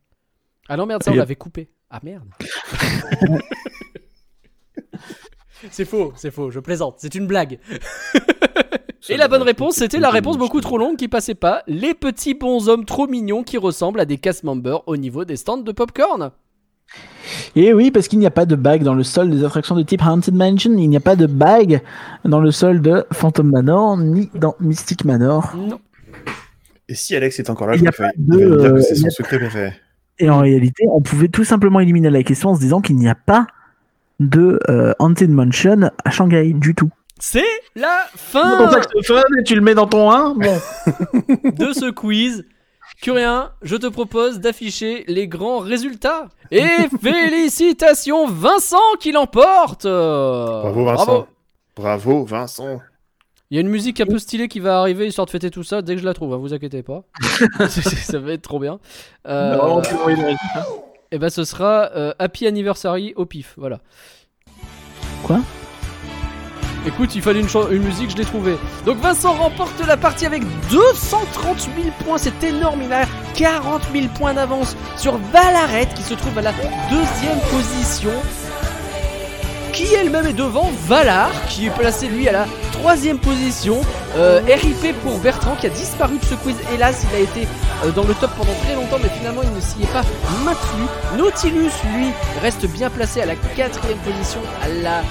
Ah 0.69 0.77
non, 0.77 0.87
merde, 0.87 1.05
ça 1.05 1.13
on 1.13 1.15
l'avait 1.15 1.37
coupé. 1.37 1.69
Ah 1.89 2.01
merde. 2.03 2.25
c'est 5.71 5.85
faux, 5.85 6.13
c'est 6.17 6.31
faux, 6.31 6.51
je 6.51 6.61
plaisante, 6.61 6.97
c'est 6.99 7.15
une 7.15 7.27
blague. 7.27 7.59
Et 9.09 9.17
la 9.17 9.29
bonne 9.29 9.43
réponse, 9.43 9.77
c'était 9.77 10.01
la 10.01 10.11
réponse 10.11 10.37
beaucoup 10.37 10.61
trop 10.61 10.79
longue 10.79 10.97
qui 10.97 11.07
passait 11.07 11.37
pas. 11.37 11.63
Les 11.69 11.95
petits 11.95 12.35
bonshommes 12.35 12.85
trop 12.85 13.07
mignons 13.07 13.45
qui 13.45 13.57
ressemblent 13.57 14.01
à 14.01 14.05
des 14.05 14.19
cast 14.19 14.43
members 14.43 14.83
au 14.89 14.97
niveau 14.97 15.25
des 15.25 15.37
stands 15.37 15.59
de 15.59 15.73
popcorn. 15.73 16.33
Et 17.55 17.73
oui, 17.73 17.91
parce 17.91 18.09
qu'il 18.09 18.19
n'y 18.19 18.27
a 18.27 18.31
pas 18.31 18.47
de 18.47 18.57
bague 18.57 18.83
dans 18.83 18.95
le 18.95 19.05
sol 19.05 19.31
des 19.31 19.45
attractions 19.45 19.77
de 19.77 19.83
type 19.83 20.03
Haunted 20.05 20.35
Mansion, 20.35 20.77
il 20.77 20.89
n'y 20.89 20.97
a 20.97 21.01
pas 21.01 21.17
de 21.17 21.27
bague 21.27 21.83
dans 22.25 22.41
le 22.41 22.51
sol 22.51 22.81
de 22.81 23.05
Phantom 23.13 23.49
Manor, 23.49 23.97
ni 23.97 24.29
dans 24.35 24.57
Mystic 24.61 25.05
Manor. 25.05 25.55
Non. 25.57 25.81
Et 26.89 26.95
si 26.95 27.17
Alex 27.17 27.39
est 27.41 27.51
encore 27.51 27.67
là, 27.67 27.75
Il 27.75 27.81
je 27.81 27.91
pas 27.91 28.11
de, 28.17 28.37
dire 28.37 28.53
euh, 28.53 28.75
que 28.75 28.81
c'est 28.81 28.95
y 28.95 29.01
son 29.01 29.11
secret 29.11 29.39
préféré. 29.39 29.73
Et 30.19 30.31
en 30.31 30.39
réalité, 30.39 30.85
on 30.91 31.01
pouvait 31.01 31.29
tout 31.29 31.45
simplement 31.45 31.81
éliminer 31.81 32.11
la 32.11 32.23
question 32.23 32.51
en 32.51 32.55
se 32.55 32.61
disant 32.61 32.81
qu'il 32.81 32.97
n'y 32.97 33.09
a 33.09 33.15
pas 33.15 33.47
de 34.21 34.59
euh, 34.69 34.93
Haunted 34.99 35.31
Mansion 35.31 35.91
à 36.05 36.11
Shanghai 36.11 36.53
du 36.53 36.75
tout. 36.75 36.91
C'est 37.19 37.45
la 37.75 38.07
Ton 38.13 38.19
fin 38.19 38.71
saxophone 38.71 39.39
et 39.39 39.43
tu 39.43 39.55
le 39.55 39.61
mets 39.63 39.75
dans 39.75 39.87
ton 39.87 40.11
1 40.11 40.35
Bon. 40.35 40.59
de 41.45 41.73
ce 41.73 41.91
quiz. 41.91 42.45
Curien, 43.03 43.51
je 43.63 43.77
te 43.77 43.87
propose 43.87 44.41
d'afficher 44.41 45.05
les 45.07 45.29
grands 45.29 45.59
résultats. 45.59 46.29
Et 46.51 46.67
félicitations 47.03 48.27
Vincent 48.27 48.77
qui 49.01 49.13
l'emporte 49.13 49.85
Bravo 49.87 50.85
Vincent. 50.85 51.27
Bravo 51.75 52.25
Vincent. 52.25 52.81
Il 53.51 53.55
y 53.55 53.59
a 53.59 53.61
une 53.61 53.69
musique 53.69 54.01
un 54.01 54.07
peu 54.07 54.19
stylée 54.19 54.49
qui 54.49 54.59
va 54.59 54.81
arriver 54.81 55.07
histoire 55.07 55.27
de 55.27 55.31
fêter 55.31 55.51
tout 55.51 55.63
ça 55.63 55.81
dès 55.81 55.95
que 55.95 56.01
je 56.01 56.05
la 56.05 56.15
trouve, 56.15 56.33
hein, 56.35 56.39
vous 56.39 56.53
inquiétez 56.53 56.83
pas. 56.83 57.05
ça 57.69 58.19
va 58.19 58.33
être 58.33 58.43
trop 58.43 58.59
bien. 58.59 58.81
Euh, 59.29 59.57
et 61.13 61.19
ben 61.19 61.31
ce 61.31 61.45
sera 61.45 61.91
euh, 61.97 62.13
Happy 62.19 62.47
Anniversary 62.47 63.13
au 63.17 63.27
pif, 63.27 63.55
voilà. 63.57 63.81
Quoi? 65.23 65.41
Écoute, 66.87 67.17
il 67.17 67.23
fallait 67.23 67.41
une, 67.41 67.49
une 67.73 67.83
musique, 67.83 68.11
je 68.11 68.17
l'ai 68.17 68.25
trouvée. 68.25 68.57
Donc 68.85 68.99
Vincent 68.99 69.33
remporte 69.33 69.85
la 69.87 69.97
partie 69.97 70.25
avec 70.25 70.43
230 70.71 71.59
000 71.59 71.71
points, 72.05 72.19
c'est 72.19 72.45
énorme, 72.45 72.83
il 72.85 72.93
a 72.93 73.07
40 73.35 73.83
000 73.93 74.07
points 74.17 74.35
d'avance 74.35 74.77
sur 74.97 75.17
Valaret 75.33 75.89
qui 75.97 76.03
se 76.03 76.15
trouve 76.15 76.39
à 76.39 76.43
la 76.43 76.53
deuxième 76.89 77.41
position. 77.51 78.13
Qui 79.77 79.93
elle-même 79.93 80.27
est 80.27 80.33
devant 80.33 80.71
Valar, 80.87 81.31
qui 81.49 81.67
est 81.67 81.71
placé 81.71 82.09
lui 82.09 82.27
à 82.31 82.33
la 82.33 82.47
troisième 82.73 83.19
position. 83.19 83.83
Euh, 84.17 84.41
RIP 84.47 84.99
pour 85.03 85.19
Bertrand 85.19 85.55
qui 85.55 85.67
a 85.67 85.69
disparu 85.69 86.17
de 86.17 86.25
ce 86.25 86.35
quiz. 86.35 86.57
Hélas, 86.73 87.05
il 87.11 87.15
a 87.15 87.19
été 87.19 87.47
euh, 87.85 87.91
dans 87.91 88.05
le 88.05 88.15
top 88.15 88.31
pendant 88.39 88.55
très 88.65 88.75
longtemps, 88.75 88.97
mais 89.03 89.11
finalement 89.11 89.43
il 89.43 89.53
ne 89.53 89.61
s'y 89.61 89.83
est 89.83 89.93
pas 89.93 90.01
maintenu. 90.47 90.87
Nautilus, 91.19 91.73
lui, 91.95 92.07
reste 92.41 92.65
bien 92.65 92.89
placé 92.89 93.21
à 93.21 93.27
la 93.27 93.35
quatrième 93.35 93.99
position, 93.99 94.41
à 94.63 94.69
la 94.69 95.03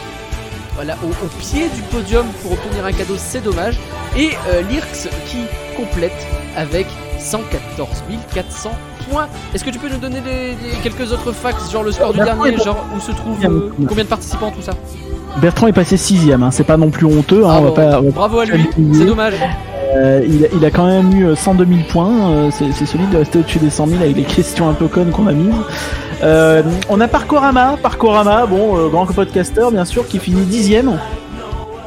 voilà, 0.74 0.98
au, 1.04 1.28
pied 1.40 1.70
du 1.70 1.82
podium 1.84 2.26
pour 2.42 2.54
obtenir 2.54 2.86
un 2.86 2.92
cadeau, 2.92 3.18
c'est 3.18 3.42
dommage. 3.42 3.78
Et 4.18 4.32
euh, 4.48 4.64
Lirx 4.64 5.08
qui 5.28 5.46
complète 5.78 6.26
avec 6.56 6.88
114 7.20 8.04
400 8.34 8.72
points. 9.10 9.28
Est-ce 9.54 9.64
que 9.64 9.70
tu 9.70 9.80
peux 9.80 9.90
nous 9.90 9.98
donner 9.98 10.22
des, 10.22 10.56
des- 10.56 10.78
quelques 10.84 11.12
autres 11.12 11.32
facts, 11.32 11.72
genre 11.72 11.84
le 11.84 11.92
score 11.92 12.12
du 12.14 12.20
Bertrand 12.20 12.44
dernier, 12.44 12.58
est 12.60 12.64
genre 12.64 12.86
où 12.96 13.00
se 13.00 13.12
trouve, 13.12 13.38
euh, 13.46 13.70
bien. 13.78 13.88
combien 13.88 14.04
de 14.04 14.10
participants, 14.10 14.52
tout 14.52 14.62
ça 14.62 14.72
Bertrand 15.42 15.68
est 15.68 15.74
passé 15.74 15.98
sixième, 15.98 16.44
hein. 16.44 16.52
c'est 16.52 16.64
pas 16.64 16.78
non 16.78 16.90
plus 16.90 17.06
honteux. 17.06 17.44
hein, 17.46 17.50
Ah 17.54 17.60
on 17.60 17.64
va 17.66 17.72
pas- 17.72 18.00
on 18.00 18.04
va 18.06 18.12
Bravo 18.12 18.40
à 18.40 18.46
lui, 18.46 18.68
c'est 18.94 19.06
dommage. 19.06 19.34
Euh, 19.98 20.22
il, 20.28 20.46
a- 20.46 20.48
il 20.54 20.66
a 20.66 20.72
quand 20.72 20.86
même 20.88 21.14
eu 21.16 21.26
euh, 21.28 21.36
102 21.36 21.66
000 21.66 21.80
points. 21.90 22.30
euh, 22.32 22.50
c'est 22.52 22.86
solide 22.86 23.10
de 23.12 23.18
rester 23.18 23.40
au-dessus 23.40 23.60
des 23.60 23.70
100 23.70 23.88
000 23.88 24.02
avec 24.02 24.16
les 24.18 24.24
questions 24.24 24.68
un 24.70 24.74
peu 24.74 24.88
connes 24.88 25.12
qu'on 25.12 25.28
a 25.28 25.32
mises. 25.32 25.54
Euh, 26.24 26.64
on 26.90 27.00
a 27.02 27.08
Parkorama. 27.08 27.78
Parkorama, 27.82 28.46
bon, 28.46 28.78
euh, 28.78 28.88
grand 28.90 29.06
podcaster, 29.06 29.68
bien 29.72 29.86
sûr, 29.86 30.08
qui 30.08 30.20
finit 30.20 30.42
dixième. 30.44 31.00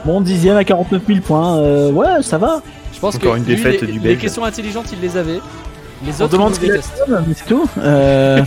Bon, 0.05 0.21
dixième 0.21 0.57
à 0.57 0.65
49 0.65 1.03
000 1.07 1.21
points. 1.21 1.59
Euh, 1.59 1.91
ouais, 1.91 2.23
ça 2.23 2.39
va. 2.39 2.61
Je 2.95 3.01
pense 3.01 3.17
Encore 3.17 3.33
que 3.35 3.39
une 3.39 3.45
lui, 3.45 3.57
défaite 3.57 3.83
les, 3.83 3.93
du 3.93 3.99
les 3.99 4.17
questions 4.17 4.45
intelligentes, 4.45 4.87
il 4.93 5.01
les 5.01 5.17
avait. 5.17 5.41
Les 6.05 6.21
On 6.21 6.25
autres, 6.25 6.33
demande 6.33 6.53
ils 6.53 6.55
ce 6.57 6.61
nous 6.61 6.67
qu'il 6.67 6.73
a 6.73 6.77
détestent. 6.77 6.99
le 7.09 7.15
seum, 7.15 7.25
mais 7.27 7.35
c'est 7.35 7.47
tout. 7.47 7.69
Euh, 7.79 8.43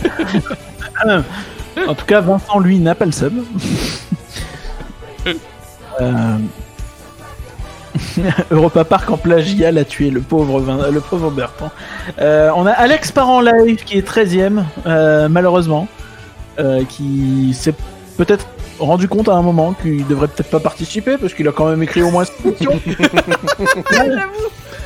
en 1.88 1.94
tout 1.94 2.06
cas, 2.06 2.20
Vincent, 2.20 2.58
lui, 2.58 2.78
n'a 2.78 2.94
pas 2.94 3.06
le 3.06 3.12
seum. 3.12 3.44
Euh, 6.00 6.36
Europa 8.50 8.84
Park 8.84 9.10
en 9.10 9.18
plagiat 9.18 9.70
l'a 9.70 9.84
tué, 9.84 10.08
le 10.08 10.20
pauvre, 10.20 10.58
Vin- 10.60 10.90
le 10.90 11.00
pauvre 11.00 11.30
Bertrand. 11.30 11.70
Euh, 12.18 12.50
on 12.56 12.64
a 12.66 12.70
Alex 12.70 13.12
Parent 13.12 13.42
Live 13.42 13.84
qui 13.84 13.98
est 13.98 14.08
13ème, 14.08 14.64
euh, 14.86 15.28
malheureusement, 15.28 15.86
euh, 16.58 16.82
qui 16.88 17.52
s'est 17.52 17.74
peut-être 18.16 18.46
rendu 18.78 19.06
compte 19.06 19.28
à 19.28 19.34
un 19.34 19.42
moment 19.42 19.74
qu'il 19.74 20.06
devrait 20.06 20.28
peut-être 20.28 20.48
pas 20.50 20.60
participer 20.60 21.18
parce 21.18 21.34
qu'il 21.34 21.46
a 21.46 21.52
quand 21.52 21.68
même 21.68 21.82
écrit 21.82 22.00
au 22.02 22.10
moins 22.10 22.24
cette 22.24 22.42
question. 22.42 22.80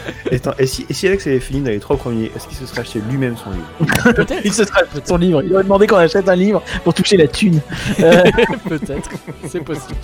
Et, 0.30 0.36
attends, 0.36 0.52
et, 0.58 0.66
si, 0.66 0.86
et 0.88 0.92
si 0.92 1.06
Alex 1.06 1.26
avait 1.26 1.40
fini 1.40 1.60
dans 1.60 1.70
les 1.70 1.78
trois 1.78 1.96
premiers, 1.96 2.30
est-ce 2.34 2.46
qu'il 2.48 2.56
se 2.56 2.66
serait 2.66 2.80
acheté 2.80 3.00
lui-même 3.08 3.36
son 3.36 3.50
livre 3.50 4.12
Peut-être. 4.12 4.42
Il 4.44 4.52
se 4.52 4.64
serait 4.64 4.82
acheté 4.82 5.00
son 5.04 5.16
livre. 5.16 5.42
Il 5.42 5.52
aurait 5.54 5.62
demandé 5.62 5.86
qu'on 5.86 5.96
achète 5.96 6.28
un 6.28 6.34
livre 6.36 6.62
pour 6.84 6.94
toucher 6.94 7.16
la 7.16 7.28
thune. 7.28 7.60
Euh, 8.00 8.22
Peut-être. 8.68 9.10
C'est 9.46 9.60
possible. 9.60 9.94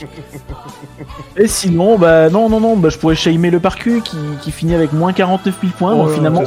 Et 1.36 1.48
sinon, 1.48 1.98
bah 1.98 2.30
non, 2.30 2.48
non, 2.48 2.60
non, 2.60 2.76
bah, 2.76 2.88
je 2.88 2.98
pourrais 2.98 3.14
shamer 3.14 3.50
le 3.50 3.60
parcours 3.60 4.02
qui, 4.02 4.16
qui 4.40 4.50
finit 4.52 4.74
avec 4.74 4.92
moins 4.92 5.12
49 5.12 5.54
000 5.60 5.72
points. 5.78 5.92
Oh 5.94 5.96
bon, 5.96 6.06
là, 6.06 6.14
finalement, 6.14 6.42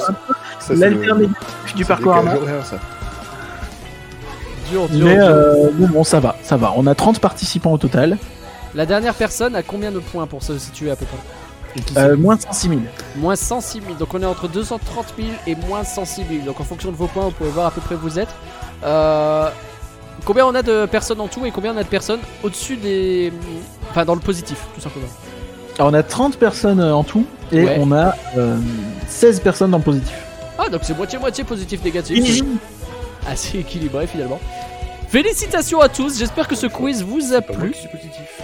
l'alternative 0.69 1.33
du 1.75 1.85
parcours 1.85 2.15
ça. 2.63 2.79
Dur, 4.71 4.87
dur, 4.89 5.05
Mais 5.05 5.15
dur. 5.15 5.25
euh, 5.27 5.69
bon, 5.73 5.87
bon, 5.87 6.03
ça 6.03 6.19
va, 6.19 6.35
ça 6.43 6.57
va. 6.57 6.73
On 6.75 6.87
a 6.87 6.95
30 6.95 7.19
participants 7.19 7.73
au 7.73 7.77
total. 7.77 8.17
La 8.73 8.85
dernière 8.85 9.13
personne 9.13 9.55
a 9.55 9.63
combien 9.63 9.91
de 9.91 9.99
points 9.99 10.27
pour 10.27 10.43
se 10.43 10.57
situer 10.57 10.91
à 10.91 10.95
peu 10.95 11.05
près? 11.05 11.17
Euh, 11.97 12.15
moins 12.17 12.37
106 12.39 12.69
000. 12.69 12.81
Moins 13.17 13.35
106 13.35 13.81
000. 13.81 13.93
Donc 13.99 14.13
on 14.13 14.21
est 14.21 14.25
entre 14.25 14.47
230 14.47 15.05
000 15.17 15.29
et 15.47 15.55
moins 15.55 15.83
106 15.83 16.21
000. 16.29 16.45
Donc 16.45 16.59
en 16.59 16.63
fonction 16.63 16.91
de 16.91 16.95
vos 16.95 17.07
points, 17.07 17.23
vous 17.25 17.31
pouvez 17.31 17.49
voir 17.49 17.67
à 17.67 17.71
peu 17.71 17.81
près 17.81 17.95
où 17.95 17.99
vous 17.99 18.19
êtes. 18.19 18.29
Euh, 18.83 19.49
combien 20.25 20.45
on 20.45 20.55
a 20.55 20.61
de 20.61 20.85
personnes 20.85 21.19
en 21.21 21.27
tout 21.27 21.45
et 21.45 21.51
combien 21.51 21.73
on 21.73 21.77
a 21.77 21.83
de 21.83 21.87
personnes 21.89 22.19
au-dessus 22.43 22.77
des. 22.77 23.31
Enfin, 23.91 24.05
dans 24.05 24.15
le 24.15 24.21
positif, 24.21 24.57
tout 24.73 24.81
simplement. 24.81 25.07
Alors, 25.77 25.91
on 25.91 25.93
a 25.93 26.03
30 26.03 26.37
personnes 26.37 26.79
euh, 26.79 26.93
en 26.95 27.03
tout 27.03 27.25
et 27.51 27.63
Ouais. 27.65 27.77
on 27.79 27.91
a 27.91 28.15
euh, 28.37 28.57
16 29.07 29.41
personnes 29.41 29.71
dans 29.71 29.77
le 29.79 29.83
positif. 29.83 30.15
Ah, 30.57 30.69
donc 30.69 30.81
c'est 30.83 30.95
moitié-moitié 30.95 31.43
positif-négatif. 31.43 32.43
Assez 33.27 33.59
équilibré 33.59 34.07
finalement. 34.07 34.39
Félicitations 35.09 35.81
à 35.81 35.89
tous, 35.89 36.17
j'espère 36.17 36.47
que 36.47 36.55
ce 36.55 36.67
quiz 36.67 37.03
vous 37.03 37.33
a 37.33 37.41
plu. 37.41 37.71
positif. 37.91 38.41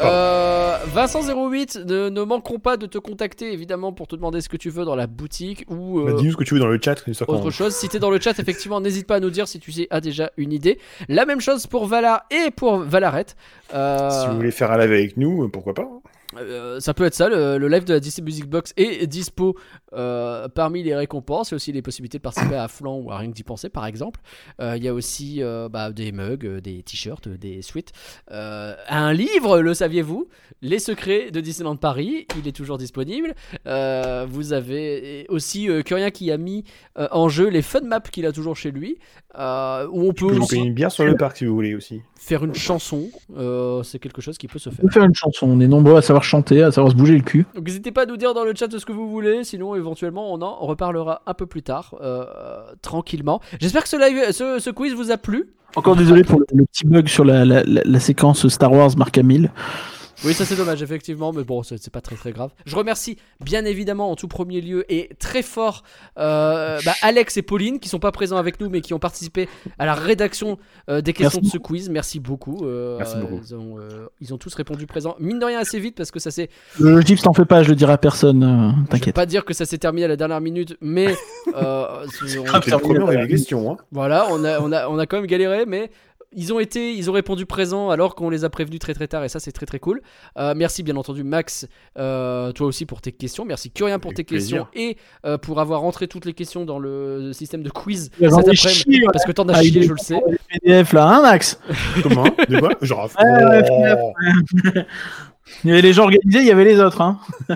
Euh, 0.00 0.76
Vincent08, 0.94 1.84
ne, 1.84 2.08
ne 2.08 2.22
manqueront 2.22 2.58
pas 2.58 2.76
de 2.76 2.86
te 2.86 2.98
contacter 2.98 3.52
évidemment 3.52 3.92
pour 3.92 4.06
te 4.06 4.16
demander 4.16 4.40
ce 4.40 4.48
que 4.48 4.56
tu 4.56 4.70
veux 4.70 4.84
dans 4.84 4.96
la 4.96 5.06
boutique 5.06 5.64
ou 5.68 6.00
euh, 6.00 6.06
Bah, 6.06 6.12
Dis-nous 6.18 6.32
ce 6.32 6.36
que 6.36 6.44
tu 6.44 6.54
veux 6.54 6.60
dans 6.60 6.66
le 6.66 6.80
chat. 6.82 6.92
autre 7.08 7.24
quand- 7.26 7.50
chose. 7.50 7.74
Si 7.74 7.88
t'es 7.88 7.98
dans 7.98 8.10
le 8.10 8.20
chat, 8.20 8.38
effectivement, 8.38 8.80
n'hésite 8.80 9.06
pas 9.06 9.16
à 9.16 9.20
nous 9.20 9.30
dire 9.30 9.46
si 9.48 9.60
tu 9.60 9.72
as 9.90 10.00
déjà 10.00 10.30
une 10.36 10.52
idée. 10.52 10.78
La 11.08 11.26
même 11.26 11.40
chose 11.40 11.66
pour 11.66 11.86
Valar 11.86 12.24
et 12.30 12.50
pour 12.50 12.78
Valaret. 12.78 13.26
Euh, 13.74 14.10
Si 14.10 14.26
vous 14.28 14.36
voulez 14.36 14.50
faire 14.50 14.70
un 14.72 14.78
live 14.78 14.92
avec 14.92 15.16
nous, 15.16 15.48
pourquoi 15.48 15.74
pas 15.74 15.82
hein. 15.82 16.00
Euh, 16.38 16.80
ça 16.80 16.94
peut 16.94 17.04
être 17.04 17.14
ça, 17.14 17.28
le, 17.28 17.58
le 17.58 17.68
live 17.68 17.84
de 17.84 17.94
la 17.94 18.00
Disney 18.00 18.24
Music 18.24 18.46
Box 18.48 18.72
est 18.76 19.06
dispo 19.06 19.56
euh, 19.92 20.48
parmi 20.48 20.82
les 20.82 20.94
récompenses. 20.94 21.50
Il 21.50 21.52
y 21.52 21.54
a 21.54 21.56
aussi 21.56 21.72
les 21.72 21.82
possibilités 21.82 22.18
de 22.18 22.22
participer 22.22 22.56
à 22.56 22.68
Flan 22.68 22.96
ou 22.98 23.10
à 23.10 23.18
Rien 23.18 23.30
que 23.30 23.34
d'y 23.36 23.44
penser, 23.44 23.68
par 23.68 23.86
exemple. 23.86 24.20
Euh, 24.60 24.76
il 24.76 24.82
y 24.84 24.88
a 24.88 24.94
aussi 24.94 25.42
euh, 25.42 25.68
bah, 25.68 25.92
des 25.92 26.12
mugs, 26.12 26.46
des 26.60 26.82
t-shirts, 26.82 27.28
des 27.28 27.62
suites. 27.62 27.92
Euh, 28.30 28.74
un 28.88 29.12
livre, 29.12 29.60
le 29.60 29.72
saviez-vous? 29.74 30.28
Les 30.62 30.78
secrets 30.78 31.30
de 31.30 31.40
Disneyland 31.40 31.76
Paris, 31.76 32.26
il 32.38 32.48
est 32.48 32.52
toujours 32.52 32.78
disponible. 32.78 33.34
Euh, 33.66 34.26
vous 34.28 34.52
avez 34.52 35.26
aussi 35.28 35.68
euh, 35.68 35.82
Curien 35.82 36.10
qui 36.10 36.30
a 36.32 36.36
mis 36.38 36.64
euh, 36.98 37.06
en 37.12 37.28
jeu 37.28 37.48
les 37.48 37.62
fun 37.62 37.80
maps 37.82 38.00
qu'il 38.00 38.26
a 38.26 38.32
toujours 38.32 38.56
chez 38.56 38.70
lui. 38.70 38.98
euh, 39.38 39.86
où 39.90 40.08
on 40.08 40.12
peut 40.12 40.26
aussi 40.38 40.70
bière 40.70 40.90
sur 40.92 41.04
le 41.04 41.16
parc 41.16 41.36
si 41.38 41.44
vous 41.44 41.54
voulez 41.54 41.74
aussi. 41.74 42.02
faire 42.16 42.44
une 42.44 42.54
chanson. 42.54 43.10
Euh, 43.36 43.82
C'est 43.82 43.98
quelque 43.98 44.22
chose 44.22 44.38
qui 44.38 44.48
peut 44.48 44.58
se 44.58 44.68
On 44.68 44.72
faire. 44.72 44.84
peut 44.84 44.90
faire 44.90 45.04
une 45.04 45.14
chanson. 45.14 45.46
On 45.48 45.60
est 45.60 45.66
nombreux 45.68 45.96
à 45.96 46.02
savoir 46.02 46.23
chanter, 46.24 46.62
à 46.62 46.72
savoir 46.72 46.90
se 46.92 46.96
bouger 46.96 47.14
le 47.16 47.22
cul. 47.22 47.46
Donc 47.54 47.64
n'hésitez 47.66 47.92
pas 47.92 48.02
à 48.02 48.06
nous 48.06 48.16
dire 48.16 48.34
dans 48.34 48.44
le 48.44 48.52
chat 48.54 48.70
ce 48.70 48.84
que 48.84 48.92
vous 48.92 49.08
voulez, 49.08 49.44
sinon 49.44 49.74
éventuellement 49.76 50.32
on 50.32 50.42
en 50.42 50.56
reparlera 50.56 51.22
un 51.26 51.34
peu 51.34 51.46
plus 51.46 51.62
tard, 51.62 51.94
euh, 52.00 52.24
euh, 52.36 52.62
tranquillement. 52.82 53.40
J'espère 53.60 53.82
que 53.84 53.88
ce, 53.88 53.96
live, 53.96 54.32
ce, 54.32 54.58
ce 54.58 54.70
quiz 54.70 54.94
vous 54.94 55.10
a 55.10 55.16
plu. 55.16 55.50
Encore 55.76 55.96
désolé 55.96 56.22
pour 56.22 56.38
le, 56.40 56.46
le 56.54 56.64
petit 56.66 56.86
bug 56.86 57.08
sur 57.08 57.24
la, 57.24 57.44
la- 57.44 57.64
la- 57.64 57.82
la 57.84 58.00
séquence 58.00 58.46
Star 58.48 58.72
Wars 58.72 58.90
Mark 58.96 59.16
Hamill. 59.18 59.50
Oui, 60.24 60.34
ça 60.34 60.44
c'est 60.44 60.56
dommage, 60.56 60.82
effectivement, 60.82 61.32
mais 61.32 61.44
bon, 61.44 61.62
c'est 61.62 61.76
c'est 61.82 61.92
pas 61.92 62.00
très 62.00 62.16
très 62.16 62.32
grave. 62.32 62.50
Je 62.66 62.76
remercie 62.76 63.16
bien 63.40 63.64
évidemment 63.64 64.10
en 64.10 64.16
tout 64.16 64.28
premier 64.28 64.60
lieu 64.60 64.84
et 64.92 65.10
très 65.18 65.42
fort 65.42 65.82
euh, 66.18 66.78
bah, 66.84 66.94
Alex 67.02 67.36
et 67.36 67.42
Pauline 67.42 67.80
qui 67.80 67.88
sont 67.88 67.98
pas 67.98 68.12
présents 68.12 68.36
avec 68.36 68.60
nous 68.60 68.68
mais 68.70 68.80
qui 68.80 68.94
ont 68.94 68.98
participé 68.98 69.48
à 69.78 69.86
la 69.86 69.94
rédaction 69.94 70.58
euh, 70.88 71.00
des 71.00 71.12
questions 71.12 71.40
Merci 71.42 71.50
de 71.50 71.52
ce 71.52 71.58
quiz. 71.58 71.88
Merci 71.90 72.20
beaucoup. 72.20 72.64
Euh, 72.64 72.96
Merci 72.98 73.16
beaucoup. 73.16 73.40
Ils 73.44 73.54
ont, 73.54 73.78
euh, 73.78 74.06
ils 74.20 74.32
ont 74.34 74.38
tous 74.38 74.54
répondu 74.54 74.86
présent. 74.86 75.16
Mine 75.18 75.38
de 75.38 75.44
rien 75.44 75.58
assez 75.60 75.80
vite 75.80 75.96
parce 75.96 76.10
que 76.10 76.18
ça 76.20 76.30
s'est 76.30 76.48
Le 76.78 77.00
Gips, 77.00 77.22
t'en 77.22 77.32
fais 77.34 77.44
pas, 77.44 77.62
je 77.62 77.70
le 77.70 77.74
dirai 77.76 77.92
à 77.92 77.98
personne. 77.98 78.42
euh, 78.42 78.70
Je 78.76 78.80
vais 78.82 78.88
T'inquiète. 78.88 79.14
pas 79.14 79.26
dire 79.26 79.44
que 79.44 79.54
ça 79.54 79.64
s'est 79.66 79.78
terminé 79.78 80.04
à 80.04 80.08
la 80.08 80.16
dernière 80.16 80.40
minute, 80.40 80.76
mais 80.80 81.14
euh, 81.56 82.06
c'est- 82.26 82.38
on- 82.38 82.44
Ah, 82.52 82.60
le 82.64 82.78
premier, 82.78 83.00
on 83.00 83.08
les 83.10 83.28
questions. 83.28 83.72
Hein. 83.72 83.76
voilà, 83.92 84.26
on 84.30 84.44
a, 84.44 84.60
on, 84.60 84.70
a, 84.72 84.88
on 84.88 84.98
a 84.98 85.06
quand 85.06 85.16
même 85.16 85.26
galéré, 85.26 85.64
mais 85.66 85.90
ils 86.34 86.52
ont 86.52 86.58
été, 86.60 86.92
ils 86.94 87.10
ont 87.10 87.12
répondu 87.12 87.46
présent 87.46 87.90
alors 87.90 88.14
qu'on 88.14 88.30
les 88.30 88.44
a 88.44 88.50
prévenus 88.50 88.80
très 88.80 88.94
très 88.94 89.08
tard, 89.08 89.24
et 89.24 89.28
ça 89.28 89.40
c'est 89.40 89.52
très 89.52 89.66
très 89.66 89.78
cool. 89.78 90.02
Euh, 90.38 90.54
merci 90.56 90.82
bien 90.82 90.96
entendu 90.96 91.24
Max, 91.24 91.66
euh, 91.98 92.52
toi 92.52 92.66
aussi 92.66 92.86
pour 92.86 93.00
tes 93.00 93.12
questions. 93.12 93.44
Merci 93.44 93.70
Curien 93.70 93.98
pour 93.98 94.12
tes 94.14 94.24
questions 94.24 94.66
et 94.74 94.96
euh, 95.24 95.38
pour 95.38 95.60
avoir 95.60 95.80
rentré 95.80 96.08
toutes 96.08 96.24
les 96.24 96.34
questions 96.34 96.64
dans 96.64 96.78
le 96.78 97.32
système 97.32 97.62
de 97.62 97.70
quiz 97.70 98.10
cet 98.18 98.32
après-midi, 98.32 98.56
chié, 98.56 99.00
ouais. 99.00 99.06
parce 99.12 99.24
que 99.24 99.32
t'en 99.32 99.48
as 99.48 99.54
Ah, 99.58 99.62
chié, 99.62 99.82
je 99.82 99.92
le 99.92 99.98
sais. 99.98 100.20
PDF 100.50 100.92
là, 100.92 101.06
hein, 101.08 101.22
Max? 101.22 101.58
Comment? 102.02 102.24
De 102.48 102.58
quoi 102.58 102.70
Genre. 102.82 103.10
Il 105.62 105.70
y 105.70 105.72
avait 105.72 105.82
les 105.82 105.92
gens 105.92 106.04
organisés, 106.04 106.40
il 106.40 106.46
y 106.46 106.50
avait 106.50 106.64
les 106.64 106.80
autres. 106.80 107.02
Hein. 107.02 107.18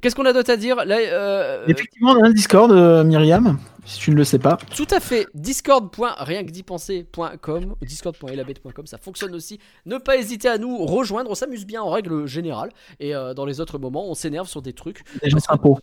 Qu'est-ce 0.00 0.14
qu'on 0.14 0.24
a 0.24 0.32
d'autre 0.32 0.50
à 0.50 0.56
dire? 0.56 0.84
Là, 0.84 0.96
euh, 0.98 1.64
Effectivement, 1.68 2.12
on 2.12 2.24
a 2.24 2.28
un 2.28 2.32
Discord, 2.32 2.72
euh, 2.72 3.04
Myriam, 3.04 3.58
si 3.84 4.00
tu 4.00 4.10
ne 4.10 4.16
le 4.16 4.24
sais 4.24 4.40
pas. 4.40 4.58
Tout 4.74 4.88
à 4.90 4.98
fait. 4.98 5.28
discord.rienquedipenser.com 5.34 7.76
discord.elabet.com, 7.82 8.86
ça 8.86 8.98
fonctionne 8.98 9.32
aussi. 9.34 9.60
Ne 9.86 9.98
pas 9.98 10.16
hésiter 10.16 10.48
à 10.48 10.58
nous 10.58 10.84
rejoindre, 10.84 11.30
on 11.30 11.36
s'amuse 11.36 11.66
bien 11.66 11.82
en 11.82 11.90
règle 11.90 12.26
générale. 12.26 12.70
Et 12.98 13.14
euh, 13.14 13.34
dans 13.34 13.44
les 13.44 13.60
autres 13.60 13.78
moments, 13.78 14.10
on 14.10 14.14
s'énerve 14.14 14.48
sur 14.48 14.62
des 14.62 14.72
trucs. 14.72 15.04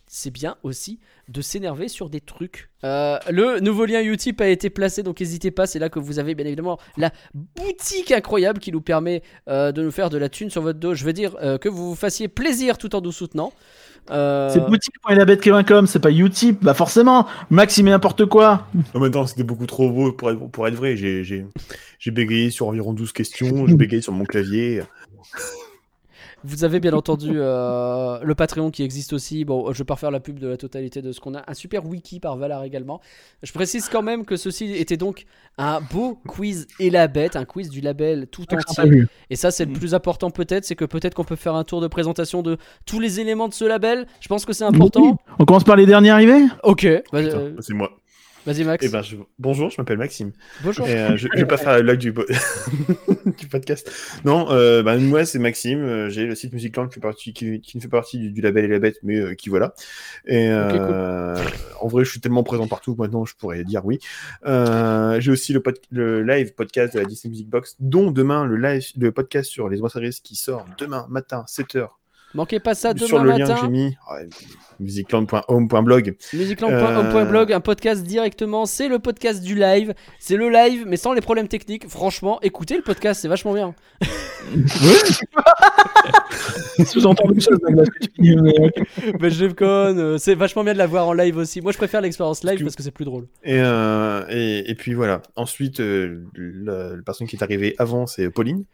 C'est 0.06 0.30
bien 0.30 0.56
aussi 0.62 1.00
de 1.28 1.40
s'énerver 1.40 1.88
sur 1.88 2.10
des 2.10 2.20
trucs. 2.20 2.68
Euh, 2.84 3.18
le 3.30 3.60
nouveau 3.60 3.86
lien 3.86 4.02
Utip 4.02 4.42
a 4.42 4.48
été 4.48 4.68
placé, 4.68 5.02
donc 5.02 5.20
n'hésitez 5.20 5.50
pas. 5.50 5.66
C'est 5.66 5.78
là 5.78 5.88
que 5.88 5.98
vous 5.98 6.18
avez 6.18 6.34
bien 6.34 6.44
évidemment 6.44 6.78
la 6.98 7.12
boutique 7.32 8.12
incroyable 8.12 8.58
qui 8.58 8.72
nous 8.72 8.82
permet 8.82 9.22
euh, 9.48 9.72
de 9.72 9.82
nous 9.82 9.90
faire 9.94 10.10
de 10.10 10.18
la 10.18 10.28
thune 10.28 10.50
sur 10.50 10.62
votre 10.62 10.78
dos. 10.78 10.94
Je 10.94 11.04
veux 11.04 11.12
dire 11.12 11.36
euh, 11.42 11.58
que 11.58 11.68
vous 11.68 11.90
vous 11.90 11.94
fassiez 11.94 12.28
plaisir 12.28 12.76
tout 12.78 12.94
en 12.94 13.00
nous 13.00 13.12
soutenant. 13.12 13.52
Euh, 14.10 14.50
C'est 14.52 14.60
boutique.elabet.com, 14.60 15.86
c'est 15.86 15.98
pas 15.98 16.10
Utip. 16.10 16.62
Bah 16.62 16.74
forcément, 16.74 17.26
Max 17.48 17.78
il 17.78 17.84
met 17.84 17.90
n'importe 17.90 18.26
quoi. 18.26 18.66
En 18.92 19.00
même 19.00 19.12
temps, 19.12 19.26
c'était 19.26 19.44
beaucoup 19.44 19.66
trop 19.66 19.90
beau 19.90 20.12
pour 20.12 20.30
être, 20.30 20.46
pour 20.50 20.68
être 20.68 20.74
vrai. 20.74 20.96
J'ai 20.96 22.10
bégayé 22.10 22.50
sur 22.50 22.66
environ 22.68 22.92
12 22.92 23.12
questions. 23.12 23.66
J'ai 23.66 23.74
bégayé 23.74 24.02
sur 24.02 24.12
mon 24.12 24.24
clavier. 24.24 24.82
Vous 26.46 26.62
avez 26.62 26.78
bien 26.78 26.92
entendu 26.92 27.32
euh, 27.34 28.18
le 28.22 28.34
Patreon 28.34 28.70
qui 28.70 28.82
existe 28.82 29.14
aussi. 29.14 29.46
Bon, 29.46 29.72
je 29.72 29.78
vais 29.78 29.84
pas 29.84 29.94
refaire 29.94 30.10
la 30.10 30.20
pub 30.20 30.38
de 30.38 30.46
la 30.46 30.58
totalité 30.58 31.00
de 31.00 31.10
ce 31.10 31.18
qu'on 31.18 31.34
a. 31.34 31.42
Un 31.46 31.54
super 31.54 31.86
wiki 31.86 32.20
par 32.20 32.36
Valar 32.36 32.64
également. 32.64 33.00
Je 33.42 33.50
précise 33.52 33.88
quand 33.88 34.02
même 34.02 34.26
que 34.26 34.36
ceci 34.36 34.72
était 34.74 34.98
donc 34.98 35.24
un 35.56 35.80
beau 35.80 36.18
quiz 36.28 36.66
et 36.80 36.90
la 36.90 37.08
bête, 37.08 37.36
un 37.36 37.46
quiz 37.46 37.70
du 37.70 37.80
label 37.80 38.26
tout 38.26 38.44
T'as 38.44 38.58
entier. 38.58 39.04
Et 39.30 39.36
ça, 39.36 39.50
c'est 39.50 39.64
le 39.64 39.72
plus 39.72 39.94
important 39.94 40.30
peut-être, 40.30 40.66
c'est 40.66 40.76
que 40.76 40.84
peut-être 40.84 41.14
qu'on 41.14 41.24
peut 41.24 41.34
faire 41.36 41.54
un 41.54 41.64
tour 41.64 41.80
de 41.80 41.88
présentation 41.88 42.42
de 42.42 42.58
tous 42.84 43.00
les 43.00 43.20
éléments 43.20 43.48
de 43.48 43.54
ce 43.54 43.64
label. 43.64 44.06
Je 44.20 44.28
pense 44.28 44.44
que 44.44 44.52
c'est 44.52 44.64
important. 44.64 45.02
Oui. 45.02 45.12
On 45.38 45.46
commence 45.46 45.64
par 45.64 45.76
les 45.76 45.86
derniers 45.86 46.10
arrivés? 46.10 46.44
Ok. 46.62 46.86
bah, 47.10 47.20
euh, 47.20 47.56
c'est 47.60 47.72
moi. 47.72 47.90
Vas-y, 48.46 48.64
Max. 48.64 48.84
Eh 48.84 48.90
ben, 48.90 49.00
je- 49.02 49.16
Bonjour, 49.38 49.70
je 49.70 49.76
m'appelle 49.80 49.96
Maxime. 49.96 50.32
Bonjour. 50.62 50.86
Et, 50.86 50.94
euh, 50.98 51.16
je, 51.16 51.28
je 51.32 51.38
vais 51.40 51.46
pas 51.46 51.56
faire 51.56 51.82
blague 51.82 51.98
du, 51.98 52.12
du 53.38 53.46
podcast. 53.48 53.90
Non, 54.24 54.50
euh, 54.50 54.82
bah, 54.82 54.98
moi 54.98 55.24
c'est 55.24 55.38
Maxime. 55.38 55.80
euh, 55.82 56.10
J'ai 56.10 56.26
le 56.26 56.34
site 56.34 56.52
Musicland 56.52 56.88
qui, 56.88 56.94
fait 56.94 57.00
partie, 57.00 57.32
qui, 57.32 57.60
qui 57.62 57.76
ne 57.78 57.82
fait 57.82 57.88
partie 57.88 58.18
du, 58.18 58.30
du 58.32 58.40
label 58.42 58.66
et 58.66 58.68
la 58.68 58.78
bête, 58.80 58.98
mais 59.02 59.16
euh, 59.18 59.34
qui 59.34 59.48
voilà. 59.48 59.74
Et 60.26 60.50
en 60.52 61.86
vrai, 61.88 62.04
je 62.04 62.10
suis 62.10 62.20
tellement 62.20 62.42
présent 62.42 62.66
partout 62.68 62.94
que 62.94 63.00
maintenant, 63.00 63.24
je 63.24 63.34
pourrais 63.34 63.64
dire 63.64 63.84
oui. 63.84 63.98
J'ai 64.44 65.30
aussi 65.30 65.52
le, 65.52 65.60
pod- 65.60 65.78
le 65.90 66.22
live 66.22 66.54
podcast 66.54 66.94
de 66.94 67.00
la 67.00 67.06
Disney 67.06 67.30
Music 67.30 67.48
Box, 67.48 67.76
dont 67.80 68.10
demain 68.10 68.44
le 68.44 68.56
live, 68.56 68.84
le 68.98 69.10
podcast 69.12 69.50
sur 69.50 69.68
les 69.68 69.80
oiseaux 69.80 70.00
qui 70.22 70.36
sort 70.36 70.66
demain 70.78 71.06
matin 71.08 71.44
7h 71.48 71.88
Manquez 72.34 72.58
pas 72.60 72.74
ça 72.74 72.94
demain 72.94 73.06
sur 73.06 73.22
le 73.22 73.30
lien 73.30 73.36
que 73.36 73.42
matin. 73.42 73.58
j'ai 73.62 73.68
mis. 73.68 73.96
Musicland.home.blog. 74.80 76.16
Musicland.home.blog, 76.32 77.52
un 77.52 77.60
podcast 77.60 78.02
directement. 78.02 78.66
C'est 78.66 78.88
le 78.88 78.98
podcast 78.98 79.42
du 79.42 79.54
live. 79.54 79.94
C'est 80.18 80.36
le 80.36 80.48
live, 80.50 80.84
mais 80.86 80.96
sans 80.96 81.12
les 81.12 81.20
problèmes 81.20 81.46
techniques. 81.48 81.88
Franchement, 81.88 82.40
écoutez 82.42 82.76
le 82.76 82.82
podcast, 82.82 83.20
c'est 83.22 83.28
vachement 83.28 83.54
bien. 83.54 83.74
Que 86.76 87.98
tu 88.00 88.08
dis, 88.18 88.36
mais, 89.20 89.30
je 89.30 89.46
déconne, 89.46 89.98
euh, 89.98 90.18
c'est 90.18 90.34
vachement 90.34 90.64
bien 90.64 90.72
de 90.72 90.78
la 90.78 90.86
voir 90.86 91.06
en 91.08 91.12
live 91.12 91.36
aussi. 91.36 91.60
Moi, 91.60 91.72
je 91.72 91.76
préfère 91.78 92.00
l'expérience 92.00 92.42
live 92.44 92.62
parce 92.62 92.74
que 92.76 92.82
c'est 92.82 92.90
plus 92.90 93.04
drôle. 93.04 93.26
Et, 93.44 93.58
euh, 93.60 94.24
et, 94.28 94.70
et 94.70 94.74
puis 94.74 94.94
voilà. 94.94 95.22
Ensuite, 95.36 95.80
euh, 95.80 96.24
la, 96.36 96.96
la 96.96 97.02
personne 97.04 97.26
qui 97.26 97.36
est 97.36 97.42
arrivée 97.42 97.74
avant, 97.78 98.06
c'est 98.06 98.28
Pauline. 98.30 98.64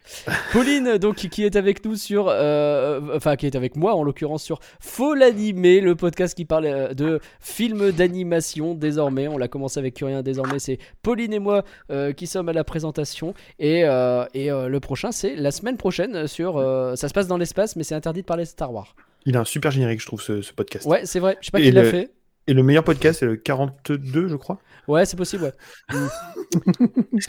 Pauline, 0.52 0.96
donc, 0.98 1.16
qui- 1.16 1.40
est 1.44 1.56
avec 1.56 1.84
nous 1.84 1.96
sur. 1.96 2.26
euh, 2.28 3.00
enfin, 3.16 3.36
qui 3.36 3.46
est 3.46 3.49
avec 3.56 3.76
moi 3.76 3.94
en 3.94 4.02
l'occurrence 4.02 4.42
sur 4.42 4.58
Faux 4.80 5.14
l'animé, 5.14 5.80
le 5.80 5.94
podcast 5.96 6.34
qui 6.36 6.44
parle 6.44 6.66
euh, 6.66 6.94
de 6.94 7.20
films 7.40 7.92
d'animation 7.92 8.74
désormais. 8.74 9.28
On 9.28 9.38
l'a 9.38 9.48
commencé 9.48 9.78
avec 9.78 9.94
Curien, 9.94 10.22
désormais 10.22 10.58
c'est 10.58 10.78
Pauline 11.02 11.32
et 11.32 11.38
moi 11.38 11.64
euh, 11.90 12.12
qui 12.12 12.26
sommes 12.26 12.48
à 12.48 12.52
la 12.52 12.64
présentation. 12.64 13.34
Et, 13.58 13.84
euh, 13.84 14.24
et 14.34 14.50
euh, 14.50 14.68
le 14.68 14.80
prochain, 14.80 15.12
c'est 15.12 15.34
la 15.36 15.50
semaine 15.50 15.76
prochaine 15.76 16.26
sur. 16.26 16.56
euh, 16.58 16.94
ça 16.96 17.08
se 17.08 17.14
passe 17.14 17.26
dans 17.26 17.36
l'espace, 17.38 17.76
mais 17.76 17.82
c'est 17.84 17.94
interdit 17.94 18.20
de 18.22 18.26
parler 18.26 18.44
de 18.44 18.48
Star 18.48 18.72
Wars. 18.72 18.94
Il 19.26 19.36
a 19.36 19.40
un 19.40 19.44
super 19.44 19.70
générique, 19.70 20.00
je 20.00 20.06
trouve, 20.06 20.22
ce, 20.22 20.40
ce 20.42 20.52
podcast. 20.52 20.86
Ouais, 20.86 21.02
c'est 21.04 21.20
vrai. 21.20 21.36
Je 21.40 21.46
sais 21.46 21.50
pas 21.50 21.60
Et 21.60 21.64
qui 21.64 21.70
l'a 21.72 21.82
le- 21.82 21.90
fait. 21.90 22.10
Et 22.46 22.54
le 22.54 22.62
meilleur 22.62 22.82
podcast, 22.84 23.20
c'est 23.20 23.26
le 23.26 23.36
42, 23.36 24.28
je 24.28 24.34
crois. 24.36 24.58
Ouais, 24.88 25.04
c'est 25.04 25.16
possible, 25.16 25.44
ouais. 25.44 25.52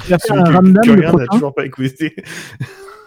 Il 0.07 0.13
a 0.13 0.17
fait 0.19 0.31
un 0.31 0.43
que- 0.43 0.51
ramdam 0.51 0.95
le 0.95 1.01
prochain. 1.09 1.25
toujours 1.31 1.53
pas 1.53 1.65
écouté. 1.65 2.15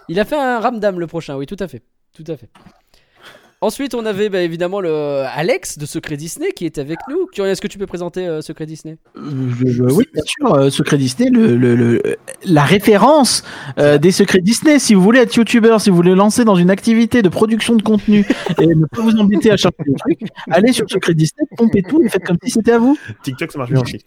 Il 0.07 0.19
a 0.19 0.25
fait 0.25 0.35
un 0.37 0.59
ramdam 0.59 0.99
le 0.99 1.07
prochain, 1.07 1.35
oui, 1.35 1.45
tout 1.45 1.57
à 1.59 1.67
fait. 1.67 1.81
Tout 2.13 2.23
à 2.27 2.37
fait. 2.37 2.49
Ensuite, 3.61 3.95
on 3.95 4.05
avait 4.05 4.29
bah, 4.29 4.41
évidemment 4.41 4.79
le 4.81 5.23
Alex 5.33 5.77
de 5.77 5.85
Secret 5.85 6.17
Disney 6.17 6.51
qui 6.51 6.65
est 6.65 6.77
avec 6.77 6.99
nous. 7.09 7.27
Est-ce 7.45 7.61
que 7.61 7.67
tu 7.67 7.77
peux 7.77 7.87
présenter 7.87 8.27
euh, 8.27 8.41
Secret 8.41 8.65
Disney? 8.65 8.97
Euh, 9.17 9.21
je- 9.57 9.67
je- 9.71 9.83
oui, 9.83 10.05
bien 10.13 10.23
sûr, 10.25 10.53
euh, 10.53 10.69
Secret 10.69 10.97
Disney, 10.97 11.29
le, 11.31 11.55
le- 11.55 11.75
le- 11.75 12.01
la 12.45 12.63
référence 12.63 13.43
euh, 13.79 13.97
des 13.97 14.11
secrets 14.11 14.41
Disney. 14.41 14.77
Si 14.77 14.93
vous 14.93 15.01
voulez 15.01 15.19
être 15.21 15.33
youtubeur, 15.35 15.81
si 15.81 15.89
vous 15.89 15.95
voulez 15.95 16.13
lancer 16.15 16.43
dans 16.45 16.55
une 16.55 16.69
activité 16.69 17.21
de 17.21 17.29
production 17.29 17.75
de 17.75 17.81
contenu 17.81 18.25
et 18.61 18.67
ne 18.67 18.85
pas 18.85 19.01
vous 19.01 19.15
embêter 19.17 19.49
à 19.51 19.57
chercher 19.57 19.77
des 19.87 19.95
trucs, 19.95 20.19
allez 20.51 20.71
sur 20.73 20.89
Secret 20.89 21.13
Disney, 21.15 21.47
pompez 21.57 21.81
tout 21.81 22.03
et 22.03 22.09
faites 22.09 22.23
comme 22.25 22.37
si 22.43 22.51
c'était 22.51 22.73
à 22.73 22.77
vous. 22.77 22.97
TikTok, 23.23 23.51
ça 23.51 23.57
marche 23.57 23.71
bien 23.71 23.81
aussi. 23.81 23.99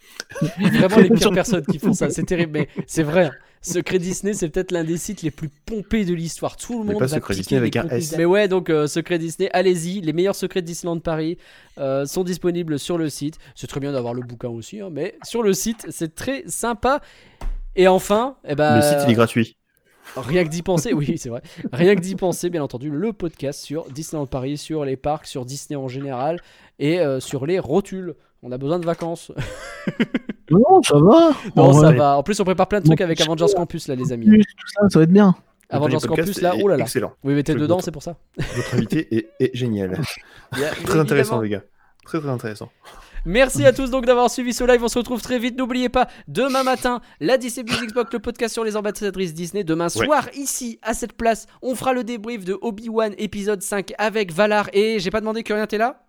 Vraiment 0.60 0.98
les 0.98 1.10
pires 1.10 1.32
personnes 1.32 1.64
qui 1.66 1.78
font 1.78 1.94
ça, 1.94 2.10
c'est 2.10 2.24
terrible, 2.24 2.52
mais 2.52 2.68
c'est 2.86 3.02
vrai. 3.02 3.30
Secret 3.62 3.98
Disney, 3.98 4.34
c'est 4.34 4.48
peut-être 4.48 4.72
l'un 4.72 4.84
des 4.84 4.96
sites 4.96 5.22
les 5.22 5.30
plus 5.30 5.48
pompés 5.48 6.04
de 6.04 6.14
l'histoire. 6.14 6.56
Tout 6.56 6.80
le 6.80 6.84
Mais 6.84 6.92
monde 6.92 7.00
pas 7.00 7.06
va 7.06 7.16
Secret 7.16 7.34
Disney 7.34 7.58
avec 7.58 7.76
un. 7.76 7.88
S. 7.88 8.14
Mais 8.16 8.24
ouais, 8.24 8.48
donc 8.48 8.70
euh, 8.70 8.86
Secret 8.86 9.18
Disney, 9.18 9.50
allez-y. 9.52 10.00
Les 10.00 10.12
meilleurs 10.12 10.36
secrets 10.36 10.62
de 10.62 10.66
Disneyland 10.66 11.00
Paris 11.00 11.38
euh, 11.78 12.06
sont 12.06 12.24
disponibles 12.24 12.78
sur 12.78 12.98
le 12.98 13.08
site. 13.08 13.38
C'est 13.54 13.66
très 13.66 13.80
bien 13.80 13.92
d'avoir 13.92 14.14
le 14.14 14.22
bouquin 14.22 14.48
aussi, 14.48 14.80
hein, 14.80 14.88
mais 14.90 15.16
sur 15.22 15.42
le 15.42 15.52
site, 15.52 15.86
c'est 15.90 16.14
très 16.14 16.44
sympa. 16.46 17.00
Et 17.76 17.88
enfin, 17.88 18.36
eh 18.46 18.54
ben, 18.54 18.76
Le 18.76 18.82
site, 18.82 18.98
il 19.06 19.10
est 19.10 19.14
gratuit. 19.14 19.56
Rien 20.16 20.44
que 20.44 20.48
d'y 20.48 20.62
penser, 20.62 20.92
oui, 20.92 21.18
c'est 21.18 21.28
vrai. 21.28 21.42
Rien 21.72 21.94
que 21.94 22.00
d'y 22.00 22.16
penser, 22.16 22.50
bien 22.50 22.62
entendu, 22.62 22.90
le 22.90 23.12
podcast 23.12 23.60
sur 23.60 23.84
Disneyland 23.90 24.26
Paris, 24.26 24.56
sur 24.56 24.84
les 24.84 24.96
parcs, 24.96 25.26
sur 25.26 25.44
Disney 25.44 25.76
en 25.76 25.88
général 25.88 26.40
et 26.78 27.00
euh, 27.00 27.20
sur 27.20 27.46
les 27.46 27.58
rotules. 27.58 28.14
On 28.42 28.52
a 28.52 28.58
besoin 28.58 28.78
de 28.78 28.86
vacances. 28.86 29.32
Non, 30.50 30.82
ça 30.82 30.94
va. 30.98 31.30
Non, 31.56 31.64
En 31.64 31.72
ça 31.74 31.92
va. 31.92 32.16
En 32.16 32.22
plus, 32.22 32.40
on 32.40 32.44
prépare 32.44 32.68
plein 32.68 32.80
de 32.80 32.86
trucs 32.86 32.98
Bon, 32.98 33.04
avec 33.04 33.20
Avengers 33.20 33.52
Campus, 33.54 33.86
là, 33.88 33.94
les 33.94 34.12
amis. 34.12 34.26
Tout 34.26 34.66
ça, 34.74 34.88
ça 34.88 34.98
va 34.98 35.02
être 35.02 35.12
bien. 35.12 35.34
Avengers 35.68 35.98
Campus, 36.08 36.40
là, 36.40 36.54
oh 36.62 36.68
là 36.68 36.78
là. 36.78 36.84
Excellent. 36.84 37.12
Oui, 37.22 37.34
mais 37.34 37.42
t'es 37.42 37.52
Je- 37.52 37.58
dedans, 37.58 37.74
votre- 37.74 37.84
c'est 37.84 37.90
pour 37.90 38.02
ça. 38.02 38.16
Votre 38.38 38.74
invité 38.74 39.14
est, 39.14 39.28
est 39.40 39.50
génial. 39.54 40.00
Très 40.50 40.98
intéressant, 40.98 41.42
évidemment. 41.42 41.42
les 41.42 41.48
gars. 41.50 41.62
Très, 42.04 42.18
très 42.20 42.28
intéressant. 42.30 42.70
Merci 43.26 43.66
à 43.66 43.74
tous 43.74 43.90
donc 43.90 44.06
d'avoir 44.06 44.30
suivi 44.30 44.54
ce 44.54 44.64
live. 44.64 44.82
On 44.82 44.88
se 44.88 44.98
retrouve 44.98 45.20
très 45.20 45.38
vite. 45.38 45.58
N'oubliez 45.58 45.90
pas, 45.90 46.08
demain 46.28 46.62
matin, 46.62 47.02
la 47.20 47.36
Disney 47.36 47.64
Music 47.70 47.92
Box, 47.92 48.10
le 48.14 48.18
podcast 48.20 48.54
sur 48.54 48.64
les 48.64 48.74
ambassadrices 48.76 49.34
Disney. 49.34 49.64
Demain 49.64 49.88
Ouais. 49.94 50.06
soir, 50.06 50.28
ici, 50.34 50.78
à 50.80 50.94
cette 50.94 51.12
place, 51.12 51.46
on 51.60 51.74
fera 51.74 51.92
le 51.92 52.04
débrief 52.04 52.46
de 52.46 52.56
Obi-Wan 52.62 53.12
épisode 53.18 53.60
5 53.60 53.92
avec 53.98 54.32
Valar. 54.32 54.70
Et 54.72 54.98
j'ai 55.00 55.10
pas 55.10 55.20
demandé 55.20 55.42
que 55.42 55.52
rien 55.52 55.66
t'es 55.66 55.76
là? 55.76 56.06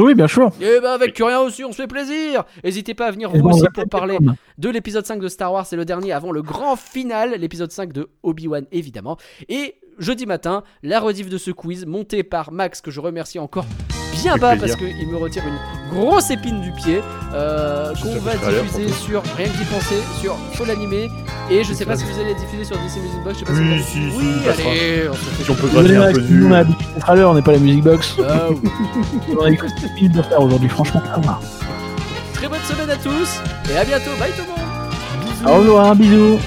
Oui, 0.00 0.14
bien 0.14 0.28
sûr. 0.28 0.50
Eh 0.60 0.80
ben 0.80 0.90
avec 0.90 1.14
Curien 1.14 1.40
aussi, 1.40 1.64
on 1.64 1.72
se 1.72 1.76
fait 1.76 1.86
plaisir 1.86 2.44
N'hésitez 2.64 2.94
pas 2.94 3.06
à 3.06 3.10
venir 3.10 3.30
Et 3.34 3.38
vous 3.38 3.44
ben, 3.44 3.50
on 3.50 3.54
aussi 3.54 3.66
pour 3.74 3.88
parler 3.88 4.18
de 4.58 4.68
l'épisode 4.68 5.06
5 5.06 5.20
de 5.20 5.28
Star 5.28 5.52
Wars, 5.52 5.66
c'est 5.66 5.76
le 5.76 5.84
dernier 5.84 6.12
avant 6.12 6.32
le 6.32 6.42
grand 6.42 6.76
final, 6.76 7.34
l'épisode 7.38 7.70
5 7.70 7.92
de 7.92 8.08
Obi-Wan 8.22 8.66
évidemment. 8.72 9.16
Et 9.48 9.76
jeudi 9.98 10.26
matin, 10.26 10.62
la 10.82 11.00
rediff 11.00 11.28
de 11.28 11.38
ce 11.38 11.50
quiz 11.50 11.86
monté 11.86 12.22
par 12.22 12.52
Max 12.52 12.80
que 12.80 12.90
je 12.90 13.00
remercie 13.00 13.38
encore 13.38 13.66
bien 14.12 14.36
bas 14.36 14.56
plaisir. 14.56 14.76
parce 14.78 14.90
qu'il 14.92 15.08
me 15.08 15.16
retire 15.16 15.42
une 15.46 15.98
grosse 15.98 16.30
épine 16.30 16.60
du 16.60 16.70
pied 16.72 17.00
euh, 17.34 17.92
qu'on 18.02 18.18
va 18.20 18.32
diffuser 18.34 18.88
sur 18.92 19.22
Rien 19.36 19.48
que 19.48 19.56
d'y 19.56 19.64
penser, 19.64 19.96
sur 20.20 20.36
Faux 20.54 20.64
l'animé 20.64 21.10
et 21.50 21.64
je 21.64 21.72
sais 21.74 21.84
pas 21.84 21.96
si 21.96 22.04
vous 22.04 22.20
allez 22.20 22.34
diffuser 22.34 22.64
sur 22.64 22.76
DC 22.76 22.96
Music 23.02 23.22
Box, 23.24 23.34
je 23.34 23.38
sais 23.40 23.44
pas 23.44 23.52
Oui, 23.52 23.82
si 23.84 23.92
si, 23.92 24.08
vous 24.08 24.20
si, 24.20 24.26
Oui, 24.26 24.32
allez, 24.48 25.08
on 25.10 25.14
se 25.14 25.18
fait 25.18 25.44
Si 25.44 25.50
on 25.50 25.54
peut 25.54 25.68
gratter 25.68 25.96
un 25.96 26.12
peu 26.12 26.20
du. 26.20 26.44
on 26.46 26.52
a 26.52 27.14
l'heure, 27.14 27.30
on 27.30 27.34
n'est 27.34 27.42
pas 27.42 27.52
la 27.52 27.58
Music 27.58 27.82
Box. 27.82 28.16
Ah 28.28 28.48
oui. 28.50 28.70
On 29.38 29.44
a 29.44 29.50
eu 29.50 29.58
7 29.58 29.94
minutes 29.96 30.12
de 30.12 30.20
retard 30.20 30.42
aujourd'hui, 30.42 30.68
franchement. 30.68 31.02
Très 32.34 32.48
bonne 32.48 32.60
semaine 32.62 32.90
à 32.90 32.96
tous 32.96 33.40
et 33.72 33.76
à 33.76 33.84
bientôt, 33.84 34.10
bye 34.18 34.30
tout 34.30 34.42
le 34.42 34.48
monde 34.48 35.56
Au 35.56 35.58
revoir, 35.60 35.96
bisous. 35.96 36.38